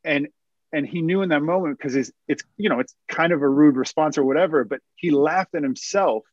And 0.04 0.28
and 0.74 0.88
he 0.88 1.02
knew 1.04 1.22
in 1.22 1.30
that 1.30 1.44
moment 1.44 1.78
because 1.78 1.96
it's 1.96 2.12
it's 2.28 2.44
you 2.58 2.70
know 2.70 2.80
it's 2.80 2.96
kind 3.08 3.32
of 3.32 3.42
a 3.42 3.48
rude 3.48 3.78
response 3.78 4.18
or 4.18 4.26
whatever, 4.26 4.64
but 4.66 4.80
he 4.96 5.12
laughed 5.12 5.54
at 5.56 5.64
himself, 5.64 6.24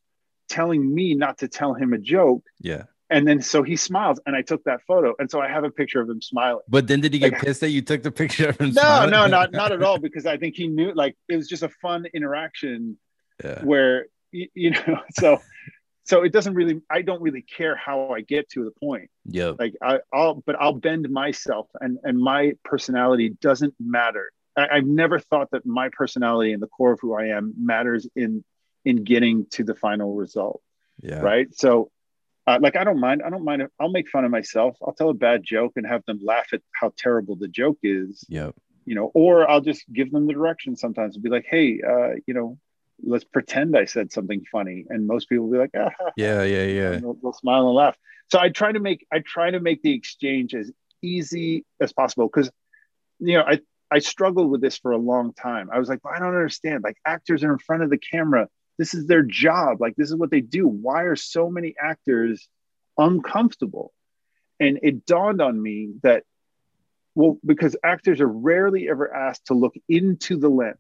telling 0.49 0.93
me 0.95 1.15
not 1.15 1.39
to 1.39 1.49
tell 1.49 1.75
him 1.75 1.93
a 1.93 1.99
joke. 1.99 2.43
yeah. 2.61 2.85
And 3.13 3.27
then 3.27 3.43
so 3.43 3.65
he 3.65 3.75
smiles, 3.75 4.21
and 4.25 4.37
I 4.37 4.43
took 4.43 4.63
that 4.65 4.83
photo, 4.87 5.15
and 5.19 5.29
so 5.29 5.41
I 5.41 5.49
have 5.49 5.65
a 5.65 5.71
picture 5.71 6.01
of 6.01 6.09
him 6.09 6.23
smiling. 6.23 6.63
But 6.69 6.87
then 6.87 7.01
did 7.01 7.13
he 7.13 7.19
get 7.19 7.33
Like- 7.33 7.43
pissed 7.43 7.61
that 7.61 7.71
you 7.71 7.83
took 7.83 8.05
the 8.05 8.13
picture 8.13 8.51
of 8.51 8.57
him? 8.61 8.69
No, 8.69 8.81
smiling? 8.83 9.11
no, 9.11 9.27
not 9.27 9.51
not 9.61 9.73
at 9.73 9.83
all, 9.83 9.99
because 9.99 10.27
I 10.27 10.37
think 10.37 10.55
he 10.57 10.69
knew 10.69 10.93
like 10.95 11.17
it 11.29 11.35
was 11.37 11.49
just 11.49 11.65
a 11.65 11.69
fun 11.83 12.07
interaction 12.15 12.99
Yeah. 13.45 13.65
where 13.65 14.07
you, 14.31 14.47
you 14.55 14.71
know 14.71 15.01
so 15.19 15.39
so 16.05 16.23
it 16.23 16.33
doesn't 16.33 16.55
really 16.55 16.81
I 16.91 17.03
don't 17.03 17.23
really 17.23 17.43
care 17.43 17.77
how 17.77 18.11
I 18.11 18.21
get 18.23 18.49
to 18.51 18.65
the 18.65 18.71
point. 18.73 19.11
yeah 19.25 19.53
like 19.59 19.75
I, 19.83 20.01
I'll 20.13 20.43
but 20.47 20.57
I'll 20.61 20.73
bend 20.75 21.09
myself 21.11 21.69
and 21.81 21.99
and 22.03 22.19
my 22.19 22.53
personality 22.65 23.31
doesn't 23.41 23.75
matter. 23.79 24.31
I, 24.57 24.69
I've 24.73 24.87
never 24.87 25.19
thought 25.19 25.51
that 25.53 25.65
my 25.65 25.89
personality 25.93 26.53
and 26.53 26.63
the 26.63 26.67
core 26.67 26.93
of 26.93 27.01
who 27.01 27.15
I 27.15 27.27
am 27.37 27.55
matters 27.57 28.09
in 28.17 28.45
in 28.85 29.05
getting 29.05 29.47
to 29.51 29.63
the 29.63 29.75
final 29.75 30.15
result, 30.15 30.63
Yeah. 31.03 31.21
right? 31.21 31.55
So, 31.55 31.91
uh, 32.47 32.59
like 32.63 32.77
I 32.77 32.85
don't 32.85 32.99
mind. 32.99 33.23
I 33.25 33.29
don't 33.31 33.45
mind. 33.45 33.63
If, 33.63 33.71
I'll 33.79 33.91
make 33.91 34.09
fun 34.09 34.25
of 34.25 34.31
myself. 34.31 34.77
I'll 34.83 34.95
tell 34.95 35.11
a 35.11 35.15
bad 35.15 35.43
joke 35.45 35.73
and 35.77 35.87
have 35.87 36.03
them 36.07 36.19
laugh 36.23 36.49
at 36.55 36.63
how 36.73 36.93
terrible 36.97 37.37
the 37.37 37.49
joke 37.49 37.79
is, 37.83 38.25
yeah 38.29 38.51
you 38.87 38.95
know. 38.95 39.11
Or 39.15 39.49
I'll 39.49 39.61
just 39.61 39.85
give 39.93 40.11
them 40.11 40.27
the 40.27 40.33
direction 40.33 40.75
sometimes 40.77 41.15
and 41.15 41.23
be 41.23 41.29
like, 41.31 41.47
hey, 41.49 41.81
uh, 41.87 42.13
you 42.27 42.33
know, 42.35 42.59
let's 43.05 43.25
pretend 43.25 43.77
I 43.77 43.85
said 43.85 44.13
something 44.13 44.45
funny, 44.51 44.87
and 44.89 45.07
most 45.07 45.29
people 45.29 45.47
will 45.47 45.53
be 45.53 45.59
like, 45.59 45.71
ah, 45.77 45.91
Yeah. 46.17 46.43
Yeah. 46.43 46.65
Yeah. 46.65 46.91
they'll, 46.99 47.15
they'll 47.23 47.33
smile 47.33 47.67
and 47.67 47.75
laugh. 47.75 47.97
So 48.31 48.39
I 48.39 48.49
try 48.49 48.73
to 48.73 48.81
make 48.81 49.07
I 49.13 49.21
try 49.21 49.51
to 49.51 49.61
make 49.61 49.83
the 49.83 49.93
exchange 49.93 50.55
as 50.55 50.71
easy 51.03 51.65
as 51.81 51.93
possible 51.93 52.29
because 52.29 52.51
you 53.19 53.35
know 53.35 53.43
I 53.43 53.61
I 53.91 53.99
struggled 53.99 54.51
with 54.51 54.61
this 54.61 54.79
for 54.79 54.93
a 54.93 54.99
long 54.99 55.33
time. 55.33 55.69
I 55.73 55.79
was 55.79 55.89
like, 55.89 56.01
I 56.05 56.19
don't 56.19 56.29
understand. 56.29 56.85
Like 56.85 56.97
actors 57.05 57.43
are 57.43 57.53
in 57.53 57.59
front 57.59 57.83
of 57.83 57.91
the 57.91 57.99
camera. 57.99 58.49
This 58.79 58.95
is 58.95 59.07
their 59.07 59.23
job. 59.23 59.81
Like 59.81 59.97
this 59.97 60.11
is 60.11 60.17
what 60.17 60.31
they 60.31 60.41
do. 60.41 60.67
Why 60.67 61.03
are 61.03 61.17
so 61.17 61.51
many 61.51 61.75
actors 61.83 62.49
uncomfortable? 62.97 63.93
And 64.61 64.79
it 64.83 65.07
dawned 65.07 65.41
on 65.41 65.61
me 65.61 65.95
that 66.03 66.23
well, 67.17 67.39
because 67.45 67.77
actors 67.83 68.21
are 68.21 68.29
rarely 68.29 68.89
ever 68.89 69.13
asked 69.13 69.47
to 69.47 69.55
look 69.55 69.75
into 69.89 70.37
the 70.37 70.49
lens. 70.49 70.77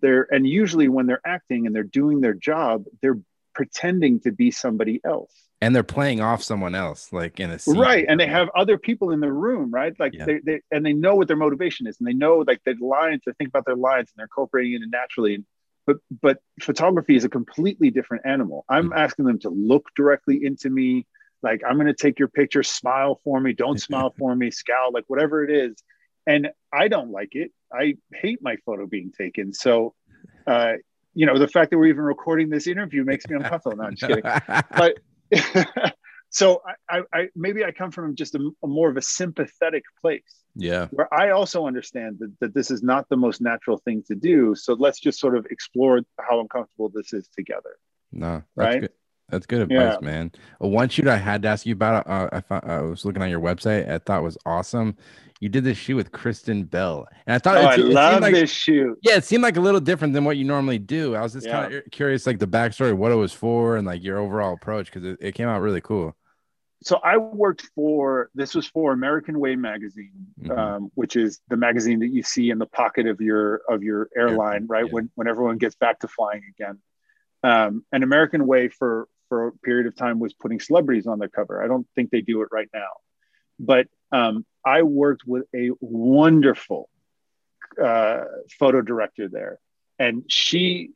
They're 0.00 0.26
and 0.32 0.46
usually 0.46 0.88
when 0.88 1.06
they're 1.06 1.20
acting 1.26 1.66
and 1.66 1.74
they're 1.74 1.82
doing 1.82 2.20
their 2.20 2.34
job, 2.34 2.84
they're 3.02 3.18
pretending 3.54 4.20
to 4.20 4.30
be 4.32 4.50
somebody 4.50 5.00
else. 5.04 5.32
And 5.60 5.74
they're 5.74 5.82
playing 5.82 6.20
off 6.20 6.42
someone 6.44 6.76
else, 6.76 7.12
like 7.12 7.40
in 7.40 7.50
a 7.50 7.58
scene. 7.58 7.76
right 7.76 8.04
and 8.08 8.20
they 8.20 8.26
have 8.28 8.48
other 8.54 8.78
people 8.78 9.10
in 9.10 9.18
the 9.18 9.32
room 9.32 9.70
right 9.72 9.92
like 9.98 10.12
Yeah. 10.14 10.26
they, 10.26 10.38
they 10.44 10.60
and 10.70 10.86
they 10.86 10.92
know 10.92 11.16
what 11.16 11.26
their 11.26 11.36
motivation 11.36 11.88
is 11.88 11.98
and 11.98 12.06
they 12.06 12.12
know 12.12 12.44
like 12.46 12.62
their 12.64 12.76
lines 12.80 13.22
they 13.26 13.32
think 13.32 13.48
about 13.48 13.64
their 13.66 13.74
lines 13.74 14.08
and 14.10 14.14
they're 14.18 14.24
incorporating 14.26 14.74
it 14.80 14.88
naturally 14.90 15.44
but 15.86 15.96
but 16.22 16.38
photography 16.62 17.16
is 17.16 17.24
a 17.24 17.28
completely 17.28 17.90
different 17.90 18.24
animal 18.24 18.64
i'm 18.68 18.90
Mhm. 18.90 18.96
asking 18.96 19.24
them 19.24 19.40
to 19.40 19.50
look 19.50 19.86
directly 19.96 20.44
into 20.44 20.70
me 20.70 21.04
like 21.42 21.60
i'm 21.68 21.74
going 21.74 21.88
to 21.88 21.92
take 21.94 22.20
your 22.20 22.28
picture 22.28 22.62
smile 22.62 23.20
for 23.24 23.40
me 23.40 23.52
don't 23.52 23.80
smile 23.88 24.14
for 24.16 24.36
me 24.36 24.52
scowl 24.52 24.92
like 24.92 25.04
whatever 25.08 25.42
it 25.42 25.50
is 25.50 25.74
and 26.28 26.48
i 26.72 26.86
don't 26.86 27.10
like 27.10 27.30
it 27.32 27.50
i 27.72 27.94
hate 28.14 28.38
my 28.42 28.56
photo 28.64 28.86
being 28.86 29.10
taken 29.16 29.52
so 29.52 29.94
uh 30.46 30.74
you 31.14 31.26
know 31.26 31.38
the 31.38 31.48
fact 31.48 31.70
that 31.70 31.78
we're 31.78 31.86
even 31.86 32.04
recording 32.04 32.48
this 32.48 32.66
interview 32.66 33.04
makes 33.04 33.26
me 33.28 33.36
uncomfortable 33.36 33.76
no 33.76 33.84
i'm 33.84 33.96
just 33.96 34.08
kidding 34.08 34.22
but 34.76 34.98
so 36.30 36.62
I, 36.90 36.98
I, 36.98 37.02
I 37.12 37.28
maybe 37.34 37.64
I 37.64 37.72
come 37.72 37.90
from 37.90 38.14
just 38.14 38.34
a, 38.34 38.50
a 38.62 38.66
more 38.66 38.90
of 38.90 38.96
a 38.96 39.02
sympathetic 39.02 39.84
place 40.00 40.44
yeah. 40.54 40.88
where 40.90 41.12
I 41.12 41.30
also 41.30 41.66
understand 41.66 42.18
that, 42.20 42.34
that 42.40 42.54
this 42.54 42.70
is 42.70 42.82
not 42.82 43.08
the 43.08 43.16
most 43.16 43.40
natural 43.40 43.78
thing 43.78 44.02
to 44.08 44.14
do. 44.14 44.54
So 44.54 44.74
let's 44.74 45.00
just 45.00 45.20
sort 45.20 45.36
of 45.36 45.46
explore 45.50 46.00
how 46.20 46.40
uncomfortable 46.40 46.90
this 46.94 47.12
is 47.12 47.28
together. 47.36 47.76
No, 48.12 48.42
Right? 48.56 48.82
good. 48.82 48.90
That's 49.28 49.46
good 49.46 49.62
advice, 49.62 49.98
Yeah. 50.00 50.06
man. 50.06 50.32
Uh, 50.62 50.68
One 50.68 50.88
shoot 50.88 51.06
I 51.06 51.16
had 51.16 51.42
to 51.42 51.48
ask 51.48 51.66
you 51.66 51.74
about. 51.74 52.06
Uh, 52.08 52.28
I 52.32 52.40
found, 52.40 52.64
I 52.64 52.80
was 52.80 53.04
looking 53.04 53.22
on 53.22 53.28
your 53.30 53.40
website. 53.40 53.88
I 53.88 53.98
thought 53.98 54.22
was 54.22 54.38
awesome. 54.46 54.96
You 55.40 55.48
did 55.48 55.62
this 55.64 55.78
shoot 55.78 55.94
with 55.96 56.10
Kristen 56.10 56.64
Bell, 56.64 57.06
and 57.26 57.34
I 57.34 57.38
thought 57.38 57.58
Oh, 57.58 57.60
it, 57.60 57.64
I 57.66 57.74
it 57.74 57.84
love 57.84 58.22
like, 58.22 58.34
this 58.34 58.50
shoot. 58.50 58.98
Yeah, 59.02 59.16
it 59.16 59.24
seemed 59.24 59.42
like 59.42 59.56
a 59.56 59.60
little 59.60 59.80
different 59.80 60.12
than 60.14 60.24
what 60.24 60.36
you 60.36 60.44
normally 60.44 60.78
do. 60.78 61.14
I 61.14 61.20
was 61.22 61.34
just 61.34 61.46
Yeah. 61.46 61.60
kind 61.62 61.74
of 61.74 61.84
curious, 61.92 62.26
like 62.26 62.38
the 62.40 62.46
backstory, 62.48 62.92
what 62.96 63.12
it 63.12 63.16
was 63.16 63.32
for, 63.32 63.76
and 63.76 63.86
like 63.86 64.02
your 64.02 64.18
overall 64.18 64.54
approach, 64.54 64.86
because 64.86 65.04
it, 65.04 65.18
it 65.20 65.32
came 65.34 65.46
out 65.46 65.60
really 65.60 65.80
cool. 65.80 66.16
So 66.82 66.96
I 67.04 67.18
worked 67.18 67.62
for 67.74 68.30
this 68.34 68.54
was 68.54 68.66
for 68.66 68.92
American 68.92 69.38
Way 69.38 69.56
magazine, 69.56 70.28
Mhm. 70.42 70.56
um, 70.58 70.90
which 70.94 71.16
is 71.16 71.40
the 71.48 71.56
magazine 71.56 71.98
that 72.00 72.08
you 72.08 72.22
see 72.22 72.50
in 72.50 72.58
the 72.58 72.66
pocket 72.66 73.06
of 73.06 73.20
your 73.20 73.62
of 73.68 73.82
your 73.82 74.08
airline, 74.16 74.66
right? 74.68 74.86
yeah. 74.86 74.92
When 74.92 75.10
when 75.16 75.28
everyone 75.28 75.58
gets 75.58 75.74
back 75.76 76.00
to 76.00 76.08
flying 76.08 76.42
again. 76.56 76.78
Um, 77.44 77.84
and 77.92 78.02
American 78.02 78.46
Way 78.46 78.68
for 78.68 79.06
for 79.28 79.48
a 79.48 79.52
period 79.52 79.86
of 79.86 79.96
time 79.96 80.18
was 80.18 80.32
putting 80.34 80.60
celebrities 80.60 81.06
on 81.06 81.18
their 81.18 81.28
cover. 81.28 81.62
I 81.62 81.68
don't 81.68 81.86
think 81.94 82.10
they 82.10 82.20
do 82.20 82.42
it 82.42 82.48
right 82.50 82.68
now, 82.72 82.88
but 83.58 83.86
um, 84.12 84.44
I 84.64 84.82
worked 84.82 85.22
with 85.26 85.44
a 85.54 85.70
wonderful 85.80 86.88
uh, 87.82 88.24
photo 88.58 88.82
director 88.82 89.28
there, 89.28 89.58
and 89.98 90.24
she 90.28 90.90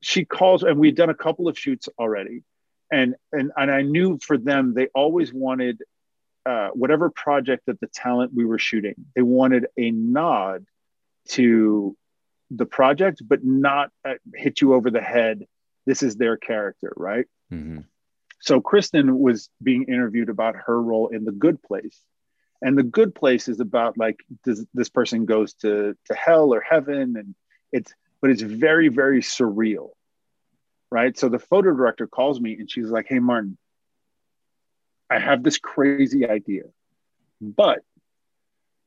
she 0.00 0.24
calls, 0.24 0.62
and 0.62 0.78
we'd 0.78 0.94
done 0.94 1.10
a 1.10 1.14
couple 1.14 1.48
of 1.48 1.58
shoots 1.58 1.88
already, 1.98 2.42
and 2.92 3.14
and 3.32 3.52
and 3.56 3.70
I 3.70 3.82
knew 3.82 4.18
for 4.22 4.38
them 4.38 4.74
they 4.74 4.86
always 4.94 5.32
wanted 5.32 5.82
uh, 6.46 6.68
whatever 6.68 7.10
project 7.10 7.64
that 7.66 7.80
the 7.80 7.88
talent 7.88 8.32
we 8.34 8.44
were 8.44 8.58
shooting, 8.58 8.94
they 9.14 9.22
wanted 9.22 9.66
a 9.76 9.90
nod 9.90 10.64
to 11.30 11.96
the 12.50 12.64
project, 12.64 13.22
but 13.26 13.44
not 13.44 13.90
uh, 14.04 14.14
hit 14.34 14.60
you 14.60 14.72
over 14.72 14.90
the 14.90 15.02
head 15.02 15.44
this 15.88 16.02
is 16.02 16.16
their 16.16 16.36
character, 16.36 16.92
right? 16.98 17.24
Mhm. 17.52 17.86
So 18.40 18.60
Kristen 18.60 19.18
was 19.18 19.50
being 19.62 19.84
interviewed 19.84 20.28
about 20.28 20.56
her 20.66 20.80
role 20.80 21.08
in 21.08 21.24
The 21.24 21.32
Good 21.32 21.62
Place. 21.62 22.00
And 22.62 22.76
The 22.76 22.82
Good 22.82 23.14
Place 23.14 23.48
is 23.48 23.60
about 23.60 23.96
like 23.98 24.20
does 24.44 24.66
this 24.74 24.88
person 24.88 25.24
goes 25.24 25.54
to 25.54 25.96
to 26.06 26.14
hell 26.14 26.52
or 26.54 26.60
heaven 26.60 27.16
and 27.16 27.34
it's 27.72 27.92
but 28.20 28.30
it's 28.30 28.42
very 28.42 28.88
very 28.88 29.20
surreal. 29.20 29.90
Right? 30.90 31.16
So 31.18 31.28
the 31.28 31.38
photo 31.38 31.74
director 31.74 32.06
calls 32.06 32.40
me 32.40 32.56
and 32.58 32.70
she's 32.70 32.88
like, 32.88 33.06
"Hey 33.08 33.18
Maarten, 33.18 33.56
I 35.10 35.18
have 35.18 35.42
this 35.42 35.58
crazy 35.58 36.28
idea. 36.28 36.64
But 37.40 37.80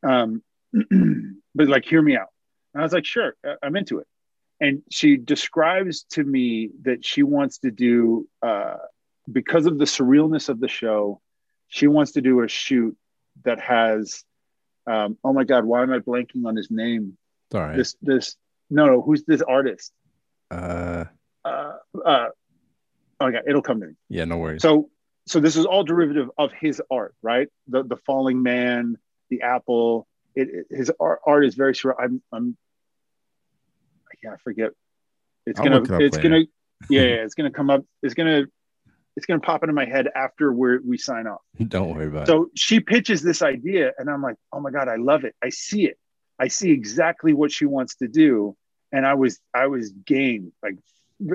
um 0.03 0.43
but 1.55 1.67
like 1.67 1.85
hear 1.85 2.01
me 2.01 2.15
out." 2.17 2.29
And 2.73 2.81
I 2.81 2.83
was 2.83 2.93
like, 2.93 3.05
"Sure, 3.05 3.35
I'm 3.61 3.75
into 3.75 3.99
it." 3.99 4.07
And 4.61 4.83
she 4.91 5.17
describes 5.17 6.03
to 6.11 6.23
me 6.23 6.69
that 6.83 7.03
she 7.05 7.23
wants 7.23 7.57
to 7.59 7.71
do 7.71 8.27
uh 8.41 8.75
because 9.31 9.65
of 9.65 9.77
the 9.77 9.85
surrealness 9.85 10.49
of 10.49 10.59
the 10.59 10.67
show, 10.67 11.19
she 11.67 11.87
wants 11.87 12.11
to 12.13 12.21
do 12.21 12.41
a 12.41 12.47
shoot 12.47 12.95
that 13.45 13.59
has, 13.59 14.23
um, 14.87 15.17
oh 15.23 15.31
my 15.33 15.43
God, 15.43 15.63
why 15.65 15.83
am 15.83 15.91
I 15.91 15.99
blanking 15.99 16.45
on 16.45 16.55
his 16.55 16.69
name? 16.71 17.17
All 17.53 17.61
right. 17.61 17.77
This, 17.77 17.95
this, 18.01 18.35
no, 18.69 18.85
no, 18.87 19.01
who's 19.01 19.23
this 19.23 19.41
artist? 19.41 19.91
uh, 20.49 21.05
Uh, 21.45 21.73
uh, 22.05 22.27
oh 23.19 23.27
yeah, 23.27 23.39
it'll 23.47 23.61
come 23.61 23.79
to 23.81 23.87
me. 23.87 23.93
yeah, 24.09 24.25
no 24.25 24.37
worries. 24.37 24.61
So, 24.63 24.89
so 25.27 25.39
this 25.39 25.55
is 25.55 25.65
all 25.65 25.83
derivative 25.83 26.29
of 26.37 26.51
his 26.51 26.81
art, 26.91 27.13
right? 27.21 27.47
The 27.67 27.83
the 27.83 27.97
falling 27.97 28.41
man, 28.43 28.97
the 29.29 29.41
apple. 29.43 30.07
It, 30.35 30.47
it- 30.49 30.75
his 30.75 30.91
art, 30.99 31.19
art 31.25 31.45
is 31.45 31.55
very 31.55 31.73
surreal. 31.73 31.95
I'm, 31.99 32.21
I'm, 32.33 32.57
yeah, 34.23 34.31
I 34.31 34.37
forget. 34.43 34.71
It's 35.45 35.59
I'll 35.59 35.65
gonna, 35.65 35.99
it 35.99 36.05
it's 36.05 36.17
later. 36.17 36.29
gonna, 36.29 36.45
yeah, 36.89 37.01
yeah, 37.01 37.23
it's 37.23 37.35
gonna 37.35 37.51
come 37.51 37.69
up. 37.69 37.83
It's 38.03 38.13
gonna, 38.13 38.45
it's 39.15 39.25
gonna 39.25 39.39
pop 39.39 39.63
into 39.63 39.73
my 39.73 39.85
head 39.85 40.07
after 40.15 40.53
we 40.53 40.79
we 40.79 40.97
sign 40.97 41.27
off. 41.27 41.41
Don't 41.67 41.93
worry 41.93 42.07
about 42.07 42.23
it. 42.23 42.27
So 42.27 42.49
she 42.55 42.79
pitches 42.79 43.21
this 43.21 43.41
idea, 43.41 43.91
and 43.97 44.09
I'm 44.09 44.21
like, 44.21 44.35
oh 44.51 44.59
my 44.59 44.71
god, 44.71 44.87
I 44.87 44.97
love 44.97 45.23
it. 45.23 45.35
I 45.43 45.49
see 45.49 45.85
it. 45.85 45.97
I 46.39 46.47
see 46.47 46.71
exactly 46.71 47.33
what 47.33 47.51
she 47.51 47.65
wants 47.65 47.95
to 47.97 48.07
do, 48.07 48.55
and 48.91 49.05
I 49.05 49.13
was 49.15 49.39
I 49.53 49.67
was 49.67 49.91
game 49.91 50.53
like 50.63 50.75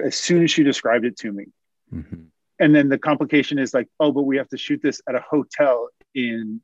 as 0.05 0.17
soon 0.17 0.43
as 0.43 0.51
she 0.51 0.63
described 0.63 1.05
it 1.05 1.17
to 1.19 1.33
me. 1.33 1.47
Mhm. 1.93 2.27
And 2.59 2.75
then 2.75 2.89
the 2.89 2.99
complication 2.99 3.59
is 3.59 3.75
like, 3.75 3.87
oh, 4.01 4.13
but 4.13 4.23
we 4.23 4.39
have 4.39 4.49
to 4.49 4.57
shoot 4.57 4.81
this 4.83 5.01
at 5.09 5.15
a 5.15 5.21
hotel 5.21 5.89
in 6.15 6.61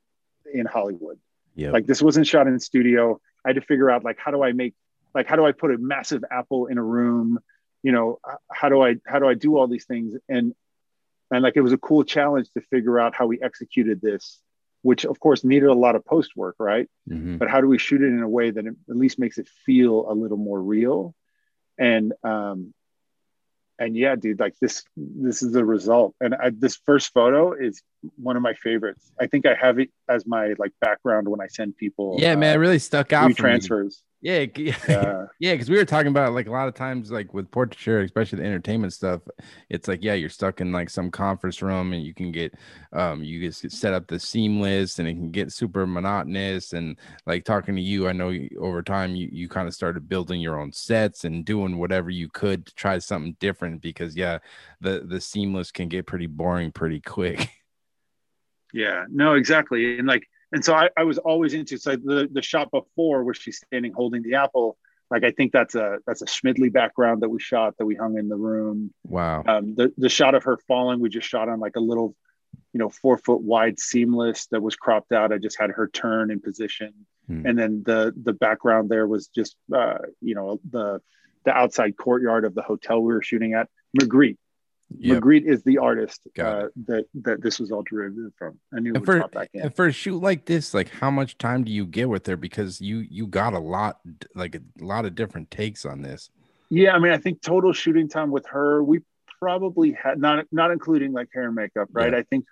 in 0.53 0.65
Hollywood. 0.65 1.19
Yeah. 1.55 1.71
Like 1.71 1.85
this 1.85 2.01
wasn't 2.01 2.27
shot 2.27 2.47
in 2.47 2.59
studio. 2.59 3.19
I 3.45 3.49
had 3.49 3.55
to 3.55 3.61
figure 3.61 3.89
out 3.89 4.03
like 4.03 4.17
how 4.17 4.31
do 4.31 4.43
I 4.43 4.53
make 4.53 4.73
like 5.13 5.27
how 5.27 5.35
do 5.35 5.45
I 5.45 5.51
put 5.51 5.73
a 5.73 5.77
massive 5.77 6.23
apple 6.29 6.67
in 6.67 6.77
a 6.77 6.83
room? 6.83 7.39
You 7.83 7.91
know, 7.91 8.19
how 8.51 8.69
do 8.69 8.81
I 8.81 8.95
how 9.05 9.19
do 9.19 9.27
I 9.27 9.33
do 9.33 9.57
all 9.57 9.67
these 9.67 9.85
things? 9.85 10.15
And 10.29 10.53
and 11.31 11.43
like 11.43 11.55
it 11.55 11.61
was 11.61 11.73
a 11.73 11.77
cool 11.77 12.03
challenge 12.03 12.49
to 12.51 12.61
figure 12.61 12.99
out 12.99 13.15
how 13.15 13.25
we 13.25 13.41
executed 13.41 14.01
this, 14.01 14.39
which 14.81 15.05
of 15.05 15.19
course 15.19 15.43
needed 15.43 15.67
a 15.67 15.73
lot 15.73 15.95
of 15.95 16.05
post 16.05 16.31
work, 16.35 16.55
right? 16.59 16.89
Mhm. 17.09 17.39
But 17.39 17.49
how 17.49 17.61
do 17.61 17.67
we 17.67 17.77
shoot 17.77 18.01
it 18.01 18.07
in 18.07 18.21
a 18.21 18.29
way 18.29 18.51
that 18.51 18.65
it 18.65 18.75
at 18.89 18.95
least 18.95 19.19
makes 19.19 19.37
it 19.37 19.47
feel 19.65 20.09
a 20.09 20.13
little 20.13 20.37
more 20.37 20.61
real? 20.61 21.15
And 21.77 22.13
um 22.23 22.73
and 23.79 23.97
yeah, 23.97 24.15
dude, 24.15 24.39
like 24.39 24.57
this 24.59 24.83
this 24.95 25.41
is 25.41 25.51
the 25.51 25.65
result. 25.65 26.15
And 26.21 26.35
I, 26.35 26.51
this 26.51 26.77
first 26.85 27.11
photo 27.13 27.53
is 27.53 27.81
one 28.15 28.37
of 28.37 28.41
my 28.41 28.53
favorites. 28.53 29.11
I 29.19 29.27
think 29.27 29.45
I 29.45 29.55
have 29.55 29.79
it 29.79 29.89
as 30.07 30.25
my 30.25 30.53
like 30.57 30.71
background 30.79 31.27
when 31.27 31.41
I 31.41 31.47
send 31.47 31.75
people 31.75 32.17
yeah, 32.19 32.35
man, 32.35 32.53
it 32.53 32.57
uh, 32.57 32.59
really 32.59 32.79
stuck 32.79 33.11
out. 33.13 33.23
for 33.23 33.29
me. 33.29 33.33
transfers. 33.33 34.03
Yeah, 34.87 35.25
yeah, 35.39 35.53
because 35.53 35.69
we 35.69 35.75
were 35.75 35.83
talking 35.83 36.07
about 36.07 36.31
like 36.31 36.47
a 36.47 36.51
lot 36.51 36.69
of 36.69 36.75
times, 36.75 37.11
like 37.11 37.33
with 37.33 37.51
portraiture, 37.51 37.99
especially 37.99 38.39
the 38.39 38.45
entertainment 38.45 38.93
stuff. 38.93 39.21
It's 39.69 39.89
like, 39.89 40.01
yeah, 40.01 40.13
you're 40.13 40.29
stuck 40.29 40.61
in 40.61 40.71
like 40.71 40.89
some 40.89 41.11
conference 41.11 41.61
room, 41.61 41.91
and 41.91 42.01
you 42.01 42.13
can 42.13 42.31
get, 42.31 42.53
um, 42.93 43.21
you 43.21 43.41
just 43.41 43.63
get 43.63 43.73
set 43.73 43.93
up 43.93 44.07
the 44.07 44.17
seamless, 44.17 44.99
and 44.99 45.09
it 45.09 45.15
can 45.15 45.29
get 45.31 45.51
super 45.51 45.85
monotonous. 45.85 46.71
And 46.71 46.97
like 47.25 47.43
talking 47.43 47.75
to 47.75 47.81
you, 47.81 48.07
I 48.07 48.13
know 48.13 48.29
you, 48.29 48.49
over 48.61 48.81
time 48.81 49.13
you 49.13 49.27
you 49.29 49.49
kind 49.49 49.67
of 49.67 49.73
started 49.73 50.07
building 50.07 50.39
your 50.39 50.57
own 50.57 50.71
sets 50.71 51.25
and 51.25 51.43
doing 51.43 51.77
whatever 51.77 52.09
you 52.09 52.29
could 52.29 52.65
to 52.67 52.75
try 52.75 52.99
something 52.99 53.35
different. 53.41 53.81
Because 53.81 54.15
yeah, 54.15 54.37
the 54.79 55.01
the 55.05 55.19
seamless 55.19 55.69
can 55.71 55.89
get 55.89 56.07
pretty 56.07 56.27
boring 56.27 56.71
pretty 56.71 57.01
quick. 57.01 57.49
Yeah, 58.73 59.05
no, 59.07 59.35
exactly. 59.35 59.99
And 59.99 60.07
like, 60.07 60.27
and 60.53 60.63
so 60.63 60.73
I, 60.73 60.89
I 60.95 61.03
was 61.03 61.17
always 61.17 61.53
into 61.53 61.77
so 61.77 61.95
the 61.95 62.29
the 62.31 62.41
shot 62.41 62.71
before 62.71 63.23
where 63.23 63.33
she's 63.33 63.57
standing 63.57 63.91
holding 63.91 64.21
the 64.23 64.35
apple. 64.35 64.77
Like 65.11 65.23
I 65.23 65.31
think 65.31 65.51
that's 65.51 65.75
a 65.75 65.97
that's 66.07 66.21
a 66.21 66.25
Schmidli 66.25 66.71
background 66.71 67.21
that 67.21 67.29
we 67.29 67.39
shot 67.39 67.77
that 67.77 67.85
we 67.85 67.95
hung 67.95 68.17
in 68.17 68.29
the 68.29 68.35
room. 68.35 68.93
Wow. 69.07 69.43
Um, 69.45 69.75
the 69.75 69.91
the 69.97 70.09
shot 70.09 70.35
of 70.35 70.43
her 70.43 70.57
falling 70.67 70.99
we 70.99 71.09
just 71.09 71.27
shot 71.27 71.49
on 71.49 71.59
like 71.59 71.75
a 71.75 71.81
little, 71.81 72.15
you 72.71 72.79
know, 72.79 72.89
four 72.89 73.17
foot 73.17 73.41
wide 73.41 73.79
seamless 73.79 74.47
that 74.47 74.61
was 74.61 74.75
cropped 74.75 75.11
out. 75.11 75.33
I 75.33 75.37
just 75.37 75.59
had 75.59 75.71
her 75.71 75.87
turn 75.87 76.31
in 76.31 76.39
position, 76.39 76.93
Hmm. 77.27 77.45
and 77.45 77.57
then 77.57 77.83
the 77.85 78.13
the 78.21 78.33
background 78.33 78.89
there 78.89 79.07
was 79.07 79.27
just 79.27 79.55
uh, 79.73 79.99
you 80.21 80.35
know 80.35 80.59
the 80.69 81.01
the 81.45 81.51
outside 81.51 81.95
courtyard 81.97 82.45
of 82.45 82.55
the 82.55 82.61
hotel 82.61 83.01
we 83.01 83.13
were 83.13 83.21
shooting 83.21 83.53
at. 83.53 83.69
Magritte. 83.99 84.37
Yep. 84.99 85.23
Magritte 85.23 85.45
is 85.45 85.63
the 85.63 85.77
artist 85.77 86.21
uh, 86.39 86.67
that 86.85 87.05
that 87.15 87.41
this 87.41 87.59
was 87.59 87.71
all 87.71 87.83
derivative 87.83 88.31
from. 88.37 88.59
I 88.75 88.79
knew 88.79 88.93
And 88.93 89.05
for, 89.05 89.29
and 89.53 89.75
for 89.75 89.87
a 89.87 89.91
shoot 89.91 90.21
like 90.21 90.45
this, 90.45 90.73
like 90.73 90.89
how 90.89 91.09
much 91.09 91.37
time 91.37 91.63
do 91.63 91.71
you 91.71 91.85
get 91.85 92.09
with 92.09 92.25
her? 92.27 92.37
Because 92.37 92.81
you 92.81 92.99
you 92.99 93.27
got 93.27 93.53
a 93.53 93.59
lot, 93.59 93.99
like 94.35 94.55
a 94.55 94.61
lot 94.79 95.05
of 95.05 95.15
different 95.15 95.51
takes 95.51 95.85
on 95.85 96.01
this. 96.01 96.29
Yeah, 96.69 96.93
I 96.93 96.99
mean, 96.99 97.11
I 97.11 97.17
think 97.17 97.41
total 97.41 97.73
shooting 97.73 98.09
time 98.09 98.31
with 98.31 98.47
her, 98.47 98.83
we 98.83 99.01
probably 99.39 99.91
had 99.91 100.19
not 100.19 100.45
not 100.51 100.71
including 100.71 101.11
like 101.11 101.29
hair 101.33 101.45
and 101.45 101.55
makeup, 101.55 101.89
right? 101.91 102.13
Yeah. 102.13 102.19
I 102.19 102.23
think 102.23 102.45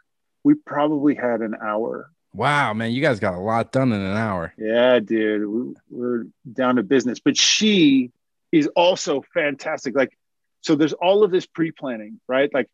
we 0.44 0.56
probably 0.56 1.16
had 1.16 1.42
an 1.42 1.56
hour. 1.62 2.10
Wow, 2.34 2.74
man, 2.74 2.92
you 2.92 3.02
guys 3.02 3.20
got 3.20 3.34
a 3.34 3.40
lot 3.40 3.72
done 3.72 3.92
in 3.92 4.00
an 4.00 4.16
hour. 4.16 4.54
Yeah, 4.58 5.00
dude, 5.00 5.48
we, 5.48 5.74
we're 5.90 6.26
down 6.52 6.78
to 6.78 6.84
business. 6.84 7.20
But 7.20 7.38
she 7.38 8.12
is 8.52 8.68
also 8.76 9.24
fantastic. 9.34 9.96
Like, 9.96 10.18
so 10.62 10.76
there's 10.76 10.94
all 10.94 11.24
of 11.24 11.32
this 11.32 11.46
pre-planning, 11.46 12.20
right? 12.28 12.50
Like, 12.54 12.68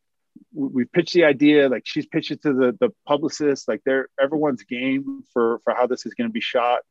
we 0.53 0.85
pitched 0.85 1.13
the 1.13 1.23
idea. 1.25 1.69
Like, 1.69 1.83
she's 1.85 2.05
pitched 2.05 2.31
it 2.31 2.41
to 2.43 2.53
the 2.53 2.77
the 2.79 2.89
publicist. 3.07 3.67
Like, 3.67 3.81
they're 3.85 4.07
everyone's 4.21 4.63
game 4.63 5.23
for 5.33 5.59
for 5.63 5.73
how 5.73 5.88
this 5.88 6.05
is 6.05 6.13
going 6.13 6.29
to 6.29 6.33
be 6.33 6.41
shot. 6.41 6.81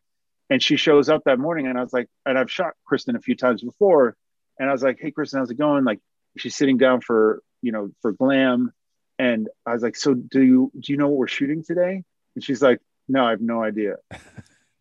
And 0.48 0.62
she 0.62 0.76
shows 0.76 1.08
up 1.08 1.24
that 1.24 1.38
morning, 1.38 1.66
and 1.66 1.78
I 1.78 1.82
was 1.82 1.92
like, 1.92 2.08
and 2.24 2.38
I've 2.38 2.50
shot 2.50 2.74
Kristen 2.84 3.16
a 3.16 3.20
few 3.20 3.34
times 3.34 3.62
before, 3.62 4.16
and 4.58 4.68
I 4.68 4.72
was 4.72 4.82
like, 4.82 4.98
hey, 5.00 5.10
Kristen, 5.10 5.40
how's 5.40 5.50
it 5.50 5.58
going? 5.58 5.84
Like, 5.84 6.00
she's 6.38 6.56
sitting 6.56 6.76
down 6.76 7.00
for 7.00 7.42
you 7.62 7.72
know 7.72 7.90
for 8.02 8.12
glam, 8.12 8.72
and 9.18 9.48
I 9.64 9.72
was 9.72 9.82
like, 9.82 9.96
so 9.96 10.14
do 10.14 10.42
you 10.42 10.72
do 10.78 10.92
you 10.92 10.98
know 10.98 11.08
what 11.08 11.18
we're 11.18 11.28
shooting 11.28 11.62
today? 11.64 12.02
And 12.34 12.44
she's 12.44 12.62
like, 12.62 12.80
no, 13.08 13.24
I 13.24 13.30
have 13.30 13.40
no 13.40 13.62
idea. 13.62 13.96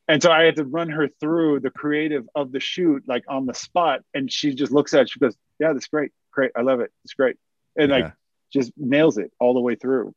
And 0.07 0.21
so 0.21 0.31
I 0.31 0.43
had 0.43 0.57
to 0.57 0.63
run 0.63 0.89
her 0.89 1.07
through 1.19 1.61
the 1.61 1.71
creative 1.71 2.29
of 2.35 2.51
the 2.51 2.59
shoot, 2.59 3.03
like 3.07 3.23
on 3.27 3.45
the 3.45 3.53
spot. 3.53 4.01
And 4.13 4.31
she 4.31 4.53
just 4.53 4.71
looks 4.71 4.93
at 4.93 5.01
it. 5.01 5.09
She 5.09 5.19
goes, 5.19 5.35
Yeah, 5.59 5.73
that's 5.73 5.87
great. 5.87 6.11
Great. 6.31 6.51
I 6.55 6.61
love 6.61 6.79
it. 6.79 6.91
It's 7.03 7.13
great. 7.13 7.37
And 7.77 7.89
Yeah. 7.89 7.97
like 7.97 8.13
just 8.51 8.71
nails 8.77 9.17
it 9.17 9.31
all 9.39 9.53
the 9.53 9.59
way 9.61 9.75
through. 9.75 10.13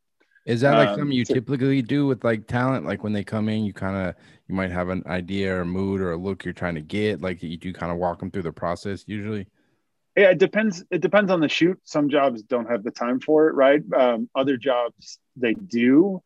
Is 0.47 0.63
that 0.63 0.77
like 0.77 0.89
Um, 0.91 0.99
something 1.01 1.17
you 1.17 1.25
so- 1.25 1.35
typically 1.35 1.83
do 1.83 2.07
with 2.07 2.25
like 2.25 2.47
talent? 2.47 2.87
Like 2.87 3.03
when 3.05 3.13
they 3.13 3.25
come 3.25 3.49
in, 3.49 3.65
you 3.65 3.73
kind 3.73 4.09
of 4.09 4.15
you 4.49 4.55
might 4.55 4.71
have 4.71 4.89
an 4.89 5.03
idea 5.07 5.61
or 5.61 5.65
mood 5.65 6.01
or 6.01 6.13
a 6.13 6.17
look 6.17 6.45
you're 6.45 6.55
trying 6.55 6.77
to 6.77 6.81
get. 6.81 7.21
Like 7.21 7.43
you 7.43 7.57
do 7.57 7.73
kind 7.73 7.93
of 7.93 7.99
walk 7.99 8.21
them 8.21 8.31
through 8.31 8.43
the 8.43 8.53
process 8.53 9.05
usually. 9.07 9.47
Yeah, 10.17 10.31
it 10.31 10.39
depends. 10.39 10.85
It 10.91 11.01
depends 11.01 11.31
on 11.31 11.41
the 11.41 11.49
shoot. 11.49 11.79
Some 11.85 12.09
jobs 12.09 12.43
don't 12.43 12.69
have 12.69 12.83
the 12.83 12.91
time 12.91 13.21
for 13.21 13.49
it, 13.49 13.55
right? 13.55 13.83
Um, 13.95 14.29
other 14.35 14.57
jobs 14.57 15.19
they 15.37 15.55
do. 15.55 16.23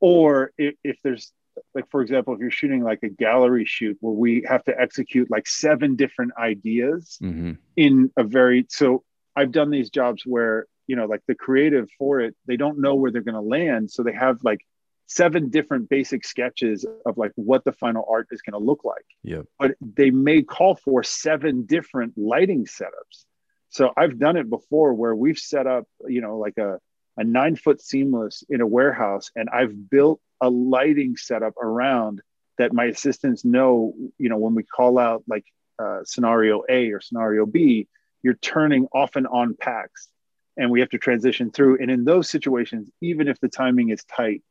Or 0.00 0.52
if, 0.58 0.74
if 0.82 0.96
there's 1.04 1.32
like, 1.74 1.88
for 1.90 2.02
example, 2.02 2.34
if 2.34 2.40
you're 2.40 2.50
shooting 2.50 2.82
like 2.82 3.02
a 3.02 3.08
gallery 3.08 3.64
shoot 3.64 3.96
where 4.00 4.12
we 4.12 4.44
have 4.48 4.64
to 4.64 4.80
execute 4.80 5.30
like 5.30 5.46
seven 5.46 5.96
different 5.96 6.32
ideas, 6.38 7.16
hmm 7.20 7.52
in 7.76 8.10
a 8.16 8.24
very 8.24 8.64
so 8.70 9.04
I've 9.36 9.52
done 9.52 9.70
these 9.70 9.90
jobs 9.90 10.22
where 10.24 10.66
you 10.86 10.96
know 10.96 11.04
like 11.04 11.20
the 11.28 11.34
creative 11.34 11.88
for 11.98 12.20
it 12.20 12.34
they 12.46 12.56
don't 12.56 12.78
know 12.80 12.94
where 12.94 13.10
they're 13.10 13.20
going 13.20 13.34
to 13.34 13.40
land 13.40 13.90
so 13.90 14.02
they 14.02 14.14
have 14.14 14.38
like 14.42 14.60
seven 15.06 15.50
different 15.50 15.88
basic 15.88 16.24
sketches 16.24 16.86
of 17.04 17.18
like 17.18 17.32
what 17.36 17.64
the 17.64 17.72
final 17.72 18.04
art 18.10 18.26
is 18.30 18.42
going 18.42 18.58
to 18.58 18.64
look 18.64 18.84
like. 18.84 19.04
Yeah 19.22 19.42
but 19.58 19.72
they 19.80 20.10
may 20.10 20.42
call 20.42 20.74
for 20.74 21.02
seven 21.02 21.66
different 21.66 22.14
lighting 22.16 22.64
setups. 22.64 23.24
So 23.68 23.92
I've 23.96 24.18
done 24.18 24.36
it 24.36 24.48
before 24.48 24.94
where 24.94 25.14
we've 25.14 25.38
set 25.38 25.66
up 25.66 25.84
you 26.08 26.22
know 26.22 26.38
like 26.38 26.56
a 26.56 26.78
a 27.16 27.24
nine 27.24 27.56
foot 27.56 27.80
seamless 27.80 28.44
in 28.48 28.60
a 28.60 28.66
warehouse 28.66 29.30
and 29.36 29.48
I've 29.50 29.90
built 29.90 30.20
a 30.40 30.50
lighting 30.50 31.16
setup 31.16 31.56
around 31.56 32.20
that 32.58 32.72
my 32.72 32.86
assistants 32.86 33.44
know 33.44 33.94
you 34.18 34.28
know 34.28 34.38
when 34.38 34.54
we 34.54 34.62
call 34.62 34.98
out 34.98 35.24
like 35.26 35.44
uh, 35.78 36.00
scenario 36.04 36.62
A 36.68 36.90
or 36.90 37.00
scenario 37.00 37.46
B, 37.46 37.88
you're 38.22 38.34
turning 38.34 38.88
off 38.92 39.16
and 39.16 39.26
on 39.26 39.54
packs, 39.54 40.08
and 40.56 40.70
we 40.70 40.80
have 40.80 40.90
to 40.90 40.98
transition 40.98 41.50
through. 41.50 41.78
And 41.80 41.90
in 41.90 42.04
those 42.04 42.30
situations, 42.30 42.90
even 43.00 43.28
if 43.28 43.38
the 43.40 43.48
timing 43.48 43.90
is 43.90 44.04
tight, 44.04 44.42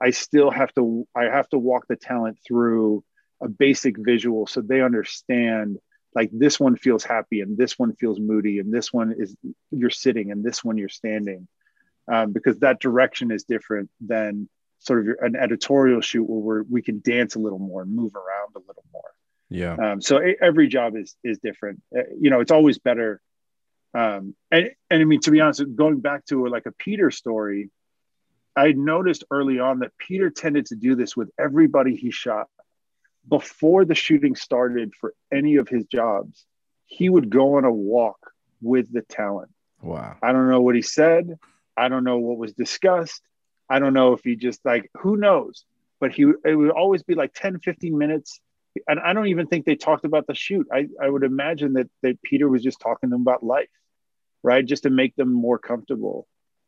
I 0.00 0.10
still 0.10 0.50
have 0.50 0.72
to 0.74 1.06
I 1.14 1.24
have 1.24 1.48
to 1.50 1.58
walk 1.58 1.86
the 1.88 1.96
talent 1.96 2.38
through 2.46 3.04
a 3.42 3.48
basic 3.48 3.96
visual 3.98 4.46
so 4.46 4.60
they 4.60 4.80
understand 4.80 5.78
like 6.14 6.30
this 6.32 6.60
one 6.60 6.76
feels 6.76 7.02
happy 7.02 7.40
and 7.40 7.58
this 7.58 7.78
one 7.78 7.92
feels 7.94 8.20
moody 8.20 8.60
and 8.60 8.72
this 8.72 8.92
one 8.92 9.12
is 9.18 9.36
you're 9.72 9.90
sitting 9.90 10.30
and 10.30 10.44
this 10.44 10.62
one 10.62 10.78
you're 10.78 10.88
standing 10.88 11.48
um, 12.12 12.32
because 12.32 12.58
that 12.60 12.80
direction 12.80 13.30
is 13.30 13.44
different 13.44 13.90
than 14.00 14.48
sort 14.78 15.00
of 15.00 15.06
your, 15.06 15.16
an 15.24 15.34
editorial 15.36 16.00
shoot 16.00 16.24
where 16.24 16.38
we're, 16.38 16.62
we 16.70 16.82
can 16.82 17.00
dance 17.02 17.34
a 17.34 17.38
little 17.38 17.58
more 17.58 17.82
and 17.82 17.94
move 17.94 18.14
around 18.14 18.50
a 18.54 18.58
little 18.58 18.84
more 18.92 19.10
Yeah. 19.48 19.74
um, 19.92 20.00
so 20.00 20.18
every 20.40 20.68
job 20.68 20.96
is 20.96 21.16
is 21.24 21.38
different 21.38 21.80
Uh, 21.96 22.02
you 22.20 22.30
know 22.30 22.40
it's 22.40 22.50
always 22.52 22.78
better 22.78 23.20
um, 23.94 24.34
and 24.50 24.70
and 24.90 25.00
i 25.02 25.04
mean 25.04 25.20
to 25.20 25.30
be 25.30 25.40
honest 25.40 25.62
going 25.74 26.00
back 26.00 26.24
to 26.26 26.46
like 26.48 26.66
a 26.66 26.72
peter 26.72 27.10
story 27.10 27.70
i 28.56 28.72
noticed 28.72 29.24
early 29.30 29.58
on 29.58 29.78
that 29.80 29.92
peter 29.98 30.28
tended 30.30 30.66
to 30.66 30.76
do 30.76 30.94
this 30.94 31.16
with 31.16 31.30
everybody 31.38 31.96
he 31.96 32.10
shot 32.10 32.48
before 33.28 33.84
the 33.86 33.94
shooting 33.94 34.34
started 34.36 34.92
for 35.00 35.14
any 35.32 35.56
of 35.56 35.66
his 35.68 35.86
jobs 35.86 36.44
he 36.86 37.08
would 37.08 37.30
go 37.30 37.56
on 37.56 37.64
a 37.64 37.72
walk 37.72 38.18
with 38.60 38.92
the 38.92 39.00
talent 39.02 39.50
Wow. 39.82 40.16
I 40.22 40.32
don't 40.32 40.48
know 40.48 40.62
what 40.62 40.74
he 40.76 40.80
said. 40.80 41.38
I 41.76 41.88
don't 41.88 42.04
know 42.04 42.18
what 42.18 42.38
was 42.38 42.52
discussed. 42.52 43.22
I 43.68 43.78
don't 43.78 43.94
know 43.94 44.12
if 44.12 44.20
he 44.22 44.36
just 44.36 44.64
like, 44.64 44.90
who 44.98 45.16
knows? 45.16 45.64
But 46.00 46.12
he, 46.12 46.24
it 46.44 46.54
would 46.54 46.70
always 46.70 47.02
be 47.02 47.14
like 47.14 47.32
10, 47.34 47.60
15 47.60 47.96
minutes. 47.96 48.40
And 48.88 49.00
I 49.00 49.12
don't 49.12 49.28
even 49.28 49.46
think 49.46 49.64
they 49.64 49.76
talked 49.76 50.04
about 50.04 50.26
the 50.26 50.34
shoot. 50.34 50.66
I, 50.72 50.88
I 51.00 51.08
would 51.08 51.22
imagine 51.22 51.74
that, 51.74 51.88
that 52.02 52.20
Peter 52.22 52.48
was 52.48 52.62
just 52.62 52.80
talking 52.80 53.08
to 53.08 53.14
them 53.14 53.22
about 53.22 53.44
life, 53.44 53.68
right? 54.42 54.64
Just 54.64 54.82
to 54.82 54.90
make 54.90 55.14
them 55.16 55.32
more 55.32 55.58
comfortable. 55.58 56.26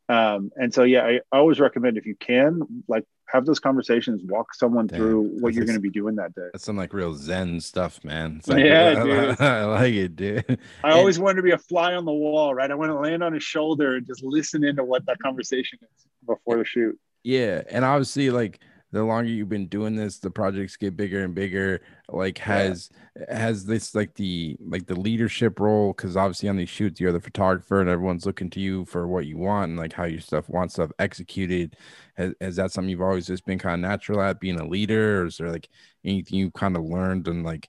Um, 0.09 0.51
and 0.57 0.73
so, 0.73 0.85
yeah, 0.85 1.05
I 1.05 1.21
always 1.37 1.59
recommend 1.59 1.97
if 1.97 2.07
you 2.07 2.15
can, 2.15 2.63
like, 2.87 3.05
have 3.29 3.45
those 3.45 3.59
conversations, 3.59 4.23
walk 4.25 4.55
someone 4.55 4.87
Damn, 4.87 4.99
through 4.99 5.23
what 5.41 5.53
you're 5.53 5.65
going 5.65 5.77
to 5.77 5.81
be 5.81 5.91
doing 5.91 6.15
that 6.17 6.35
day. 6.35 6.49
That's 6.53 6.65
some 6.65 6.77
like 6.77 6.95
real 6.95 7.13
Zen 7.15 7.61
stuff, 7.61 8.03
man. 8.05 8.37
It's 8.39 8.49
Yeah, 8.49 8.95
I, 8.97 9.05
dude. 9.05 9.41
I 9.41 9.65
like 9.65 9.95
it, 9.95 10.17
dude. 10.17 10.59
I 10.85 10.93
always 10.93 11.19
wanted 11.19 11.37
to 11.37 11.43
be 11.43 11.51
a 11.51 11.59
fly 11.59 11.95
on 11.95 12.05
the 12.05 12.13
wall, 12.13 12.55
right? 12.55 12.71
I 12.71 12.75
want 12.75 12.91
to 12.91 12.99
land 12.99 13.25
on 13.25 13.33
his 13.33 13.43
shoulder 13.43 13.97
and 13.97 14.07
just 14.07 14.23
listen 14.23 14.65
into 14.65 14.85
what 14.85 15.05
that 15.07 15.19
conversation 15.19 15.79
is 15.83 16.07
before 16.25 16.59
the 16.59 16.65
shoot. 16.65 16.99
Yeah, 17.25 17.63
and 17.69 17.85
obviously, 17.85 18.31
like 18.31 18.61
the 18.97 19.05
longer 19.05 19.29
you've 19.29 19.51
been 19.51 19.67
doing 19.67 19.95
this, 19.95 20.19
the 20.19 20.31
projects 20.31 20.77
get 20.77 20.97
bigger 20.97 21.23
and 21.23 21.35
bigger. 21.35 21.83
Like, 22.09 22.39
has 22.39 22.89
has 23.29 23.67
this 23.67 23.95
like 23.95 24.15
the 24.15 24.57
like 24.59 24.87
the 24.87 24.99
leadership 24.99 25.61
role? 25.61 25.93
Because 25.93 26.17
obviously, 26.17 26.49
on 26.49 26.57
these 26.57 26.71
shoots, 26.71 26.99
you're 26.99 27.13
the 27.13 27.21
photographer, 27.21 27.81
and 27.81 27.91
everyone's 27.91 28.25
looking 28.25 28.49
to 28.51 28.61
you 28.61 28.87
for 28.87 29.07
what 29.07 29.27
you 29.27 29.37
want 29.37 29.69
and 29.69 29.79
like 29.79 29.93
how 29.93 30.05
your 30.05 30.21
stuff 30.21 30.49
wants 30.49 30.75
stuff 30.75 30.91
executed. 30.99 31.77
Has, 32.15 32.33
has 32.41 32.57
that 32.57 32.73
something 32.73 32.89
you've 32.89 33.03
always 33.03 33.27
just 33.27 33.45
been 33.45 33.59
kind 33.59 33.85
of 33.85 33.91
natural 33.91 34.23
at 34.23 34.41
being 34.41 34.59
a 34.59 34.67
leader, 34.67 35.23
or 35.23 35.27
is 35.27 35.37
there 35.37 35.51
like 35.51 35.69
anything 36.03 36.39
you 36.39 36.51
kind 36.51 36.75
of 36.75 36.83
learned 36.85 37.29
and 37.29 37.45
like 37.45 37.69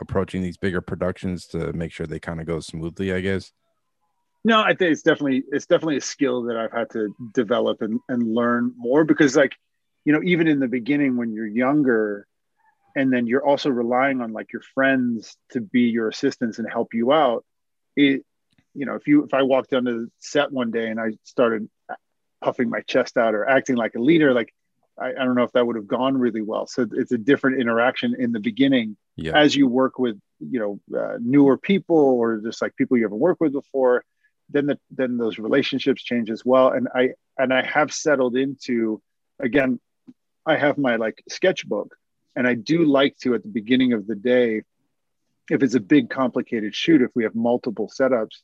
approaching 0.00 0.40
these 0.40 0.56
bigger 0.56 0.80
productions 0.80 1.46
to 1.48 1.72
make 1.74 1.92
sure 1.92 2.06
they 2.06 2.18
kind 2.18 2.40
of 2.40 2.46
go 2.46 2.60
smoothly? 2.60 3.12
I 3.12 3.20
guess. 3.20 3.52
No, 4.44 4.60
I 4.60 4.74
think 4.74 4.92
it's 4.92 5.02
definitely 5.02 5.44
it's 5.52 5.66
definitely 5.66 5.98
a 5.98 6.00
skill 6.00 6.44
that 6.44 6.56
I've 6.56 6.72
had 6.72 6.90
to 6.92 7.14
develop 7.34 7.82
and, 7.82 8.00
and 8.08 8.34
learn 8.34 8.72
more 8.76 9.04
because 9.04 9.36
like, 9.36 9.54
you 10.04 10.12
know, 10.12 10.20
even 10.24 10.48
in 10.48 10.58
the 10.60 10.68
beginning 10.68 11.16
when 11.16 11.32
you're 11.32 11.46
younger 11.46 12.26
and 12.94 13.12
then 13.12 13.26
you're 13.26 13.44
also 13.44 13.70
relying 13.70 14.20
on 14.20 14.32
like 14.32 14.52
your 14.52 14.62
friends 14.74 15.36
to 15.50 15.60
be 15.60 15.82
your 15.82 16.08
assistants 16.08 16.58
and 16.58 16.70
help 16.70 16.94
you 16.94 17.12
out, 17.12 17.44
it 17.96 18.24
you 18.74 18.86
know, 18.86 18.94
if 18.94 19.06
you 19.06 19.24
if 19.24 19.34
I 19.34 19.42
walked 19.42 19.72
onto 19.74 20.00
the 20.04 20.10
set 20.18 20.50
one 20.50 20.70
day 20.70 20.88
and 20.88 20.98
I 20.98 21.12
started 21.24 21.68
puffing 22.42 22.70
my 22.70 22.80
chest 22.80 23.16
out 23.16 23.34
or 23.34 23.48
acting 23.48 23.76
like 23.76 23.94
a 23.94 24.00
leader, 24.00 24.32
like 24.32 24.52
I, 24.98 25.10
I 25.10 25.24
don't 25.24 25.34
know 25.34 25.44
if 25.44 25.52
that 25.52 25.66
would 25.66 25.76
have 25.76 25.86
gone 25.86 26.16
really 26.16 26.42
well. 26.42 26.66
So 26.66 26.86
it's 26.92 27.12
a 27.12 27.18
different 27.18 27.60
interaction 27.60 28.16
in 28.18 28.32
the 28.32 28.40
beginning 28.40 28.96
Yeah. 29.16 29.36
as 29.36 29.54
you 29.54 29.68
work 29.68 29.98
with 29.98 30.18
you 30.40 30.58
know 30.58 30.98
uh, 30.98 31.18
newer 31.20 31.56
people 31.56 31.96
or 31.96 32.38
just 32.38 32.60
like 32.60 32.74
people 32.76 32.96
you 32.96 33.04
haven't 33.04 33.20
worked 33.20 33.40
with 33.40 33.52
before 33.52 34.04
then 34.48 34.66
the 34.66 34.78
then 34.90 35.16
those 35.16 35.38
relationships 35.38 36.02
change 36.02 36.30
as 36.30 36.44
well 36.44 36.68
and 36.70 36.88
i 36.94 37.10
and 37.38 37.54
i 37.54 37.62
have 37.64 37.92
settled 37.92 38.36
into 38.36 39.00
again 39.38 39.78
i 40.46 40.56
have 40.56 40.78
my 40.78 40.96
like 40.96 41.22
sketchbook 41.28 41.94
and 42.36 42.46
i 42.46 42.54
do 42.54 42.84
like 42.84 43.16
to 43.18 43.34
at 43.34 43.42
the 43.42 43.48
beginning 43.48 43.92
of 43.92 44.06
the 44.06 44.14
day 44.16 44.62
if 45.50 45.62
it's 45.62 45.74
a 45.74 45.80
big 45.80 46.08
complicated 46.10 46.74
shoot 46.74 47.02
if 47.02 47.10
we 47.14 47.24
have 47.24 47.34
multiple 47.34 47.90
setups 47.98 48.38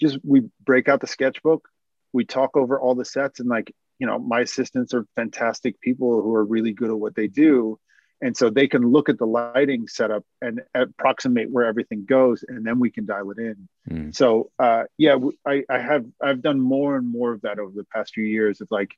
just 0.00 0.18
we 0.24 0.42
break 0.64 0.88
out 0.88 1.00
the 1.00 1.06
sketchbook 1.06 1.68
we 2.12 2.24
talk 2.24 2.56
over 2.56 2.80
all 2.80 2.94
the 2.94 3.04
sets 3.04 3.40
and 3.40 3.48
like 3.48 3.72
you 3.98 4.06
know 4.06 4.18
my 4.18 4.40
assistants 4.40 4.94
are 4.94 5.06
fantastic 5.16 5.80
people 5.80 6.22
who 6.22 6.34
are 6.34 6.44
really 6.44 6.72
good 6.72 6.90
at 6.90 6.98
what 6.98 7.14
they 7.14 7.26
do 7.28 7.78
and 8.22 8.36
so 8.36 8.50
they 8.50 8.68
can 8.68 8.82
look 8.82 9.08
at 9.08 9.16
the 9.18 9.26
lighting 9.26 9.88
setup 9.88 10.22
and 10.42 10.60
approximate 10.74 11.50
where 11.50 11.64
everything 11.64 12.04
goes 12.04 12.44
and 12.46 12.66
then 12.66 12.78
we 12.78 12.90
can 12.90 13.06
dial 13.06 13.30
it 13.30 13.38
in 13.38 13.68
Mm. 13.88 14.14
so 14.14 14.50
uh, 14.58 14.84
yeah 14.98 15.16
I, 15.46 15.64
I 15.70 15.78
have 15.78 16.04
i've 16.22 16.42
done 16.42 16.60
more 16.60 16.96
and 16.96 17.06
more 17.10 17.32
of 17.32 17.40
that 17.42 17.58
over 17.58 17.72
the 17.74 17.86
past 17.94 18.12
few 18.12 18.24
years 18.24 18.60
of 18.60 18.68
like 18.70 18.94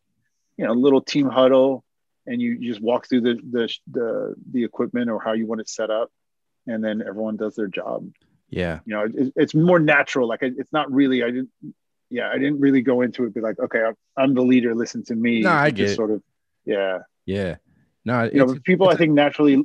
you 0.57 0.65
know 0.67 0.73
a 0.73 0.83
little 0.85 1.01
team 1.01 1.29
huddle 1.29 1.85
and 2.27 2.41
you, 2.41 2.53
you 2.61 2.71
just 2.71 2.81
walk 2.83 3.09
through 3.09 3.21
the, 3.23 3.35
the 3.51 3.73
the 3.91 4.35
the 4.53 4.65
equipment 4.65 5.11
or 5.11 5.21
how 5.21 5.33
you 5.33 5.47
want 5.47 5.61
it 5.61 5.69
set 5.69 5.91
up 5.91 6.11
and 6.67 6.83
then 6.85 7.03
everyone 7.07 7.37
does 7.37 7.55
their 7.57 7.67
job 7.69 8.09
Yeah. 8.49 8.81
you 8.85 8.95
know 8.95 9.05
it, 9.13 9.33
it's 9.37 9.55
more 9.55 9.79
natural 9.81 10.29
like 10.29 10.43
it, 10.43 10.55
it's 10.59 10.73
not 10.73 10.91
really 10.93 11.23
i 11.25 11.31
didn't 11.31 11.51
yeah 12.11 12.29
i 12.31 12.39
didn't 12.39 12.61
really 12.61 12.83
go 12.83 13.01
into 13.01 13.25
it 13.25 13.35
be 13.35 13.41
like 13.41 13.59
okay 13.59 13.83
i'm, 13.83 13.95
I'm 14.17 14.35
the 14.35 14.43
leader 14.43 14.75
listen 14.75 15.03
to 15.05 15.15
me 15.15 15.41
No, 15.43 15.51
I 15.51 15.71
get 15.71 15.91
it. 15.91 15.97
sort 15.97 16.11
of 16.11 16.23
yeah 16.65 16.99
Yeah. 17.27 17.57
No, 18.05 18.25
you 18.25 18.39
know 18.45 18.57
people 18.65 18.89
i 18.89 18.97
think 18.97 19.13
naturally 19.13 19.65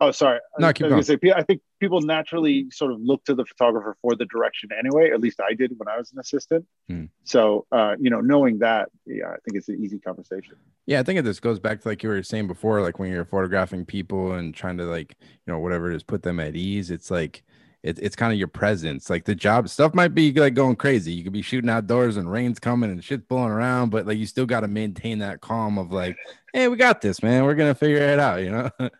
oh 0.00 0.10
sorry 0.10 0.40
No, 0.58 0.68
I, 0.68 0.72
keep 0.72 0.86
I 0.86 0.88
gonna 0.90 1.02
say 1.02 1.18
i 1.34 1.42
think 1.42 1.60
people 1.80 2.00
naturally 2.00 2.66
sort 2.70 2.92
of 2.92 3.00
look 3.00 3.24
to 3.26 3.34
the 3.34 3.44
photographer 3.44 3.96
for 4.02 4.14
the 4.16 4.24
direction 4.26 4.70
anyway 4.78 5.10
at 5.10 5.20
least 5.20 5.40
i 5.40 5.54
did 5.54 5.72
when 5.76 5.88
i 5.88 5.96
was 5.96 6.12
an 6.12 6.18
assistant 6.18 6.66
Hmm. 6.88 7.04
so 7.24 7.66
uh 7.72 7.94
you 7.98 8.10
know 8.10 8.20
knowing 8.20 8.58
that 8.58 8.88
yeah 9.06 9.28
i 9.28 9.36
think 9.44 9.56
it's 9.56 9.68
an 9.68 9.82
easy 9.82 9.98
conversation 9.98 10.56
Yeah, 10.86 11.00
I 11.00 11.02
think 11.02 11.18
it 11.18 11.22
this 11.22 11.40
goes 11.40 11.58
back 11.60 11.80
to 11.80 11.88
like 11.88 12.02
you 12.02 12.10
were 12.10 12.22
saying 12.22 12.46
before, 12.46 12.82
like 12.82 12.98
when 12.98 13.10
you're 13.10 13.24
photographing 13.24 13.86
people 13.86 14.32
and 14.32 14.54
trying 14.54 14.76
to 14.76 14.84
like, 14.84 15.14
you 15.20 15.52
know, 15.52 15.58
whatever 15.58 15.90
it 15.90 15.96
is, 15.96 16.02
put 16.02 16.22
them 16.22 16.38
at 16.40 16.54
ease. 16.56 16.90
It's 16.90 17.10
like 17.10 17.42
it, 17.82 17.98
it's 18.00 18.16
kind 18.16 18.32
of 18.34 18.38
your 18.38 18.48
presence. 18.48 19.08
Like 19.08 19.24
the 19.24 19.34
job 19.34 19.68
stuff 19.70 19.94
might 19.94 20.14
be 20.14 20.30
like 20.32 20.52
going 20.54 20.76
crazy. 20.76 21.12
You 21.12 21.24
could 21.24 21.32
be 21.32 21.40
shooting 21.42 21.70
outdoors 21.70 22.18
and 22.18 22.30
rain's 22.30 22.58
coming 22.58 22.90
and 22.90 23.02
shit's 23.02 23.24
blowing 23.26 23.50
around, 23.50 23.90
but 23.90 24.06
like 24.06 24.18
you 24.18 24.26
still 24.26 24.44
got 24.46 24.60
to 24.60 24.68
maintain 24.68 25.20
that 25.20 25.40
calm 25.40 25.78
of 25.78 25.90
like, 25.90 26.16
hey, 26.52 26.68
we 26.68 26.76
got 26.76 27.00
this, 27.00 27.22
man. 27.22 27.44
We're 27.44 27.54
gonna 27.54 27.74
figure 27.74 27.96
it 27.98 28.18
out, 28.18 28.42
you 28.42 28.50
know? 28.50 28.70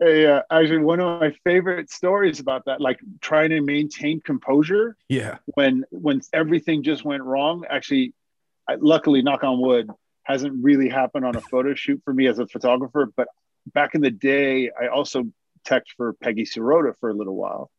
hey, 0.00 0.26
uh, 0.26 0.42
actually 0.50 0.78
one 0.78 0.98
of 0.98 1.20
my 1.20 1.32
favorite 1.44 1.90
stories 1.90 2.40
about 2.40 2.64
that 2.64 2.80
like 2.80 2.98
trying 3.20 3.50
to 3.50 3.60
maintain 3.60 4.20
composure 4.20 4.96
yeah. 5.08 5.38
when 5.54 5.84
when 5.90 6.20
everything 6.32 6.82
just 6.82 7.04
went 7.04 7.22
wrong 7.22 7.64
actually 7.70 8.14
I, 8.68 8.76
luckily 8.76 9.22
knock 9.22 9.44
on 9.44 9.60
wood 9.60 9.88
hasn't 10.22 10.62
really 10.62 10.88
happened 10.88 11.24
on 11.24 11.36
a 11.36 11.40
photo 11.40 11.74
shoot 11.74 12.00
for 12.04 12.14
me 12.14 12.26
as 12.26 12.38
a 12.38 12.46
photographer 12.46 13.12
but 13.14 13.28
back 13.72 13.94
in 13.94 14.00
the 14.00 14.10
day 14.10 14.70
i 14.80 14.88
also 14.88 15.24
teched 15.64 15.92
for 15.96 16.14
peggy 16.14 16.44
sirota 16.44 16.94
for 16.98 17.10
a 17.10 17.14
little 17.14 17.36
while 17.36 17.70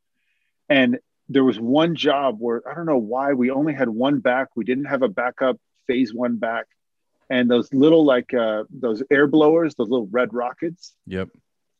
and 0.69 0.99
there 1.27 1.43
was 1.43 1.60
one 1.60 1.95
job 1.95 2.38
where 2.39 2.61
i 2.69 2.76
don't 2.76 2.85
know 2.85 2.98
why 2.98 3.34
we 3.34 3.49
only 3.49 3.73
had 3.73 3.89
one 3.89 4.19
back 4.19 4.49
we 4.56 4.64
didn't 4.64 4.85
have 4.85 5.02
a 5.02 5.10
backup 5.10 5.57
phase 5.88 6.14
one 6.14 6.38
back 6.38 6.65
and 7.30 7.49
those 7.49 7.73
little 7.73 8.06
like 8.06 8.34
uh, 8.34 8.64
those 8.69 9.02
air 9.10 9.26
blowers 9.26 9.73
those 9.76 9.89
little 9.89 10.07
red 10.11 10.34
rockets 10.34 10.93
Yep. 11.07 11.30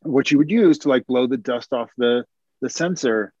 What 0.02 0.30
you 0.30 0.38
would 0.38 0.50
use 0.50 0.78
to 0.78 0.88
like 0.88 1.06
blow 1.06 1.26
the 1.26 1.36
dust 1.36 1.72
off 1.72 1.90
the 1.96 2.24
the 2.60 2.70
sensor. 2.70 3.32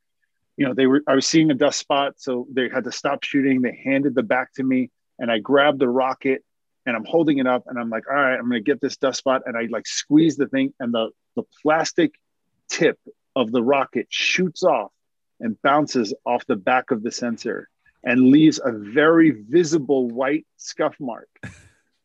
You 0.56 0.66
know 0.66 0.74
they 0.74 0.86
were 0.86 1.02
i 1.06 1.14
was 1.14 1.26
seeing 1.26 1.50
a 1.50 1.54
dust 1.54 1.78
spot 1.78 2.14
so 2.18 2.46
they 2.52 2.68
had 2.68 2.84
to 2.84 2.92
stop 2.92 3.24
shooting. 3.24 3.62
They 3.62 3.80
handed 3.84 4.14
the 4.14 4.22
back 4.22 4.52
to 4.54 4.62
me 4.62 4.90
and 5.18 5.30
i 5.30 5.38
grabbed 5.38 5.78
the 5.78 5.88
rocket 5.88 6.44
and 6.84 6.94
i'm 6.94 7.04
holding 7.04 7.38
it 7.38 7.46
up 7.46 7.64
and 7.66 7.78
i'm 7.78 7.88
like 7.88 8.04
all 8.08 8.16
right 8.16 8.34
i'm 8.34 8.48
going 8.48 8.62
to 8.62 8.70
get 8.70 8.80
this 8.80 8.96
dust 8.98 9.18
spot 9.18 9.42
and 9.46 9.56
i 9.56 9.66
like 9.70 9.86
squeeze 9.86 10.36
the 10.36 10.46
thing 10.46 10.74
and 10.78 10.92
the 10.92 11.10
the 11.36 11.42
plastic 11.62 12.14
tip 12.68 12.98
of 13.34 13.50
the 13.52 13.62
rocket 13.62 14.06
shoots 14.10 14.62
off 14.62 14.92
and 15.40 15.60
bounces 15.62 16.14
off 16.24 16.46
the 16.46 16.56
back 16.56 16.90
of 16.90 17.02
the 17.02 17.10
sensor 17.10 17.68
and 18.04 18.30
leaves 18.30 18.60
a 18.62 18.72
very 18.72 19.30
visible 19.30 20.08
white 20.08 20.46
scuff 20.56 20.96
mark. 21.00 21.28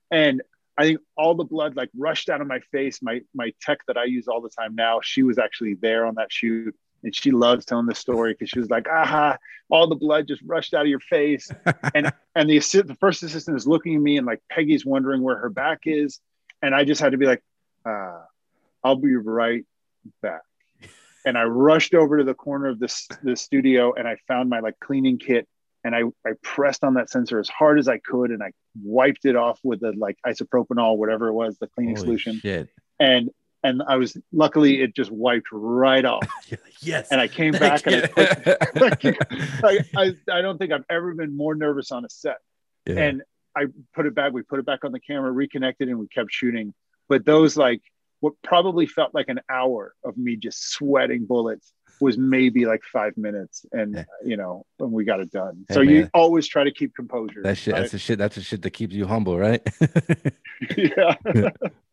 And 0.09 0.41
I 0.77 0.83
think 0.83 0.99
all 1.17 1.33
the 1.33 1.43
blood 1.43 1.75
like 1.75 1.89
rushed 1.97 2.29
out 2.29 2.39
of 2.39 2.47
my 2.47 2.59
face. 2.71 3.01
My 3.01 3.21
my 3.33 3.51
tech 3.61 3.79
that 3.87 3.97
I 3.97 4.05
use 4.05 4.27
all 4.27 4.41
the 4.41 4.49
time 4.49 4.75
now, 4.75 4.99
she 5.01 5.23
was 5.23 5.39
actually 5.39 5.73
there 5.75 6.05
on 6.05 6.15
that 6.15 6.31
shoot, 6.31 6.75
and 7.03 7.15
she 7.15 7.31
loves 7.31 7.65
telling 7.65 7.87
the 7.87 7.95
story 7.95 8.33
because 8.33 8.49
she 8.49 8.59
was 8.59 8.69
like, 8.69 8.87
"Aha!" 8.87 9.37
All 9.69 9.87
the 9.87 9.95
blood 9.95 10.27
just 10.27 10.41
rushed 10.43 10.73
out 10.73 10.83
of 10.83 10.87
your 10.87 10.99
face, 10.99 11.49
and 11.95 12.11
and 12.35 12.49
the 12.49 12.57
assi- 12.57 12.85
the 12.85 12.95
first 12.95 13.23
assistant 13.23 13.57
is 13.57 13.67
looking 13.67 13.95
at 13.95 14.01
me, 14.01 14.17
and 14.17 14.27
like 14.27 14.41
Peggy's 14.51 14.85
wondering 14.85 15.23
where 15.23 15.37
her 15.37 15.49
back 15.49 15.81
is, 15.85 16.19
and 16.61 16.75
I 16.75 16.83
just 16.83 17.01
had 17.01 17.13
to 17.13 17.17
be 17.17 17.25
like, 17.25 17.43
uh, 17.83 18.21
"I'll 18.83 18.95
be 18.97 19.15
right 19.15 19.65
back." 20.21 20.41
And 21.25 21.37
I 21.37 21.43
rushed 21.43 21.93
over 21.93 22.19
to 22.19 22.23
the 22.23 22.35
corner 22.35 22.67
of 22.67 22.79
this 22.79 23.07
the 23.23 23.35
studio, 23.35 23.93
and 23.93 24.07
I 24.07 24.17
found 24.27 24.49
my 24.49 24.59
like 24.59 24.79
cleaning 24.79 25.17
kit, 25.17 25.47
and 25.87 25.95
I 25.95 26.01
I 26.29 26.33
pressed 26.43 26.83
on 26.83 26.95
that 26.95 27.09
sensor 27.09 27.39
as 27.39 27.47
hard 27.47 27.79
as 27.79 27.87
I 27.87 27.97
could, 27.97 28.31
and 28.31 28.43
I 28.43 28.51
wiped 28.83 29.25
it 29.25 29.35
off 29.35 29.59
with 29.63 29.79
the 29.79 29.93
like 29.93 30.17
isopropanol, 30.25 30.97
whatever 30.97 31.29
it 31.29 31.33
was, 31.33 31.57
the 31.57 31.67
cleaning 31.67 31.95
Holy 31.95 32.05
solution, 32.05 32.39
shit. 32.39 32.69
and 32.99 33.31
and 33.63 33.81
I 33.87 33.95
was 33.95 34.17
luckily 34.31 34.81
it 34.81 34.95
just 34.95 35.11
wiped 35.11 35.47
right 35.51 36.03
off. 36.03 36.27
yes. 36.81 37.07
And 37.09 37.19
I 37.19 37.27
came 37.27 37.53
back 37.53 37.85
and 37.87 37.95
I, 37.95 38.07
put, 38.07 38.75
like, 39.63 39.85
I, 39.95 40.15
I 40.31 40.41
don't 40.41 40.57
think 40.57 40.71
I've 40.71 40.85
ever 40.89 41.13
been 41.15 41.35
more 41.35 41.55
nervous 41.55 41.91
on 41.91 42.05
a 42.05 42.09
set. 42.09 42.37
Yeah. 42.85 42.99
And 42.99 43.23
I 43.55 43.65
put 43.95 44.05
it 44.05 44.13
back. 44.13 44.31
We 44.31 44.43
put 44.43 44.59
it 44.59 44.65
back 44.65 44.83
on 44.83 44.91
the 44.91 44.99
camera, 44.99 45.31
reconnected, 45.31 45.89
and 45.89 45.97
we 45.97 46.07
kept 46.07 46.31
shooting. 46.31 46.73
But 47.09 47.25
those 47.25 47.57
like 47.57 47.81
what 48.19 48.33
probably 48.43 48.85
felt 48.85 49.13
like 49.13 49.29
an 49.29 49.39
hour 49.49 49.93
of 50.03 50.17
me 50.17 50.35
just 50.35 50.71
sweating 50.71 51.25
bullets 51.25 51.73
was 51.99 52.17
maybe 52.17 52.65
like 52.65 52.81
five 52.83 53.15
minutes, 53.17 53.65
and 53.71 53.95
Yeah. 53.95 54.03
you 54.25 54.37
know, 54.37 54.65
when 54.77 54.91
we 54.91 55.03
got 55.05 55.19
it 55.19 55.31
done. 55.31 55.65
Hey, 55.67 55.73
so 55.75 55.81
you 55.81 56.09
always 56.13 56.47
try 56.47 56.63
to 56.63 56.71
keep 56.71 56.95
composure. 56.95 57.41
that 57.43 57.57
shit. 57.57 57.73
right? 57.73 57.79
That's 57.81 57.91
the 57.91 57.99
shit. 57.99 58.17
That's 58.17 58.35
the 58.35 58.41
shit 58.41 58.61
that 58.61 58.71
keeps 58.71 58.93
you 58.93 59.05
humble, 59.05 59.37
right? 59.37 59.61
yeah. 60.77 61.15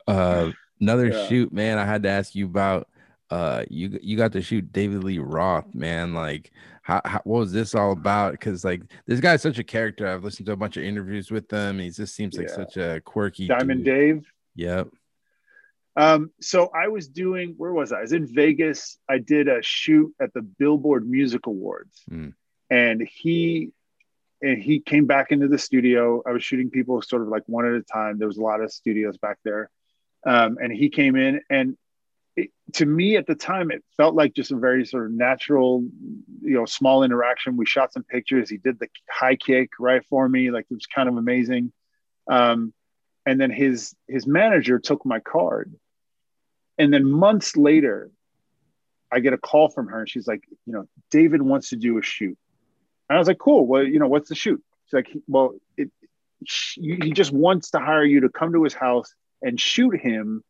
uh, 0.07 0.51
another 0.81 1.09
Yeah. 1.09 1.27
shoot, 1.27 1.53
man. 1.53 1.79
I 1.79 1.85
had 1.85 2.03
to 2.05 2.09
ask 2.09 2.35
you 2.35 2.47
about. 2.47 2.89
Uh, 3.31 3.65
you 3.71 3.99
you 4.03 4.17
got 4.17 4.33
to 4.33 4.43
shoot 4.43 4.71
David 4.73 5.03
Lee 5.03 5.19
Roth, 5.19 5.75
man. 5.75 6.15
Like, 6.15 6.53
how, 6.83 7.01
how 7.05 7.21
what 7.25 7.39
was 7.41 7.53
this 7.53 7.75
all 7.75 7.93
about? 7.93 8.33
Because 8.33 8.65
like 8.65 8.83
this 9.07 9.19
guy's 9.19 9.41
such 9.43 9.59
a 9.59 9.65
character. 9.65 10.07
I've 10.07 10.23
listened 10.23 10.47
to 10.47 10.53
a 10.53 10.57
bunch 10.57 10.77
of 10.77 10.85
interviews 10.85 11.31
with 11.31 11.51
him. 11.51 11.79
He 11.79 11.91
just 11.91 12.15
seems 12.15 12.37
like 12.37 12.49
Yeah. 12.49 12.55
such 12.55 12.77
a 12.77 13.01
quirky 13.05 13.49
Diamond 13.49 13.85
dude. 13.85 13.95
Dave. 13.95 14.33
Yep. 14.57 14.89
Um, 15.97 16.31
so 16.41 16.71
I 16.75 16.89
was 16.89 17.09
doing, 17.09 17.55
where 17.57 17.73
was 17.73 17.93
I? 17.93 17.99
I 17.99 18.01
was 18.03 18.13
in 18.13 18.27
Vegas. 18.27 18.99
I 19.09 19.19
did 19.19 19.49
a 19.49 19.63
shoot 19.63 20.13
at 20.21 20.35
the 20.35 20.43
Billboard 20.43 21.09
Music 21.09 21.47
Awards, 21.47 22.03
Hmm. 22.09 22.31
and 22.71 23.01
he 23.01 23.71
and 24.43 24.61
he 24.63 24.81
came 24.81 25.07
back 25.07 25.31
into 25.31 25.49
the 25.49 25.57
studio. 25.59 26.23
I 26.27 26.33
was 26.33 26.45
shooting 26.45 26.69
people 26.69 27.01
sort 27.01 27.23
of 27.23 27.29
like 27.29 27.45
one 27.47 27.65
at 27.65 27.73
a 27.75 27.83
time. 27.83 28.19
There 28.19 28.29
was 28.29 28.37
a 28.37 28.43
lot 28.43 28.61
of 28.61 28.73
studios 28.73 29.17
back 29.19 29.39
there, 29.45 29.71
um, 30.27 30.59
and 30.61 30.73
he 30.73 30.89
came 30.91 31.15
in, 31.17 31.41
and 31.49 31.79
it, 32.37 32.51
to 32.73 32.85
me 32.85 33.17
at 33.17 33.29
the 33.29 33.37
time, 33.37 33.71
it 33.71 33.85
felt 33.97 34.17
like 34.17 34.35
just 34.35 34.51
a 34.51 34.57
very 34.57 34.85
sort 34.85 35.07
of 35.07 35.13
natural, 35.13 35.85
you 36.43 36.55
know, 36.55 36.65
small 36.65 37.05
interaction. 37.05 37.57
We 37.57 37.67
shot 37.67 37.93
some 37.93 38.03
pictures. 38.03 38.51
He 38.51 38.57
did 38.57 38.81
the 38.81 38.89
high 39.09 39.37
kick 39.37 39.71
right 39.79 40.05
for 40.11 40.29
me, 40.29 40.51
like 40.51 40.67
it 40.69 40.75
was 40.75 40.87
kind 40.87 41.09
of 41.09 41.17
amazing. 41.17 41.73
Um, 42.29 42.75
and 43.25 43.41
then 43.41 43.51
his 43.53 43.95
his 44.09 44.27
manager 44.27 44.81
took 44.81 45.07
my 45.07 45.21
card 45.21 45.73
and 46.79 46.93
then 46.93 47.11
months 47.11 47.57
later 47.57 48.11
i 49.13 49.21
get 49.21 49.33
a 49.33 49.39
call 49.39 49.69
from 49.69 49.87
her 49.89 50.01
and 50.01 50.09
she's 50.09 50.27
like 50.27 50.45
you 50.67 50.73
know 50.73 50.87
david 51.11 51.43
wants 51.43 51.71
to 51.71 51.77
do 51.77 51.99
a 51.99 52.03
shoot. 52.03 52.37
And 53.09 53.17
i 53.17 53.19
was 53.19 53.29
like 53.29 53.39
cool. 53.39 53.67
Well 53.67 53.85
you 53.85 53.99
know 53.99 54.09
what's 54.09 54.29
the 54.29 54.35
shoot? 54.35 54.63
She's 54.87 54.95
like 54.95 55.09
well 55.29 55.55
it, 55.77 55.91
he 56.47 57.13
just 57.13 57.33
wants 57.33 57.71
to 57.71 57.79
hire 57.79 58.05
you 58.05 58.21
to 58.21 58.29
come 58.29 58.53
to 58.53 58.65
his 58.65 58.75
house 58.75 59.15
and 59.43 59.61
shoot 59.61 59.99
him 60.01 60.43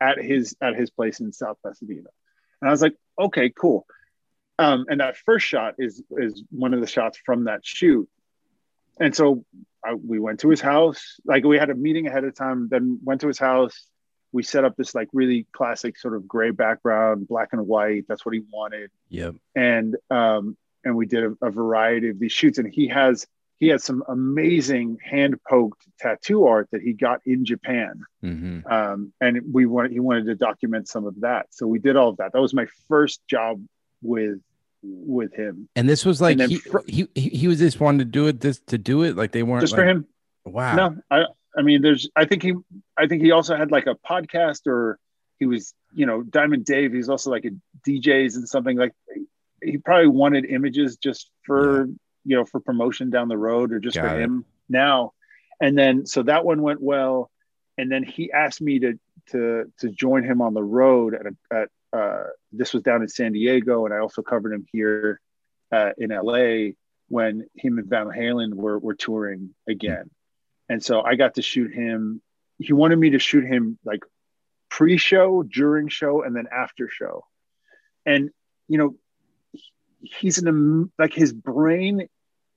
at 0.00 0.18
his 0.18 0.56
at 0.60 0.74
his 0.74 0.90
place 0.90 1.20
in 1.20 1.32
south 1.32 1.58
pasadena. 1.64 2.08
And 2.60 2.68
i 2.68 2.70
was 2.70 2.82
like 2.82 2.94
okay 3.18 3.50
cool. 3.50 3.86
Um, 4.58 4.84
and 4.88 5.00
that 5.00 5.16
first 5.16 5.46
shot 5.46 5.74
is 5.78 6.02
is 6.12 6.42
one 6.50 6.74
of 6.74 6.80
the 6.80 6.86
shots 6.86 7.18
from 7.24 7.44
that 7.44 7.66
shoot. 7.66 8.08
And 9.00 9.14
so 9.14 9.44
I, 9.84 9.94
we 9.94 10.20
went 10.20 10.40
to 10.40 10.48
his 10.48 10.60
house. 10.60 11.20
Like 11.24 11.44
we 11.44 11.58
had 11.58 11.70
a 11.70 11.74
meeting 11.74 12.06
ahead 12.06 12.24
of 12.24 12.34
time 12.34 12.68
then 12.70 13.00
went 13.02 13.22
to 13.22 13.28
his 13.28 13.38
house 13.38 13.86
we 14.34 14.42
set 14.42 14.64
up 14.64 14.76
this 14.76 14.96
like 14.96 15.08
really 15.12 15.46
classic 15.52 15.96
sort 15.96 16.14
of 16.14 16.26
gray 16.26 16.50
background 16.50 17.28
black 17.28 17.50
and 17.52 17.66
white. 17.66 18.04
That's 18.08 18.26
what 18.26 18.34
he 18.34 18.42
wanted. 18.52 18.90
Yep. 19.08 19.36
and 19.54 19.96
um 20.10 20.56
and 20.84 20.96
we 20.96 21.06
did 21.06 21.24
a, 21.24 21.36
a 21.40 21.50
variety 21.50 22.10
of 22.10 22.18
these 22.18 22.32
shoots. 22.32 22.58
And 22.58 22.70
he 22.70 22.88
has 22.88 23.26
he 23.60 23.68
has 23.68 23.84
some 23.84 24.02
amazing 24.08 24.98
hand 25.02 25.38
poked 25.48 25.86
tattoo 26.00 26.46
art 26.46 26.68
that 26.72 26.82
he 26.82 26.92
got 26.92 27.20
in 27.24 27.44
japan. 27.44 28.02
Mm-hmm. 28.24 28.70
um 28.70 29.12
and 29.20 29.40
we 29.52 29.66
wanted 29.66 29.92
he 29.92 30.00
wanted 30.00 30.26
to 30.26 30.34
document 30.34 30.88
some 30.88 31.06
of 31.06 31.20
that. 31.20 31.46
So 31.50 31.68
we 31.68 31.78
did 31.78 31.94
all 31.94 32.08
of 32.08 32.16
that. 32.16 32.32
That 32.32 32.42
was 32.42 32.52
my 32.52 32.66
first 32.88 33.20
job 33.28 33.64
with 34.02 34.40
with 34.82 35.32
him. 35.32 35.68
And 35.76 35.88
this 35.88 36.04
was 36.04 36.20
like 36.20 36.40
he, 36.40 36.56
fr- 36.56 36.78
he 36.88 37.08
he 37.14 37.46
was 37.46 37.60
just 37.60 37.78
wanting 37.78 38.00
to 38.00 38.04
do 38.04 38.26
it 38.26 38.40
this 38.40 38.58
to 38.66 38.78
do 38.78 39.04
it? 39.04 39.16
Like 39.16 39.30
they 39.30 39.44
weren't 39.44 39.60
just 39.60 39.74
like, 39.74 39.82
for 39.82 39.86
him? 39.86 40.06
Wow. 40.44 40.74
No, 40.74 40.96
I 41.08 41.24
I 41.56 41.62
mean 41.62 41.82
there's 41.82 42.08
I 42.16 42.24
think 42.24 42.42
he 42.42 42.54
I 42.96 43.06
think 43.06 43.22
he 43.22 43.30
also 43.30 43.56
had 43.56 43.70
like 43.70 43.86
a 43.86 43.94
podcast 43.94 44.66
or 44.66 44.98
he 45.38 45.46
was, 45.46 45.74
you 45.92 46.06
know, 46.06 46.22
Diamond 46.22 46.64
Dave, 46.64 46.92
he's 46.92 47.08
also 47.08 47.30
like 47.30 47.44
a 47.44 47.50
DJs 47.88 48.36
and 48.36 48.48
something 48.48 48.76
like 48.76 48.92
he 49.62 49.78
probably 49.78 50.08
wanted 50.08 50.44
images 50.44 50.96
just 50.96 51.30
for 51.44 51.86
you 52.24 52.36
know 52.36 52.44
for 52.44 52.60
promotion 52.60 53.10
down 53.10 53.28
the 53.28 53.36
road 53.38 53.72
or 53.72 53.80
just 53.80 53.96
Got 53.96 54.10
for 54.10 54.20
it. 54.20 54.22
him 54.22 54.44
now. 54.68 55.12
And 55.60 55.76
then 55.76 56.06
so 56.06 56.22
that 56.24 56.44
one 56.44 56.62
went 56.62 56.80
well. 56.80 57.30
And 57.76 57.90
then 57.90 58.04
he 58.04 58.30
asked 58.32 58.60
me 58.60 58.78
to 58.80 58.98
to 59.30 59.72
to 59.78 59.88
join 59.90 60.24
him 60.24 60.42
on 60.42 60.54
the 60.54 60.62
road 60.62 61.14
at 61.14 61.26
a, 61.26 61.56
at 61.56 61.68
uh 61.98 62.24
this 62.52 62.72
was 62.72 62.82
down 62.82 63.02
in 63.02 63.08
San 63.08 63.32
Diego 63.32 63.84
and 63.84 63.94
I 63.94 63.98
also 63.98 64.22
covered 64.22 64.52
him 64.52 64.66
here 64.70 65.20
uh, 65.72 65.90
in 65.98 66.10
LA 66.10 66.72
when 67.08 67.46
him 67.54 67.78
and 67.78 67.88
Van 67.88 68.06
Halen 68.06 68.54
were 68.54 68.78
were 68.78 68.94
touring 68.94 69.54
again. 69.68 70.10
And 70.68 70.82
so 70.82 71.02
I 71.02 71.14
got 71.16 71.34
to 71.34 71.42
shoot 71.42 71.72
him. 71.72 72.22
He 72.58 72.72
wanted 72.72 72.98
me 72.98 73.10
to 73.10 73.18
shoot 73.18 73.44
him 73.44 73.78
like 73.84 74.00
pre-show, 74.70 75.42
during 75.42 75.88
show, 75.88 76.22
and 76.22 76.34
then 76.34 76.46
after 76.52 76.88
show. 76.88 77.24
And 78.06 78.30
you 78.68 78.78
know, 78.78 78.94
he's 80.00 80.38
an 80.38 80.90
like 80.98 81.12
his 81.12 81.32
brain 81.32 82.08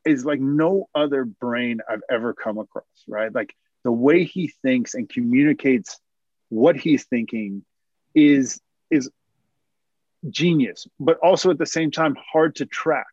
is 0.05 0.25
like 0.25 0.39
no 0.39 0.87
other 0.95 1.25
brain 1.25 1.81
I've 1.89 2.01
ever 2.09 2.33
come 2.33 2.57
across, 2.57 2.85
right? 3.07 3.33
Like 3.33 3.53
the 3.83 3.91
way 3.91 4.23
he 4.23 4.51
thinks 4.61 4.93
and 4.93 5.09
communicates 5.09 5.99
what 6.49 6.77
he's 6.77 7.05
thinking 7.05 7.63
is 8.15 8.59
is 8.89 9.09
genius, 10.29 10.87
but 10.99 11.17
also 11.17 11.51
at 11.51 11.57
the 11.57 11.65
same 11.65 11.91
time 11.91 12.15
hard 12.31 12.55
to 12.55 12.65
track. 12.65 13.07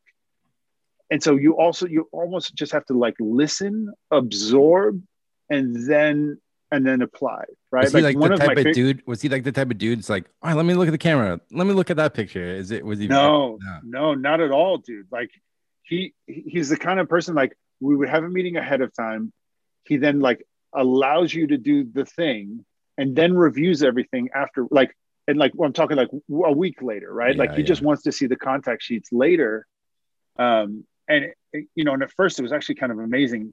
And 1.10 1.22
so 1.22 1.36
you 1.36 1.56
also 1.56 1.86
you 1.86 2.08
almost 2.12 2.54
just 2.54 2.72
have 2.72 2.84
to 2.86 2.94
like 2.98 3.14
listen, 3.18 3.92
absorb, 4.10 5.02
and 5.50 5.88
then 5.88 6.38
and 6.72 6.84
then 6.84 7.02
apply, 7.02 7.44
right? 7.70 7.84
Was 7.84 7.92
he 7.92 8.00
like, 8.00 8.18
the 8.18 8.36
type 8.36 8.56
of 8.56 8.64
fa- 8.64 8.72
dude? 8.72 9.06
Was 9.06 9.22
he 9.22 9.28
like 9.28 9.44
the 9.44 9.52
type 9.52 9.70
of 9.70 9.78
dude? 9.78 9.98
It's 9.98 10.08
like, 10.08 10.24
all 10.42 10.50
right, 10.50 10.56
let 10.56 10.66
me 10.66 10.74
look 10.74 10.88
at 10.88 10.92
the 10.92 10.98
camera. 10.98 11.40
Let 11.52 11.66
me 11.66 11.72
look 11.72 11.90
at 11.90 11.96
that 11.98 12.14
picture. 12.14 12.44
Is 12.44 12.70
it? 12.70 12.84
Was 12.84 12.98
he? 12.98 13.06
No, 13.06 13.58
No. 13.60 13.80
no, 13.84 14.14
not 14.14 14.40
at 14.40 14.50
all, 14.50 14.78
dude. 14.78 15.06
Like 15.12 15.30
he 15.82 16.14
he's 16.26 16.70
the 16.70 16.76
kind 16.76 16.98
of 16.98 17.08
person 17.08 17.34
like 17.34 17.56
we 17.80 17.94
would 17.94 18.08
have 18.08 18.24
a 18.24 18.28
meeting 18.28 18.56
ahead 18.56 18.80
of 18.80 18.92
time. 18.94 19.32
He 19.84 19.98
then 19.98 20.20
like 20.20 20.44
allows 20.72 21.32
you 21.32 21.46
to 21.48 21.58
do 21.58 21.84
the 21.84 22.04
thing 22.04 22.64
and 22.98 23.14
then 23.14 23.34
reviews 23.34 23.82
everything 23.82 24.30
after 24.34 24.66
like 24.70 24.96
and 25.28 25.38
like 25.38 25.52
I'm 25.62 25.72
talking 25.72 25.96
like 25.96 26.10
a 26.12 26.52
week 26.52 26.82
later, 26.82 27.12
right? 27.12 27.36
like 27.36 27.52
he 27.52 27.60
yeah. 27.60 27.66
just 27.66 27.82
wants 27.82 28.02
to 28.02 28.12
see 28.12 28.26
the 28.26 28.36
contact 28.36 28.82
sheets 28.82 29.10
later. 29.12 29.66
Um 30.38 30.84
and 31.08 31.26
you 31.76 31.84
know, 31.84 31.92
and 31.94 32.02
at 32.02 32.10
first 32.12 32.38
it 32.38 32.42
was 32.42 32.52
actually 32.52 32.76
kind 32.76 32.92
of 32.92 32.98
amazing. 32.98 33.52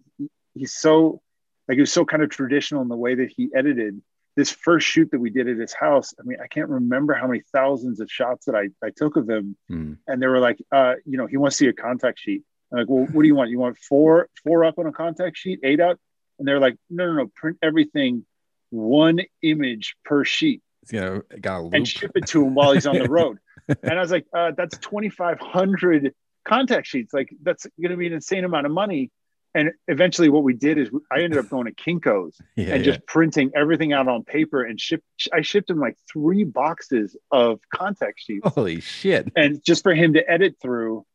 He's 0.53 0.73
so 0.73 1.21
like 1.67 1.75
he 1.75 1.81
was 1.81 1.91
so 1.93 2.05
kind 2.05 2.23
of 2.23 2.29
traditional 2.29 2.81
in 2.81 2.87
the 2.87 2.95
way 2.97 3.15
that 3.15 3.29
he 3.35 3.49
edited 3.55 4.01
this 4.37 4.49
first 4.49 4.87
shoot 4.87 5.09
that 5.11 5.19
we 5.19 5.29
did 5.29 5.47
at 5.49 5.57
his 5.57 5.73
house. 5.73 6.13
I 6.19 6.23
mean, 6.23 6.37
I 6.41 6.47
can't 6.47 6.69
remember 6.69 7.13
how 7.13 7.27
many 7.27 7.41
thousands 7.53 7.99
of 7.99 8.09
shots 8.09 8.45
that 8.45 8.55
I, 8.55 8.69
I 8.85 8.89
took 8.95 9.17
of 9.17 9.29
him 9.29 9.57
Hmm. 9.67 9.93
and 10.07 10.21
they 10.21 10.27
were 10.27 10.39
like, 10.39 10.57
uh, 10.71 10.95
you 11.05 11.17
know, 11.17 11.27
he 11.27 11.35
wants 11.37 11.57
to 11.57 11.65
see 11.65 11.67
a 11.67 11.73
contact 11.73 12.19
sheet. 12.19 12.43
I'm 12.71 12.79
like, 12.79 12.89
well, 12.89 13.05
what 13.11 13.21
do 13.23 13.27
you 13.27 13.35
want? 13.35 13.49
You 13.49 13.59
want 13.59 13.77
four, 13.77 14.29
four 14.43 14.63
up 14.63 14.79
on 14.79 14.85
a 14.87 14.91
contact 14.93 15.37
sheet, 15.37 15.59
eight 15.63 15.81
up? 15.81 15.97
And 16.39 16.47
they're 16.47 16.59
like, 16.61 16.77
no, 16.89 17.05
no, 17.07 17.13
no, 17.13 17.27
print 17.35 17.57
everything 17.61 18.25
one 18.69 19.19
image 19.43 19.95
per 20.05 20.23
sheet 20.23 20.61
You 20.89 20.99
gonna 21.01 21.21
got 21.41 21.59
a 21.59 21.61
loupe. 21.63 21.73
and 21.73 21.85
ship 21.87 22.11
it 22.15 22.25
to 22.27 22.45
him 22.45 22.55
while 22.55 22.71
he's 22.71 22.87
on 22.87 22.97
the 22.97 23.09
road. 23.19 23.37
and 23.67 23.91
I 23.91 23.99
was 23.99 24.11
like, 24.11 24.25
uh, 24.33 24.51
that's 24.55 24.77
2,500 24.77 26.13
contact 26.45 26.87
sheets. 26.87 27.13
Like 27.13 27.29
that's 27.41 27.67
going 27.81 27.91
to 27.91 27.97
be 27.97 28.07
an 28.07 28.13
insane 28.13 28.43
amount 28.43 28.65
of 28.65 28.71
money. 28.71 29.11
And 29.53 29.71
eventually 29.89 30.29
what 30.29 30.43
we 30.43 30.53
did 30.53 30.77
is 30.77 30.89
I 31.11 31.21
ended 31.21 31.37
up 31.37 31.49
going 31.49 31.65
to 31.65 31.73
Kinko's 31.73 32.39
yeah, 32.55 32.73
and 32.73 32.85
yeah. 32.85 32.91
just 32.91 33.05
printing 33.05 33.51
everything 33.53 33.91
out 33.91 34.07
on 34.07 34.23
paper 34.23 34.63
and 34.63 34.79
ship. 34.79 35.03
I 35.33 35.41
shipped 35.41 35.69
him 35.69 35.79
like 35.79 35.97
three 36.11 36.45
boxes 36.45 37.17
of 37.31 37.59
contact 37.73 38.21
sheets 38.21 38.47
Holy 38.47 38.79
shit. 38.79 39.31
and 39.35 39.61
just 39.63 39.83
for 39.83 39.93
him 39.93 40.13
to 40.13 40.29
edit 40.29 40.55
through 40.61 41.05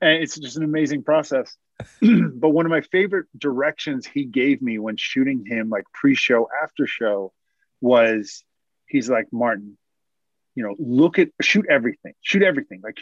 and 0.00 0.22
it's 0.22 0.38
just 0.38 0.56
an 0.56 0.64
amazing 0.64 1.02
process 1.02 1.56
but 2.00 2.50
one 2.50 2.66
of 2.66 2.70
my 2.70 2.80
favorite 2.80 3.26
directions 3.36 4.06
he 4.06 4.24
gave 4.24 4.62
me 4.62 4.78
when 4.78 4.96
shooting 4.96 5.44
him 5.46 5.68
like 5.68 5.84
pre-show 5.92 6.48
after 6.62 6.86
show 6.86 7.32
was 7.80 8.44
he's 8.86 9.08
like 9.08 9.26
Maarten 9.32 9.76
you 10.54 10.62
know 10.62 10.74
look 10.78 11.18
at 11.18 11.28
shoot 11.42 11.66
everything 11.68 12.14
shoot 12.20 12.42
everything 12.42 12.80
like 12.82 12.98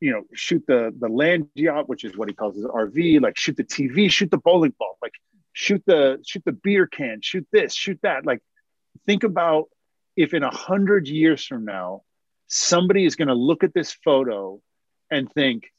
you 0.00 0.10
know 0.10 0.22
shoot 0.34 0.62
the 0.66 0.94
the 0.98 1.08
land 1.08 1.48
yacht 1.54 1.88
which 1.88 2.04
is 2.04 2.16
what 2.16 2.28
he 2.28 2.34
calls 2.34 2.54
his 2.54 2.64
rv 2.64 3.20
like 3.20 3.38
shoot 3.38 3.56
the 3.56 3.64
tv 3.64 4.10
shoot 4.10 4.30
the 4.30 4.38
bowling 4.38 4.74
ball 4.78 4.96
like 5.00 5.14
shoot 5.52 5.82
the 5.86 6.22
shoot 6.26 6.42
the 6.44 6.52
beer 6.52 6.86
can 6.86 7.20
shoot 7.22 7.46
this 7.52 7.74
shoot 7.74 7.98
that 8.02 8.26
like 8.26 8.40
think 9.06 9.24
about 9.24 9.68
if 10.16 10.34
in 10.34 10.42
a 10.42 10.54
hundred 10.54 11.08
years 11.08 11.44
from 11.46 11.64
now 11.64 12.02
somebody 12.48 13.04
is 13.04 13.16
going 13.16 13.28
to 13.28 13.34
look 13.34 13.64
at 13.64 13.74
this 13.74 13.92
photo 14.04 14.60
and 15.10 15.30
think, 15.32 15.70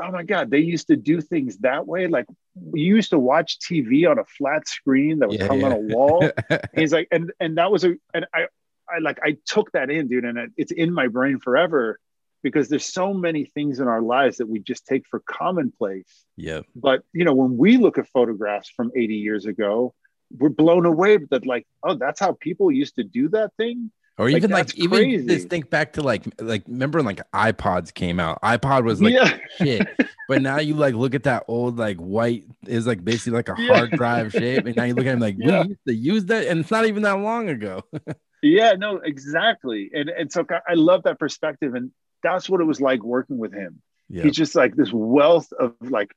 oh 0.00 0.10
my 0.10 0.22
God, 0.22 0.50
they 0.50 0.58
used 0.58 0.88
to 0.88 0.96
do 0.96 1.20
things 1.20 1.58
that 1.58 1.86
way. 1.86 2.06
Like 2.06 2.26
you 2.72 2.94
used 2.96 3.10
to 3.10 3.18
watch 3.18 3.58
TV 3.58 4.08
on 4.08 4.18
a 4.18 4.24
flat 4.24 4.68
screen 4.68 5.20
that 5.20 5.28
was 5.28 5.38
Yeah, 5.38 5.48
hung 5.48 5.64
on 5.64 5.72
a 5.72 5.76
wall. 5.76 6.28
He's 6.74 6.92
like, 6.92 7.08
and 7.10 7.32
and 7.40 7.58
that 7.58 7.70
was 7.70 7.84
a 7.84 7.94
and 8.12 8.26
I 8.34 8.46
I 8.88 8.98
like 9.00 9.18
I 9.22 9.36
took 9.46 9.72
that 9.72 9.90
in, 9.90 10.08
dude, 10.08 10.24
and 10.24 10.38
it, 10.38 10.50
it's 10.56 10.72
in 10.72 10.92
my 10.92 11.08
brain 11.08 11.38
forever 11.38 11.98
because 12.46 12.68
there's 12.68 12.86
so 12.86 13.12
many 13.12 13.44
things 13.56 13.80
in 13.80 13.88
our 13.88 14.00
lives 14.00 14.36
that 14.36 14.46
we 14.48 14.60
just 14.60 14.86
take 14.86 15.04
for 15.10 15.18
commonplace. 15.26 16.24
Yeah. 16.36 16.60
But 16.76 17.02
you 17.12 17.24
know, 17.24 17.34
when 17.34 17.56
we 17.56 17.76
look 17.76 17.98
at 17.98 18.06
photographs 18.08 18.68
from 18.76 18.92
80 18.94 19.14
years 19.16 19.46
ago, 19.46 19.94
we're 20.38 20.48
blown 20.50 20.86
away 20.86 21.18
that 21.32 21.44
like, 21.44 21.66
oh, 21.82 21.94
that's 21.96 22.20
how 22.20 22.32
people 22.40 22.70
used 22.70 22.94
to 22.96 23.02
do 23.02 23.28
that 23.30 23.50
thing. 23.56 23.90
Or 24.18 24.28
even 24.30 24.50
like, 24.52 24.68
that's 24.68 24.78
even 24.78 24.90
crazy. 24.98 25.26
just 25.26 25.48
think 25.48 25.68
back 25.70 25.92
to 25.94 26.02
like 26.02 26.22
like 26.40 26.62
remember 26.68 26.98
when 27.00 27.04
like 27.06 27.20
iPods 27.32 27.92
came 27.92 28.20
out. 28.20 28.40
iPod 28.42 28.84
was 28.84 29.02
like 29.02 29.12
yeah, 29.12 29.38
shit. 29.58 29.86
But 30.28 30.40
now 30.40 30.58
you 30.58 30.74
like 30.74 30.94
look 30.94 31.14
at 31.16 31.24
that 31.24 31.44
old 31.48 31.76
like 31.76 31.96
white 31.98 32.44
is 32.66 32.86
like 32.86 33.04
basically 33.04 33.32
like 33.32 33.48
a 33.50 33.56
Yeah. 33.58 33.66
hard 33.74 33.90
drive 33.90 34.32
shape, 34.32 34.64
and 34.66 34.74
now 34.76 34.84
you 34.84 34.94
look 34.94 35.04
at 35.06 35.14
him 35.14 35.20
like 35.20 35.36
Yeah. 35.38 35.62
we 35.62 35.68
used 35.70 35.84
to 35.88 35.94
use 35.94 36.24
that, 36.26 36.46
and 36.46 36.60
it's 36.60 36.70
not 36.70 36.86
even 36.86 37.02
that 37.02 37.18
long 37.18 37.48
ago. 37.50 37.82
yeah, 38.42 38.72
no, 38.72 38.96
exactly. 38.96 39.90
And 39.92 40.08
and 40.08 40.32
so 40.32 40.46
I 40.66 40.74
love 40.74 41.02
that 41.02 41.18
perspective, 41.18 41.74
and 41.74 41.90
that's 42.26 42.48
what 42.48 42.60
it 42.60 42.64
was 42.64 42.80
like 42.80 43.02
working 43.02 43.38
with 43.38 43.52
him. 43.52 43.80
He's 44.24 44.36
just 44.36 44.54
like 44.54 44.74
this 44.74 44.92
wealth 44.92 45.52
of 45.52 45.74
like 45.80 46.12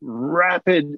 rapid, 0.00 0.96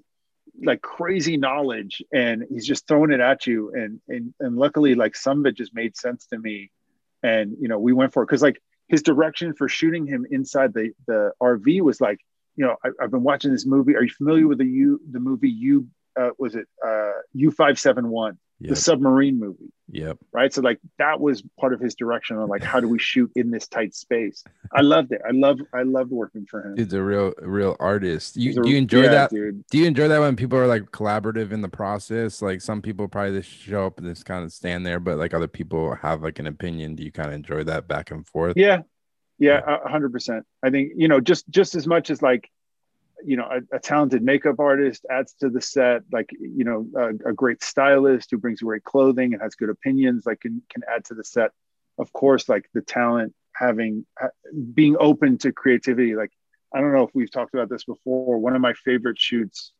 like 0.62 0.80
crazy 0.80 1.36
knowledge, 1.36 2.02
and 2.12 2.44
he's 2.48 2.66
just 2.66 2.86
throwing 2.86 3.12
it 3.12 3.20
at 3.20 3.46
you. 3.46 3.72
And 3.74 4.00
and 4.08 4.34
and 4.40 4.56
luckily, 4.56 4.94
like 4.94 5.16
some 5.16 5.40
of 5.40 5.46
it 5.46 5.56
just 5.56 5.74
made 5.74 5.96
sense 5.96 6.26
to 6.26 6.38
me, 6.38 6.70
and 7.22 7.56
you 7.60 7.68
know 7.68 7.78
we 7.78 7.92
went 7.92 8.12
for 8.12 8.22
it 8.22 8.26
because 8.26 8.42
like 8.42 8.60
his 8.88 9.02
direction 9.02 9.52
for 9.54 9.68
shooting 9.68 10.06
him 10.06 10.26
inside 10.30 10.72
the 10.72 10.92
the 11.06 11.32
RV 11.42 11.82
was 11.82 12.00
like, 12.00 12.18
you 12.56 12.64
know, 12.64 12.76
I, 12.84 12.90
I've 13.02 13.10
been 13.10 13.22
watching 13.22 13.52
this 13.52 13.66
movie. 13.66 13.96
Are 13.96 14.02
you 14.02 14.10
familiar 14.10 14.46
with 14.46 14.58
the 14.58 14.66
U 14.66 15.00
the 15.10 15.20
movie 15.20 15.50
U? 15.50 15.86
Uh, 16.18 16.30
was 16.38 16.54
it 16.54 16.66
uh, 16.86 17.12
U 17.34 17.50
five 17.50 17.78
seven 17.78 18.08
one, 18.08 18.38
the 18.70 18.76
submarine 18.76 19.38
movie? 19.38 19.70
Yep. 19.90 20.18
right? 20.32 20.52
So 20.52 20.62
like 20.62 20.78
that 20.98 21.20
was 21.20 21.42
part 21.58 21.72
of 21.72 21.80
his 21.80 21.94
direction 21.94 22.36
on 22.38 22.48
like 22.48 22.62
how 22.62 22.80
do 22.80 22.88
we 22.88 22.98
shoot 22.98 23.30
in 23.36 23.50
this 23.50 23.66
tight 23.68 23.94
space. 23.94 24.44
I 24.72 24.82
loved 24.82 25.12
it. 25.12 25.20
I 25.26 25.32
love 25.32 25.60
I 25.72 25.82
loved 25.82 26.10
working 26.10 26.46
for 26.46 26.60
him. 26.60 26.76
He's 26.76 26.92
a 26.92 27.02
real 27.02 27.32
real 27.40 27.76
artist. 27.80 28.36
You 28.36 28.52
a- 28.60 28.62
do 28.62 28.70
you 28.70 28.76
enjoy 28.76 29.02
yeah, 29.02 29.10
that? 29.10 29.30
dude? 29.30 29.64
Do 29.70 29.78
you 29.78 29.86
enjoy 29.86 30.08
that 30.08 30.20
when 30.20 30.36
people 30.36 30.58
are 30.58 30.66
like 30.66 30.84
collaborative 30.90 31.52
in 31.52 31.62
the 31.62 31.68
process? 31.68 32.42
Like 32.42 32.60
some 32.60 32.82
people 32.82 33.08
probably 33.08 33.38
just 33.40 33.50
show 33.50 33.86
up 33.86 33.98
and 33.98 34.06
just 34.06 34.24
kind 34.24 34.44
of 34.44 34.52
stand 34.52 34.86
there, 34.86 35.00
but 35.00 35.18
like 35.18 35.34
other 35.34 35.48
people 35.48 35.94
have 35.96 36.22
like 36.22 36.38
an 36.38 36.46
opinion. 36.46 36.94
Do 36.94 37.02
you 37.02 37.12
kind 37.12 37.28
of 37.28 37.34
enjoy 37.34 37.64
that 37.64 37.88
back 37.88 38.10
and 38.10 38.26
forth? 38.26 38.54
Yeah, 38.56 38.82
yeah, 39.38 39.60
a 39.66 39.88
hundred 39.88 40.12
percent. 40.12 40.46
I 40.62 40.70
think 40.70 40.92
you 40.96 41.08
know 41.08 41.20
just 41.20 41.48
just 41.50 41.74
as 41.74 41.86
much 41.86 42.10
as 42.10 42.22
like 42.22 42.50
you 43.27 43.36
know 43.36 43.48
a, 43.51 43.77
a 43.77 43.78
talented 43.78 44.23
makeup 44.23 44.61
artist 44.61 45.05
adds 45.11 45.35
to 45.40 45.51
the 45.51 45.61
set, 45.61 46.03
like 46.12 46.31
you 46.39 46.65
know 46.65 46.86
a, 46.97 47.31
a 47.31 47.32
great 47.32 47.62
stylist 47.62 48.31
who 48.31 48.39
brings 48.39 48.61
great 48.61 48.85
clothing 48.85 49.35
and 49.35 49.43
has 49.43 49.55
good 49.55 49.69
opinions, 49.69 50.24
like 50.24 50.40
can 50.40 50.62
can 50.70 50.82
add 50.93 51.05
to 51.07 51.15
the 51.15 51.24
set. 51.24 51.51
Of 51.98 52.12
course, 52.12 52.48
like 52.48 52.69
the 52.73 52.82
talent 52.82 53.35
having 53.55 54.07
being 54.74 54.97
open 54.98 55.39
to 55.39 55.53
creativity. 55.53 56.15
Like 56.15 56.31
I 56.74 56.81
don't 56.81 56.93
know 56.93 57.03
if 57.03 57.11
we've 57.15 57.31
talked 57.31 57.55
about 57.55 57.69
this 57.69 57.85
before. 57.85 58.39
One 58.39 58.55
of 58.55 58.61
my 58.61 58.74
favorite 58.74 59.19
shoots, 59.19 59.73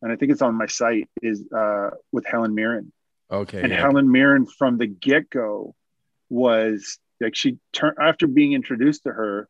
and 0.00 0.12
I 0.12 0.16
think 0.16 0.32
it's 0.32 0.42
on 0.42 0.54
my 0.54 0.66
site, 0.66 1.08
is 1.22 1.44
uh, 1.54 1.90
with 2.12 2.24
Helen 2.26 2.54
Mirren. 2.54 2.92
Okay. 3.30 3.62
and 3.62 3.70
yeah. 3.70 3.80
Helen 3.80 4.12
Mirren 4.12 4.46
from 4.46 4.76
the 4.76 4.86
get 4.86 5.30
go 5.30 5.74
was 6.28 6.98
like 7.20 7.34
she 7.34 7.58
turned 7.72 7.96
after 8.00 8.26
being 8.26 8.52
introduced 8.52 9.04
to 9.04 9.10
her, 9.10 9.48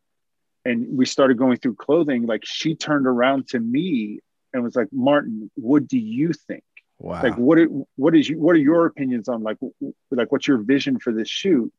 and 0.64 0.86
we 0.97 1.06
started 1.06 1.36
going 1.39 1.56
through 1.56 1.74
clothing. 1.74 2.26
Like 2.26 2.43
she 2.44 2.74
turned 2.74 3.06
around 3.06 3.48
to 3.48 3.60
me 3.60 4.20
and 4.52 4.62
was 4.62 4.76
like, 4.76 4.89
"Maarten, 4.94 5.51
what 5.55 5.86
do 5.89 5.98
you 5.98 6.32
think? 6.32 6.64
wow. 6.98 7.20
Like, 7.22 7.36
what 7.36 7.59
are, 7.59 7.66
what 7.97 8.14
is 8.14 8.28
you, 8.28 8.39
what 8.39 8.52
are 8.55 8.60
your 8.60 8.86
opinions 8.86 9.28
on 9.28 9.43
like 9.43 9.59
like 10.10 10.30
what's 10.30 10.47
your 10.47 10.59
vision 10.59 10.98
for 10.98 11.12
this 11.12 11.28
shoot?" 11.28 11.72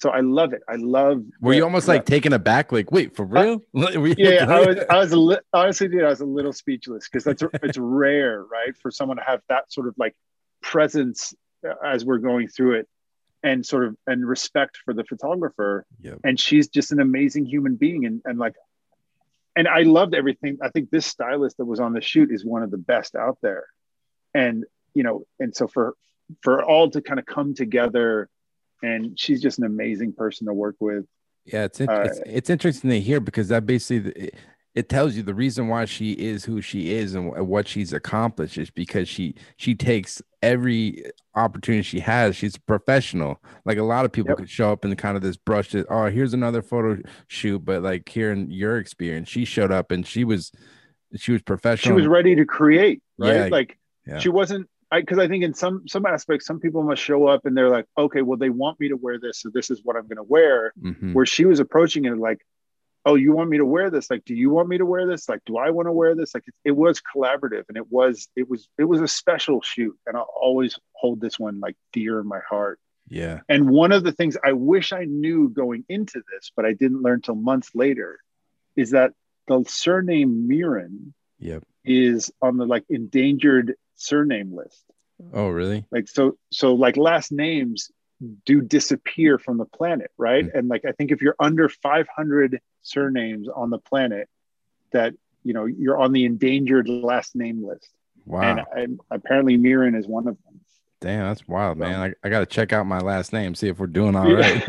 So 0.00 0.10
I 0.10 0.20
love 0.20 0.52
it. 0.52 0.62
I 0.68 0.76
love. 0.76 1.24
Were 1.40 1.52
you 1.54 1.60
the- 1.60 1.64
almost 1.64 1.86
the- 1.86 1.94
like 1.94 2.06
taken 2.06 2.32
aback? 2.32 2.70
Like, 2.70 2.92
wait, 2.92 3.16
for 3.16 3.24
real? 3.24 3.62
Were 3.72 4.06
you- 4.06 4.14
yeah, 4.16 4.46
I 4.48 4.60
was, 4.64 4.78
I 4.90 4.98
was 4.98 5.12
a 5.12 5.16
li- 5.18 5.40
honestly, 5.52 5.88
dude, 5.88 6.04
I 6.04 6.08
was 6.08 6.20
a 6.20 6.24
little 6.24 6.52
speechless 6.52 7.08
because 7.08 7.24
that's 7.24 7.42
it's 7.64 7.78
rare, 7.78 8.44
right, 8.44 8.76
for 8.76 8.92
someone 8.92 9.16
to 9.16 9.24
have 9.24 9.40
that 9.48 9.72
sort 9.72 9.88
of 9.88 9.94
like 9.98 10.14
presence 10.62 11.34
uh, 11.68 11.74
as 11.84 12.04
we're 12.04 12.18
going 12.18 12.46
through 12.46 12.74
it, 12.74 12.88
and 13.42 13.64
sort 13.64 13.86
of 13.86 13.96
and 14.06 14.26
respect 14.26 14.78
for 14.84 14.94
the 14.94 15.04
photographer. 15.04 15.86
Yep. 16.00 16.20
And 16.24 16.38
she's 16.38 16.68
just 16.68 16.92
an 16.92 17.00
amazing 17.00 17.46
human 17.46 17.76
being, 17.76 18.06
and 18.06 18.22
and 18.24 18.38
like, 18.38 18.54
and 19.56 19.68
I 19.68 19.82
loved 19.82 20.14
everything. 20.14 20.58
I 20.62 20.70
think 20.70 20.90
this 20.90 21.06
stylist 21.06 21.58
that 21.58 21.64
was 21.64 21.80
on 21.80 21.92
the 21.92 22.00
shoot 22.00 22.30
is 22.32 22.44
one 22.44 22.62
of 22.62 22.70
the 22.70 22.78
best 22.78 23.14
out 23.14 23.38
there, 23.42 23.66
and 24.34 24.64
you 24.94 25.02
know, 25.02 25.24
and 25.38 25.54
so 25.54 25.68
for 25.68 25.94
for 26.42 26.62
all 26.62 26.90
to 26.90 27.00
kind 27.00 27.18
of 27.18 27.26
come 27.26 27.54
together, 27.54 28.28
and 28.82 29.18
she's 29.18 29.40
just 29.40 29.58
an 29.58 29.64
amazing 29.64 30.12
person 30.12 30.46
to 30.46 30.52
work 30.52 30.76
with. 30.80 31.06
Yeah, 31.44 31.64
it's, 31.64 31.80
Uh, 31.80 32.04
it's 32.06 32.20
it's 32.26 32.50
interesting 32.50 32.90
to 32.90 33.00
hear 33.00 33.20
because 33.20 33.48
that 33.48 33.64
basically 33.64 34.30
it, 34.78 34.88
tells 34.88 35.14
you 35.16 35.22
the 35.22 35.34
reason 35.34 35.68
why 35.68 35.84
she 35.84 36.12
is 36.12 36.44
who 36.44 36.60
she 36.60 36.92
is 36.92 37.14
and 37.14 37.30
what 37.48 37.66
she's 37.68 37.92
accomplished 37.92 38.58
is 38.58 38.70
because 38.70 39.08
she 39.08 39.34
she 39.56 39.74
takes 39.74 40.22
every 40.42 41.04
opportunity 41.34 41.82
she 41.82 42.00
has. 42.00 42.36
She's 42.36 42.56
a 42.56 42.60
professional. 42.60 43.40
Like 43.64 43.78
a 43.78 43.82
lot 43.82 44.04
of 44.04 44.12
people 44.12 44.30
Yep. 44.30 44.38
could 44.38 44.50
show 44.50 44.72
up 44.72 44.84
in 44.84 44.94
kind 44.96 45.16
of 45.16 45.22
this 45.22 45.36
brush 45.36 45.70
that 45.72 45.86
oh 45.90 46.06
here's 46.06 46.34
another 46.34 46.62
photo 46.62 47.00
shoot, 47.28 47.64
but 47.64 47.82
like 47.82 48.08
here 48.08 48.30
in 48.32 48.50
your 48.50 48.78
experience, 48.78 49.28
she 49.28 49.44
showed 49.44 49.72
up 49.72 49.90
and 49.90 50.06
she 50.06 50.24
was 50.24 50.52
she 51.16 51.32
was 51.32 51.42
professional 51.42 51.96
She 51.96 52.00
was 52.00 52.06
ready 52.06 52.34
to 52.36 52.44
create, 52.44 53.02
right? 53.18 53.34
Yeah. 53.34 53.48
like 53.50 53.78
Yeah. 54.06 54.18
she 54.18 54.28
wasn't 54.28 54.68
I 54.90 55.00
because 55.00 55.18
I 55.18 55.28
think 55.28 55.44
in 55.44 55.52
some 55.54 55.86
some 55.86 56.06
aspects, 56.06 56.46
some 56.46 56.60
people 56.60 56.82
must 56.82 57.02
show 57.02 57.26
up 57.26 57.44
and 57.44 57.54
they're 57.56 57.68
like, 57.68 57.84
okay, 57.98 58.22
well, 58.22 58.38
they 58.38 58.48
want 58.48 58.80
me 58.80 58.88
to 58.88 58.96
wear 58.96 59.18
this, 59.20 59.40
so 59.40 59.50
this 59.52 59.70
is 59.70 59.80
what 59.84 59.96
I'm 59.96 60.06
going 60.08 60.16
to 60.16 60.22
wear. 60.22 60.72
Mhm. 60.82 61.12
Where 61.12 61.26
she 61.26 61.44
was 61.44 61.60
approaching 61.60 62.06
it 62.06 62.16
like, 62.16 62.40
oh, 63.04 63.14
you 63.14 63.32
want 63.32 63.50
me 63.50 63.58
to 63.58 63.64
wear 63.64 63.90
this? 63.90 64.10
Like, 64.10 64.24
do 64.24 64.34
you 64.34 64.50
want 64.50 64.68
me 64.68 64.78
to 64.78 64.86
wear 64.86 65.06
this? 65.06 65.28
Like, 65.28 65.40
do 65.46 65.56
I 65.56 65.70
want 65.70 65.86
to 65.86 65.92
wear 65.92 66.14
this? 66.14 66.34
Like, 66.34 66.44
it, 66.46 66.54
it 66.64 66.72
was 66.72 67.00
collaborative, 67.00 67.64
and 67.68 67.76
it 67.76 67.90
was 67.90 68.28
it 68.36 68.48
was 68.48 68.68
it 68.78 68.84
was 68.84 69.00
a 69.00 69.08
special 69.08 69.60
shoot, 69.62 69.96
and 70.06 70.16
I'll 70.16 70.28
always 70.34 70.78
hold 70.92 71.20
this 71.20 71.38
one 71.38 71.60
like 71.60 71.76
dear 71.92 72.20
in 72.20 72.26
my 72.26 72.40
heart. 72.48 72.78
Yeah. 73.08 73.40
And 73.48 73.70
one 73.70 73.92
of 73.92 74.04
the 74.04 74.12
things 74.12 74.36
I 74.44 74.52
wish 74.52 74.92
I 74.92 75.04
knew 75.04 75.48
going 75.48 75.84
into 75.88 76.22
this, 76.32 76.52
but 76.54 76.66
I 76.66 76.74
didn't 76.74 77.02
learn 77.02 77.22
till 77.22 77.34
months 77.34 77.70
later, 77.74 78.18
is 78.76 78.90
that 78.90 79.12
the 79.46 79.64
surname 79.66 80.46
Mirren 80.46 81.14
Yep. 81.40 81.64
is 81.84 82.30
on 82.42 82.56
the 82.56 82.66
like 82.66 82.84
endangered 82.90 83.76
surname 83.94 84.54
list. 84.54 84.84
Oh, 85.32 85.48
really? 85.48 85.84
Like 85.90 86.08
so 86.08 86.36
so 86.52 86.74
like 86.74 86.96
last 86.96 87.32
names 87.32 87.90
do 88.44 88.60
disappear 88.60 89.38
from 89.38 89.58
the 89.58 89.64
planet, 89.64 90.10
right? 90.16 90.44
Mm. 90.44 90.58
And 90.58 90.68
like 90.68 90.84
I 90.84 90.92
think 90.92 91.10
if 91.12 91.22
you're 91.22 91.36
under 91.38 91.68
500 91.68 92.60
surnames 92.82 93.48
on 93.48 93.70
the 93.70 93.78
planet 93.78 94.28
that 94.92 95.14
you 95.44 95.52
know 95.52 95.66
you're 95.66 95.98
on 95.98 96.12
the 96.12 96.24
endangered 96.24 96.88
last 96.88 97.36
name 97.36 97.66
list. 97.66 97.88
Wow. 98.26 98.42
And, 98.42 98.60
and 98.74 99.00
apparently 99.10 99.56
Mirren 99.56 99.94
is 99.94 100.06
one 100.06 100.28
of 100.28 100.36
them. 100.44 100.60
Damn, 101.00 101.28
that's 101.28 101.46
wild, 101.46 101.78
man. 101.78 102.00
I, 102.00 102.26
I 102.26 102.28
got 102.28 102.40
to 102.40 102.46
check 102.46 102.72
out 102.72 102.84
my 102.84 102.98
last 102.98 103.32
name, 103.32 103.54
see 103.54 103.68
if 103.68 103.78
we're 103.78 103.86
doing 103.86 104.16
all 104.16 104.32
right. 104.32 104.64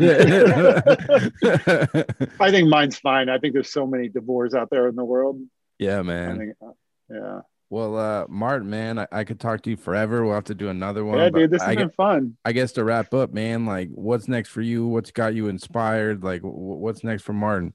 I 2.40 2.50
think 2.52 2.68
mine's 2.68 2.98
fine. 2.98 3.28
I 3.28 3.38
think 3.38 3.52
there's 3.52 3.72
so 3.72 3.84
many 3.84 4.08
de 4.08 4.20
Boers 4.20 4.54
out 4.54 4.70
there 4.70 4.86
in 4.86 4.94
the 4.94 5.04
world. 5.04 5.40
yeah, 5.80 5.98
I 5.98 6.02
man. 6.02 6.38
think, 6.38 6.52
uh, 6.64 6.70
yeah. 7.10 7.40
Well, 7.70 7.96
uh, 7.96 8.26
Maarten, 8.26 8.66
man, 8.66 8.98
I, 8.98 9.06
I 9.12 9.24
could 9.24 9.38
talk 9.38 9.62
to 9.62 9.70
you 9.70 9.76
forever. 9.76 10.24
We'll 10.24 10.34
have 10.34 10.42
to 10.44 10.56
do 10.56 10.68
another 10.70 11.04
one. 11.04 11.18
Yeah, 11.18 11.30
dude, 11.30 11.52
this 11.52 11.62
I, 11.62 11.66
has 11.66 11.76
gue- 11.76 11.84
been 11.84 11.90
fun. 11.90 12.36
I 12.44 12.50
guess 12.50 12.72
to 12.72 12.82
wrap 12.84 13.14
up, 13.14 13.32
man, 13.32 13.64
like 13.64 13.90
what's 13.90 14.26
next 14.26 14.48
for 14.48 14.60
you? 14.60 14.88
What's 14.88 15.12
got 15.12 15.34
you 15.34 15.46
inspired? 15.46 16.24
Like, 16.24 16.40
wh- 16.42 16.80
what's 16.80 17.04
next 17.04 17.22
for 17.22 17.32
Maarten? 17.32 17.72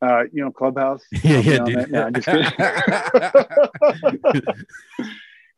Uh, 0.00 0.22
you 0.32 0.44
know, 0.44 0.52
Clubhouse. 0.52 1.02
Yeah, 1.24 1.38
yeah, 1.40 1.64
dude. 1.64 1.90
No, 1.90 2.02
I'm 2.04 2.14
just 2.14 2.26
kidding. 2.28 4.42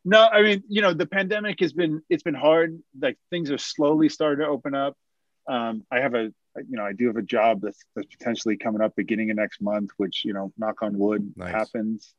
no, 0.05 0.25
I 0.27 0.41
mean, 0.41 0.63
you 0.67 0.81
know, 0.81 0.93
the 0.93 1.05
pandemic 1.05 1.59
has 1.59 1.71
been 1.71 2.01
it's 2.09 2.23
been 2.23 2.33
hard. 2.33 2.81
Like 2.99 3.19
things 3.29 3.51
are 3.51 3.59
slowly 3.59 4.09
starting 4.09 4.43
to 4.43 4.49
open 4.49 4.73
up. 4.73 4.97
Um, 5.47 5.83
I 5.91 5.99
have 5.99 6.15
a 6.15 6.31
you 6.67 6.77
know, 6.77 6.83
I 6.83 6.93
do 6.93 7.05
have 7.07 7.15
a 7.15 7.21
job 7.21 7.61
that's, 7.61 7.77
that's 7.95 8.07
potentially 8.07 8.57
coming 8.57 8.81
up 8.81 8.95
beginning 8.95 9.29
of 9.29 9.37
next 9.37 9.61
month, 9.61 9.91
which 9.97 10.25
you 10.25 10.33
know, 10.33 10.51
knock 10.57 10.81
on 10.81 10.97
wood, 10.97 11.31
Nice. 11.35 11.53
happens. 11.53 12.15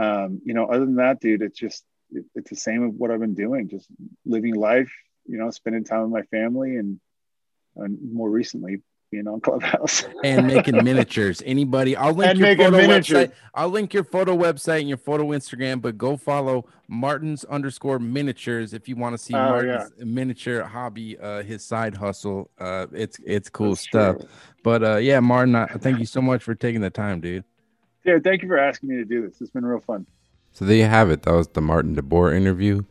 Um, 0.00 0.40
you 0.44 0.54
know, 0.54 0.66
other 0.66 0.84
than 0.84 0.96
that, 0.96 1.20
dude, 1.20 1.42
it's 1.42 1.58
just 1.58 1.84
it, 2.10 2.24
it's 2.34 2.50
the 2.50 2.56
same 2.56 2.82
of 2.82 2.94
what 2.94 3.10
I've 3.10 3.20
been 3.20 3.34
doing, 3.34 3.68
just 3.68 3.86
living 4.24 4.54
life. 4.54 4.92
You 5.26 5.38
know, 5.38 5.50
spending 5.50 5.84
time 5.84 6.02
with 6.02 6.10
my 6.10 6.22
family, 6.36 6.76
and 6.76 6.98
and 7.76 7.98
more 8.12 8.28
recently 8.30 8.82
being 9.10 9.28
on 9.28 9.40
Clubhouse. 9.42 10.04
and 10.24 10.46
making 10.46 10.82
miniatures. 10.82 11.42
Anybody, 11.44 11.94
I'll 11.96 12.14
link 12.14 12.30
And 12.30 12.38
your 12.40 12.56
photo 12.56 12.78
website. 12.78 13.32
I'll 13.54 13.68
link 13.68 13.92
your 13.94 14.04
photo 14.04 14.36
website 14.36 14.80
and 14.80 14.88
your 14.88 14.96
photo 14.98 15.24
Instagram, 15.28 15.80
but 15.82 15.96
go 15.98 16.16
follow 16.16 16.64
Maarten's 16.90 17.44
underscore 17.44 17.98
miniatures 17.98 18.72
if 18.72 18.88
you 18.88 18.96
want 18.96 19.12
to 19.14 19.18
see 19.18 19.34
Oh, 19.34 19.38
Maarten's 19.38 19.92
miniature 19.98 20.62
hobby, 20.64 21.18
uh, 21.18 21.42
his 21.42 21.62
side 21.64 21.94
hustle. 21.94 22.50
Uh, 22.58 22.86
it's 22.92 23.20
it's 23.24 23.48
cool 23.50 23.70
That's 23.70 23.82
stuff. 23.82 24.18
true. 24.18 24.28
But 24.64 24.82
uh, 24.82 24.96
yeah, 24.96 25.20
Maarten, 25.20 25.54
I, 25.56 25.66
thank 25.78 25.98
you 25.98 26.06
so 26.06 26.22
much 26.22 26.42
for 26.42 26.54
taking 26.54 26.80
the 26.80 26.90
time, 26.90 27.20
dude. 27.20 27.44
Yeah, 28.04 28.18
thank 28.22 28.42
you 28.42 28.48
for 28.48 28.58
asking 28.58 28.88
me 28.88 28.96
to 28.96 29.04
do 29.04 29.26
this. 29.26 29.40
It's 29.40 29.50
been 29.50 29.64
real 29.64 29.80
fun. 29.80 30.06
So 30.52 30.64
there 30.64 30.76
you 30.76 30.84
have 30.84 31.10
it. 31.10 31.22
That 31.22 31.32
was 31.32 31.48
the 31.48 31.60
Maarten 31.60 31.94
de 31.94 32.02
Boer 32.02 32.32
interview. 32.32 32.82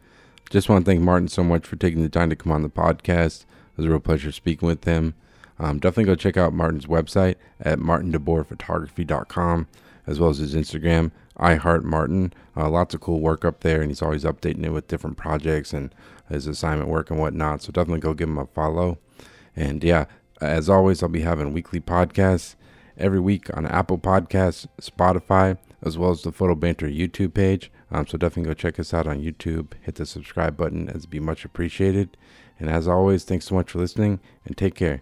Just 0.49 0.67
want 0.67 0.85
to 0.85 0.91
thank 0.91 1.01
Maarten 1.01 1.29
so 1.29 1.43
much 1.43 1.65
for 1.65 1.75
taking 1.75 2.01
the 2.01 2.09
time 2.09 2.29
to 2.29 2.35
come 2.35 2.51
on 2.51 2.63
the 2.63 2.69
podcast. 2.69 3.41
It 3.41 3.77
was 3.77 3.85
a 3.85 3.89
real 3.89 3.99
pleasure 3.99 4.31
speaking 4.31 4.67
with 4.67 4.83
him. 4.85 5.13
Um, 5.59 5.79
definitely 5.79 6.05
go 6.05 6.15
check 6.15 6.37
out 6.37 6.53
Maarten's 6.53 6.87
website 6.87 7.35
at 7.59 7.79
maartendeboerphotography.com 7.79 9.67
as 10.07 10.19
well 10.19 10.29
as 10.29 10.39
his 10.39 10.55
Instagram, 10.55 11.11
I 11.37 11.55
Heart 11.55 11.83
Maarten. 11.83 12.33
Uh, 12.57 12.69
lots 12.69 12.93
of 12.93 13.01
cool 13.01 13.19
work 13.19 13.45
up 13.45 13.61
there, 13.61 13.81
and 13.81 13.91
he's 13.91 14.01
always 14.01 14.23
updating 14.23 14.65
it 14.65 14.71
with 14.71 14.87
different 14.87 15.17
projects 15.17 15.73
and 15.73 15.93
his 16.29 16.47
assignment 16.47 16.89
work 16.89 17.11
and 17.11 17.19
whatnot. 17.19 17.61
So 17.61 17.71
definitely 17.71 18.01
go 18.01 18.13
give 18.13 18.29
him 18.29 18.37
a 18.37 18.47
follow. 18.47 18.97
And 19.55 19.83
yeah, 19.83 20.05
as 20.39 20.69
always, 20.69 21.03
I'll 21.03 21.09
be 21.09 21.21
having 21.21 21.53
weekly 21.53 21.79
podcasts 21.79 22.55
every 23.01 23.19
week 23.19 23.55
on 23.55 23.65
Apple 23.65 23.97
Podcasts, 23.97 24.67
Spotify, 24.79 25.57
as 25.81 25.97
well 25.97 26.11
as 26.11 26.21
the 26.21 26.31
Photo 26.31 26.55
Banter 26.55 26.87
YouTube 26.87 27.33
page. 27.33 27.71
Um, 27.91 28.07
so 28.07 28.17
definitely 28.17 28.49
go 28.49 28.53
check 28.53 28.79
us 28.79 28.93
out 28.93 29.07
on 29.07 29.21
YouTube. 29.21 29.73
Hit 29.81 29.95
the 29.95 30.05
subscribe 30.05 30.55
button, 30.55 30.89
it'd 30.89 31.09
be 31.09 31.19
much 31.19 31.43
appreciated. 31.43 32.15
And 32.59 32.69
as 32.69 32.87
always, 32.87 33.23
thanks 33.23 33.45
so 33.45 33.55
much 33.55 33.71
for 33.71 33.79
listening 33.79 34.19
and 34.45 34.55
take 34.55 34.75
care. 34.75 35.01